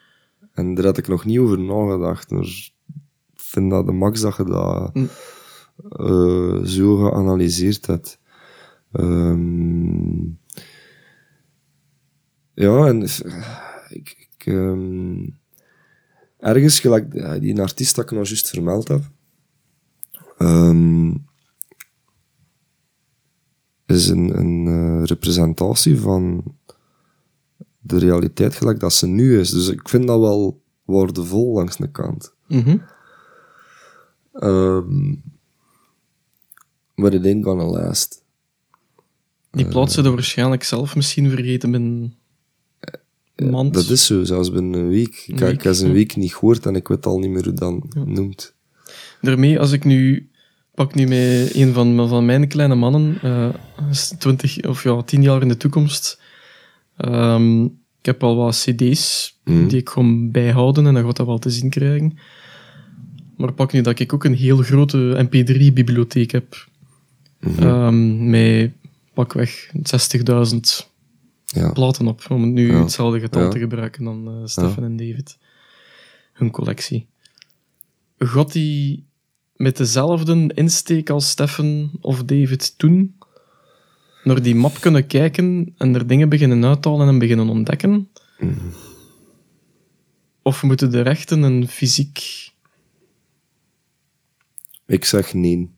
En 0.53 0.73
daar 0.73 0.85
had 0.85 0.97
ik 0.97 1.07
nog 1.07 1.25
niet 1.25 1.39
over 1.39 1.59
nagedacht. 1.59 2.29
Maar 2.31 2.43
ik 2.43 2.71
vind 3.35 3.69
dat 3.71 3.85
de 3.85 3.91
max 3.91 4.21
dat 4.21 4.35
je 4.37 4.43
dat 4.43 4.93
Mm. 4.93 5.09
eh, 5.89 6.63
zo 6.63 6.95
geanalyseerd 6.97 7.85
hebt. 7.85 8.19
Ehm, 8.91 9.68
ja, 12.59 12.87
en 12.87 13.01
ik, 13.89 14.27
ik, 14.29 14.45
ehm, 14.45 15.27
ergens, 16.37 16.79
gelijk 16.79 17.11
die 17.41 17.61
artiest 17.61 17.95
dat 17.95 18.11
ik 18.11 18.17
nog 18.17 18.27
juist 18.27 18.49
vermeld 18.49 18.87
heb, 18.87 19.03
ehm, 20.37 21.13
is 23.85 24.07
een, 24.07 24.37
een 24.39 24.67
eh, 24.67 25.05
representatie 25.05 25.99
van 25.99 26.43
de 27.79 27.97
realiteit 27.97 28.55
gelijk 28.55 28.79
dat 28.79 28.93
ze 28.93 29.07
nu 29.07 29.39
is. 29.39 29.49
Dus 29.49 29.67
ik 29.67 29.89
vind 29.89 30.07
dat 30.07 30.19
wel 30.19 30.61
waardevol 30.85 31.53
langs 31.53 31.77
de 31.77 31.91
kant. 31.91 32.33
Mhm. 32.47 32.77
Ehm 34.33 35.13
but 37.01 37.13
it 37.13 37.25
ain't 37.25 37.43
gonna 37.43 37.63
last. 37.63 38.23
Die 39.51 39.67
plaats 39.67 39.93
ze 39.93 40.03
er 40.03 40.11
waarschijnlijk 40.11 40.63
zelf 40.63 40.95
misschien 40.95 41.29
vergeten 41.29 41.71
binnen 41.71 42.18
Dat 43.73 43.89
is 43.89 44.05
zo, 44.05 44.23
zelfs 44.23 44.51
binnen 44.51 44.79
een 44.79 44.89
week. 44.89 45.23
Ik, 45.27 45.39
heb 45.39 45.73
ze 45.73 45.85
een 45.85 45.91
week 45.91 46.15
niet 46.15 46.35
gehoord 46.35 46.65
en 46.65 46.75
ik 46.75 46.87
weet 46.87 47.05
al 47.05 47.19
niet 47.19 47.29
meer 47.29 47.43
hoe 47.43 47.53
dat 47.53 48.05
noemt. 48.05 48.53
Daarmee, 49.21 49.59
als 49.59 49.71
ik 49.71 49.83
nu 49.83 50.29
pak 50.75 50.95
nu 50.95 51.07
met 51.07 51.55
een 51.55 51.73
van, 51.73 52.07
van 52.09 52.25
mijn 52.25 52.47
kleine 52.47 52.75
mannen, 52.75 53.17
eh, 53.21 53.49
is 53.89 54.13
20 54.19 54.63
of 54.67 54.83
ja, 54.83 55.01
10 55.01 55.21
jaar 55.21 55.41
in 55.41 55.47
de 55.47 55.57
toekomst. 55.57 56.21
Ehm, 56.97 57.63
ik 57.99 58.05
heb 58.05 58.23
al 58.23 58.35
wat 58.35 58.65
CD's 58.65 59.37
Mhm. 59.43 59.67
die 59.67 59.77
ik 59.77 59.89
gewoon 59.89 60.31
bijhouden 60.31 60.85
en 60.85 60.93
dan 60.93 61.05
gaat 61.05 61.17
dat 61.17 61.25
wel 61.25 61.39
te 61.39 61.49
zien 61.49 61.69
krijgen. 61.69 62.17
Maar 63.37 63.53
pak 63.53 63.71
nu 63.71 63.81
dat 63.81 63.99
ik 63.99 64.13
ook 64.13 64.23
een 64.23 64.35
heel 64.35 64.57
grote 64.57 65.27
MP3-bibliotheek 65.29 66.31
heb. 66.31 66.67
Mhm. 67.39 67.63
Ehm, 67.63 68.29
met 68.29 68.71
pakweg 69.13 69.71
60.000 69.83 70.88
Ja. 71.55 71.71
platen 71.71 72.07
op, 72.07 72.25
om 72.29 72.53
nu 72.53 72.71
Ja. 72.71 72.79
hetzelfde 72.79 73.19
getal 73.19 73.41
Ja. 73.41 73.49
te 73.49 73.59
gebruiken 73.59 74.03
dan 74.03 74.27
eh 74.27 74.45
Stefan 74.45 74.83
en 74.83 74.95
David. 74.97 75.37
Hun 76.33 76.51
collectie. 76.51 77.07
Die 78.51 79.07
met 79.55 79.77
dezelfde 79.77 80.51
insteek 80.53 81.09
als 81.09 81.29
Stefan 81.29 81.91
of 82.01 82.23
David 82.23 82.77
toen 82.77 83.17
naar 84.23 84.41
die 84.41 84.55
map 84.55 84.79
kunnen 84.79 85.07
kijken 85.07 85.73
en 85.77 85.95
er 85.95 86.07
dingen 86.07 86.29
beginnen 86.29 86.65
uithalen 86.65 87.07
en 87.07 87.19
beginnen 87.19 87.49
ontdekken? 87.49 88.09
Mhm. 88.39 88.53
Of 90.41 90.63
moeten 90.63 90.91
de 90.91 91.01
rechten 91.01 91.41
een 91.41 91.67
fysiek... 91.67 92.47
Ik 94.85 95.05
zeg 95.05 95.33
nee. 95.33 95.69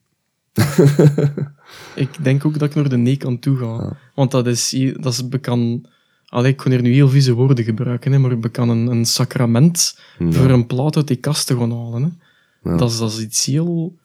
Ik 1.95 2.23
denk 2.23 2.45
ook 2.45 2.59
dat 2.59 2.69
ik 2.69 2.75
naar 2.75 2.89
de 2.89 2.97
nee 2.97 3.17
kan 3.17 3.39
toegaan. 3.39 3.97
Want 4.15 4.31
dat 4.31 4.47
is, 4.47 4.69
dat 4.95 5.13
is 5.13 5.29
bekan... 5.29 5.85
Allee, 6.25 6.51
ik 6.51 6.57
kon 6.57 6.71
hier 6.71 6.81
nu 6.81 6.93
heel 6.93 7.09
vieze 7.09 7.33
woorden 7.33 7.65
gebruiken, 7.65 8.11
hè, 8.11 8.19
maar 8.19 8.31
ik 8.31 8.51
kan 8.51 8.69
een, 8.69 8.87
een 8.87 9.05
sacrament 9.05 9.99
voor 10.29 10.49
een 10.49 10.67
plaat 10.67 10.95
uit 10.95 11.07
die 11.07 11.17
kast 11.17 11.47
te 11.47 11.57
gaan 11.57 11.71
halen. 11.71 12.03
Hè. 12.03 12.69
Ja. 12.71 12.77
Dat, 12.77 12.91
is, 12.91 12.97
dat 12.97 13.11
is 13.11 13.19
iets 13.19 13.45
heel... 13.45 13.95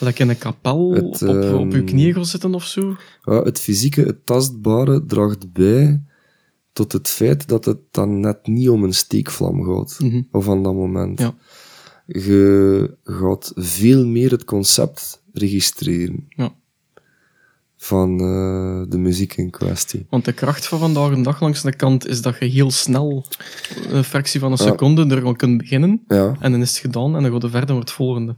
Lekker 0.00 0.24
in 0.24 0.30
een 0.30 0.38
kapel 0.38 0.92
Het, 0.92 1.22
op, 1.22 1.28
op 1.28 1.72
uw 1.72 1.72
ehm, 1.72 1.84
knieën 1.84 2.14
gaan 2.14 2.26
zitten 2.26 2.54
of 2.54 2.64
zo. 2.64 2.96
Ja, 3.24 3.42
het 3.42 3.60
fysieke, 3.60 4.02
het 4.02 4.26
tastbare, 4.26 5.04
draagt 5.04 5.52
bij 5.52 6.02
tot 6.72 6.92
het 6.92 7.08
feit 7.08 7.48
dat 7.48 7.64
het 7.64 7.78
dan 7.90 8.20
net 8.20 8.46
niet 8.46 8.68
om 8.68 8.84
een 8.84 8.94
steekvlam 8.94 9.64
gaat. 9.64 9.98
Mhm. 9.98 10.22
Of 10.30 10.48
aan 10.48 10.62
dat 10.62 10.74
moment. 10.74 11.18
Ja. 11.18 11.34
Je 12.06 12.96
gaat 13.04 13.52
veel 13.54 14.06
meer 14.06 14.30
het 14.30 14.44
concept 14.44 15.22
registreren 15.32 16.26
Ja. 16.28 16.54
Van 17.82 18.10
eh, 18.20 18.90
de 18.90 18.98
muziek 18.98 19.36
in 19.36 19.50
kwestie. 19.50 20.06
Want 20.10 20.24
de 20.24 20.32
kracht 20.32 20.66
van 20.66 20.78
vandaag 20.78 21.14
de 21.14 21.22
dag 21.22 21.40
langs 21.40 21.62
de 21.62 21.76
kant 21.76 22.06
is 22.06 22.22
dat 22.22 22.36
je 22.38 22.44
heel 22.44 22.70
snel, 22.70 23.24
een 23.88 24.04
fractie 24.04 24.40
van 24.40 24.52
een 24.52 24.58
seconde, 24.58 25.06
er 25.06 25.16
gewoon 25.16 25.36
kunt 25.36 25.58
beginnen. 25.58 26.02
Ja, 26.08 26.36
En 26.40 26.52
dan 26.52 26.60
is 26.60 26.68
het 26.70 26.78
gedaan 26.78 27.16
en 27.16 27.22
dan 27.22 27.32
gaat 27.32 27.42
je 27.42 27.48
verder 27.48 27.68
naar 27.70 27.80
het 27.80 27.90
volgende. 27.90 28.36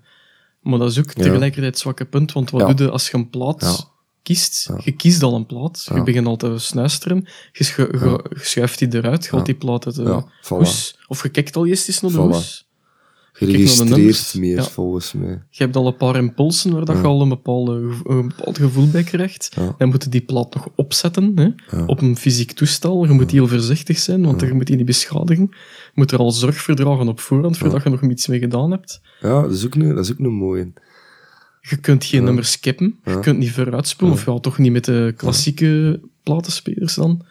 Maar 0.60 0.78
dat 0.78 0.90
is 0.90 0.98
ook 0.98 1.06
Ja. 1.14 1.22
tegelijkertijd 1.22 1.64
het 1.66 1.78
zwakke 1.78 2.04
punt, 2.04 2.32
want 2.32 2.50
wat 2.50 2.76
doe 2.76 2.86
je 2.86 2.92
als 2.92 3.10
je 3.10 3.16
een 3.16 3.30
plaat 3.30 3.90
kiest? 4.22 4.70
Je 4.84 4.92
kiest 4.92 5.22
al 5.22 5.34
een 5.34 5.46
plaat, 5.46 5.86
je 5.94 6.02
begint 6.02 6.26
al 6.26 6.36
te 6.36 6.58
snuisteren, 6.58 7.26
je, 7.52 7.64
schu- 7.64 7.88
je- 7.98 8.24
je 8.34 8.38
schuift 8.44 8.78
die 8.78 8.94
eruit, 8.94 9.24
je 9.24 9.30
haalt 9.30 9.46
die 9.46 9.54
plaat 9.54 9.86
uit 9.86 9.94
de 9.94 10.02
hoes, 10.48 10.98
of 11.06 11.22
je 11.22 11.28
kijkt 11.28 11.56
al 11.56 11.66
eerst 11.66 11.88
eens 11.88 12.00
naar 12.00 12.10
de 12.10 12.16
hoes. 12.34 12.70
Geregistreerd 13.46 13.90
nummers. 13.96 14.32
meer, 14.34 14.56
Ja. 14.56 14.62
volgens 14.62 15.12
mij. 15.12 15.42
Je 15.50 15.62
hebt 15.62 15.76
al 15.76 15.86
een 15.86 15.96
paar 15.96 16.16
impulsen 16.16 16.72
waar 16.72 16.84
dat 16.84 16.96
je 16.96 17.02
al 17.02 17.20
een, 17.22 17.28
bepaalde, 17.28 17.88
gevo- 17.90 18.10
een 18.18 18.28
bepaald 18.28 18.58
gevoel 18.58 18.88
bij 18.90 19.02
krijgt. 19.02 19.52
Ja. 19.56 19.74
Dan 19.78 19.88
moet 19.88 20.02
je 20.02 20.08
die 20.10 20.20
plaat 20.20 20.54
nog 20.54 20.68
opzetten 20.76 21.32
hè, 21.34 21.82
op 21.84 22.00
een 22.00 22.16
fysiek 22.16 22.52
toestel. 22.52 23.04
Je 23.06 23.12
moet 23.12 23.30
heel 23.30 23.48
voorzichtig 23.48 23.98
zijn, 23.98 24.22
want 24.24 24.40
je 24.40 24.52
moet 24.52 24.66
die 24.66 24.76
niet 24.76 24.86
beschadigen. 24.86 25.46
Je 25.50 25.90
moet 25.94 26.10
er 26.12 26.18
al 26.18 26.30
zorg 26.30 26.56
voor 26.56 26.74
dragen 26.74 27.08
op 27.08 27.20
voorhand, 27.20 27.58
voordat 27.58 27.82
je 27.82 27.88
nog 27.90 28.02
iets 28.02 28.26
mee 28.26 28.38
gedaan 28.38 28.70
hebt. 28.70 29.00
Ja, 29.20 29.42
dat 29.42 29.52
is 29.52 29.64
ook 29.64 29.74
een, 29.74 29.94
dat 29.94 30.04
is 30.04 30.12
ook 30.12 30.18
een 30.18 30.32
mooie. 30.32 30.72
Je 31.60 31.76
kunt 31.76 32.04
geen 32.04 32.24
nummer 32.24 32.44
skippen, 32.44 32.98
je 33.04 33.20
kunt 33.20 33.38
niet 33.38 33.50
vooruitspoelen, 33.52 34.16
of 34.16 34.26
ja, 34.26 34.38
toch 34.38 34.58
niet 34.58 34.72
met 34.72 34.84
de 34.84 35.14
klassieke 35.16 36.00
platenspelers 36.22 36.94
dan. 36.94 37.24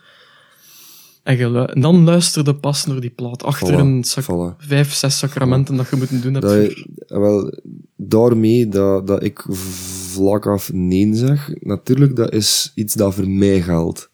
En, 1.24 1.82
dan 1.82 2.04
luisterde 2.04 2.56
pas 2.56 2.86
naar 2.86 3.00
die 3.00 3.10
plaat, 3.10 3.44
achter 3.44 3.74
Voilà, 3.74 3.80
een 3.80 4.04
sac- 4.04 4.24
voilà. 4.24 4.58
vijf, 4.58 4.94
zes 4.94 5.18
sacramenten 5.18 5.76
dat 5.76 5.90
je 5.90 5.96
moet 5.96 6.22
doen 6.22 6.34
hebt. 6.34 6.46
Dat, 6.46 6.52
voor- 6.56 6.62
je- 6.62 7.20
wel, 7.20 7.60
daarmee 7.96 8.68
dat, 8.68 9.08
dat 9.08 9.24
ik 9.24 9.46
vlak 9.52 10.46
af 10.48 10.74
nee 10.74 11.16
zeg, 11.16 11.54
natuurlijk, 11.60 12.16
dat 12.16 12.34
is 12.34 12.72
iets 12.76 12.94
dat 12.94 13.14
voor 13.14 13.30
mij 13.30 13.62
geldt. 13.62 14.10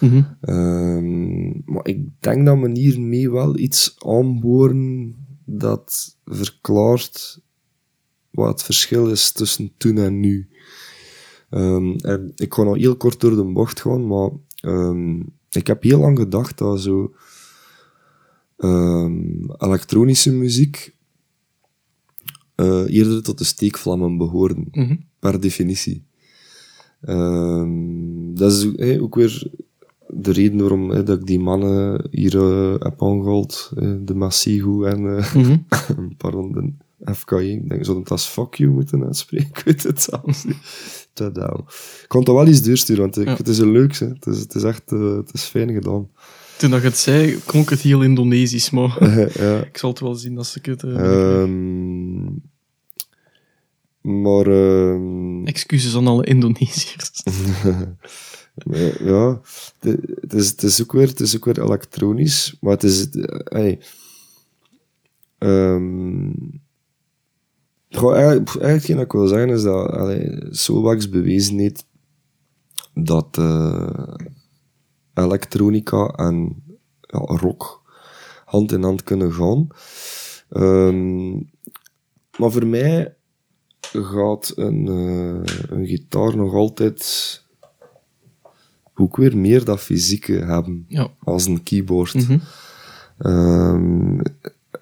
Mhm. 0.00 0.22
Ehm, 0.40 1.48
maar 1.72 1.86
ik 1.86 2.06
denk 2.20 2.46
dat 2.46 2.58
we 2.60 2.70
hiermee 2.70 3.30
wel 3.30 3.58
iets 3.58 3.94
aanboren 3.98 5.14
dat 5.44 6.16
verklaart 6.24 7.40
wat 8.30 8.48
het 8.48 8.62
verschil 8.62 9.10
is 9.10 9.32
tussen 9.32 9.72
toen 9.76 9.98
en 9.98 10.20
nu. 10.20 10.48
Ehm, 11.50 11.90
en 11.96 12.32
ik 12.36 12.54
ga 12.54 12.62
nog 12.62 12.76
heel 12.76 12.96
kort 12.96 13.20
door 13.20 13.36
de 13.36 13.44
bocht 13.44 13.80
gaan, 13.80 14.06
maar 14.06 14.30
ehm, 14.60 15.20
ik 15.56 15.66
heb 15.66 15.82
heel 15.82 15.98
lang 16.00 16.18
gedacht 16.18 16.58
dat 16.58 16.80
zo 16.80 17.14
ehm, 18.56 19.50
elektronische 19.58 20.32
muziek 20.32 20.94
eh, 22.54 22.84
eerder 22.86 23.22
tot 23.22 23.38
de 23.38 23.44
steekvlammen 23.44 24.16
behoorden 24.16 24.68
Mhm. 24.72 24.96
per 25.18 25.40
definitie. 25.40 26.04
Ehm, 27.00 28.34
dat 28.34 28.52
is 28.52 28.98
ook 29.00 29.14
weer 29.14 29.50
de 30.08 30.30
reden 30.32 30.58
waarom 30.58 30.88
dat 30.88 31.08
ik 31.08 31.26
die 31.26 31.40
mannen 31.40 32.06
hier 32.10 32.36
eh, 32.36 32.74
heb 32.78 33.02
aangehaald. 33.02 33.72
eh, 33.76 33.94
de 34.00 34.14
Massigo 34.14 34.82
en, 34.84 35.02
Mhm. 35.02 35.56
pardon, 36.16 36.52
de 36.52 37.14
FKI. 37.14 37.52
Ik 37.52 37.68
denk, 37.68 37.84
zou 37.84 37.98
het 37.98 38.10
als 38.10 38.26
fuck 38.26 38.54
you 38.54 38.70
moeten 38.70 39.04
uitspreken? 39.04 39.48
Ik 39.48 39.58
weet 39.64 39.82
het 39.82 40.02
zelfs 40.02 40.44
niet. 40.44 41.01
Te 41.12 41.32
dauw. 41.32 41.64
Ik 42.02 42.04
kon 42.08 42.20
het 42.20 42.28
wel 42.28 42.46
eens 42.46 42.62
doorsturen, 42.62 43.02
want 43.02 43.18
ik, 43.18 43.26
Ja. 43.26 43.36
het 43.36 43.48
is 43.48 43.58
een 43.58 43.70
leuk, 43.72 43.96
hè. 43.98 44.06
Het, 44.06 44.26
is, 44.26 44.38
het 44.38 44.54
is 44.54 44.62
echt, 44.62 44.92
eh, 44.92 45.16
het 45.16 45.30
is 45.34 45.42
fijn 45.44 45.72
gedaan. 45.72 46.08
Toen 46.58 46.70
dat 46.70 46.80
je 46.82 46.86
het 46.88 46.96
zei, 46.96 47.38
klonk 47.46 47.70
het 47.70 47.80
heel 47.80 48.02
Indonesisch, 48.02 48.70
maar 48.70 48.96
ja. 49.40 49.58
ik 49.70 49.78
zal 49.78 49.90
het 49.90 50.00
wel 50.00 50.14
zien 50.14 50.38
als 50.38 50.56
ik 50.56 50.66
het... 50.66 50.82
eh, 50.82 51.40
Ehm, 51.42 52.24
maar 54.00 54.46
ehm, 54.46 55.44
Excuses 55.46 55.96
aan 55.96 56.06
alle 56.06 56.24
Indonesiërs. 56.24 57.10
ja, 59.00 59.40
het 60.20 60.34
is, 60.34 60.48
het, 60.50 60.62
is 60.62 60.82
ook 60.82 60.92
weer, 60.92 61.06
het 61.08 61.20
is 61.20 61.36
ook 61.36 61.44
weer 61.44 61.62
elektronisch, 61.62 62.56
maar 62.60 62.72
het 62.72 62.82
is. 62.82 63.10
eh, 63.10 63.38
hey, 63.44 63.80
ehm, 65.38 66.30
goh, 67.96 68.14
eigenlijk, 68.14 68.48
eigenlijk 68.48 68.72
hetgeen 68.72 68.96
dat 68.96 69.04
ik 69.04 69.12
wil 69.12 69.26
zeggen 69.26 69.48
is 69.50 69.62
dat 69.62 69.90
allee, 69.90 70.46
Soulwax 70.50 71.08
bewezen 71.08 71.58
heeft 71.58 71.86
dat 72.94 73.38
eh, 73.38 74.14
elektronica 75.14 76.06
en 76.06 76.62
ja, 77.00 77.18
rock 77.18 77.82
hand 78.44 78.72
in 78.72 78.82
hand 78.82 79.02
kunnen 79.02 79.32
gaan. 79.32 79.66
Ehm, 80.48 81.30
maar 82.38 82.50
voor 82.50 82.66
mij 82.66 83.14
gaat 83.92 84.52
een, 84.56 84.88
eh, 84.88 85.54
een 85.68 85.86
gitaar 85.86 86.36
nog 86.36 86.54
altijd 86.54 87.40
ook 88.94 89.16
weer 89.16 89.36
meer 89.36 89.64
dat 89.64 89.80
fysieke 89.80 90.32
hebben 90.32 90.84
Ja. 90.88 91.08
als 91.18 91.46
een 91.46 91.62
keyboard. 91.62 92.14
Mhm. 92.14 92.38
Ehm, 93.18 94.20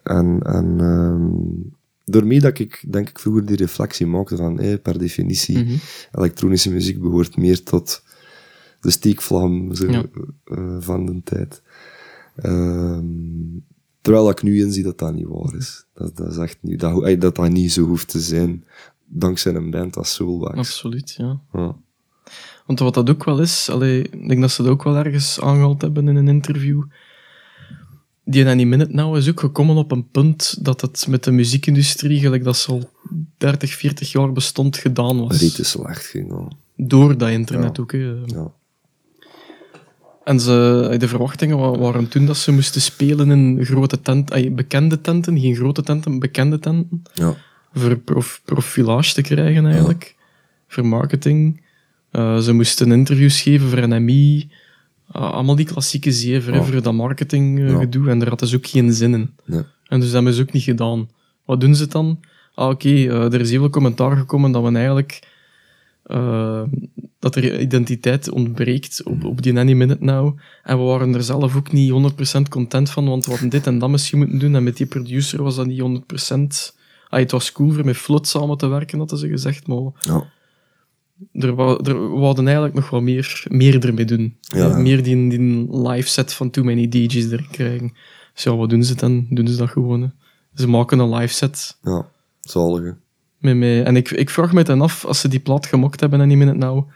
en 0.03 0.41
en 0.43 0.81
ehm, 0.81 1.79
daarmee 2.11 2.41
dat 2.41 2.59
ik, 2.59 2.85
denk 2.91 3.09
ik, 3.09 3.19
vroeger 3.19 3.47
die 3.47 3.57
reflectie 3.57 4.07
maakte 4.07 4.37
van, 4.37 4.61
per 4.83 4.99
definitie, 4.99 5.59
Mhm. 5.59 5.75
elektronische 6.13 6.71
muziek 6.71 7.01
behoort 7.01 7.37
meer 7.37 7.63
tot 7.63 8.03
de 8.81 8.91
steekvlam 8.91 9.75
zo, 9.75 9.91
Ja. 9.91 10.05
eh, 10.45 10.77
van 10.79 11.07
de 11.07 11.21
tijd. 11.25 11.63
Ehm, 12.37 13.05
terwijl 14.01 14.31
ik 14.31 14.43
nu 14.43 14.61
inzie 14.61 14.83
dat 14.83 14.99
dat 14.99 15.15
niet 15.15 15.27
waar 15.29 15.55
is. 15.55 15.85
Dat, 15.95 16.17
dat 16.17 16.31
is 16.31 16.37
echt 16.37 16.59
niet, 16.61 16.81
dat, 16.81 17.21
dat 17.21 17.37
dat 17.37 17.49
niet 17.51 17.73
zo 17.73 17.83
hoeft 17.87 18.09
te 18.09 18.21
zijn, 18.21 18.65
dankzij 19.07 19.55
een 19.55 19.71
band 19.71 19.97
als 19.97 20.15
Soulwax. 20.15 20.59
Absoluut, 20.59 21.15
ja. 21.19 21.41
Ja. 21.53 21.77
Want 22.67 22.79
wat 22.79 22.95
dat 22.95 23.11
ook 23.11 23.25
wel 23.25 23.41
is, 23.41 23.69
allee, 23.71 24.03
ik 24.03 24.29
denk 24.29 24.41
dat 24.41 24.51
ze 24.51 24.63
dat 24.63 24.73
ook 24.73 24.83
wel 24.83 24.97
ergens 24.97 25.41
aangehaald 25.41 25.81
hebben 25.81 26.09
in 26.09 26.17
een 26.17 26.29
interview. 26.29 26.83
Die 28.25 28.47
Any 28.47 28.65
Minute 28.65 28.95
Now 28.95 29.17
is 29.17 29.29
ook 29.29 29.41
gekomen 29.41 29.77
op 29.77 29.91
een 29.93 30.09
punt 30.11 30.65
dat 30.65 30.81
het 30.81 31.07
met 31.09 31.25
de 31.25 31.31
muziekindustrie, 31.31 32.21
gelijk 32.21 32.45
dat 32.45 32.57
ze 32.57 32.71
al 32.71 32.91
30, 33.39 33.73
40 33.75 34.13
jaar 34.13 34.33
bestond, 34.33 34.77
gedaan 34.77 35.21
was. 35.29 35.41
Reet 35.41 35.59
is 35.59 35.71
slecht 35.71 36.07
ging. 36.07 36.29
ja. 36.31 36.49
Door 36.77 37.19
dat 37.19 37.29
internet 37.31 37.77
Ja. 37.77 37.83
ook. 37.83 37.93
Hè. 37.93 37.99
Ja. 38.27 38.51
En 40.25 40.41
ze, 40.41 40.95
de 40.99 41.09
verwachtingen 41.09 41.59
wa- 41.59 41.79
waren 41.79 42.09
toen 42.09 42.27
dat 42.27 42.37
ze 42.37 42.53
moesten 42.53 42.81
spelen 42.81 43.31
in 43.31 43.65
grote 43.65 44.01
tenten, 44.01 44.55
bekende 44.55 45.01
tenten, 45.01 45.41
geen 45.41 45.55
grote 45.57 45.83
tenten, 45.83 46.19
bekende 46.19 46.59
tenten, 46.59 47.03
Ja. 47.15 47.35
voor 47.73 47.97
prof, 47.97 48.41
profilage 48.45 49.15
te 49.15 49.23
krijgen 49.23 49.67
eigenlijk, 49.67 50.17
voor 50.69 50.87
marketing. 50.87 51.63
Eh, 52.11 52.39
ze 52.39 52.53
moesten 52.53 52.93
interviews 52.93 53.41
geven 53.41 53.69
voor 53.69 53.89
NMI, 53.89 54.49
Ah, 54.51 54.57
allemaal 55.13 55.57
die 55.57 55.67
klassieke 55.67 56.13
zeven, 56.13 56.55
Ja. 56.55 56.63
voor 56.63 56.83
dat 56.83 56.93
marketinggedoe, 56.95 58.11
en 58.11 58.19
daar 58.19 58.29
hadden 58.29 58.49
ze 58.49 58.57
ook 58.57 58.67
geen 58.67 58.93
zin 58.93 59.15
in. 59.15 59.31
Nee. 59.45 59.63
En 59.89 59.97
dus 60.01 60.05
dat 60.07 60.15
hebben 60.15 60.35
ze 60.35 60.43
ook 60.43 60.53
niet 60.53 60.63
gedaan. 60.63 61.09
Wat 61.45 61.61
doen 61.61 61.75
ze 61.75 61.87
dan? 61.87 62.21
Ah, 62.55 62.69
oké, 62.69 62.89
eh, 62.89 63.33
er 63.33 63.41
is 63.41 63.51
heel 63.51 63.61
veel 63.61 63.71
commentaar 63.71 64.17
gekomen 64.17 64.53
dat 64.53 64.63
we 64.63 64.73
eigenlijk... 64.75 65.29
eh, 66.03 66.63
dat 67.19 67.37
er 67.37 67.61
identiteit 67.61 68.31
ontbreekt 68.31 69.03
op, 69.05 69.25
op 69.25 69.43
die 69.43 69.53
Nanny 69.53 69.73
Minute 69.73 70.05
Now. 70.05 70.39
En 70.63 70.79
we 70.79 70.83
waren 70.85 71.15
er 71.15 71.23
zelf 71.23 71.57
ook 71.57 71.73
niet 71.73 71.91
100% 71.91 72.49
content 72.49 72.91
van, 72.91 73.09
want 73.09 73.25
we 73.25 73.31
hadden 73.31 73.49
dit 73.49 73.67
en 73.67 73.79
dat 73.79 73.89
misschien 73.91 74.19
moeten 74.19 74.39
doen. 74.39 74.55
En 74.55 74.63
met 74.63 74.77
die 74.77 74.87
producer 74.87 75.43
was 75.43 75.57
dat 75.57 75.67
niet 75.67 75.81
100%... 75.81 76.75
Ah, 77.09 77.19
het 77.21 77.31
was 77.31 77.53
cool 77.53 77.71
voor 77.73 77.85
met 77.85 77.97
Flood 77.97 78.27
samen 78.29 78.57
te 78.57 78.67
werken, 78.67 78.99
hadden 78.99 79.19
ze 79.19 79.29
gezegd, 79.29 79.67
maar 79.67 79.79
Ja. 80.01 80.25
Er, 81.33 81.55
wou- 81.55 81.83
er, 81.85 82.13
we 82.19 82.25
hadden 82.25 82.45
eigenlijk 82.45 82.75
nog 82.77 82.91
wel 82.91 83.01
meer, 83.01 83.45
meer 83.49 83.85
ermee 83.87 84.05
doen. 84.05 84.37
Ja. 84.41 84.77
Meer 84.79 85.03
die, 85.03 85.29
die 85.29 85.79
live 85.89 86.09
set 86.09 86.33
van 86.33 86.51
Too 86.51 86.65
Many 86.65 86.89
DJ's 86.89 87.31
erin 87.31 87.51
krijgen. 87.51 87.93
Dus 88.35 88.43
ja, 88.43 88.57
wat 88.57 88.71
doen 88.71 88.85
ze 88.85 88.95
dan? 88.95 89.27
Doen 89.31 89.49
ze 89.49 89.57
dat 89.57 89.69
gewoon. 89.71 90.01
hè. 90.03 90.09
Ze 90.55 90.69
maken 90.69 90.99
een 90.99 91.15
live 91.15 91.35
set 91.35 91.79
Ja. 91.83 92.07
Zalige. 92.41 92.97
met 93.39 93.57
mij. 93.57 93.83
En 93.85 93.97
ik, 93.97 94.11
ik 94.11 94.31
vraag 94.31 94.53
me 94.53 94.63
dan 94.63 94.81
af, 94.81 95.05
als 95.05 95.21
ze 95.21 95.29
die 95.29 95.41
plaat 95.41 95.67
gemokt 95.67 96.01
hebben 96.01 96.21
en 96.21 96.29
niet 96.29 96.37
Minute 96.39 96.59
Now, 96.59 96.91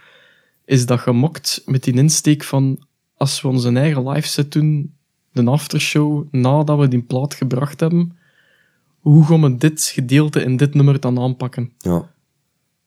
is 0.65 0.87
dat 0.87 1.01
gemokt 1.01 1.63
met 1.67 1.85
die 1.85 1.95
insteek 1.95 2.45
van 2.45 2.79
als 3.17 3.41
we 3.43 3.49
onze 3.49 3.73
eigen 3.73 4.09
live 4.09 4.29
set 4.29 4.53
doen, 4.53 4.95
de 5.33 5.45
aftershow, 5.45 6.25
nadat 6.31 6.79
we 6.79 6.89
die 6.89 7.03
plaat 7.03 7.35
gebracht 7.35 7.81
hebben, 7.81 8.17
hoe 9.01 9.25
gaan 9.25 9.43
we 9.43 9.57
dit 9.57 9.83
gedeelte 9.95 10.43
in 10.45 10.57
dit 10.57 10.75
nummer 10.75 11.01
dan 11.01 11.19
aanpakken? 11.19 11.73
Ja. 11.79 12.13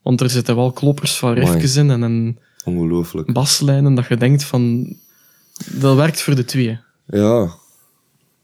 Want 0.08 0.22
er 0.22 0.30
zitten 0.30 0.56
wel 0.56 0.72
kloppers 0.72 1.18
van 1.18 1.34
riffjes 1.34 1.76
in 1.76 1.90
en, 1.90 2.04
en 2.04 2.38
Ongelooflijk. 2.66 3.34
baslijnen 3.34 3.96
dat 3.96 4.08
je 4.08 4.18
denkt 4.18 4.44
van... 4.44 4.96
Dat 5.72 5.96
werkt 5.96 6.22
voor 6.22 6.36
de 6.36 6.46
twee. 6.46 6.80
Ja. 7.06 7.56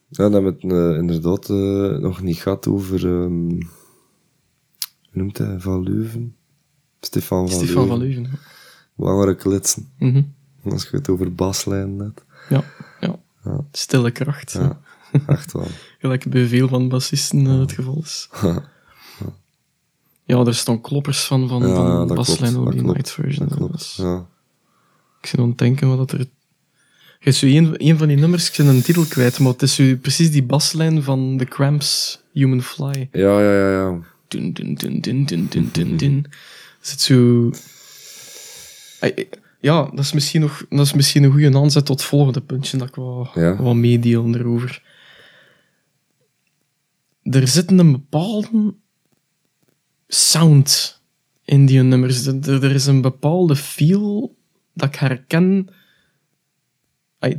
Ja, 0.10 0.30
dat 0.30 0.34
hebben 0.34 0.44
we 0.44 0.68
het 0.68 0.72
eh, 0.72 0.98
inderdaad 0.98 1.50
eh, 1.50 1.98
nog 2.00 2.22
niet 2.22 2.38
gehad 2.38 2.68
over... 2.68 3.06
ehm 3.06 3.50
hoe 5.12 5.22
noemt 5.22 5.38
hij? 5.38 5.60
Van 5.60 5.84
Leuven? 5.84 6.36
Stefan 7.00 7.50
van 7.50 7.58
Stefan 7.58 7.88
van 7.88 7.98
Leuven. 7.98 8.22
Leuven. 8.22 8.40
Belangrijke 8.96 9.50
litsen. 9.50 9.92
Mhm. 10.00 10.22
Als 10.64 10.84
je 10.84 10.98
het 10.98 11.10
over 11.10 11.36
baslijn 11.36 11.96
net. 11.96 12.24
Ja, 12.50 12.64
ja. 13.00 13.20
Ja. 13.44 13.66
Stille 13.72 14.12
kracht. 14.12 14.52
Ja. 14.52 14.80
Echt 15.28 15.52
wel. 15.52 15.68
Gelijk 16.00 16.30
bij 16.30 16.48
veel 16.48 16.68
van 16.68 16.90
bassisten 16.90 17.48
eh, 17.48 17.60
het 17.60 17.72
geval 17.72 18.00
is. 18.04 18.30
Ja, 20.34 20.46
er 20.46 20.56
staan 20.56 20.82
kloppers 20.82 21.24
van, 21.24 21.48
van, 21.48 21.68
Ja, 21.68 21.76
van 21.76 22.08
dat 22.08 22.18
baslijn 22.18 22.54
klopt, 22.54 22.58
op 22.58 22.64
dat 22.66 22.74
die 22.74 22.82
klopt, 22.82 22.98
night 22.98 23.12
version. 23.12 23.48
Dat 23.48 23.58
klopt. 23.58 23.94
Ja. 23.96 24.26
Ik 25.22 25.28
zit 25.28 25.40
aan 25.40 25.48
het 25.48 25.58
denken 25.58 25.88
wat 25.88 25.98
dat 25.98 26.12
er... 26.12 26.28
Je 27.20 27.30
is 27.30 27.42
een, 27.42 27.76
een 27.88 27.98
van 27.98 28.08
die 28.08 28.18
nummers, 28.18 28.50
ik 28.50 28.58
ben 28.58 28.66
een 28.68 28.82
titel 28.82 29.06
kwijt, 29.06 29.40
maar 29.40 29.52
het 29.52 29.62
is 29.62 29.76
zo 29.76 29.96
precies 30.02 30.32
die 30.32 30.44
baslijn 30.44 31.04
van 31.04 31.38
The 31.38 31.46
Cramps, 31.46 32.22
Human 32.34 32.62
Fly. 32.62 33.10
Ja, 33.12 33.40
ja, 33.42 33.52
ja, 33.52 33.70
ja. 33.72 34.00
Dun, 34.28 34.54
dun, 34.54 34.74
dun, 34.76 35.02
dun, 35.02 35.26
dun, 35.26 35.48
dun, 35.50 35.70
dun, 35.72 35.98
dun. 35.98 36.26
Zit 36.82 37.02
zo... 37.02 37.50
Ja, 39.60 39.84
dat 39.84 40.00
is 40.00 40.14
misschien 40.14 40.42
nog 40.42 40.66
dat 40.70 40.86
is 40.86 40.94
misschien 40.94 41.24
een 41.24 41.32
goede 41.32 41.58
aanzet 41.58 41.86
tot 41.86 42.00
het 42.00 42.10
volgende 42.10 42.42
puntje 42.42 42.78
dat 42.78 42.88
ik 42.88 42.96
wat, 42.96 43.32
Ja. 43.34 43.62
wat 43.62 43.76
meedeel 43.76 44.36
erover. 44.36 44.84
Er 47.24 47.48
zit 47.48 47.72
een 47.72 47.92
bepaalde 47.92 48.74
sound 50.14 51.02
in 51.46 51.66
die 51.66 51.82
nummers. 51.82 52.26
Er, 52.26 52.64
er- 52.64 52.72
is 52.72 52.86
een 52.86 53.02
bepaalde 53.02 53.56
feel 53.56 54.36
dat 54.74 54.88
ik 54.90 54.96
herken. 54.96 55.68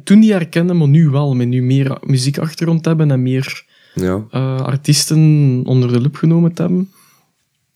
Toen 0.05 0.19
niet 0.19 0.31
herkende, 0.31 0.73
maar 0.75 0.89
nu 0.89 1.09
wel. 1.09 1.35
Met 1.35 1.49
nu 1.49 1.63
meer 1.63 1.99
muziekachtergrond 2.03 2.85
hebben 2.85 3.11
en 3.11 3.23
meer 3.23 3.67
Ja. 3.95 4.25
eh, 4.31 4.61
artiesten 4.61 5.63
onder 5.65 5.93
de 5.93 6.01
loep 6.01 6.17
genomen 6.17 6.53
te 6.53 6.63
hebben. 6.63 6.91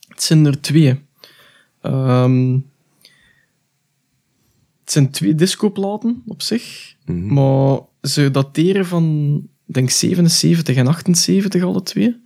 Het 0.09 0.23
zijn 0.23 0.47
er 0.47 0.61
twee. 0.61 1.01
Ehm, 1.83 2.53
het 4.81 4.93
zijn 4.93 5.11
twee 5.11 5.35
discoplaten 5.35 6.23
op 6.27 6.43
zich, 6.43 6.95
Mhm. 7.05 7.33
maar 7.35 7.79
ze 8.03 8.31
dateren 8.31 8.87
van, 8.87 9.43
denk 9.65 9.91
77 9.91 10.77
en 10.77 10.87
78 10.87 11.62
alle 11.62 11.83
twee. 11.83 12.16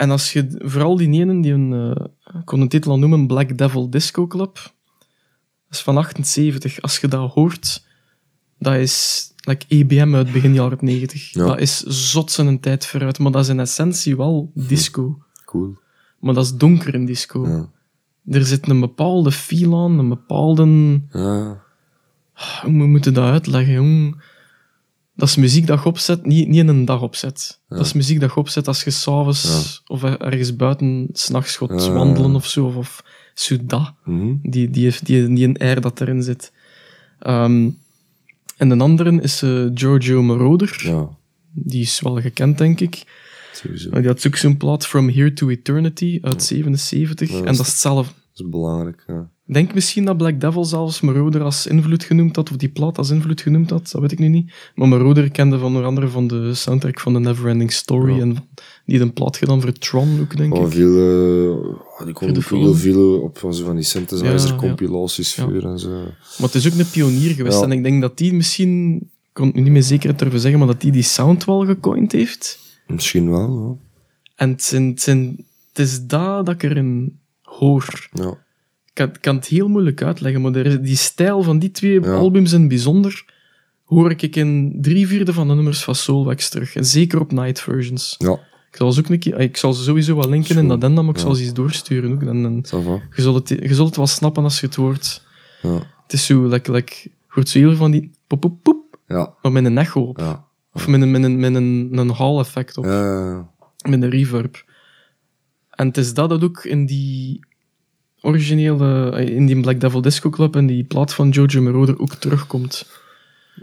En 0.00 0.10
als 0.10 0.32
je 0.32 0.46
vooral 0.58 0.96
die 0.96 1.20
ene, 1.20 1.42
die 1.42 1.52
een, 1.52 1.72
eh, 1.72 2.06
ik 2.40 2.44
kon 2.44 2.60
een 2.60 2.68
titel 2.68 2.90
al 2.90 2.98
noemen, 2.98 3.26
Black 3.26 3.58
Devil 3.58 3.90
Disco 3.90 4.26
Club, 4.26 4.54
dat 4.54 5.78
is 5.78 5.80
van 5.80 5.96
78. 5.96 6.80
Als 6.80 6.98
je 6.98 7.08
dat 7.08 7.30
hoort, 7.30 7.86
dat 8.58 8.74
is 8.74 9.26
like 9.36 9.64
EBM 9.68 10.14
uit 10.14 10.32
begin 10.32 10.54
jaren 10.54 10.78
90. 10.80 11.32
Ja. 11.32 11.46
Dat 11.46 11.58
is 11.58 11.80
zot 11.80 12.30
zijn 12.30 12.46
een 12.46 12.60
tijd 12.60 12.86
vooruit, 12.86 13.18
maar 13.18 13.32
dat 13.32 13.42
is 13.42 13.48
in 13.48 13.60
essentie 13.60 14.16
wel 14.16 14.50
disco. 14.54 15.18
Cool. 15.44 15.78
Maar 16.20 16.34
dat 16.34 16.44
is 16.44 16.54
donker 16.56 16.94
in 16.94 17.04
disco. 17.04 17.48
Ja. 17.48 17.70
Er 18.36 18.44
zit 18.44 18.68
een 18.68 18.80
bepaalde 18.80 19.32
feel 19.32 19.84
aan, 19.84 19.98
een 19.98 20.08
bepaalde... 20.08 20.64
Ja. 21.10 21.62
Hoe 22.62 22.86
moet 22.86 23.04
je 23.04 23.10
dat 23.10 23.30
uitleggen, 23.30 23.74
jong? 23.74 24.22
Dat 25.20 25.28
is 25.28 25.36
muziek 25.36 25.66
dat 25.66 25.82
je 25.82 25.88
opzet, 25.88 26.26
niet, 26.26 26.48
niet 26.48 26.58
in 26.58 26.68
een 26.68 26.84
dag 26.84 27.02
opzet. 27.02 27.60
Dat 27.68 27.86
is 27.86 27.92
muziek 27.92 28.20
dat 28.20 28.30
je 28.30 28.36
opzet 28.36 28.68
als 28.68 28.82
je 28.84 28.90
s'avonds 28.90 29.82
of 29.86 30.02
er- 30.02 30.20
ergens 30.20 30.56
buiten 30.56 31.08
s'nachts 31.12 31.56
gaat 31.56 31.84
Ja. 31.84 31.92
wandelen 31.92 32.34
of 32.34 32.46
zo. 32.46 32.66
Of, 32.66 33.04
dat. 33.62 33.92
Mhm. 34.04 34.34
Die, 34.42 34.70
die, 34.70 34.94
die, 35.02 35.32
die 35.34 35.46
een 35.46 35.58
air 35.58 35.80
dat 35.80 36.00
erin 36.00 36.22
zit. 36.22 36.52
Ehm, 37.18 37.70
en 38.56 38.68
de 38.68 38.76
andere 38.78 39.20
is 39.20 39.42
eh, 39.42 39.66
Giorgio 39.74 40.22
Moroder. 40.22 40.80
Ja. 40.84 41.08
Die 41.52 41.80
is 41.82 42.00
wel 42.00 42.20
gekend, 42.20 42.58
denk 42.58 42.80
ik. 42.80 43.02
Sowieso. 43.52 43.90
Die 43.90 44.06
had 44.06 44.26
ook 44.26 44.36
zo'n 44.36 44.56
plaat 44.56 44.86
From 44.86 45.08
Here 45.10 45.32
to 45.32 45.48
Eternity 45.48 46.18
uit 46.22 46.42
77. 46.42 47.28
Ja, 47.30 47.36
en 47.38 47.44
dat 47.44 47.56
dat 47.56 47.66
is 47.66 47.72
hetzelfde. 47.72 48.12
Dat 48.32 48.44
is 48.46 48.50
belangrijk, 48.50 49.04
ja. 49.06 49.30
Denk 49.52 49.74
misschien 49.74 50.04
dat 50.04 50.16
Black 50.16 50.40
Devil 50.40 50.64
zelfs 50.64 51.00
Marauder 51.00 51.42
als 51.42 51.66
invloed 51.66 52.04
genoemd 52.04 52.36
had, 52.36 52.50
of 52.50 52.56
die 52.56 52.68
plaat 52.68 52.98
als 52.98 53.10
invloed 53.10 53.40
genoemd 53.40 53.70
had, 53.70 53.90
dat 53.90 54.00
weet 54.00 54.12
ik 54.12 54.18
nu 54.18 54.28
niet. 54.28 54.52
Maar 54.74 54.88
Marauder 54.88 55.30
kende 55.30 55.58
van 55.58 55.66
onder 55.66 55.84
andere 55.84 56.08
van 56.08 56.26
de 56.26 56.54
soundtrack 56.54 57.00
van 57.00 57.12
The 57.12 57.18
Neverending 57.20 57.72
Story 57.72 58.14
Ja. 58.14 58.20
en 58.20 58.36
die 58.86 58.98
had 58.98 59.06
een 59.06 59.12
plaat 59.12 59.36
gedaan 59.36 59.60
voor 59.60 59.72
Tron 59.72 60.20
ook, 60.20 60.36
denk 60.36 60.54
Oh, 60.54 60.66
ik. 60.66 60.72
veel, 60.72 61.78
die 62.04 62.12
kon 62.14 62.32
de 62.32 62.38
ook 62.38 62.44
film. 62.44 62.60
heel 62.62 62.74
veel 62.74 63.20
op 63.20 63.38
van 63.38 63.54
zo 63.54 63.64
van 63.64 63.74
die 63.74 63.84
synthesizer 63.84 64.56
compilaties 64.56 65.34
Ja. 65.34 65.44
voor 65.44 65.62
en 65.62 65.78
zo. 65.78 65.90
Maar 65.90 66.12
het 66.50 66.54
is 66.54 66.72
ook 66.72 66.78
een 66.78 66.90
pionier 66.90 67.34
geweest. 67.34 67.62
En 67.62 67.72
ik 67.72 67.82
denk 67.82 68.00
dat 68.00 68.18
die 68.18 68.34
misschien, 68.34 68.96
ik 68.96 69.08
kon 69.32 69.46
het 69.46 69.54
nu 69.54 69.60
niet 69.62 69.72
meer 69.72 69.82
zeker 69.82 70.16
durven 70.16 70.40
zeggen, 70.40 70.58
maar 70.58 70.68
dat 70.68 70.80
die 70.80 70.92
die 70.92 71.02
sound 71.02 71.44
wel 71.44 71.64
gecoind 71.66 72.12
heeft. 72.12 72.58
Misschien 72.86 73.30
wel, 73.30 73.78
En 74.36 74.48
het, 74.50 74.62
zijn, 74.62 74.86
het, 74.88 75.00
zijn, 75.02 75.36
het 75.68 75.78
is 75.78 76.06
dat 76.06 76.46
dat 76.46 76.54
ik 76.54 76.62
erin 76.62 77.18
hoor. 77.42 78.08
ja. 78.12 78.48
Kan, 79.06 79.20
kan 79.20 79.36
het 79.36 79.46
heel 79.46 79.68
moeilijk 79.68 80.02
uitleggen, 80.02 80.40
maar 80.40 80.52
er 80.54 80.82
die 80.82 80.96
stijl 80.96 81.42
van 81.42 81.58
die 81.58 81.70
twee 81.70 82.00
Ja. 82.00 82.14
albums 82.14 82.52
in 82.52 82.68
bijzonder 82.68 83.24
hoor 83.84 84.10
ik 84.10 84.36
in 84.36 84.78
drie 84.80 85.06
vierde 85.06 85.32
van 85.32 85.48
de 85.48 85.54
nummers 85.54 85.84
van 85.84 85.94
Soulwax 85.94 86.48
terug. 86.48 86.74
En 86.74 86.84
zeker 86.84 87.20
op 87.20 87.32
night 87.32 87.60
versions. 87.60 88.14
Ja, 88.18 88.32
Ik 88.70 88.76
zal, 88.76 88.92
ze 88.92 89.00
ook 89.00 89.08
een 89.08 89.18
keer, 89.18 89.40
ik 89.40 89.56
zal 89.56 89.72
ze 89.72 89.82
sowieso 89.82 90.16
wel 90.16 90.28
linken 90.28 90.56
in 90.58 90.62
dat 90.68 90.72
addendum, 90.76 91.04
maar 91.04 91.14
ik 91.14 91.20
ja. 91.20 91.26
zal 91.26 91.34
ze 91.34 91.42
eens 91.42 91.52
doorsturen 91.54 92.12
ook. 92.12 92.22
En, 92.22 92.44
en 92.44 92.62
je, 93.16 93.22
zult 93.22 93.48
het, 93.48 93.60
je 93.62 93.74
zult 93.74 93.86
het 93.86 93.96
wel 93.96 94.06
snappen 94.06 94.44
als 94.44 94.60
je 94.60 94.66
het 94.66 94.74
hoort. 94.74 95.22
Ja, 95.62 95.74
Het 96.02 96.12
is 96.12 96.26
zo, 96.26 96.46
like, 96.46 96.72
like, 96.72 96.92
je 97.02 97.10
hoort 97.26 97.48
zo 97.48 97.58
heel 97.58 97.76
van 97.76 97.90
die 97.90 98.10
poep, 98.26 98.40
poep, 98.40 98.62
poep, 98.62 98.98
ja, 99.06 99.34
maar 99.42 99.52
met 99.52 99.64
een 99.64 99.78
echo 99.78 100.00
op. 100.00 100.18
ja. 100.18 100.44
Of 100.72 100.86
met 100.88 101.00
een, 101.02 101.10
met 101.10 101.22
een, 101.22 101.38
met 101.38 101.54
een, 101.54 101.88
een 101.92 102.10
hall 102.10 102.38
effect 102.38 102.76
op. 102.76 102.84
Ja, 102.84 103.48
Met 103.88 104.02
een 104.02 104.10
reverb. 104.10 104.64
En 105.70 105.86
het 105.86 105.96
is 105.96 106.14
dat 106.14 106.28
dat 106.28 106.44
ook 106.44 106.64
in 106.64 106.86
die 106.86 107.40
originele, 108.20 109.10
eh, 109.10 109.34
in 109.34 109.46
die 109.46 109.60
Black 109.60 109.80
Devil 109.80 110.00
Disco 110.00 110.30
Club 110.30 110.56
en 110.56 110.66
die 110.66 110.84
plaat 110.84 111.14
van 111.14 111.28
Jojo 111.28 111.62
Moroder 111.62 112.00
ook 112.00 112.14
terugkomt. 112.14 112.86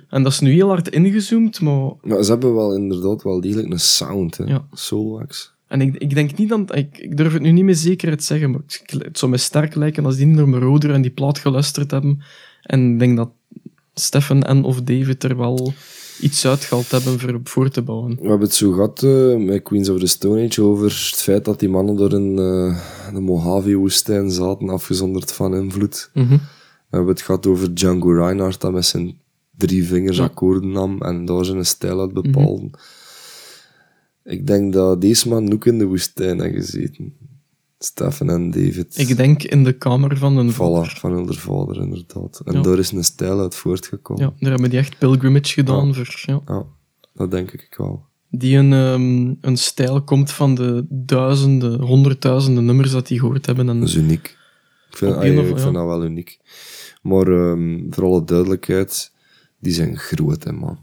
En 0.09 0.23
dat 0.23 0.31
is 0.31 0.39
nu 0.39 0.51
heel 0.51 0.67
hard 0.67 0.89
ingezoomd, 0.89 1.61
maar... 1.61 1.91
maar 2.01 2.23
ze 2.23 2.31
hebben 2.31 2.55
wel 2.55 2.75
inderdaad 2.75 3.23
wel 3.23 3.41
degelijk 3.41 3.71
een 3.71 3.79
sound, 3.79 4.37
hè. 4.37 4.43
Ja. 4.43 4.67
Soulwax. 4.71 5.53
En 5.67 5.81
ik, 5.81 5.95
ik 5.95 6.13
denk 6.13 6.37
niet 6.37 6.49
dat... 6.49 6.75
Ik, 6.75 6.97
ik 6.97 7.17
durf 7.17 7.33
het 7.33 7.41
nu 7.41 7.51
niet 7.51 7.63
meer 7.63 7.75
zeker 7.75 8.17
te 8.17 8.23
zeggen, 8.23 8.51
maar 8.51 8.59
het, 8.65 9.01
het 9.03 9.17
zou 9.17 9.31
me 9.31 9.37
sterk 9.37 9.75
lijken 9.75 10.05
als 10.05 10.15
die 10.15 10.25
naar 10.25 10.49
Moroder 10.49 10.91
en 10.91 11.01
die 11.01 11.11
plaat 11.11 11.39
geluisterd 11.39 11.91
hebben. 11.91 12.21
En 12.61 12.91
ik 12.91 12.99
denk 12.99 13.17
dat 13.17 13.29
Stefan 13.93 14.43
en 14.43 14.63
of 14.63 14.81
David 14.81 15.23
er 15.23 15.37
wel 15.37 15.73
iets 16.19 16.45
uitgehaald 16.47 16.91
hebben 16.91 17.19
voor 17.19 17.39
voor 17.43 17.69
te 17.69 17.81
bouwen. 17.81 18.15
We 18.15 18.21
hebben 18.27 18.47
het 18.47 18.53
zo 18.55 18.71
gehad 18.71 19.03
eh, 19.03 19.35
met 19.35 19.61
Queens 19.63 19.89
of 19.89 19.99
the 19.99 20.07
Stone 20.07 20.45
Age 20.45 20.61
over 20.61 20.83
het 20.85 20.93
feit 21.21 21.45
dat 21.45 21.59
die 21.59 21.69
mannen 21.69 21.95
door 21.95 22.13
in 22.13 22.37
eh, 22.37 22.79
de 23.13 23.19
Mojave-woestijn 23.19 24.31
zaten, 24.31 24.69
afgezonderd 24.69 25.31
van 25.31 25.55
invloed. 25.55 26.09
Mhm. 26.13 26.29
We 26.89 26.95
hebben 26.95 27.13
het 27.13 27.21
gehad 27.21 27.47
over 27.47 27.73
Django 27.73 28.11
Reinhardt, 28.11 28.61
dat 28.61 28.71
met 28.71 28.85
zijn 28.85 29.17
drie 29.57 29.87
vingers 29.87 30.17
Ja. 30.17 30.23
akkoorden 30.23 30.71
nam 30.71 31.01
en 31.01 31.25
daar 31.25 31.45
zijn 31.45 31.65
stijl 31.65 31.99
uit 31.99 32.13
bepaalde. 32.13 32.69
Ik 34.23 34.47
denk 34.47 34.73
dat 34.73 35.01
deze 35.01 35.27
man 35.29 35.53
ook 35.53 35.65
in 35.65 35.77
de 35.77 35.85
woestijn 35.85 36.41
heeft 36.41 36.55
gezeten. 36.55 37.13
Stefan 37.79 38.29
en 38.29 38.51
David. 38.51 38.97
Ik 38.97 39.17
denk 39.17 39.43
in 39.43 39.63
de 39.63 39.73
kamer 39.77 40.17
van 40.17 40.37
een 40.37 40.51
Voilà, 40.53 40.91
van 40.99 41.11
hun 41.11 41.33
vader, 41.33 41.77
inderdaad. 41.81 42.41
En 42.45 42.53
Ja. 42.53 42.61
daar 42.61 42.77
is 42.77 42.91
een 42.91 43.03
stijl 43.03 43.39
uit 43.39 43.55
voortgekomen. 43.55 44.23
Ja, 44.23 44.33
daar 44.39 44.51
hebben 44.51 44.69
die 44.69 44.79
echt 44.79 44.97
pilgrimage 44.97 45.53
gedaan 45.53 45.87
Ja. 45.87 45.93
voor... 45.93 46.15
Ja. 46.25 46.41
Ja, 46.47 46.63
dat 47.13 47.31
denk 47.31 47.51
ik 47.51 47.73
wel. 47.77 48.05
Die 48.29 48.57
een, 48.57 48.73
ehm, 48.73 49.33
een 49.49 49.57
stijl 49.57 50.01
komt 50.03 50.31
van 50.31 50.55
de 50.55 50.85
duizenden, 50.89 51.81
honderdduizenden 51.81 52.65
nummers 52.65 52.91
dat 52.91 53.07
die 53.07 53.19
gehoord 53.19 53.45
hebben. 53.45 53.69
En 53.69 53.79
Dat 53.79 53.89
is 53.89 53.95
uniek. 53.95 54.37
Ik 54.89 54.97
vind, 54.97 55.11
ja, 55.11 55.17
of- 55.41 55.47
ik 55.49 55.59
vind 55.59 55.73
dat 55.73 55.85
wel 55.85 56.03
uniek. 56.05 56.39
Maar 57.01 57.27
ehm, 57.27 57.79
voor 57.89 58.03
alle 58.03 58.23
duidelijkheid, 58.23 59.11
die 59.59 59.73
zijn 59.73 59.97
groot, 59.97 60.43
hè, 60.43 60.51
man. 60.51 60.79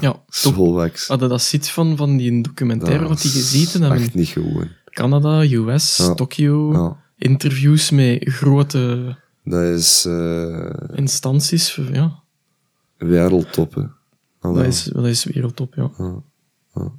ja, 0.00 0.12
toch 0.12 0.22
Soulwax. 0.28 1.08
hadden 1.08 1.28
dat 1.28 1.42
ziet 1.42 1.68
van, 1.68 1.96
van 1.96 2.16
die 2.16 2.42
documentaire 2.42 3.08
wat 3.08 3.20
die 3.22 3.30
gezeten 3.30 3.80
hebben. 3.82 3.98
Echt 4.00 4.14
niet 4.14 4.28
gewoon. 4.28 4.68
Canada, 4.90 5.42
US, 5.44 5.96
Ja. 5.96 6.14
Tokio, 6.14 6.72
Ja, 6.72 6.96
interviews 7.16 7.90
met 7.90 8.18
grote 8.28 9.16
dat 9.44 9.62
is 9.62 10.04
eh 10.04 10.70
instanties. 10.94 11.74
Ja, 11.92 12.22
wereldtop, 12.96 13.74
hè. 13.74 13.82
Ah, 14.40 14.54
dat 14.54 14.64
is, 14.64 14.84
dat 14.84 15.06
is 15.06 15.24
wereldtop, 15.24 15.74
ja. 15.74 15.90
Ja. 15.98 16.92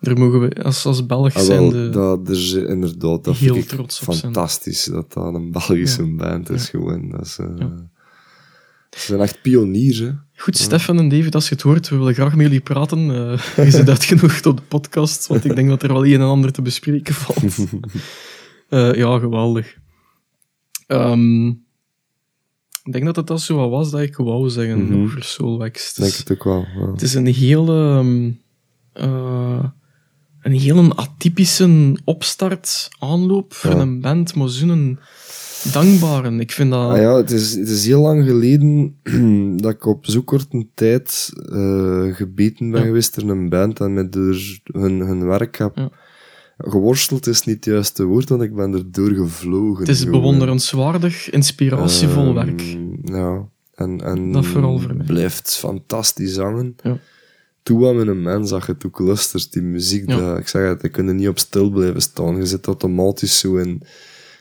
Daar 0.00 0.18
mogen 0.18 0.40
we 0.40 0.62
als, 0.64 0.84
als 0.86 1.06
Belg 1.06 1.34
Ah, 1.34 1.42
zijn 1.42 1.68
de... 1.70 1.88
dat, 1.88 2.28
er, 2.28 2.34
is- 2.34 2.52
inderdaad, 2.52 3.24
dat 3.24 3.36
heel 3.36 3.54
vind 3.54 3.64
ik 3.64 3.70
trots 3.70 3.98
op 4.00 4.04
zijn. 4.14 4.18
fantastisch, 4.18 4.84
dat 4.84 5.12
dat 5.12 5.34
een 5.34 5.50
Belgische 5.52 6.06
band 6.14 6.50
is, 6.50 6.68
gewoon. 6.68 7.08
Dat 7.10 7.20
is, 7.20 7.38
eh. 7.38 7.46
Ze 8.90 8.98
zijn 9.06 9.20
echt 9.20 9.42
pioniers, 9.42 9.98
hè. 9.98 10.12
Goed, 10.38 10.56
Stefan 10.56 10.98
en 10.98 11.08
David, 11.08 11.34
als 11.34 11.48
je 11.48 11.54
het 11.54 11.62
hoort, 11.62 11.88
we 11.88 11.96
willen 11.96 12.14
graag 12.14 12.34
met 12.34 12.46
jullie 12.46 12.60
praten. 12.60 12.98
Eh 13.56 13.66
je 13.70 13.76
bent 13.76 13.88
uitgenodigd 13.88 14.46
op 14.46 14.56
de 14.56 14.62
podcast, 14.62 15.26
want 15.26 15.44
ik 15.44 15.54
denk 15.56 15.68
dat 15.68 15.82
er 15.82 15.92
wel 15.92 16.06
een 16.06 16.12
en 16.14 16.20
ander 16.20 16.52
te 16.52 16.62
bespreken 16.62 17.14
valt. 17.14 17.56
Eh, 18.68 18.94
ja, 18.94 19.18
geweldig. 19.18 19.76
Ehm, 20.86 21.46
ik 22.82 22.92
denk 22.92 23.04
dat 23.04 23.16
het 23.16 23.26
dat 23.26 23.40
zo 23.40 23.56
wat 23.56 23.70
was 23.70 23.90
dat 23.90 24.00
ik 24.00 24.16
wou 24.16 24.48
zeggen 24.50 24.84
Mhm. 24.84 25.02
over 25.02 25.22
Soulwax. 25.22 25.90
Ik 25.90 25.96
denk 25.96 26.08
is, 26.12 26.18
het 26.18 26.32
ook 26.32 26.44
wel. 26.44 26.66
ja. 26.78 26.90
het 26.92 27.02
is 27.02 27.14
een 27.14 27.26
hele... 27.26 27.96
ehm, 27.98 28.30
eh, 28.92 29.64
een 30.42 30.52
hele 30.52 30.94
atypische 30.94 31.96
opstart, 32.04 32.88
aanloop 32.98 33.54
voor 33.54 33.70
Ja. 33.74 33.80
een 33.80 34.00
band, 34.00 34.34
maar 34.34 34.48
zo'n 34.48 34.98
dankbare. 35.72 36.36
Ik 36.36 36.52
vind 36.52 36.70
dat... 36.70 36.90
Ah 36.90 36.96
ja, 36.96 37.16
het 37.16 37.30
is, 37.30 37.54
het 37.54 37.68
is 37.68 37.86
heel 37.86 38.00
lang 38.00 38.24
geleden 38.26 38.96
dat 39.62 39.70
ik 39.72 39.86
op 39.86 40.06
zo 40.06 40.22
korte 40.22 40.66
tijd 40.74 41.30
eh, 41.52 42.14
gebeten 42.14 42.70
ben 42.70 42.80
Ja. 42.80 42.86
geweest 42.86 43.20
door 43.20 43.30
een 43.30 43.48
band 43.48 43.80
en 43.80 43.92
met 43.94 44.12
door 44.12 44.36
hun, 44.72 44.98
hun 45.00 45.26
werk 45.26 45.56
heb. 45.58 45.76
Ja. 45.76 45.90
Geworsteld 46.58 47.26
is 47.26 47.44
niet 47.44 47.54
het 47.56 47.64
juiste 47.64 48.04
woord, 48.04 48.28
want 48.28 48.42
ik 48.42 48.54
ben 48.54 48.72
er 48.74 48.92
doorgevlogen. 48.92 49.80
Het 49.80 49.88
is 49.88 50.02
gewoon. 50.02 50.20
bewonderenswaardig, 50.20 51.30
inspiratievol 51.30 52.24
Ehm, 52.26 52.34
werk. 52.34 52.62
Ja, 53.04 53.48
en, 53.74 54.00
en 54.04 54.32
Dat 54.32 54.46
vooral 54.46 54.78
voor 54.78 54.96
mij. 54.96 55.06
blijft 55.06 55.56
fantastisch 55.56 56.32
zangen. 56.34 56.76
Ja. 56.82 56.98
Toen 57.62 57.78
wat 57.80 57.94
met 57.94 58.06
een 58.06 58.22
mens 58.22 58.50
dat 58.50 58.66
je 58.66 58.76
toe 58.76 58.90
clustert, 58.90 59.52
die 59.52 59.62
muziek, 59.62 60.08
Ja. 60.10 60.16
dat, 60.16 60.38
ik 60.38 60.48
zeg 60.48 60.68
het, 60.68 60.82
je 60.82 60.88
kunt 60.88 61.08
er 61.08 61.14
niet 61.14 61.28
op 61.28 61.38
stil 61.38 61.70
blijven 61.70 62.02
staan. 62.02 62.36
Je 62.36 62.46
zit 62.46 62.66
automatisch 62.66 63.38
zo 63.38 63.56
in, 63.56 63.82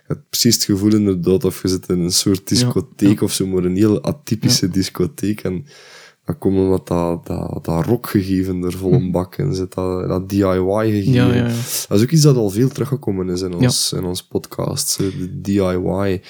hebt 0.08 0.30
precies 0.30 0.56
het 0.56 0.64
gevoel 0.64 0.94
inderdaad 0.94 1.44
of 1.44 1.62
je 1.62 1.68
zit 1.68 1.90
in 1.90 2.00
een 2.00 2.12
soort 2.12 2.48
discotheek 2.48 3.20
ja. 3.20 3.26
of 3.26 3.34
zo, 3.34 3.48
maar 3.48 3.64
een 3.64 3.76
heel 3.76 4.04
atypische 4.04 4.70
discotheek. 4.70 5.42
En 5.42 5.66
dat 6.26 6.38
komt 6.38 6.58
omdat 6.58 6.88
dat, 6.88 7.28
dat, 7.28 7.66
dat 7.66 7.86
rockgegeven 7.86 8.64
er 8.64 8.72
vol 8.72 8.94
een 8.94 9.12
bak 9.12 9.38
in 9.38 9.54
zit, 9.54 9.74
dat, 9.74 10.08
dat 10.08 10.30
DIY-gegeven. 10.30 11.30
Hm. 11.30 11.36
Ja. 11.36 11.44
Dat 11.88 11.98
is 11.98 12.02
ook 12.02 12.12
iets 12.12 12.22
dat 12.22 12.36
al 12.36 12.50
veel 12.50 12.70
teruggekomen 12.70 13.30
is 13.30 13.42
in 13.42 13.54
ons, 13.54 13.94
in 13.94 14.04
ons 14.04 14.24
podcast, 14.24 14.98
de 14.98 15.42
DIY. 15.42 16.22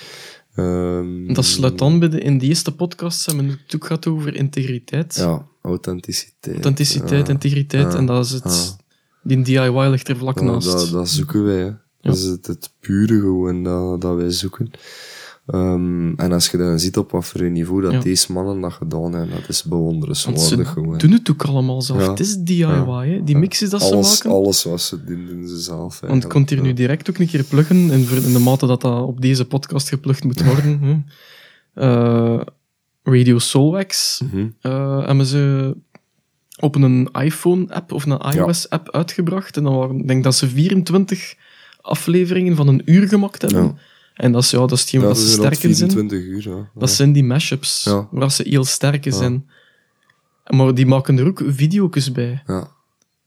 Ehm, 0.56 1.34
Dat 1.34 1.46
sluit 1.46 1.82
aan 1.82 2.00
bij 2.00 2.10
de, 2.10 2.20
in 2.20 2.38
de 2.38 2.46
eerste 2.46 2.76
podcast 2.76 3.26
hebben 3.26 3.46
we 3.46 3.58
het 3.66 3.76
ook 3.76 3.86
gehad 3.86 4.08
over 4.08 4.36
integriteit. 4.36 5.16
Ja, 5.16 5.48
authenticiteit. 5.62 6.56
Authenticiteit, 6.56 7.30
integriteit. 7.30 7.94
En 7.94 8.06
dat 8.06 8.26
is 8.26 8.32
het... 8.32 8.78
Die 9.24 9.42
DIY 9.42 9.88
ligt 9.90 10.08
er 10.08 10.18
vlak 10.18 10.42
naast. 10.42 10.72
dat, 10.72 10.90
dat 10.90 11.10
zoeken 11.10 11.44
wij. 11.44 11.60
Hè. 11.64 11.72
Dat 12.02 12.16
is 12.18 12.24
het, 12.24 12.48
het 12.48 12.74
pure 12.80 13.20
gewoon 13.20 13.64
dat, 13.64 14.02
dat 14.02 14.16
wij 14.16 14.32
zoeken. 14.32 14.72
Ehm, 15.48 16.14
en 16.16 16.32
als 16.32 16.50
je 16.50 16.58
dan 16.58 16.80
ziet 16.80 16.98
op 16.98 17.12
wat 17.12 17.26
voor 17.26 17.42
een 17.42 17.52
niveau 17.52 17.82
dat 17.82 17.92
Ja. 17.92 18.00
deze 18.00 18.32
mannen 18.32 18.62
dat 18.62 18.74
gedaan 18.74 19.14
hebben, 19.14 19.36
dat 19.40 19.50
is 19.50 19.64
bewonderenswaardig 19.64 20.70
gewoon. 20.70 20.98
doen 20.98 21.12
het 21.12 21.32
ook 21.32 21.44
allemaal 21.44 21.82
zelf. 21.82 22.02
Ja. 22.02 22.10
Het 22.10 22.20
is 22.20 22.36
DIY, 22.38 22.58
Ja. 22.58 23.02
hè. 23.04 23.24
Die 23.24 23.38
mixes 23.38 23.70
dat 23.70 23.82
ze 23.82 23.94
alles, 23.94 24.24
maken. 24.24 24.38
alles 24.40 24.64
wat 24.64 24.82
ze 24.82 25.04
doen, 25.04 25.26
doen 25.26 25.48
ze 25.48 25.60
zelf. 25.60 26.00
Want 26.00 26.24
ik 26.24 26.30
kon 26.30 26.42
het 26.42 26.50
hier 26.50 26.62
nu 26.62 26.74
direct 26.74 27.10
ook 27.10 27.18
een 27.18 27.28
keer 27.28 27.44
pluggen, 27.44 27.92
in, 27.92 28.06
de 28.34 28.40
mate 28.40 28.66
dat 28.68 28.82
dat 28.82 29.02
op 29.08 29.22
deze 29.22 29.46
podcast 29.46 29.90
geplukt 29.90 30.24
moet 30.24 30.44
worden. 30.46 31.06
Eh, 31.74 32.42
Radio 33.04 33.40
Soulwax 33.40 34.22
Mhm. 34.32 34.48
eh, 34.62 35.06
hebben 35.06 35.26
ze 35.26 35.76
op 36.60 36.76
een 36.76 37.10
iPhone-app 37.12 37.92
of 37.92 38.06
een 38.06 38.20
iOS-app 38.36 38.92
uitgebracht. 38.92 39.58
En 39.58 39.64
dan 39.64 39.76
waren, 39.76 40.00
ik 40.00 40.08
denk 40.08 40.24
dat 40.24 40.36
ze 40.36 40.48
24 40.50 41.36
afleveringen 41.88 42.56
van 42.56 42.68
een 42.68 42.82
uur 42.86 43.08
gemaakt 43.08 43.42
hebben. 43.42 43.64
Ja. 43.64 43.76
En 44.14 44.32
dat 44.32 44.44
is, 44.44 44.52
ja, 44.52 44.58
dat 44.60 44.72
is 44.72 44.80
hetgeen 44.82 45.02
Ja, 45.02 45.08
dat 45.08 45.18
ze 45.18 45.24
is 45.24 45.30
inderdaad 45.30 45.56
sterk 45.58 45.70
in 45.72 45.78
zijn. 45.78 45.92
24 45.92 46.28
uur. 46.46 46.56
Ja. 46.58 46.70
Dat 46.76 46.90
zijn 46.90 47.12
die 47.12 47.24
mashups, 47.24 47.90
waar 48.12 48.32
ze 48.32 48.44
heel 48.50 48.64
sterk 48.66 49.06
zijn. 49.10 49.50
Maar 50.48 50.74
die 50.74 50.86
maken 50.86 51.18
er 51.20 51.28
ook 51.28 51.42
video's 51.48 52.12
bij. 52.12 52.44
ja. 52.48 52.68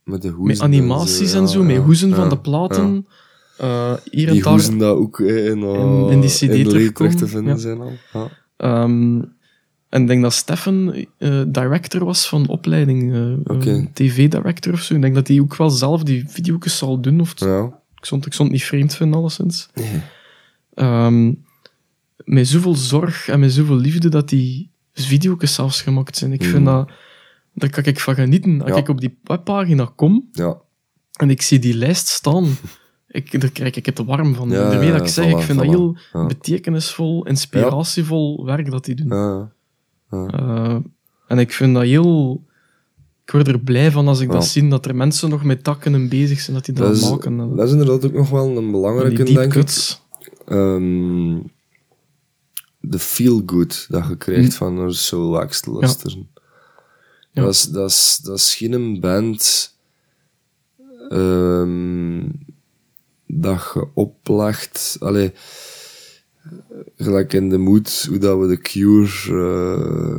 Met 0.03 0.21
de 0.21 0.27
hoezen. 0.29 0.47
Met 0.47 0.61
animaties 0.79 1.33
en 1.33 1.47
zo, 1.47 1.63
met 1.63 1.77
hoezen 1.77 2.15
van 2.15 2.29
de 2.29 2.37
platen. 2.37 3.07
eh, 3.57 3.93
hier 4.11 4.27
en 4.27 4.33
Die 4.33 4.43
daar. 4.43 4.51
hoezen 4.51 4.77
dat 4.77 4.95
ook 4.97 5.19
eh, 5.19 5.45
in, 5.47 5.63
eh, 5.63 5.73
In- 5.73 6.07
in 6.09 6.19
die 6.21 6.29
CD 6.29 6.41
in 6.41 6.93
terug 6.93 7.15
te 7.15 7.27
vinden 7.27 7.59
zijn 7.59 7.79
al. 7.81 7.91
Ja. 8.13 8.27
Ehm, 8.57 9.21
en 9.89 10.01
ik 10.01 10.07
denk 10.07 10.21
dat 10.21 10.33
Stefan 10.33 11.05
eh, 11.17 11.41
director 11.47 12.05
was 12.05 12.27
van 12.29 12.47
opleiding, 12.47 13.13
eh, 13.13 13.73
eh, 13.75 13.85
tv-director 13.93 14.73
of 14.73 14.81
zo. 14.81 14.93
Ik 14.95 15.01
denk 15.01 15.15
dat 15.15 15.27
hij 15.27 15.39
ook 15.39 15.55
wel 15.55 15.69
zelf 15.69 16.03
die 16.03 16.23
video's 16.27 16.77
zal 16.77 17.01
doen. 17.01 17.19
Of 17.21 17.33
Ja. 17.39 17.79
Ik, 18.01 18.07
stond, 18.07 18.25
ik 18.25 18.33
stond 18.33 18.51
niet 18.51 18.63
vreemd 18.63 18.95
vinden, 18.95 19.19
alleszins. 19.19 19.69
Nee. 19.73 20.01
Ehm, 20.73 21.33
met 22.17 22.47
zoveel 22.47 22.75
zorg 22.75 23.27
en 23.27 23.39
met 23.39 23.51
zoveel 23.53 23.75
liefde 23.75 24.09
dat 24.09 24.29
die 24.29 24.71
video's 24.93 25.53
zelfs 25.53 25.81
gemaakt 25.81 26.17
zijn. 26.17 26.33
Ik 26.33 26.43
vind 26.43 26.59
Mm. 26.59 26.65
dat... 26.65 26.91
Daar 27.53 27.69
kan 27.69 27.83
ik 27.83 27.99
van 27.99 28.15
genieten. 28.15 28.61
Als 28.61 28.69
Ja. 28.71 28.75
ik 28.77 28.87
op 28.89 29.01
die 29.01 29.17
webpagina 29.23 29.91
kom 29.95 30.29
Ja, 30.31 30.57
en 31.19 31.29
ik 31.29 31.41
zie 31.41 31.59
die 31.59 31.73
lijst 31.73 32.07
staan, 32.07 32.47
ik, 33.07 33.41
daar 33.41 33.49
krijg 33.51 33.75
ik 33.75 33.85
het 33.85 33.97
warm 34.05 34.35
van. 34.35 34.49
Ja, 34.49 34.69
dat 34.91 35.01
ik 35.01 35.07
zeg, 35.07 35.25
ik 35.25 35.35
voilà, 35.35 35.45
vind 35.45 35.57
dat 35.59 35.67
heel 35.67 35.97
Ja. 36.13 36.25
betekenisvol, 36.25 37.25
inspiratievol 37.25 38.45
werk 38.45 38.71
dat 38.71 38.85
die 38.85 38.95
doen. 38.95 39.07
ja, 39.17 39.51
Eh, 40.09 40.77
en 41.27 41.39
ik 41.39 41.51
vind 41.53 41.73
dat 41.73 41.83
heel... 41.83 42.43
Ik 43.31 43.37
word 43.37 43.47
er 43.47 43.59
blij 43.59 43.91
van 43.91 44.07
als 44.07 44.19
ik 44.19 44.31
dat 44.31 44.45
zie, 44.45 44.67
dat 44.67 44.85
er 44.85 44.95
mensen 44.95 45.29
nog 45.29 45.43
met 45.43 45.63
takken 45.63 45.93
en 45.93 46.09
bezig 46.09 46.39
zijn, 46.39 46.55
dat 46.55 46.65
die 46.65 46.75
dat, 46.75 46.87
dat 46.87 46.95
is, 46.95 47.09
maken. 47.09 47.39
En- 47.39 47.55
dat 47.55 47.65
is 47.65 47.71
inderdaad 47.71 48.05
ook 48.05 48.13
nog 48.13 48.29
wel 48.29 48.49
een 48.49 48.57
en 48.57 48.71
belangrijke, 48.71 49.23
denk 49.23 49.53
ik. 49.53 49.97
Ehm, 50.45 51.39
de 52.79 52.99
feel-good 52.99 53.85
dat 53.89 54.07
je 54.07 54.17
krijgt 54.17 54.43
Mm. 54.43 54.51
van 54.51 54.73
naar 54.75 54.93
Soul 54.93 55.29
Wax 55.29 55.59
te 55.61 55.71
luisteren. 55.71 56.29
Ja. 57.31 57.41
Dat, 57.41 57.53
is, 57.53 57.63
dat, 57.63 57.89
is, 57.89 58.19
dat 58.23 58.37
is 58.37 58.55
geen 58.55 58.99
band 58.99 59.73
ehm, 61.09 62.21
dat 63.27 63.71
je 63.73 63.87
oplegt. 63.93 64.97
Allee, 64.99 65.33
gelijk 66.95 67.33
in 67.33 67.49
de 67.49 67.57
mood 67.57 68.05
hoe 68.09 68.17
dat 68.17 68.39
we 68.39 68.47
de 68.47 68.57
Cure 68.57 69.09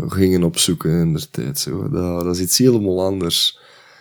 eh, 0.03 0.11
gingen 0.11 0.43
opzoeken 0.43 0.91
in 0.91 1.13
de 1.13 1.31
tijd. 1.31 1.59
Zo. 1.59 1.89
Dat, 1.89 2.25
dat 2.25 2.35
is 2.37 2.41
iets 2.43 2.59
helemaal 2.59 3.05
anders. 3.05 3.59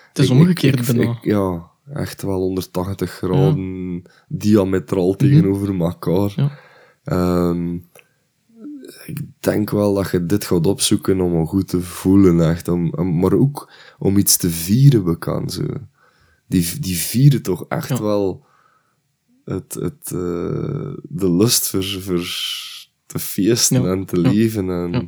Het 0.08 0.20
is 0.20 0.30
Ik- 0.30 0.32
omgekeerd 0.40 0.90
ik- 0.90 0.96
ik- 0.96 1.18
ja, 1.24 1.70
echt 1.94 2.22
wel 2.22 2.40
180 2.40 3.12
graden 3.12 4.04
diametraal 4.28 5.16
tegenover 5.16 5.80
elkaar. 5.80 6.34
Ja. 6.36 6.52
Ehm, 7.04 7.74
ik 9.06 9.22
denk 9.40 9.70
wel 9.70 9.94
dat 9.94 10.12
je 10.12 10.26
dit 10.26 10.46
gaat 10.46 10.68
opzoeken 10.68 11.22
om 11.22 11.40
je 11.40 11.46
goed 11.46 11.68
te 11.68 11.82
voelen, 11.82 12.50
echt. 12.50 12.68
Om, 12.68 13.20
maar 13.20 13.34
ook 13.34 13.72
om 14.00 14.18
iets 14.18 14.38
te 14.38 14.50
vieren, 14.50 15.04
bekend. 15.04 15.54
Zo. 15.54 15.64
Die, 16.48 16.80
die 16.80 16.98
vieren 16.98 17.42
toch 17.42 17.66
echt 17.68 17.90
Ja. 17.90 18.02
wel 18.02 18.46
het, 19.54 19.74
het, 19.74 20.12
eh, 20.12 20.94
de 21.04 21.32
lust 21.32 21.68
voor, 21.70 21.84
voor 21.84 22.26
te 23.06 23.20
feesten 23.20 23.82
Ja. 23.82 23.92
en 23.92 24.06
te 24.06 24.20
leven. 24.20 24.70
En 24.70 24.92
Ja. 24.92 25.00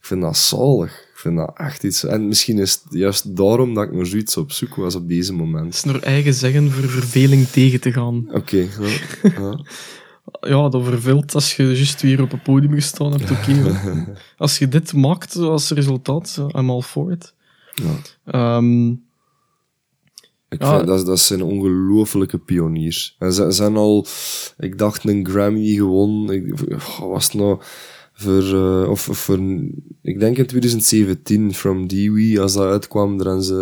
Ik 0.00 0.10
vind 0.10 0.20
dat 0.22 0.36
zalig. 0.36 0.90
Ik 0.92 1.18
vind 1.20 1.36
dat 1.36 1.52
echt 1.54 1.84
iets... 1.84 2.04
En 2.04 2.28
misschien 2.28 2.58
is 2.58 2.72
het 2.72 2.82
juist 2.90 3.36
daarom 3.36 3.74
dat 3.74 3.84
ik 3.84 3.92
naar 3.92 4.06
zoiets 4.06 4.36
op 4.36 4.52
zoek 4.52 4.74
was 4.74 4.94
op 4.94 5.08
deze 5.08 5.32
moment. 5.32 5.64
Het 5.64 5.74
is 5.74 5.84
naar 5.84 6.02
eigen 6.02 6.34
zeggen 6.34 6.70
voor 6.70 6.88
verveling 6.88 7.46
tegen 7.48 7.80
te 7.80 7.92
gaan. 7.92 8.26
Oké, 8.32 8.56
ja, 8.56 8.88
ja. 9.22 9.60
Ja, 10.40 10.68
dat 10.68 10.84
verveelt 10.84 11.34
als 11.34 11.56
je 11.56 11.62
juist 11.64 12.02
weer 12.02 12.22
op 12.22 12.32
een 12.32 12.42
podium 12.42 12.72
gestaan 12.72 13.12
hebt. 13.12 13.30
Oké, 13.30 13.80
als 14.36 14.58
je 14.58 14.68
dit 14.68 14.92
maakt 14.92 15.36
als 15.36 15.70
resultaat, 15.70 16.36
eh, 16.38 16.60
I'm 16.60 16.70
all 16.70 16.80
for 16.82 17.12
it. 17.12 17.34
Ja. 17.74 17.94
Ehm, 18.24 18.92
Ik 20.54 20.66
vind, 20.66 20.86
dat, 20.86 21.06
dat 21.06 21.18
zijn 21.20 21.42
ongelofelijke 21.42 22.38
pioniers. 22.38 23.16
En 23.18 23.32
ze 23.32 23.50
zijn 23.50 23.76
al, 23.76 24.06
ik 24.58 24.78
dacht, 24.78 25.08
een 25.08 25.26
Grammy 25.28 25.74
gewonnen. 25.74 26.34
Ik, 26.34 26.58
was 27.00 27.24
het 27.24 27.34
nou 27.34 27.60
voor, 28.12 28.42
eh, 28.54 28.90
of, 28.90 29.08
of 29.08 29.18
voor, 29.18 29.38
ik 30.02 30.20
denk 30.20 30.36
in 30.36 30.46
2017, 30.46 31.54
From 31.54 31.86
Dewey, 31.86 32.40
als 32.40 32.52
dat 32.52 32.64
uitkwam, 32.64 33.16
daar 33.16 33.26
hebben 33.26 33.44
ze 33.44 33.54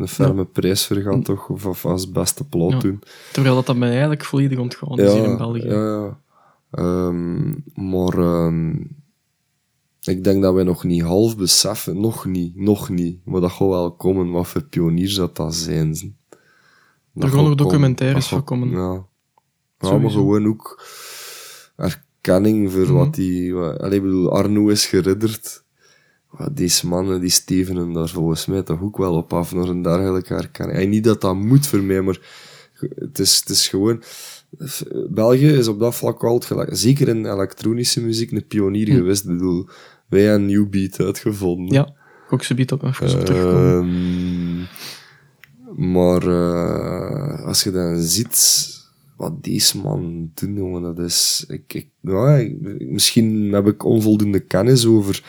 een 0.00 0.08
ferme 0.08 0.44
prijs 0.44 0.86
voor 0.86 0.96
gehad, 0.96 1.24
toch? 1.24 1.48
Of, 1.48 1.66
of 1.66 1.84
als 1.84 2.10
beste 2.10 2.44
plaat 2.44 2.70
Ja. 2.72 2.78
toen. 2.78 3.02
terwijl 3.32 3.54
dat, 3.54 3.66
dat 3.66 3.76
mij 3.76 3.90
eigenlijk 3.90 4.24
volledig 4.24 4.58
ontgaan 4.58 4.98
is 4.98 5.12
hier 5.12 5.24
in 5.24 5.36
België. 5.36 5.66
Ja, 5.66 5.84
ja. 5.84 6.18
Ehm, 6.70 7.48
maar 7.74 8.18
ehm, 8.18 8.70
ik 10.02 10.24
denk 10.24 10.42
dat 10.42 10.54
wij 10.54 10.64
nog 10.64 10.84
niet 10.84 11.02
half 11.02 11.36
beseffen, 11.36 12.00
nog 12.00 12.26
niet, 12.26 12.56
nog 12.56 12.88
niet, 12.88 13.18
maar 13.24 13.40
dat 13.40 13.50
gaat 13.50 13.68
wel 13.68 13.92
komen, 13.92 14.30
wat 14.30 14.48
voor 14.48 14.62
pioniers 14.62 15.14
dat 15.14 15.36
dat 15.36 15.54
zijn. 15.54 16.16
Dat 17.18 17.30
gaan 17.30 17.44
nog 17.44 17.54
documentaires 17.54 18.26
van 18.28 18.44
komen. 18.44 18.70
Ja. 18.70 19.06
ja, 19.78 19.98
maar 19.98 20.10
gewoon 20.10 20.46
ook 20.46 20.82
erkenning 21.76 22.72
voor 22.72 22.82
Mhm. 22.84 22.92
wat 22.92 23.14
die... 23.14 23.54
Wat, 23.54 23.78
allee, 23.80 23.96
ik 23.96 24.02
bedoel, 24.02 24.32
Arno 24.32 24.68
is 24.68 24.86
geridderd. 24.86 25.62
Wat 26.30 26.56
deze 26.56 26.86
mannen, 26.86 27.20
die 27.20 27.30
stevenen 27.30 27.92
daar 27.92 28.08
volgens 28.08 28.46
mij 28.46 28.62
toch 28.62 28.82
ook 28.82 28.96
wel 28.96 29.14
op 29.14 29.32
af 29.32 29.54
naar 29.54 29.68
een 29.68 29.82
dergelijke 29.82 30.34
erkenning. 30.34 30.78
En 30.78 30.88
niet 30.88 31.04
dat 31.04 31.20
dat 31.20 31.34
moet 31.36 31.66
voor 31.66 31.82
mij, 31.82 32.02
maar 32.02 32.18
het 32.94 33.18
is, 33.18 33.38
het 33.38 33.48
is 33.48 33.68
gewoon... 33.68 34.02
België 35.10 35.48
is 35.48 35.68
op 35.68 35.78
dat 35.78 35.94
vlak 35.94 36.24
altijd 36.24 36.44
gelijk, 36.44 36.68
zeker 36.72 37.08
in 37.08 37.26
elektronische 37.26 38.00
muziek, 38.02 38.30
een 38.30 38.46
pionier 38.46 38.88
Hm. 38.88 38.94
geweest. 38.94 39.24
Ik 39.24 39.30
bedoel, 39.30 39.68
wij 40.08 40.22
hebben 40.22 40.46
New 40.46 40.68
Beat 40.68 41.00
uitgevonden. 41.00 41.74
Ja, 41.74 41.94
ook 42.30 42.42
ze 42.42 42.54
biedt 42.54 42.72
op 42.72 42.82
even 42.82 43.18
op 43.18 43.24
terugkomen. 43.24 44.68
Maar 45.76 46.22
eh, 46.22 47.44
als 47.46 47.62
je 47.62 47.70
dan 47.70 48.00
ziet 48.00 48.66
wat 49.16 49.44
deze 49.44 49.78
man 49.78 50.30
doen, 50.34 50.54
jongen, 50.54 50.82
dat 50.82 50.98
is... 50.98 51.44
Ik, 51.48 51.74
ik, 51.74 51.88
ja, 52.00 52.36
ik- 52.36 52.88
misschien 52.90 53.52
heb 53.52 53.66
ik 53.66 53.84
onvoldoende 53.84 54.40
kennis 54.40 54.86
over 54.86 55.22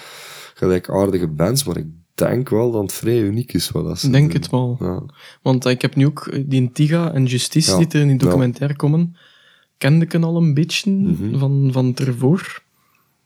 gelijkaardige 0.54 1.28
bands, 1.28 1.64
maar 1.64 1.78
ik 1.78 1.86
denk 2.16 2.50
wel 2.50 2.72
dat 2.72 2.82
het 2.82 2.94
vrij 2.94 3.22
uniek 3.22 3.54
is 3.54 3.70
wat 3.72 3.84
dat 3.86 4.00
ze 4.00 4.10
denk 4.10 4.32
doen. 4.32 4.42
het 4.42 4.52
wel. 4.52 4.78
Ja. 4.80 5.04
Want 5.42 5.66
eh, 5.66 5.72
ik 5.72 5.82
heb 5.82 5.96
nu 5.96 6.06
ook 6.06 6.28
eh, 6.28 6.44
die 6.48 6.72
Tiga 6.72 7.12
en 7.14 7.26
Justice 7.26 7.72
Ja, 7.72 7.78
die 7.78 7.88
er 7.88 8.00
in 8.02 8.08
die 8.08 8.18
documentaire 8.18 8.76
komen, 8.76 9.16
kende 9.78 10.06
ik 10.06 10.16
al 10.16 10.38
een 10.38 10.54
beetje 10.54 10.92
Mhm. 10.92 11.38
van, 11.40 11.70
van 11.72 11.96
ervoor. 11.96 12.62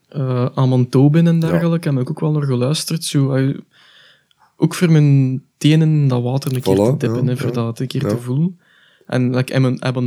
Eh 0.10 0.45
Amon 0.53 0.90
Tobin 0.90 1.27
en 1.27 1.40
dergelijke 1.40 1.90
heb 1.90 1.99
ik 1.99 2.10
ook 2.10 2.19
wel 2.19 2.31
naar 2.31 2.44
geluisterd. 2.44 3.03
Zo, 3.03 3.31
ook 4.64 4.73
voor 4.73 4.91
mijn 4.91 5.41
tenen 5.57 6.07
dat 6.07 6.23
water 6.23 6.56
een 6.56 6.61
keer 6.61 6.73
Voilà, 6.76 6.98
te 6.98 7.07
dippen, 7.07 7.26
ja, 7.26 7.35
voor 7.35 7.48
ja. 7.48 7.53
dat 7.53 7.80
een 7.80 7.88
keer 7.88 8.02
Ja. 8.03 8.10
te 8.10 8.18
voelen. 8.18 8.60
En 9.07 9.35
like, 9.35 9.53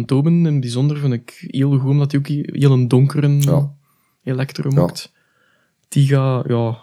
Tobin 0.04 0.32
in 0.32 0.44
het 0.44 0.60
bijzonder 0.60 0.96
vind 0.98 1.12
ik 1.12 1.44
heel 1.46 1.78
goed, 1.78 1.90
omdat 1.90 2.10
hij 2.10 2.20
ook 2.20 2.26
heel 2.56 2.72
een 2.72 2.88
donkere 2.88 3.28
Ja. 3.28 3.74
maakt. 4.74 5.12
Tiga, 5.88 6.44
ja... 6.46 6.78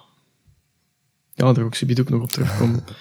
Ja, 1.35 1.53
daar 1.53 1.63
ook 1.63 1.75
ze 1.75 1.85
ook 1.99 2.09
nog 2.09 2.21
op 2.21 2.31
terugkomen. 2.31 2.83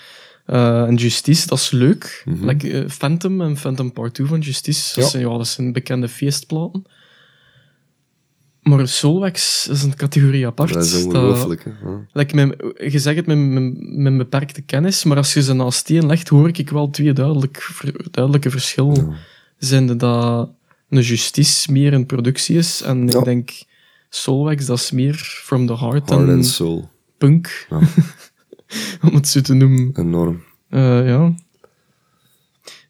Eh, 0.46 0.82
en 0.82 0.94
Justice, 0.94 1.46
dat 1.46 1.58
is 1.58 1.70
leuk. 1.70 2.22
Mhm. 2.24 2.46
like, 2.46 2.70
eh, 2.82 2.88
Phantom 2.88 3.40
en 3.40 3.56
Phantom 3.56 3.92
Part 3.92 4.14
2 4.14 4.26
van 4.26 4.40
Justice, 4.40 4.94
dat, 4.94 5.04
Ja. 5.04 5.10
zijn, 5.10 5.22
ja, 5.28 5.36
dat 5.36 5.48
zijn 5.48 5.72
bekende 5.72 6.08
feestplaten. 6.08 6.84
Maar 8.62 8.88
Soulwax 8.88 9.68
is 9.68 9.82
een 9.82 9.96
categorie 9.96 10.46
apart. 10.46 10.72
Dat 10.72 10.84
is 10.84 11.04
ongelooflijk. 11.04 11.64
hè. 11.64 11.70
Ja. 11.90 12.06
like, 12.12 12.34
mijn, 12.34 12.54
je 12.90 12.98
zegt 12.98 13.16
het 13.16 13.26
met 13.26 13.38
mijn, 13.38 14.16
beperkte 14.18 14.62
kennis, 14.62 15.04
maar 15.04 15.16
als 15.16 15.34
je 15.34 15.42
ze 15.42 15.52
naast 15.52 15.90
één 15.90 16.06
legt, 16.06 16.28
hoor 16.28 16.48
ik 16.48 16.70
wel 16.70 16.90
twee 16.90 17.12
duidelijk, 17.12 17.68
duidelijke 18.10 18.50
verschillen. 18.50 18.94
Ja. 18.94 19.16
Zijn 19.58 19.98
dat 19.98 20.50
een 20.88 21.00
Justice 21.00 21.72
meer 21.72 21.92
in 21.92 22.06
productie 22.06 22.56
is, 22.56 22.82
en 22.82 23.06
Ja. 23.08 23.18
ik 23.18 23.24
denk 23.24 23.50
Soulwax, 24.08 24.66
dat 24.66 24.78
is 24.78 24.90
meer 24.90 25.14
from 25.14 25.66
the 25.66 25.76
heart, 25.78 26.08
Heart 26.10 26.28
en 26.28 26.34
and 26.34 26.46
soul. 26.46 26.90
punk, 27.18 27.66
om 29.06 29.14
het 29.14 29.28
zo 29.28 29.40
te 29.40 29.54
noemen. 29.54 29.90
Enorm. 29.94 30.42
Eh, 30.68 31.06
ja. 31.08 31.34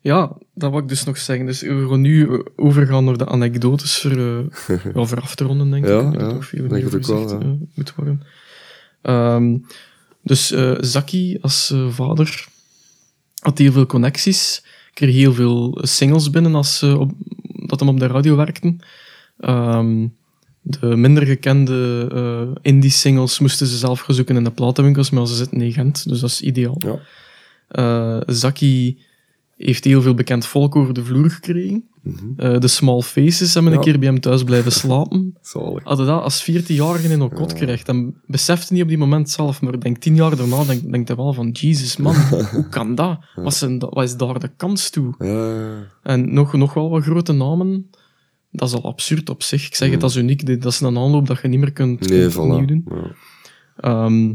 Ja, 0.03 0.37
dat 0.55 0.71
wou 0.71 0.83
ik 0.83 0.89
dus 0.89 1.05
nog 1.05 1.19
zeggen. 1.19 1.47
Dus 1.47 1.61
we 1.61 1.87
gaan 1.89 2.01
nu 2.01 2.29
eh, 2.29 2.39
overgaan 2.57 3.05
naar 3.05 3.17
de 3.17 3.27
anekdotes 3.27 3.99
voor, 3.99 4.17
ja, 4.95 5.05
voor 5.05 5.21
af 5.21 5.35
te 5.35 5.45
ronden, 5.45 5.71
denk 5.71 5.87
Ja, 5.87 5.99
ik. 5.99 6.13
Dat 6.13 6.21
ja, 6.21 6.33
nog 6.33 6.47
veel 6.47 6.61
denk 6.61 6.73
meer 6.73 6.85
over 6.85 6.99
ook 6.99 7.05
gezegd, 7.05 7.31
ja. 7.31 7.39
eh, 7.39 7.47
moet 7.75 7.95
worden. 7.95 8.23
Ehm, 9.03 9.59
dus 10.23 10.47
Zaki 10.81 11.39
als 11.41 11.75
vader 11.89 12.47
had 13.41 13.59
heel 13.59 13.73
veel 13.73 13.87
connecties. 13.87 14.65
Kreeg 14.95 15.15
heel 15.15 15.33
veel 15.33 15.79
singles 15.83 16.31
binnen 16.31 16.55
als 16.55 16.83
op, 16.83 17.13
dat 17.67 17.81
hem 17.81 17.89
op 17.89 17.99
de 17.99 18.07
radio 18.07 18.37
werkten. 18.37 18.81
Ehm, 19.39 20.07
de 20.61 20.97
minder 20.97 21.27
gekende 21.27 22.59
indie-singles 22.63 23.39
moesten 23.39 23.67
ze 23.67 23.77
zelf 23.77 24.01
gaan 24.01 24.15
zoeken 24.15 24.37
in 24.37 24.45
de 24.45 24.51
platenwinkels, 24.51 25.11
maar 25.11 25.27
ze 25.27 25.35
zitten 25.35 25.61
in 25.61 25.73
Gent, 25.73 26.09
dus 26.09 26.21
dat 26.21 26.31
is 26.31 26.41
ideaal. 26.41 26.81
Ja. 27.69 28.23
Zaki 28.27 28.99
heeft 29.65 29.85
heel 29.85 30.03
veel 30.03 30.15
bekend 30.15 30.47
volk 30.47 30.77
over 30.77 30.95
de 30.95 31.05
vloer 31.05 31.31
gekregen. 31.31 31.85
Mhm. 32.03 32.17
Eh, 32.37 32.59
de 32.59 32.69
Small 32.69 33.01
Faces 33.01 33.55
hebben 33.55 33.73
een 33.73 33.81
keer 33.81 33.99
bij 33.99 34.09
hem 34.09 34.21
thuis 34.21 34.45
blijven 34.45 34.73
slapen. 34.73 35.37
Hadden 35.83 36.07
dat 36.07 36.23
als 36.23 36.51
14-jarige 36.51 37.09
in 37.09 37.21
een 37.21 37.33
kot 37.33 37.53
krijgt, 37.53 37.87
dan 37.87 38.15
besefte 38.27 38.73
niet 38.73 38.83
op 38.83 38.89
die 38.89 38.99
moment 38.99 39.31
zelf, 39.31 39.61
maar 39.61 39.81
denk 39.81 39.99
tien 39.99 40.15
jaar 40.15 40.37
daarna, 40.37 40.65
denk, 40.65 40.91
denkt 40.93 41.09
hij 41.09 41.17
wel 41.17 41.33
van, 41.33 41.51
Jesus 41.51 41.97
man, 41.97 42.15
hoe 42.53 42.69
kan 42.69 42.95
dat? 42.95 43.19
Wat, 43.35 43.55
zijn, 43.55 43.79
wat 43.79 44.03
is 44.03 44.17
daar 44.17 44.39
de 44.39 44.51
kans 44.57 44.91
toe? 44.91 45.15
Ja, 45.19 45.87
En 46.03 46.35
nog, 46.35 46.53
nog 46.53 46.75
wel 46.75 46.91
wat 46.91 47.03
grote 47.03 47.33
namen, 47.33 47.91
dat 48.51 48.69
is 48.69 48.75
al 48.75 48.85
absurd 48.85 49.31
op 49.31 49.43
zich. 49.43 49.67
Ik 49.67 49.75
zeg 49.75 49.91
het, 49.91 50.01
dat 50.01 50.11
is 50.11 50.17
uniek, 50.17 50.63
dat 50.63 50.73
is 50.73 50.81
een 50.81 50.99
aanloop 50.99 51.27
dat 51.27 51.41
je 51.43 51.49
niet 51.49 51.61
meer 51.61 51.73
kunt, 51.73 52.09
nee, 52.09 52.21
kunt 52.21 52.37
opnieuw 52.37 52.63
voilà. 52.63 52.67
doen. 52.67 52.85
Ja. 52.91 53.15
Ehm, 53.77 54.35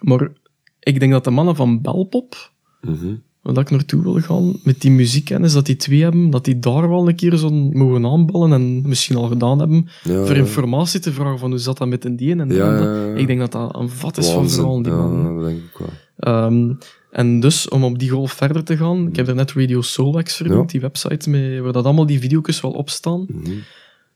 maar 0.00 0.32
ik 0.80 1.00
denk 1.00 1.12
dat 1.12 1.24
de 1.24 1.30
mannen 1.30 1.56
van 1.56 1.82
Belpop 1.82 2.54
Mhm. 2.86 3.14
Waar 3.54 3.64
ik 3.64 3.70
naartoe 3.70 4.02
wil 4.02 4.20
gaan, 4.20 4.56
met 4.62 4.80
die 4.80 4.90
muziekkennis 4.90 5.52
dat 5.52 5.66
die 5.66 5.76
twee 5.76 6.02
hebben, 6.02 6.30
dat 6.30 6.44
die 6.44 6.58
daar 6.58 6.88
wel 6.88 7.08
een 7.08 7.14
keer 7.14 7.36
zo 7.36 7.50
mogen 7.50 8.06
aanballen 8.06 8.52
en 8.52 8.88
misschien 8.88 9.16
al 9.16 9.28
gedaan 9.28 9.58
hebben, 9.58 9.88
Ja, 10.02 10.24
voor 10.24 10.36
informatie 10.36 11.00
te 11.00 11.12
vragen 11.12 11.38
van 11.38 11.50
hoe 11.50 11.58
zat 11.58 11.78
dat 11.78 11.88
met 11.88 12.04
een 12.04 12.16
die 12.16 12.36
en 12.36 12.50
Ja, 12.50 12.78
ja. 12.78 13.14
Ik 13.14 13.26
denk 13.26 13.38
dat 13.38 13.52
dat 13.52 13.76
een 13.76 13.88
vat 13.88 14.18
is 14.18 14.26
van 14.26 14.36
Waanzin. 14.36 14.56
verhalen, 14.58 14.82
die 14.82 14.92
man. 14.92 15.36
dat 15.36 15.44
denk 15.44 15.58
ik 15.58 15.78
wel. 15.78 15.88
Ehm, 16.16 16.72
en 17.10 17.40
dus, 17.40 17.68
om 17.68 17.84
op 17.84 17.98
die 17.98 18.10
golf 18.10 18.32
verder 18.32 18.64
te 18.64 18.76
gaan, 18.76 19.08
ik 19.08 19.16
heb 19.16 19.28
er 19.28 19.34
net 19.34 19.52
Radio 19.52 19.80
Soulwax 19.82 20.36
vernoemd, 20.36 20.70
die 20.70 20.80
website 20.80 21.30
mee, 21.30 21.62
waar 21.62 21.72
dat 21.72 21.84
allemaal 21.84 22.06
die 22.06 22.20
video's 22.20 22.60
wel 22.60 22.70
op 22.70 22.90
staan. 22.90 23.26
Mhm. 23.28 23.50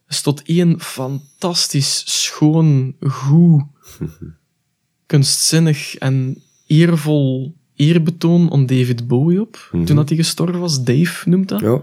is 0.08 0.22
tot 0.22 0.42
één 0.42 0.80
fantastisch, 0.80 2.02
schoon, 2.06 2.94
goed, 3.00 3.62
kunstzinnig 5.06 5.96
en 5.96 6.42
eervol 6.66 7.54
eerbetoon 7.80 8.50
om 8.50 8.66
David 8.66 9.06
Bowie 9.08 9.40
op. 9.40 9.68
Mhm. 9.72 9.84
Toen 9.84 9.96
dat 9.96 10.08
hij 10.08 10.18
gestorven 10.18 10.60
was, 10.60 10.84
Dave 10.84 11.28
noemt 11.28 11.48
dat. 11.48 11.60
Ja, 11.60 11.80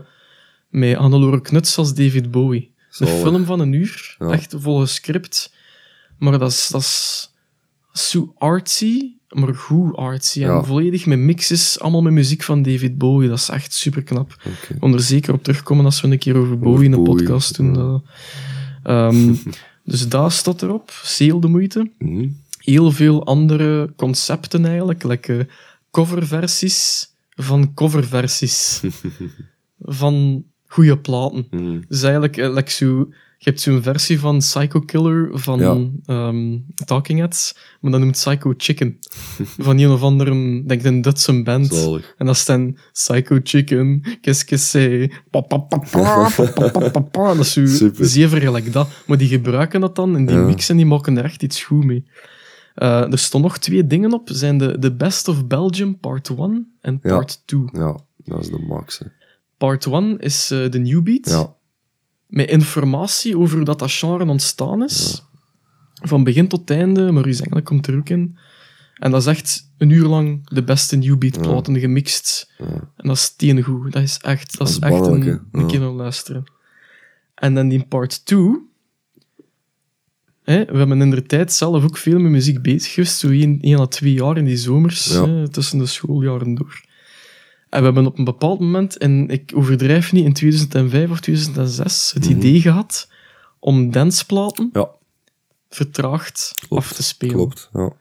Met 0.69 0.95
Hannelore 0.95 1.41
Knuts 1.41 1.77
als 1.77 1.93
David 1.93 2.31
Bowie. 2.31 2.71
Een 2.77 3.07
Zalig. 3.07 3.21
film 3.21 3.45
van 3.45 3.59
een 3.59 3.73
uur, 3.73 4.15
Ja. 4.19 4.29
echt 4.31 4.55
volgens 4.57 4.93
script. 4.93 5.53
Maar 6.19 6.39
dat 6.39 6.51
is, 6.51 6.67
dat 6.67 6.81
is 6.81 7.29
zo 7.93 8.33
artsy, 8.37 9.11
maar 9.29 9.55
goed 9.55 9.95
artsy. 9.95 10.41
En 10.43 10.47
Ja. 10.49 10.63
volledig 10.63 11.05
met 11.05 11.19
mixes, 11.19 11.79
allemaal 11.79 12.01
met 12.01 12.13
muziek 12.13 12.43
van 12.43 12.61
David 12.61 12.97
Bowie. 12.97 13.29
Dat 13.29 13.37
is 13.37 13.49
echt 13.49 13.73
super 13.73 14.03
knap. 14.03 14.35
kon 14.79 14.93
er 14.93 14.99
zeker 15.01 15.33
op 15.33 15.43
terugkomen 15.43 15.85
als 15.85 16.01
we 16.01 16.07
een 16.07 16.17
keer 16.17 16.35
over 16.37 16.59
Bowie 16.59 16.85
in 16.85 16.93
een 16.93 17.03
Bowie, 17.03 17.23
podcast 17.23 17.57
doen. 17.57 17.73
ja. 17.73 17.73
dat. 17.83 18.01
Ehm, 18.83 19.33
dus 19.83 20.07
daar 20.09 20.31
staat 20.31 20.61
erop. 20.61 20.91
Zeer 21.03 21.39
de 21.39 21.47
moeite. 21.47 21.91
Mhm. 21.97 22.27
Heel 22.57 22.91
veel 22.91 23.25
andere 23.25 23.93
concepten 23.95 24.65
eigenlijk. 24.65 25.03
Like, 25.03 25.37
eh, 25.37 25.45
coverversies 25.91 27.09
van 27.29 27.73
coverversies 27.73 28.81
van 29.79 30.45
goede 30.67 30.97
platen. 30.97 31.47
Mm. 31.51 31.83
Dus 31.87 32.01
eigenlijk, 32.01 32.37
uh, 32.37 32.53
like 32.53 32.71
zo, 32.71 33.07
je 33.37 33.49
hebt 33.49 33.61
zo'n 33.61 33.81
versie 33.81 34.19
van 34.19 34.37
Psycho 34.37 34.79
Killer 34.79 35.29
van 35.39 35.59
ja. 35.59 35.77
Ehm, 36.05 36.57
Talking 36.85 37.19
Heads, 37.19 37.55
maar 37.81 37.91
dat 37.91 37.99
noemt 37.99 38.11
Psycho 38.11 38.53
Chicken. 38.57 38.97
van 39.57 39.79
een 39.79 39.89
of 39.89 40.01
andere, 40.01 40.63
denk 40.65 40.83
een 40.83 41.01
Duitse 41.01 41.43
band. 41.43 41.73
Zalig. 41.73 42.13
En 42.17 42.25
dat 42.25 42.43
dan 42.45 42.77
Psycho 42.91 43.39
Chicken, 43.43 44.01
Kiss 44.21 44.43
Kiss 44.43 44.69
Say, 44.69 45.11
dat 47.35 47.39
is 47.39 47.53
zo 47.53 47.65
zeer 47.93 48.29
vergelijk 48.29 48.73
dat. 48.73 48.89
Maar 49.05 49.17
die 49.17 49.27
gebruiken 49.27 49.81
dat 49.81 49.95
dan 49.95 50.15
en 50.15 50.25
die 50.25 50.35
ja. 50.35 50.41
mixen, 50.41 50.77
die 50.77 50.85
maken 50.85 51.17
er 51.17 51.23
echt 51.23 51.43
iets 51.43 51.63
goed 51.63 51.83
mee. 51.83 52.05
Eh, 52.77 53.11
er 53.11 53.17
stonden 53.17 53.49
nog 53.49 53.59
twee 53.59 53.87
dingen 53.87 54.13
op. 54.13 54.29
zijn 54.31 54.57
de, 54.57 54.79
de 54.79 54.93
Best 54.95 55.27
of 55.27 55.47
Belgium 55.47 55.99
Part 55.99 56.29
1 56.29 56.77
en 56.81 56.99
Ja. 57.03 57.15
Part 57.15 57.41
2. 57.45 57.61
Ja, 57.71 57.99
dat 58.17 58.39
is 58.39 58.47
de 58.49 58.59
max. 58.67 58.99
hè. 58.99 59.05
Part 59.57 59.85
1 59.85 60.19
is 60.19 60.51
eh, 60.51 60.71
de 60.71 60.79
New 60.79 61.03
Beat. 61.03 61.29
Ja, 61.29 61.53
Met 62.27 62.49
informatie 62.49 63.37
over 63.37 63.55
hoe 63.55 63.65
dat, 63.65 63.79
dat 63.79 63.91
genre 63.91 64.25
ontstaan 64.25 64.83
is. 64.83 65.23
Van 65.93 66.23
begin 66.23 66.47
tot 66.47 66.69
einde, 66.69 67.11
maar 67.11 67.23
eigenlijk 67.25 67.65
komt 67.65 67.87
er 67.87 67.97
ook 67.97 68.09
in. 68.09 68.37
En 68.95 69.11
dat 69.11 69.21
is 69.21 69.27
echt 69.27 69.71
een 69.77 69.89
uur 69.89 70.05
lang 70.07 70.49
de 70.49 70.63
beste 70.63 70.95
New 70.95 71.17
Beat 71.17 71.41
platen 71.41 71.79
gemixt. 71.79 72.51
ja. 72.57 72.65
En 72.95 73.07
dat 73.07 73.15
is 73.15 73.35
tien 73.35 73.63
goed. 73.63 73.91
Dat 73.93 74.01
is 74.03 74.17
echt, 74.17 74.57
dat 74.57 74.57
Dat 74.57 74.67
is 74.67 74.73
is 74.75 74.79
echt 74.81 75.05
een, 75.05 75.27
een 75.51 75.61
Ja. 75.61 75.65
keer 75.65 75.79
luisteren. 75.79 76.43
En 77.35 77.53
dan 77.55 77.71
in 77.71 77.87
part 77.87 78.25
2... 78.25 78.65
Hè, 80.47 80.65
we 80.65 80.77
hebben 80.77 81.01
in 81.01 81.09
de 81.09 81.23
tijd 81.25 81.53
zelf 81.53 81.83
ook 81.83 81.97
veel 81.97 82.19
met 82.19 82.31
muziek 82.31 82.61
bezig 82.61 82.93
geweest. 82.93 83.17
Zo 83.19 83.29
één, 83.29 83.57
één 83.61 83.79
à 83.79 83.85
twee 83.85 84.13
jaar 84.13 84.37
in 84.37 84.45
die 84.45 84.57
zomers, 84.57 85.05
Ja. 85.11 85.25
hè, 85.27 85.49
tussen 85.49 85.79
de 85.79 85.85
schooljaren 85.85 86.55
door. 86.55 86.81
En 87.69 87.79
we 87.79 87.85
hebben 87.85 88.05
op 88.05 88.17
een 88.17 88.23
bepaald 88.23 88.59
moment, 88.59 88.97
en 88.97 89.29
ik 89.29 89.51
overdrijf 89.55 90.11
niet, 90.11 90.25
in 90.25 90.33
2005 90.33 91.09
of 91.09 91.19
2006, 91.19 92.11
het 92.13 92.23
Mhm. 92.29 92.37
idee 92.37 92.61
gehad 92.61 93.09
om 93.59 93.91
danceplaten 93.91 94.69
ja 94.73 94.89
vertraagd 95.69 96.53
klopt. 96.67 96.83
af 96.83 96.93
te 96.93 97.03
spelen. 97.03 97.35
Klopt, 97.35 97.69
ja. 97.73 97.91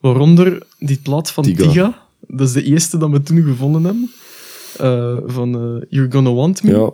Waaronder 0.00 0.66
die 0.78 0.98
plaat 1.02 1.30
van 1.30 1.44
Tiga. 1.44 1.62
Tiga. 1.62 2.06
Dat 2.20 2.46
is 2.48 2.52
de 2.54 2.62
eerste 2.62 2.98
dat 2.98 3.10
we 3.10 3.22
toen 3.22 3.42
gevonden 3.42 3.84
hebben. 3.84 4.10
Eh, 4.78 5.16
van 5.32 5.54
eh, 5.54 5.82
You're 5.88 6.12
Gonna 6.12 6.32
Want 6.32 6.62
Me. 6.62 6.70
Ja, 6.70 6.90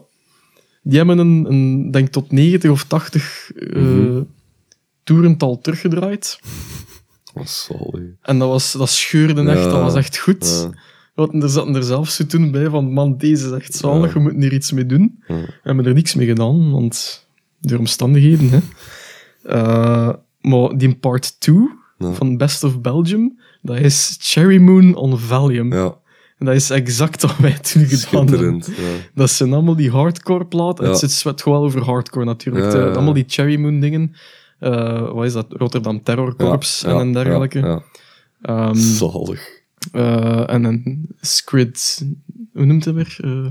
Die 0.82 0.96
hebben 0.98 1.18
een, 1.18 1.44
een, 1.52 1.90
denk 1.90 2.08
tot 2.08 2.32
90 2.32 2.70
of 2.70 2.84
80 2.84 3.50
eh 3.54 3.76
Mhm. 3.82 4.22
Toerental 5.04 5.58
teruggedraaid. 5.60 6.40
is 7.34 7.68
zalig. 7.70 8.02
En 8.22 8.38
dat, 8.38 8.48
was, 8.48 8.72
dat 8.72 8.90
scheurde 8.90 9.42
echt, 9.50 9.58
Ja. 9.64 9.68
dat 9.70 9.80
was 9.80 9.94
echt 9.94 10.18
goed. 10.18 10.68
Ja. 11.14 11.28
Er 11.40 11.48
zaten 11.48 11.74
er 11.74 11.82
zelfs 11.82 12.16
zo 12.16 12.26
toen 12.26 12.50
bij 12.50 12.68
van, 12.68 12.92
man, 12.92 13.16
deze 13.16 13.46
is 13.46 13.52
echt 13.52 13.74
zalig, 13.74 14.06
Ja. 14.06 14.12
we 14.14 14.20
moeten 14.20 14.40
hier 14.42 14.52
iets 14.52 14.72
mee 14.72 14.86
doen. 14.86 15.22
We 15.26 15.48
hebben 15.62 15.86
er 15.86 15.94
niks 15.94 16.14
mee 16.14 16.26
gedaan, 16.26 16.70
want 16.70 17.26
door 17.60 17.78
omstandigheden. 17.78 18.50
Hè. 18.50 18.58
Eh, 19.42 20.12
maar 20.40 20.76
die 20.76 20.94
part 20.94 21.40
2 21.40 21.56
Ja. 21.98 22.12
van 22.12 22.36
Best 22.36 22.64
of 22.64 22.80
Belgium, 22.80 23.38
dat 23.62 23.78
is 23.78 24.16
Cherry 24.20 24.58
Moon 24.58 24.94
on 24.94 25.18
Valium. 25.18 25.72
Ja, 25.72 25.94
En 26.38 26.46
dat 26.46 26.54
is 26.54 26.70
exact 26.70 27.22
wat 27.22 27.36
wij 27.36 27.58
toen 27.58 27.84
gedaan 27.86 28.26
hebben. 28.28 28.62
schitterend. 28.62 28.66
Ja. 28.66 29.10
Dat 29.14 29.30
zijn 29.30 29.52
allemaal 29.52 29.76
die 29.76 29.90
hardcore 29.90 30.46
platen. 30.46 30.84
Ja. 30.84 30.90
Het 30.90 31.10
zit 31.12 31.42
gewoon 31.42 31.62
over 31.62 31.82
hardcore 31.84 32.24
natuurlijk. 32.24 32.74
Allemaal 32.74 33.12
die 33.12 33.24
Cherry 33.26 33.56
Moon 33.60 33.80
dingen. 33.80 34.14
Eh, 34.62 35.12
wat 35.12 35.24
is 35.24 35.32
dat? 35.32 35.46
Rotterdam 35.48 36.02
Terror 36.02 36.36
Corps 36.36 36.80
Ja, 36.80 36.88
en, 36.88 36.94
ja, 36.94 37.00
en 37.00 37.12
dergelijke. 37.12 37.58
Ja, 37.58 37.66
ja. 37.66 37.82
Ehm, 38.42 38.74
Zalig. 38.74 39.60
eh, 39.92 40.50
en 40.50 40.64
een 40.64 41.08
Squid... 41.20 42.06
Hoe 42.52 42.64
noemt 42.64 42.84
het 42.84 42.94
weer? 42.94 43.16
Eh 43.20 43.46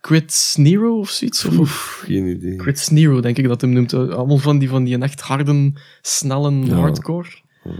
Quid 0.00 0.54
Nero 0.58 0.98
of 0.98 1.10
zoiets? 1.10 1.44
Of, 1.44 1.58
of 1.58 2.02
Geen 2.04 2.26
idee. 2.26 2.56
Quid 2.56 2.88
Nero, 2.90 3.20
denk 3.20 3.36
ik 3.38 3.48
dat 3.48 3.60
hem 3.60 3.70
noemt. 3.70 3.94
Allemaal 3.94 4.38
van 4.38 4.58
die, 4.58 4.68
van 4.68 4.84
die 4.84 4.98
echt 4.98 5.20
harde, 5.20 5.72
snelle 6.02 6.50
Ja. 6.50 6.74
hardcore. 6.76 7.28
Ja. 7.64 7.70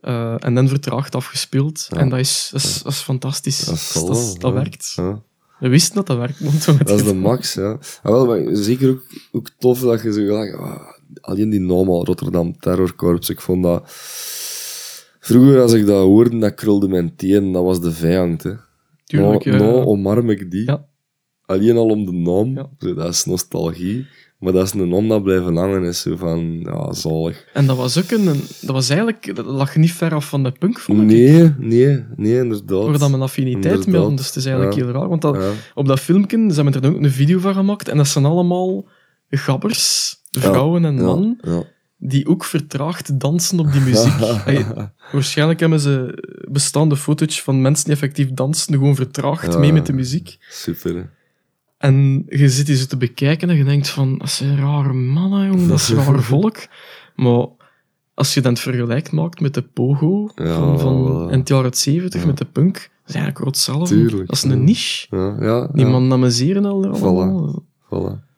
Eh, 0.00 0.34
en 0.46 0.54
dan 0.54 0.68
vertraagd 0.68 1.14
afgespeeld. 1.14 1.86
Ja. 1.90 1.96
En 1.98 2.08
dat 2.08 2.18
is, 2.18 2.48
dat 2.52 2.62
is, 2.62 2.82
dat 2.82 2.92
is 2.92 2.98
fantastisch. 2.98 3.64
Dat 3.64 3.74
is 3.74 3.92
dat, 3.92 4.36
ja. 4.40 4.52
werkt. 4.52 4.92
Ja. 4.96 5.22
We 5.58 5.68
wisten 5.68 5.94
dat 5.94 6.06
dat 6.06 6.16
werkt. 6.16 6.40
want 6.44 6.78
Dat 6.86 7.00
is 7.00 7.04
de 7.06 7.14
max, 7.14 7.54
ja. 7.54 7.70
Ah, 8.02 8.12
wel, 8.12 8.26
maar 8.26 8.56
zeker 8.56 8.88
ook, 8.90 9.02
ook 9.32 9.50
tof 9.58 9.80
dat 9.80 10.02
je 10.02 10.12
zo 10.12 10.24
gelijk... 10.24 10.54
ah, 10.54 10.80
alleen 11.20 11.50
die 11.50 11.60
naam 11.60 11.88
al, 11.88 12.04
Rotterdam 12.04 12.58
Terror 12.58 12.94
Corps, 12.94 13.30
ik 13.30 13.40
vond 13.40 13.62
dat... 13.62 13.82
Vroeger, 15.20 15.60
als 15.60 15.72
ik 15.72 15.86
dat 15.86 16.02
hoorde, 16.04 16.38
dat 16.38 16.54
krulde 16.54 16.88
mijn 16.88 17.16
teen, 17.16 17.52
dat 17.52 17.64
was 17.64 17.80
de 17.80 17.92
vijand, 17.92 18.42
hè. 18.42 18.52
Tuurlijk, 19.04 19.44
nou, 19.44 19.58
ja. 19.58 19.62
nou 19.64 19.84
omarm 19.86 20.30
ik 20.30 20.50
die. 20.50 20.64
Ja. 20.64 20.84
Alleen 21.46 21.76
al 21.76 21.86
om 21.88 22.04
de 22.04 22.12
naam, 22.12 22.54
Ja. 22.54 22.94
dat 22.94 23.08
is 23.08 23.24
nostalgie. 23.24 24.06
Maar 24.38 24.52
dat 24.52 24.66
is 24.66 24.72
een 24.72 24.88
naam 24.88 25.08
dat 25.08 25.22
blijven 25.22 25.56
hangen, 25.56 25.82
is 25.82 26.00
zo 26.00 26.16
van, 26.16 26.60
ja, 26.60 26.92
zalig. 26.92 27.46
En 27.52 27.66
dat 27.66 27.76
was 27.76 27.98
ook 27.98 28.10
een... 28.10 28.24
Dat 28.60 28.70
was 28.70 28.88
eigenlijk... 28.88 29.36
Dat 29.36 29.44
lag 29.46 29.76
niet 29.76 29.92
ver 29.92 30.14
af 30.14 30.28
van 30.28 30.42
de 30.42 30.52
punk, 30.52 30.78
vond 30.78 31.00
ik. 31.00 31.06
Nee, 31.06 31.54
nee, 31.58 32.04
nee, 32.16 32.36
inderdaad. 32.38 32.84
Waar 32.84 32.98
dat 32.98 33.10
mijn 33.10 33.22
affiniteit 33.22 33.86
mee. 33.86 34.14
Dus 34.14 34.26
het 34.26 34.36
is 34.36 34.44
eigenlijk 34.44 34.76
Ja. 34.76 34.84
heel 34.84 34.92
raar. 34.92 35.08
Want 35.08 35.22
dat, 35.22 35.38
op 35.74 35.86
dat 35.86 36.00
filmpje, 36.00 36.46
ze 36.52 36.62
hebben 36.62 36.82
er 36.82 36.88
ook 36.90 37.02
een 37.02 37.10
video 37.10 37.38
van 37.38 37.54
gemaakt. 37.54 37.88
En 37.88 37.96
dat 37.96 38.06
zijn 38.08 38.24
allemaal 38.24 38.84
gabbers, 39.38 40.14
vrouwen 40.30 40.84
en 40.84 40.94
mannen, 40.94 41.40
die 41.98 42.26
ook 42.28 42.44
vertraagd 42.44 43.20
dansen 43.20 43.58
op 43.58 43.72
die 43.72 43.80
muziek. 43.80 44.18
Waarschijnlijk 45.12 45.60
hebben 45.60 45.80
ze 45.80 46.22
bestaande 46.50 46.96
footage 46.96 47.42
van 47.42 47.60
mensen 47.60 47.84
die 47.84 47.94
effectief 47.94 48.30
dansen, 48.32 48.74
gewoon 48.74 48.94
vertraagd 48.94 49.58
mee 49.58 49.72
met 49.72 49.86
de 49.86 49.92
muziek. 49.92 50.36
Super, 50.50 50.94
hè. 50.96 51.02
En 51.78 52.24
je 52.28 52.48
zit 52.48 52.66
die 52.66 52.76
zo 52.76 52.86
te 52.86 52.96
bekijken 52.96 53.50
en 53.50 53.56
je 53.56 53.64
denkt 53.64 53.88
van, 53.88 54.18
dat 54.18 54.30
zijn 54.30 54.56
rare 54.58 54.92
mannen, 54.92 55.46
jongen, 55.46 55.68
dat 55.68 55.78
is 55.78 55.90
raar 56.04 56.22
volk. 56.22 56.56
Maar 57.16 57.46
als 58.14 58.34
je 58.34 58.40
dan 58.40 58.52
het 58.52 58.60
vergelijk 58.62 59.12
maakt 59.12 59.40
met 59.40 59.54
de 59.54 59.62
pogo 59.62 60.30
Ja, 60.34 60.54
van, 60.54 60.80
van 60.80 61.30
in 61.32 61.38
het 61.38 61.48
jaar 61.48 61.68
70 61.76 62.20
Ja. 62.20 62.26
met 62.26 62.38
de 62.38 62.44
punk, 62.44 62.74
dat 62.74 62.82
is 63.06 63.14
eigenlijk 63.14 63.44
hetzelfde. 63.46 64.24
Dat 64.24 64.36
is 64.36 64.42
een 64.42 64.64
niche. 64.64 65.06
Ja, 65.10 65.36
ja, 65.40 65.68
Die 65.72 65.86
man 65.86 66.12
amuseren 66.12 66.64
al 66.64 66.86
allemaal. 66.86 67.62
Voilà. 67.84 68.29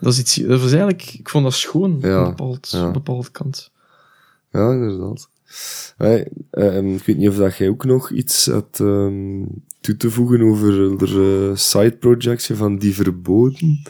Dat 0.00 0.12
is 0.12 0.18
iets, 0.18 0.34
dat 0.34 0.60
was 0.60 0.70
eigenlijk, 0.72 1.02
ik 1.18 1.28
vond 1.28 1.44
dat 1.44 1.52
schoon, 1.54 1.98
Ja, 2.00 2.20
op 2.20 2.24
een 2.24 2.30
bepaald, 2.36 2.68
ja. 2.70 2.90
bepaald 2.90 3.30
kant. 3.30 3.70
Ja, 4.52 4.72
inderdaad. 4.72 5.28
Hey, 5.96 6.28
ehm, 6.50 6.94
ik 6.94 7.02
weet 7.04 7.16
niet 7.16 7.28
of 7.28 7.36
dat 7.36 7.56
jij 7.56 7.68
ook 7.68 7.84
nog 7.84 8.10
iets 8.10 8.46
had 8.46 8.80
ehm, 8.80 9.42
toe 9.80 9.96
te 9.96 10.10
voegen 10.10 10.42
over 10.42 10.98
de 10.98 11.48
eh, 11.50 11.56
side 11.56 11.96
projects 11.96 12.50
van 12.54 12.78
Die 12.78 12.94
Verboden. 12.94 13.82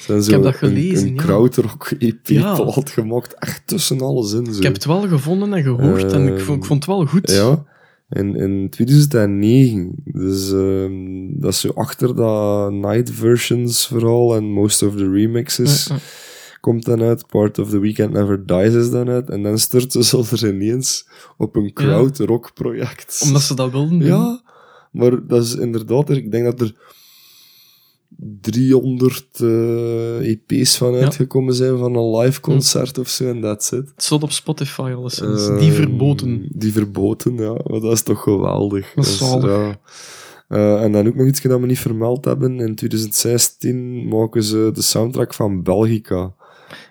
Zijn 0.00 0.22
zo 0.22 0.32
heb 0.32 0.42
dat 0.42 0.54
gelezen, 0.56 1.08
een 1.08 1.14
ja. 1.14 1.22
krautrock 1.22 1.90
EP 1.98 2.26
Ja. 2.28 2.54
plaat 2.54 2.90
gemaakt, 2.90 3.34
echt 3.34 3.62
tussen 3.66 4.00
alles 4.00 4.32
in. 4.32 4.46
Zo. 4.46 4.56
Ik 4.56 4.62
heb 4.62 4.72
het 4.74 4.84
wel 4.84 5.08
gevonden 5.08 5.52
en 5.54 5.62
gehoord 5.62 6.12
en 6.12 6.28
ik 6.28 6.40
vond, 6.40 6.58
ik 6.58 6.64
vond 6.64 6.84
het 6.86 6.96
wel 6.96 7.06
goed. 7.06 7.30
Ja, 7.30 7.64
in, 8.08 8.36
in 8.36 8.70
2009. 8.70 9.92
Dus 10.04 10.52
ehm, 10.52 11.40
dat 11.40 11.52
is 11.52 11.60
zo 11.60 11.70
achter 11.74 12.14
dat 12.14 12.72
Night 12.72 13.10
Versions 13.10 13.86
vooral 13.86 14.36
en 14.36 14.44
most 14.44 14.82
of 14.82 14.96
the 14.96 15.10
remixes 15.10 15.86
Ja, 15.86 15.94
ja. 15.94 16.00
komt 16.60 16.84
dan 16.84 17.02
uit. 17.02 17.26
Part 17.26 17.58
of 17.58 17.70
the 17.70 17.78
Weekend 17.78 18.12
Never 18.12 18.46
Dies 18.46 18.74
is 18.74 18.90
dan 18.90 19.08
uit. 19.08 19.30
En 19.30 19.42
dan 19.42 19.58
starten 19.58 20.04
ze 20.04 20.24
er 20.30 20.54
ineens 20.54 21.08
op 21.36 21.56
een 21.56 21.72
crowd 21.72 22.18
rock 22.18 22.54
project. 22.54 23.20
Omdat 23.24 23.42
ze 23.42 23.54
dat 23.54 23.70
wilden 23.70 23.98
doen. 23.98 24.08
Ja, 24.08 24.42
maar 24.92 25.26
dat 25.26 25.44
is 25.44 25.54
inderdaad, 25.54 26.10
ik 26.10 26.30
denk 26.30 26.44
dat 26.44 26.60
er 26.60 26.74
300 28.40 29.26
eh, 29.40 30.30
EP's 30.30 30.76
van 30.76 30.92
Ja. 30.92 31.00
uitgekomen 31.02 31.54
zijn 31.54 31.78
van 31.78 31.94
een 31.94 32.16
live 32.16 32.40
concert 32.40 32.98
of 32.98 33.08
zo, 33.08 33.28
en 33.28 33.40
that's 33.40 33.70
it. 33.72 33.88
Het 33.94 34.02
stond 34.02 34.22
op 34.22 34.30
Spotify 34.32 34.92
alleszins. 34.96 35.48
Ehm, 35.48 35.58
Die 35.58 35.72
verboten. 35.72 36.48
Die 36.52 36.72
verboten, 36.72 37.36
ja. 37.36 37.52
Maar 37.66 37.80
dat 37.80 37.92
is 37.92 38.02
toch 38.02 38.22
geweldig. 38.22 38.92
Dat 38.94 39.04
is 39.04 39.18
zalig. 39.18 39.50
ja. 39.50 39.80
Eh, 40.48 40.82
en 40.82 40.92
dan 40.92 41.06
ook 41.06 41.14
nog 41.14 41.26
iets 41.26 41.40
dat 41.42 41.60
we 41.60 41.66
niet 41.66 41.78
vermeld 41.78 42.24
hebben. 42.24 42.60
In 42.60 42.74
2016 42.74 44.08
maken 44.08 44.42
ze 44.42 44.70
de 44.74 44.82
soundtrack 44.82 45.34
van 45.34 45.62
Belgica. 45.62 46.34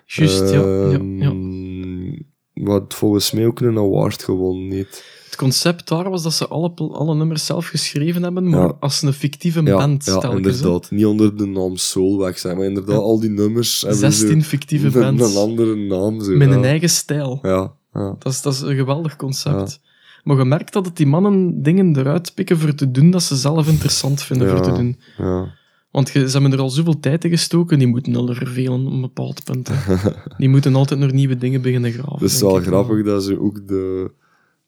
Juist, 0.06 0.50
ja, 0.50 0.60
ja, 0.60 0.88
ja. 0.90 0.98
Ehm, 1.30 2.12
Wat 2.54 2.94
volgens 2.94 3.32
mij 3.32 3.46
ook 3.46 3.60
een 3.60 3.78
award 3.78 4.22
gewonnen 4.22 4.70
heeft. 4.70 5.04
Concept 5.38 5.88
daar 5.88 6.10
was 6.10 6.22
dat 6.22 6.32
ze 6.32 6.48
alle, 6.48 6.72
alle 6.74 7.14
nummers 7.14 7.46
zelf 7.46 7.66
geschreven 7.66 8.22
hebben, 8.22 8.48
maar 8.48 8.60
Ja. 8.66 8.76
als 8.80 9.02
een 9.02 9.12
fictieve 9.12 9.62
Ja, 9.62 9.76
band 9.76 10.04
ja 10.04 10.18
telkens. 10.18 10.46
hè. 10.46 10.52
inderdaad. 10.52 10.90
Niet 10.90 11.06
onder 11.06 11.36
de 11.36 11.46
naam 11.46 11.76
Soulwax, 11.76 12.44
maar 12.44 12.64
inderdaad, 12.64 12.94
Ja. 12.96 13.00
al 13.02 13.20
die 13.20 13.30
nummers 13.30 13.80
hebben 13.80 13.98
16 13.98 14.42
zo 14.42 14.48
fictieve 14.48 14.90
bands 14.98 15.34
een 15.34 15.40
andere 15.40 15.74
naam. 15.76 16.20
Zo, 16.22 16.32
met 16.36 16.50
een 16.50 16.64
eigen 16.64 16.88
stijl. 16.90 17.38
Ja, 17.42 17.72
ja. 17.92 18.16
Dat 18.18 18.32
is, 18.32 18.42
dat 18.42 18.52
is 18.52 18.60
een 18.60 18.76
geweldig 18.76 19.16
concept. 19.16 19.80
Maar 20.24 20.36
je 20.38 20.44
merkt 20.44 20.72
dat 20.72 20.86
het 20.86 20.96
die 20.96 21.06
mannen 21.06 21.62
dingen 21.62 21.96
eruit 21.96 22.34
pikken 22.34 22.58
voor 22.58 22.74
te 22.74 22.90
doen 22.90 23.10
dat 23.10 23.22
ze 23.22 23.36
zelf 23.36 23.68
interessant 23.68 24.22
vinden 24.22 24.48
voor 24.48 24.60
te 24.60 24.72
doen. 24.72 24.96
ja. 25.18 25.56
Want 25.90 26.08
ze 26.08 26.18
hebben 26.18 26.52
er 26.52 26.60
al 26.60 26.70
zoveel 26.70 27.00
tijd 27.00 27.24
in 27.24 27.30
gestoken, 27.30 27.78
die 27.78 27.88
moeten 27.88 28.16
al 28.16 28.34
vervelen 28.34 28.86
op 28.86 28.92
een 28.92 29.00
bepaald 29.00 29.44
punt. 29.44 29.68
hè. 29.72 29.96
Die 30.38 30.48
moeten 30.48 30.74
altijd 30.74 31.00
nog 31.00 31.12
nieuwe 31.12 31.36
dingen 31.36 31.62
beginnen 31.62 31.92
graven. 31.92 32.12
Het 32.18 32.30
is 32.30 32.40
wel 32.40 32.60
grappig 32.60 33.04
dat 33.04 33.22
ze 33.24 33.40
ook 33.40 33.68
de 33.68 34.10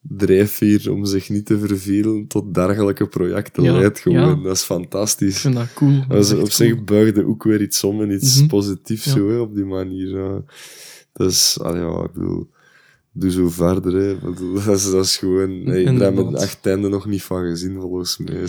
drijfveer 0.03 0.91
om 0.93 1.05
zich 1.05 1.29
niet 1.29 1.47
te 1.47 1.59
vervelen 1.59 2.27
tot 2.27 2.55
dergelijke 2.55 3.07
projecten 3.09 3.63
Ja, 3.63 3.73
leidt 3.79 3.99
gewoon. 4.01 4.19
ja. 4.19 4.35
Dat 4.43 4.55
is 4.55 4.61
Ik 4.61 4.67
fantastisch. 4.67 5.41
vind 5.41 5.55
dat 5.55 5.73
cool. 5.75 6.05
Dat 6.09 6.25
is 6.25 6.33
op 6.33 6.51
zich 6.51 6.85
buigde 6.85 7.27
ook 7.27 7.45
weer 7.45 7.63
iets 7.63 7.85
om 7.85 8.03
en 8.03 8.11
iets 8.11 8.39
Mhm. 8.39 8.47
positiefs 8.49 9.05
Ja. 9.05 9.13
zo, 9.13 9.29
hè, 9.31 9.39
op 9.39 9.55
die 9.55 9.65
manier. 9.65 10.43
Dus, 11.13 11.59
ah 11.61 11.77
ja, 11.77 12.05
ik 12.05 12.13
bedoel, 12.13 12.49
doe 13.13 13.31
zo 13.31 13.49
verder. 13.49 13.93
Hè. 13.95 14.11
Ik 14.13 14.21
bedoel, 14.21 14.55
dat, 14.65 14.77
is, 14.77 14.91
dat 14.91 15.05
is 15.05 15.17
gewoon... 15.17 15.63
Nee, 15.65 15.85
daar 15.85 15.95
hebben 16.01 16.33
we 16.33 16.39
echt 16.39 16.67
einde 16.67 16.89
nog 16.89 17.07
niet 17.07 17.23
van 17.23 17.45
gezien, 17.49 17.81
volgens 17.81 18.19
mij. 18.19 18.45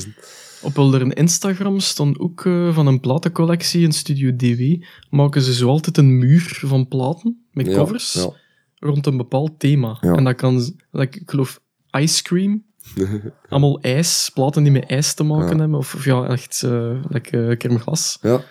Op 0.61 0.75
hun 0.75 1.13
Instagram 1.13 1.79
stond 1.79 2.19
ook 2.19 2.45
eh, 2.45 2.73
van 2.75 2.87
een 2.87 2.99
platencollectie 2.99 3.81
in 3.83 3.91
Studio 3.91 4.35
DW. 4.35 4.61
Maken 5.09 5.41
ze 5.41 5.53
zo 5.53 5.67
altijd 5.67 5.97
een 5.97 6.17
muur 6.17 6.59
van 6.65 6.87
platen 6.87 7.43
met 7.51 7.73
covers 7.73 8.13
Ja. 8.13 8.33
Rond 8.81 9.05
een 9.05 9.17
bepaald 9.17 9.59
thema. 9.59 9.97
Ja. 10.01 10.13
En 10.15 10.23
dat 10.23 10.35
kan, 10.35 10.73
like, 10.91 11.19
ik 11.19 11.29
geloof, 11.29 11.61
ice 11.91 12.23
cream. 12.23 12.63
Allemaal 13.49 13.81
ijs, 13.81 14.31
platen 14.33 14.63
die 14.63 14.71
met 14.71 14.85
ijs 14.89 15.13
te 15.13 15.23
maken 15.23 15.53
Ja. 15.55 15.59
hebben. 15.61 15.79
Of, 15.79 15.95
of 15.95 16.05
ja, 16.05 16.23
echt 16.27 16.61
uh, 16.65 16.91
like, 17.09 17.45
eh, 17.47 17.57
kermglas. 17.57 18.17
ja. 18.21 18.41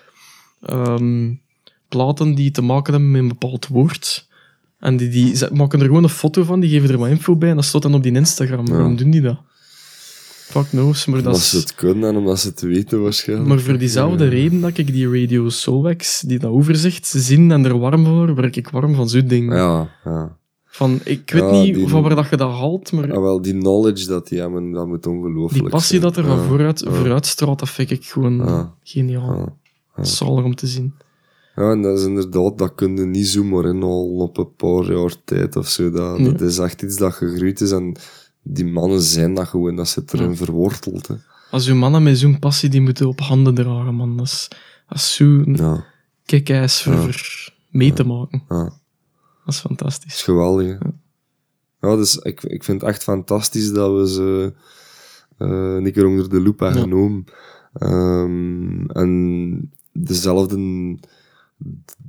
Ehm, 0.60 1.34
platen 1.88 2.34
die 2.34 2.50
te 2.50 2.62
maken 2.62 2.92
hebben 2.92 3.10
met 3.10 3.20
een 3.20 3.28
bepaald 3.28 3.66
woord. 3.66 4.28
En 4.78 4.96
die, 4.96 5.08
die 5.08 5.50
maken 5.52 5.80
er 5.80 5.86
gewoon 5.86 6.02
een 6.02 6.08
foto 6.08 6.42
van, 6.44 6.60
die 6.60 6.70
geven 6.70 6.90
er 6.90 6.98
wat 6.98 7.08
info 7.08 7.36
bij 7.36 7.48
en 7.50 7.56
dat 7.56 7.64
staat 7.64 7.82
dan 7.82 7.94
op 7.94 8.02
die 8.02 8.12
Instagram. 8.14 8.66
Waarom 8.66 8.96
doen 8.96 9.10
die 9.10 9.20
dat? 9.20 9.38
Fuck 10.50 10.68
knows, 10.68 11.06
maar 11.06 11.22
dat 11.22 11.38
ze 11.38 11.56
het 11.56 11.74
kunnen 11.74 12.08
en 12.08 12.16
omdat 12.16 12.40
ze 12.40 12.48
het 12.48 12.60
weten 12.60 13.02
waarschijnlijk. 13.02 13.48
Maar 13.48 13.60
voor 13.60 13.78
diezelfde 13.78 14.24
Ja. 14.24 14.30
reden 14.30 14.60
dat 14.60 14.78
ik 14.78 14.92
die 14.92 15.20
Radio 15.20 15.48
Soulwax, 15.48 16.20
die 16.20 16.38
dat 16.38 16.50
overzicht, 16.50 17.06
zien 17.06 17.50
en 17.50 17.64
er 17.64 17.78
warm 17.78 18.04
voor, 18.06 18.34
word 18.34 18.56
ik 18.56 18.68
warm 18.68 18.94
van 18.94 19.08
zo'n 19.08 19.26
ding. 19.26 19.52
Ja, 19.54 19.88
ja. 20.04 20.38
Van, 20.64 21.00
ik 21.04 21.30
weet 21.30 21.42
Ja, 21.42 21.50
niet 21.50 21.74
die- 21.74 21.88
van 21.88 22.02
waar 22.02 22.14
dat 22.14 22.28
je 22.30 22.36
dat 22.36 22.50
haalt, 22.50 22.92
maar 22.92 23.12
Ah, 23.12 23.20
wel, 23.22 23.42
die 23.42 23.58
knowledge 23.58 24.06
dat 24.06 24.28
die 24.28 24.40
hebben, 24.40 24.70
dat 24.72 24.86
moet 24.86 25.06
ongelooflijk 25.06 25.62
die 25.62 25.70
passie 25.72 26.00
zijn. 26.00 26.12
dat 26.12 26.16
er 26.24 26.30
van 26.30 26.38
Ja, 26.38 26.42
vooruit, 26.44 26.80
ja, 26.80 26.90
vooruit 26.90 27.26
straalt, 27.26 27.58
dat 27.58 27.68
vind 27.68 27.90
ik 27.90 28.04
gewoon 28.04 28.36
Ja. 28.36 28.74
geniaal. 28.82 29.36
ja. 29.36 29.52
ja. 29.96 30.04
Zalig 30.04 30.44
om 30.44 30.54
te 30.54 30.66
zien. 30.66 30.94
Ja, 31.56 31.70
en 31.70 31.82
dat 31.82 31.98
is 31.98 32.04
inderdaad, 32.04 32.58
dat 32.58 32.74
kun 32.74 32.96
je 32.96 33.04
niet 33.04 33.26
zomaar 33.26 33.64
inhalen 33.64 34.16
op 34.18 34.38
een 34.38 34.54
paar 34.56 34.92
jaar 34.92 35.14
tijd 35.24 35.56
of 35.56 35.68
zo. 35.68 35.90
Dat, 35.90 36.18
Nee. 36.18 36.32
dat 36.32 36.40
is 36.40 36.58
echt 36.58 36.82
iets 36.82 36.96
dat 36.96 37.12
gegroeid 37.12 37.60
is 37.60 37.70
en 37.70 37.96
die 38.42 38.66
mannen 38.66 39.00
zijn 39.00 39.34
dat 39.34 39.48
gewoon, 39.48 39.76
dat 39.76 39.88
zit 39.88 40.12
erin 40.12 40.28
Ja. 40.30 40.34
verworteld. 40.36 41.06
Hè. 41.06 41.14
Als 41.50 41.66
uw 41.66 41.74
mannen 41.74 42.02
met 42.02 42.18
zo'n 42.18 42.38
passie, 42.38 42.68
die 42.68 42.80
moeten 42.80 43.06
op 43.08 43.20
handen 43.20 43.54
dragen, 43.54 43.94
man. 43.94 44.16
Dat 44.16 44.26
is, 44.26 44.48
dat 44.88 44.98
is 44.98 45.14
zo 45.14 45.42
Ja, 45.52 45.84
kick-ass 46.24 46.84
Ja. 46.84 46.92
voor 47.02 47.48
mee 47.70 47.92
te 47.92 48.04
maken. 48.04 48.42
ja. 48.48 48.62
Dat 48.64 48.74
is 49.46 49.54
is 49.54 49.60
fantastisch. 49.60 50.22
geweldig. 50.22 50.78
Ja, 51.80 51.96
dus 51.96 52.16
ik, 52.16 52.42
ik 52.42 52.64
vind 52.64 52.80
het 52.80 52.90
echt 52.90 53.02
fantastisch 53.02 53.72
dat 53.72 53.92
we 53.98 54.08
ze 54.08 54.52
eh, 55.38 55.48
een 55.84 55.92
keer 55.92 56.06
onder 56.06 56.28
de 56.28 56.40
loep 56.40 56.58
hebben 56.60 56.80
genomen. 56.82 57.24
Ehm, 57.72 58.84
en 58.90 59.72
dezelfde 59.92 60.96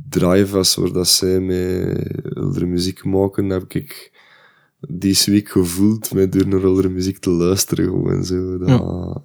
drive 0.09 0.57
als 0.57 0.75
waar 0.75 0.91
dat 0.91 1.07
zij 1.07 1.39
met 1.39 2.35
oudere 2.35 2.65
muziek 2.65 3.03
maken, 3.03 3.49
heb 3.49 3.73
ik 3.73 4.10
deze 4.89 5.31
week 5.31 5.49
gevoeld 5.49 6.13
met 6.13 6.31
door 6.31 6.47
naar 6.47 6.63
oudere 6.63 6.89
muziek 6.89 7.17
te 7.17 7.29
luisteren. 7.29 7.85
Gewoon 7.85 8.23
zo. 8.23 8.57
Dat, 8.57 8.67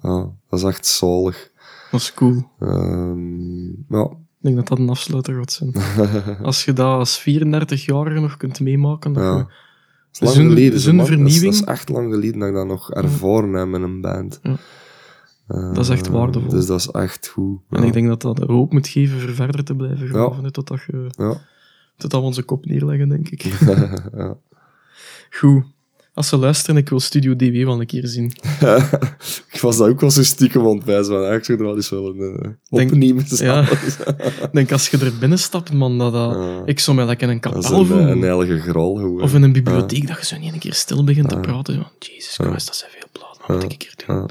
ja. 0.01 0.29
dat 0.49 0.59
is 0.59 0.63
echt 0.63 0.85
zalig. 0.85 1.51
Dat 1.91 1.99
is 1.99 2.13
cool. 2.13 2.43
Ehm, 2.59 3.65
ja. 3.67 4.03
Ik 4.39 4.53
denk 4.53 4.55
dat 4.55 4.67
dat 4.67 4.79
een 4.79 4.89
afsluiter 4.89 5.35
gaat 5.35 5.51
zijn. 5.51 5.73
Als 6.43 6.65
je 6.65 6.73
dat 6.73 6.85
als 6.85 7.21
34-jarige 7.21 8.19
nog 8.19 8.37
kunt 8.37 8.59
meemaken, 8.59 9.13
dat 9.13 9.23
Ja. 9.23 9.35
Dat 10.11 10.29
is 10.29 10.35
lang 10.35 10.49
geleden. 10.49 10.71
Dat 10.71 10.79
is- 10.79 11.07
vernieuwing. 11.07 11.43
Dat 11.43 11.53
is, 11.53 11.63
echt 11.63 11.89
lang 11.89 12.13
geleden 12.13 12.39
dat 12.39 12.47
ik 12.49 12.53
dat 12.55 12.67
nog 12.67 12.91
ervaren 12.91 13.53
heb 13.53 13.67
met 13.67 13.81
een 13.81 14.01
band. 14.01 14.39
Ja. 14.43 14.55
Eh, 15.47 15.73
Dat 15.73 15.77
is 15.83 15.89
echt 15.89 16.07
waardevol. 16.07 16.49
Dus 16.49 16.65
dat 16.65 16.79
is 16.79 16.87
echt 16.87 17.27
goed. 17.27 17.59
En 17.69 17.81
ja. 17.81 17.87
ik 17.87 17.93
denk 17.93 18.07
dat 18.07 18.21
dat 18.21 18.37
hoop 18.39 18.73
moet 18.73 18.87
geven 18.87 19.19
voor 19.19 19.29
verder 19.33 19.63
te 19.63 19.75
blijven 19.75 20.07
graven, 20.07 20.43
hè, 20.43 20.51
totdat, 20.51 20.79
je, 20.87 21.07
Ja. 21.17 21.41
totdat 21.97 22.19
we 22.21 22.25
onze 22.27 22.43
kop 22.43 22.65
neerleggen, 22.65 23.09
denk 23.09 23.29
ik. 23.29 23.41
ja. 24.17 24.37
Goed. 25.29 25.63
Als 26.13 26.27
ze 26.27 26.37
luisteren, 26.37 26.77
ik 26.77 26.89
wil 26.89 26.99
Studio 26.99 27.35
DW 27.35 27.63
wel 27.63 27.79
een 27.79 27.85
keer 27.85 28.07
zien. 28.07 28.25
ik 29.53 29.59
was 29.61 29.77
daar 29.77 29.89
ook 29.89 29.99
wel 30.01 30.11
zo 30.11 30.23
stiekem 30.23 30.67
aan 30.67 30.75
het 30.75 30.83
wijzen 30.85 31.05
van, 31.05 31.15
eigenlijk 31.25 31.45
zou 31.45 31.57
er 31.59 31.65
wel 31.65 31.75
eens 31.75 31.89
wel 31.89 32.07
een 32.07 32.39
uh, 32.45 32.49
Denk- 32.69 32.91
opnemen 32.91 33.23
Ja. 33.27 33.69
Ik 34.41 34.49
denk, 34.51 34.71
als 34.71 34.89
je 34.89 34.97
er 34.97 35.13
binnen 35.19 35.39
stapt, 35.39 35.73
man, 35.73 35.97
dat, 35.97 36.13
dat 36.13 36.33
Ja. 36.35 36.61
ik 36.65 36.79
zou 36.79 36.97
mij 36.97 37.05
lekker 37.05 37.27
in 37.27 37.33
een 37.33 37.39
kapel 37.39 37.57
een, 37.79 37.85
voelen. 37.85 38.07
een 38.09 38.21
heilige 38.21 38.59
graal 38.59 38.95
gewoon. 38.95 39.21
Of 39.21 39.33
in 39.33 39.41
een 39.43 39.51
bibliotheek, 39.51 40.07
dat 40.07 40.17
je 40.19 40.25
zo 40.25 40.37
niet 40.37 40.53
een 40.53 40.59
keer 40.59 40.73
stil 40.73 41.03
begint 41.03 41.29
te 41.29 41.35
Ja. 41.35 41.41
praten. 41.41 41.73
Van, 41.75 41.91
Jesus 41.99 42.35
Ja. 42.37 42.45
Christ, 42.45 42.65
dat 42.65 42.75
zijn 42.75 42.91
veel 42.91 43.07
platen. 43.11 43.41
Wat 43.47 43.49
moet 43.49 43.63
ik 43.63 43.71
een 43.71 43.77
keer 43.77 43.93
doen? 44.05 44.15
Ja. 44.15 44.23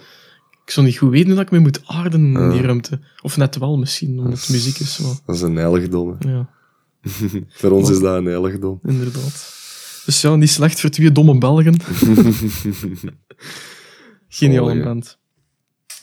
Ik 0.64 0.70
zou 0.73 0.86
niet 0.86 0.97
goed 0.98 1.10
weten 1.10 1.27
hoe 1.27 1.36
dat 1.36 1.44
ik 1.44 1.51
me 1.51 1.59
moet 1.59 1.81
aarden 1.86 2.20
in 2.36 2.43
Ja. 2.43 2.51
die 2.51 2.62
ruimte. 2.62 3.01
Of 3.23 3.36
net 3.36 3.59
wel 3.59 3.78
misschien, 3.78 4.18
omdat 4.18 4.39
het 4.40 4.48
muziek 4.48 4.78
is. 4.78 4.98
Maar, 4.98 5.14
Dat 5.27 5.35
is 5.36 5.40
een 5.43 5.56
heiligdom. 5.56 6.16
ja, 6.18 6.48
Voor 7.48 7.70
ons 7.70 7.90
is 7.90 7.98
dat 8.01 8.16
een 8.16 8.24
heiligdom. 8.24 8.81
inderdaad. 8.85 9.55
Dus 10.06 10.20
ja, 10.20 10.36
niet 10.36 10.50
slecht 10.50 10.80
voor 10.80 10.90
twee 10.90 11.12
domme 11.12 11.38
Belgen. 11.38 11.80
Geniaal 14.28 14.68
hè. 14.68 14.82
band. 14.82 15.18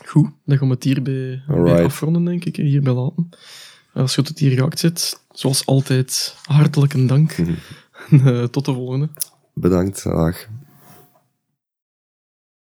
Goed, 0.06 0.30
dan 0.46 0.58
gaan 0.58 0.68
we 0.68 0.74
het 0.74 0.84
hierbij 0.84 1.44
bij 1.48 1.84
afronden, 1.84 2.26
denk 2.26 2.46
ik. 2.46 2.56
Hierbij 2.56 2.94
laten. 2.94 3.30
Als 3.94 4.16
je 4.16 4.22
tot 4.22 4.40
hier 4.40 4.52
geraakt 4.52 4.80
zit, 4.80 5.22
zoals 5.32 5.66
altijd, 5.66 6.36
hartelijk 6.46 6.94
een 6.94 7.08
dank. 7.08 7.36
Eh, 8.10 8.44
tot 8.44 8.66
de 8.66 8.74
volgende. 8.74 9.10
Bedankt. 9.54 10.04
Dag. 10.04 10.48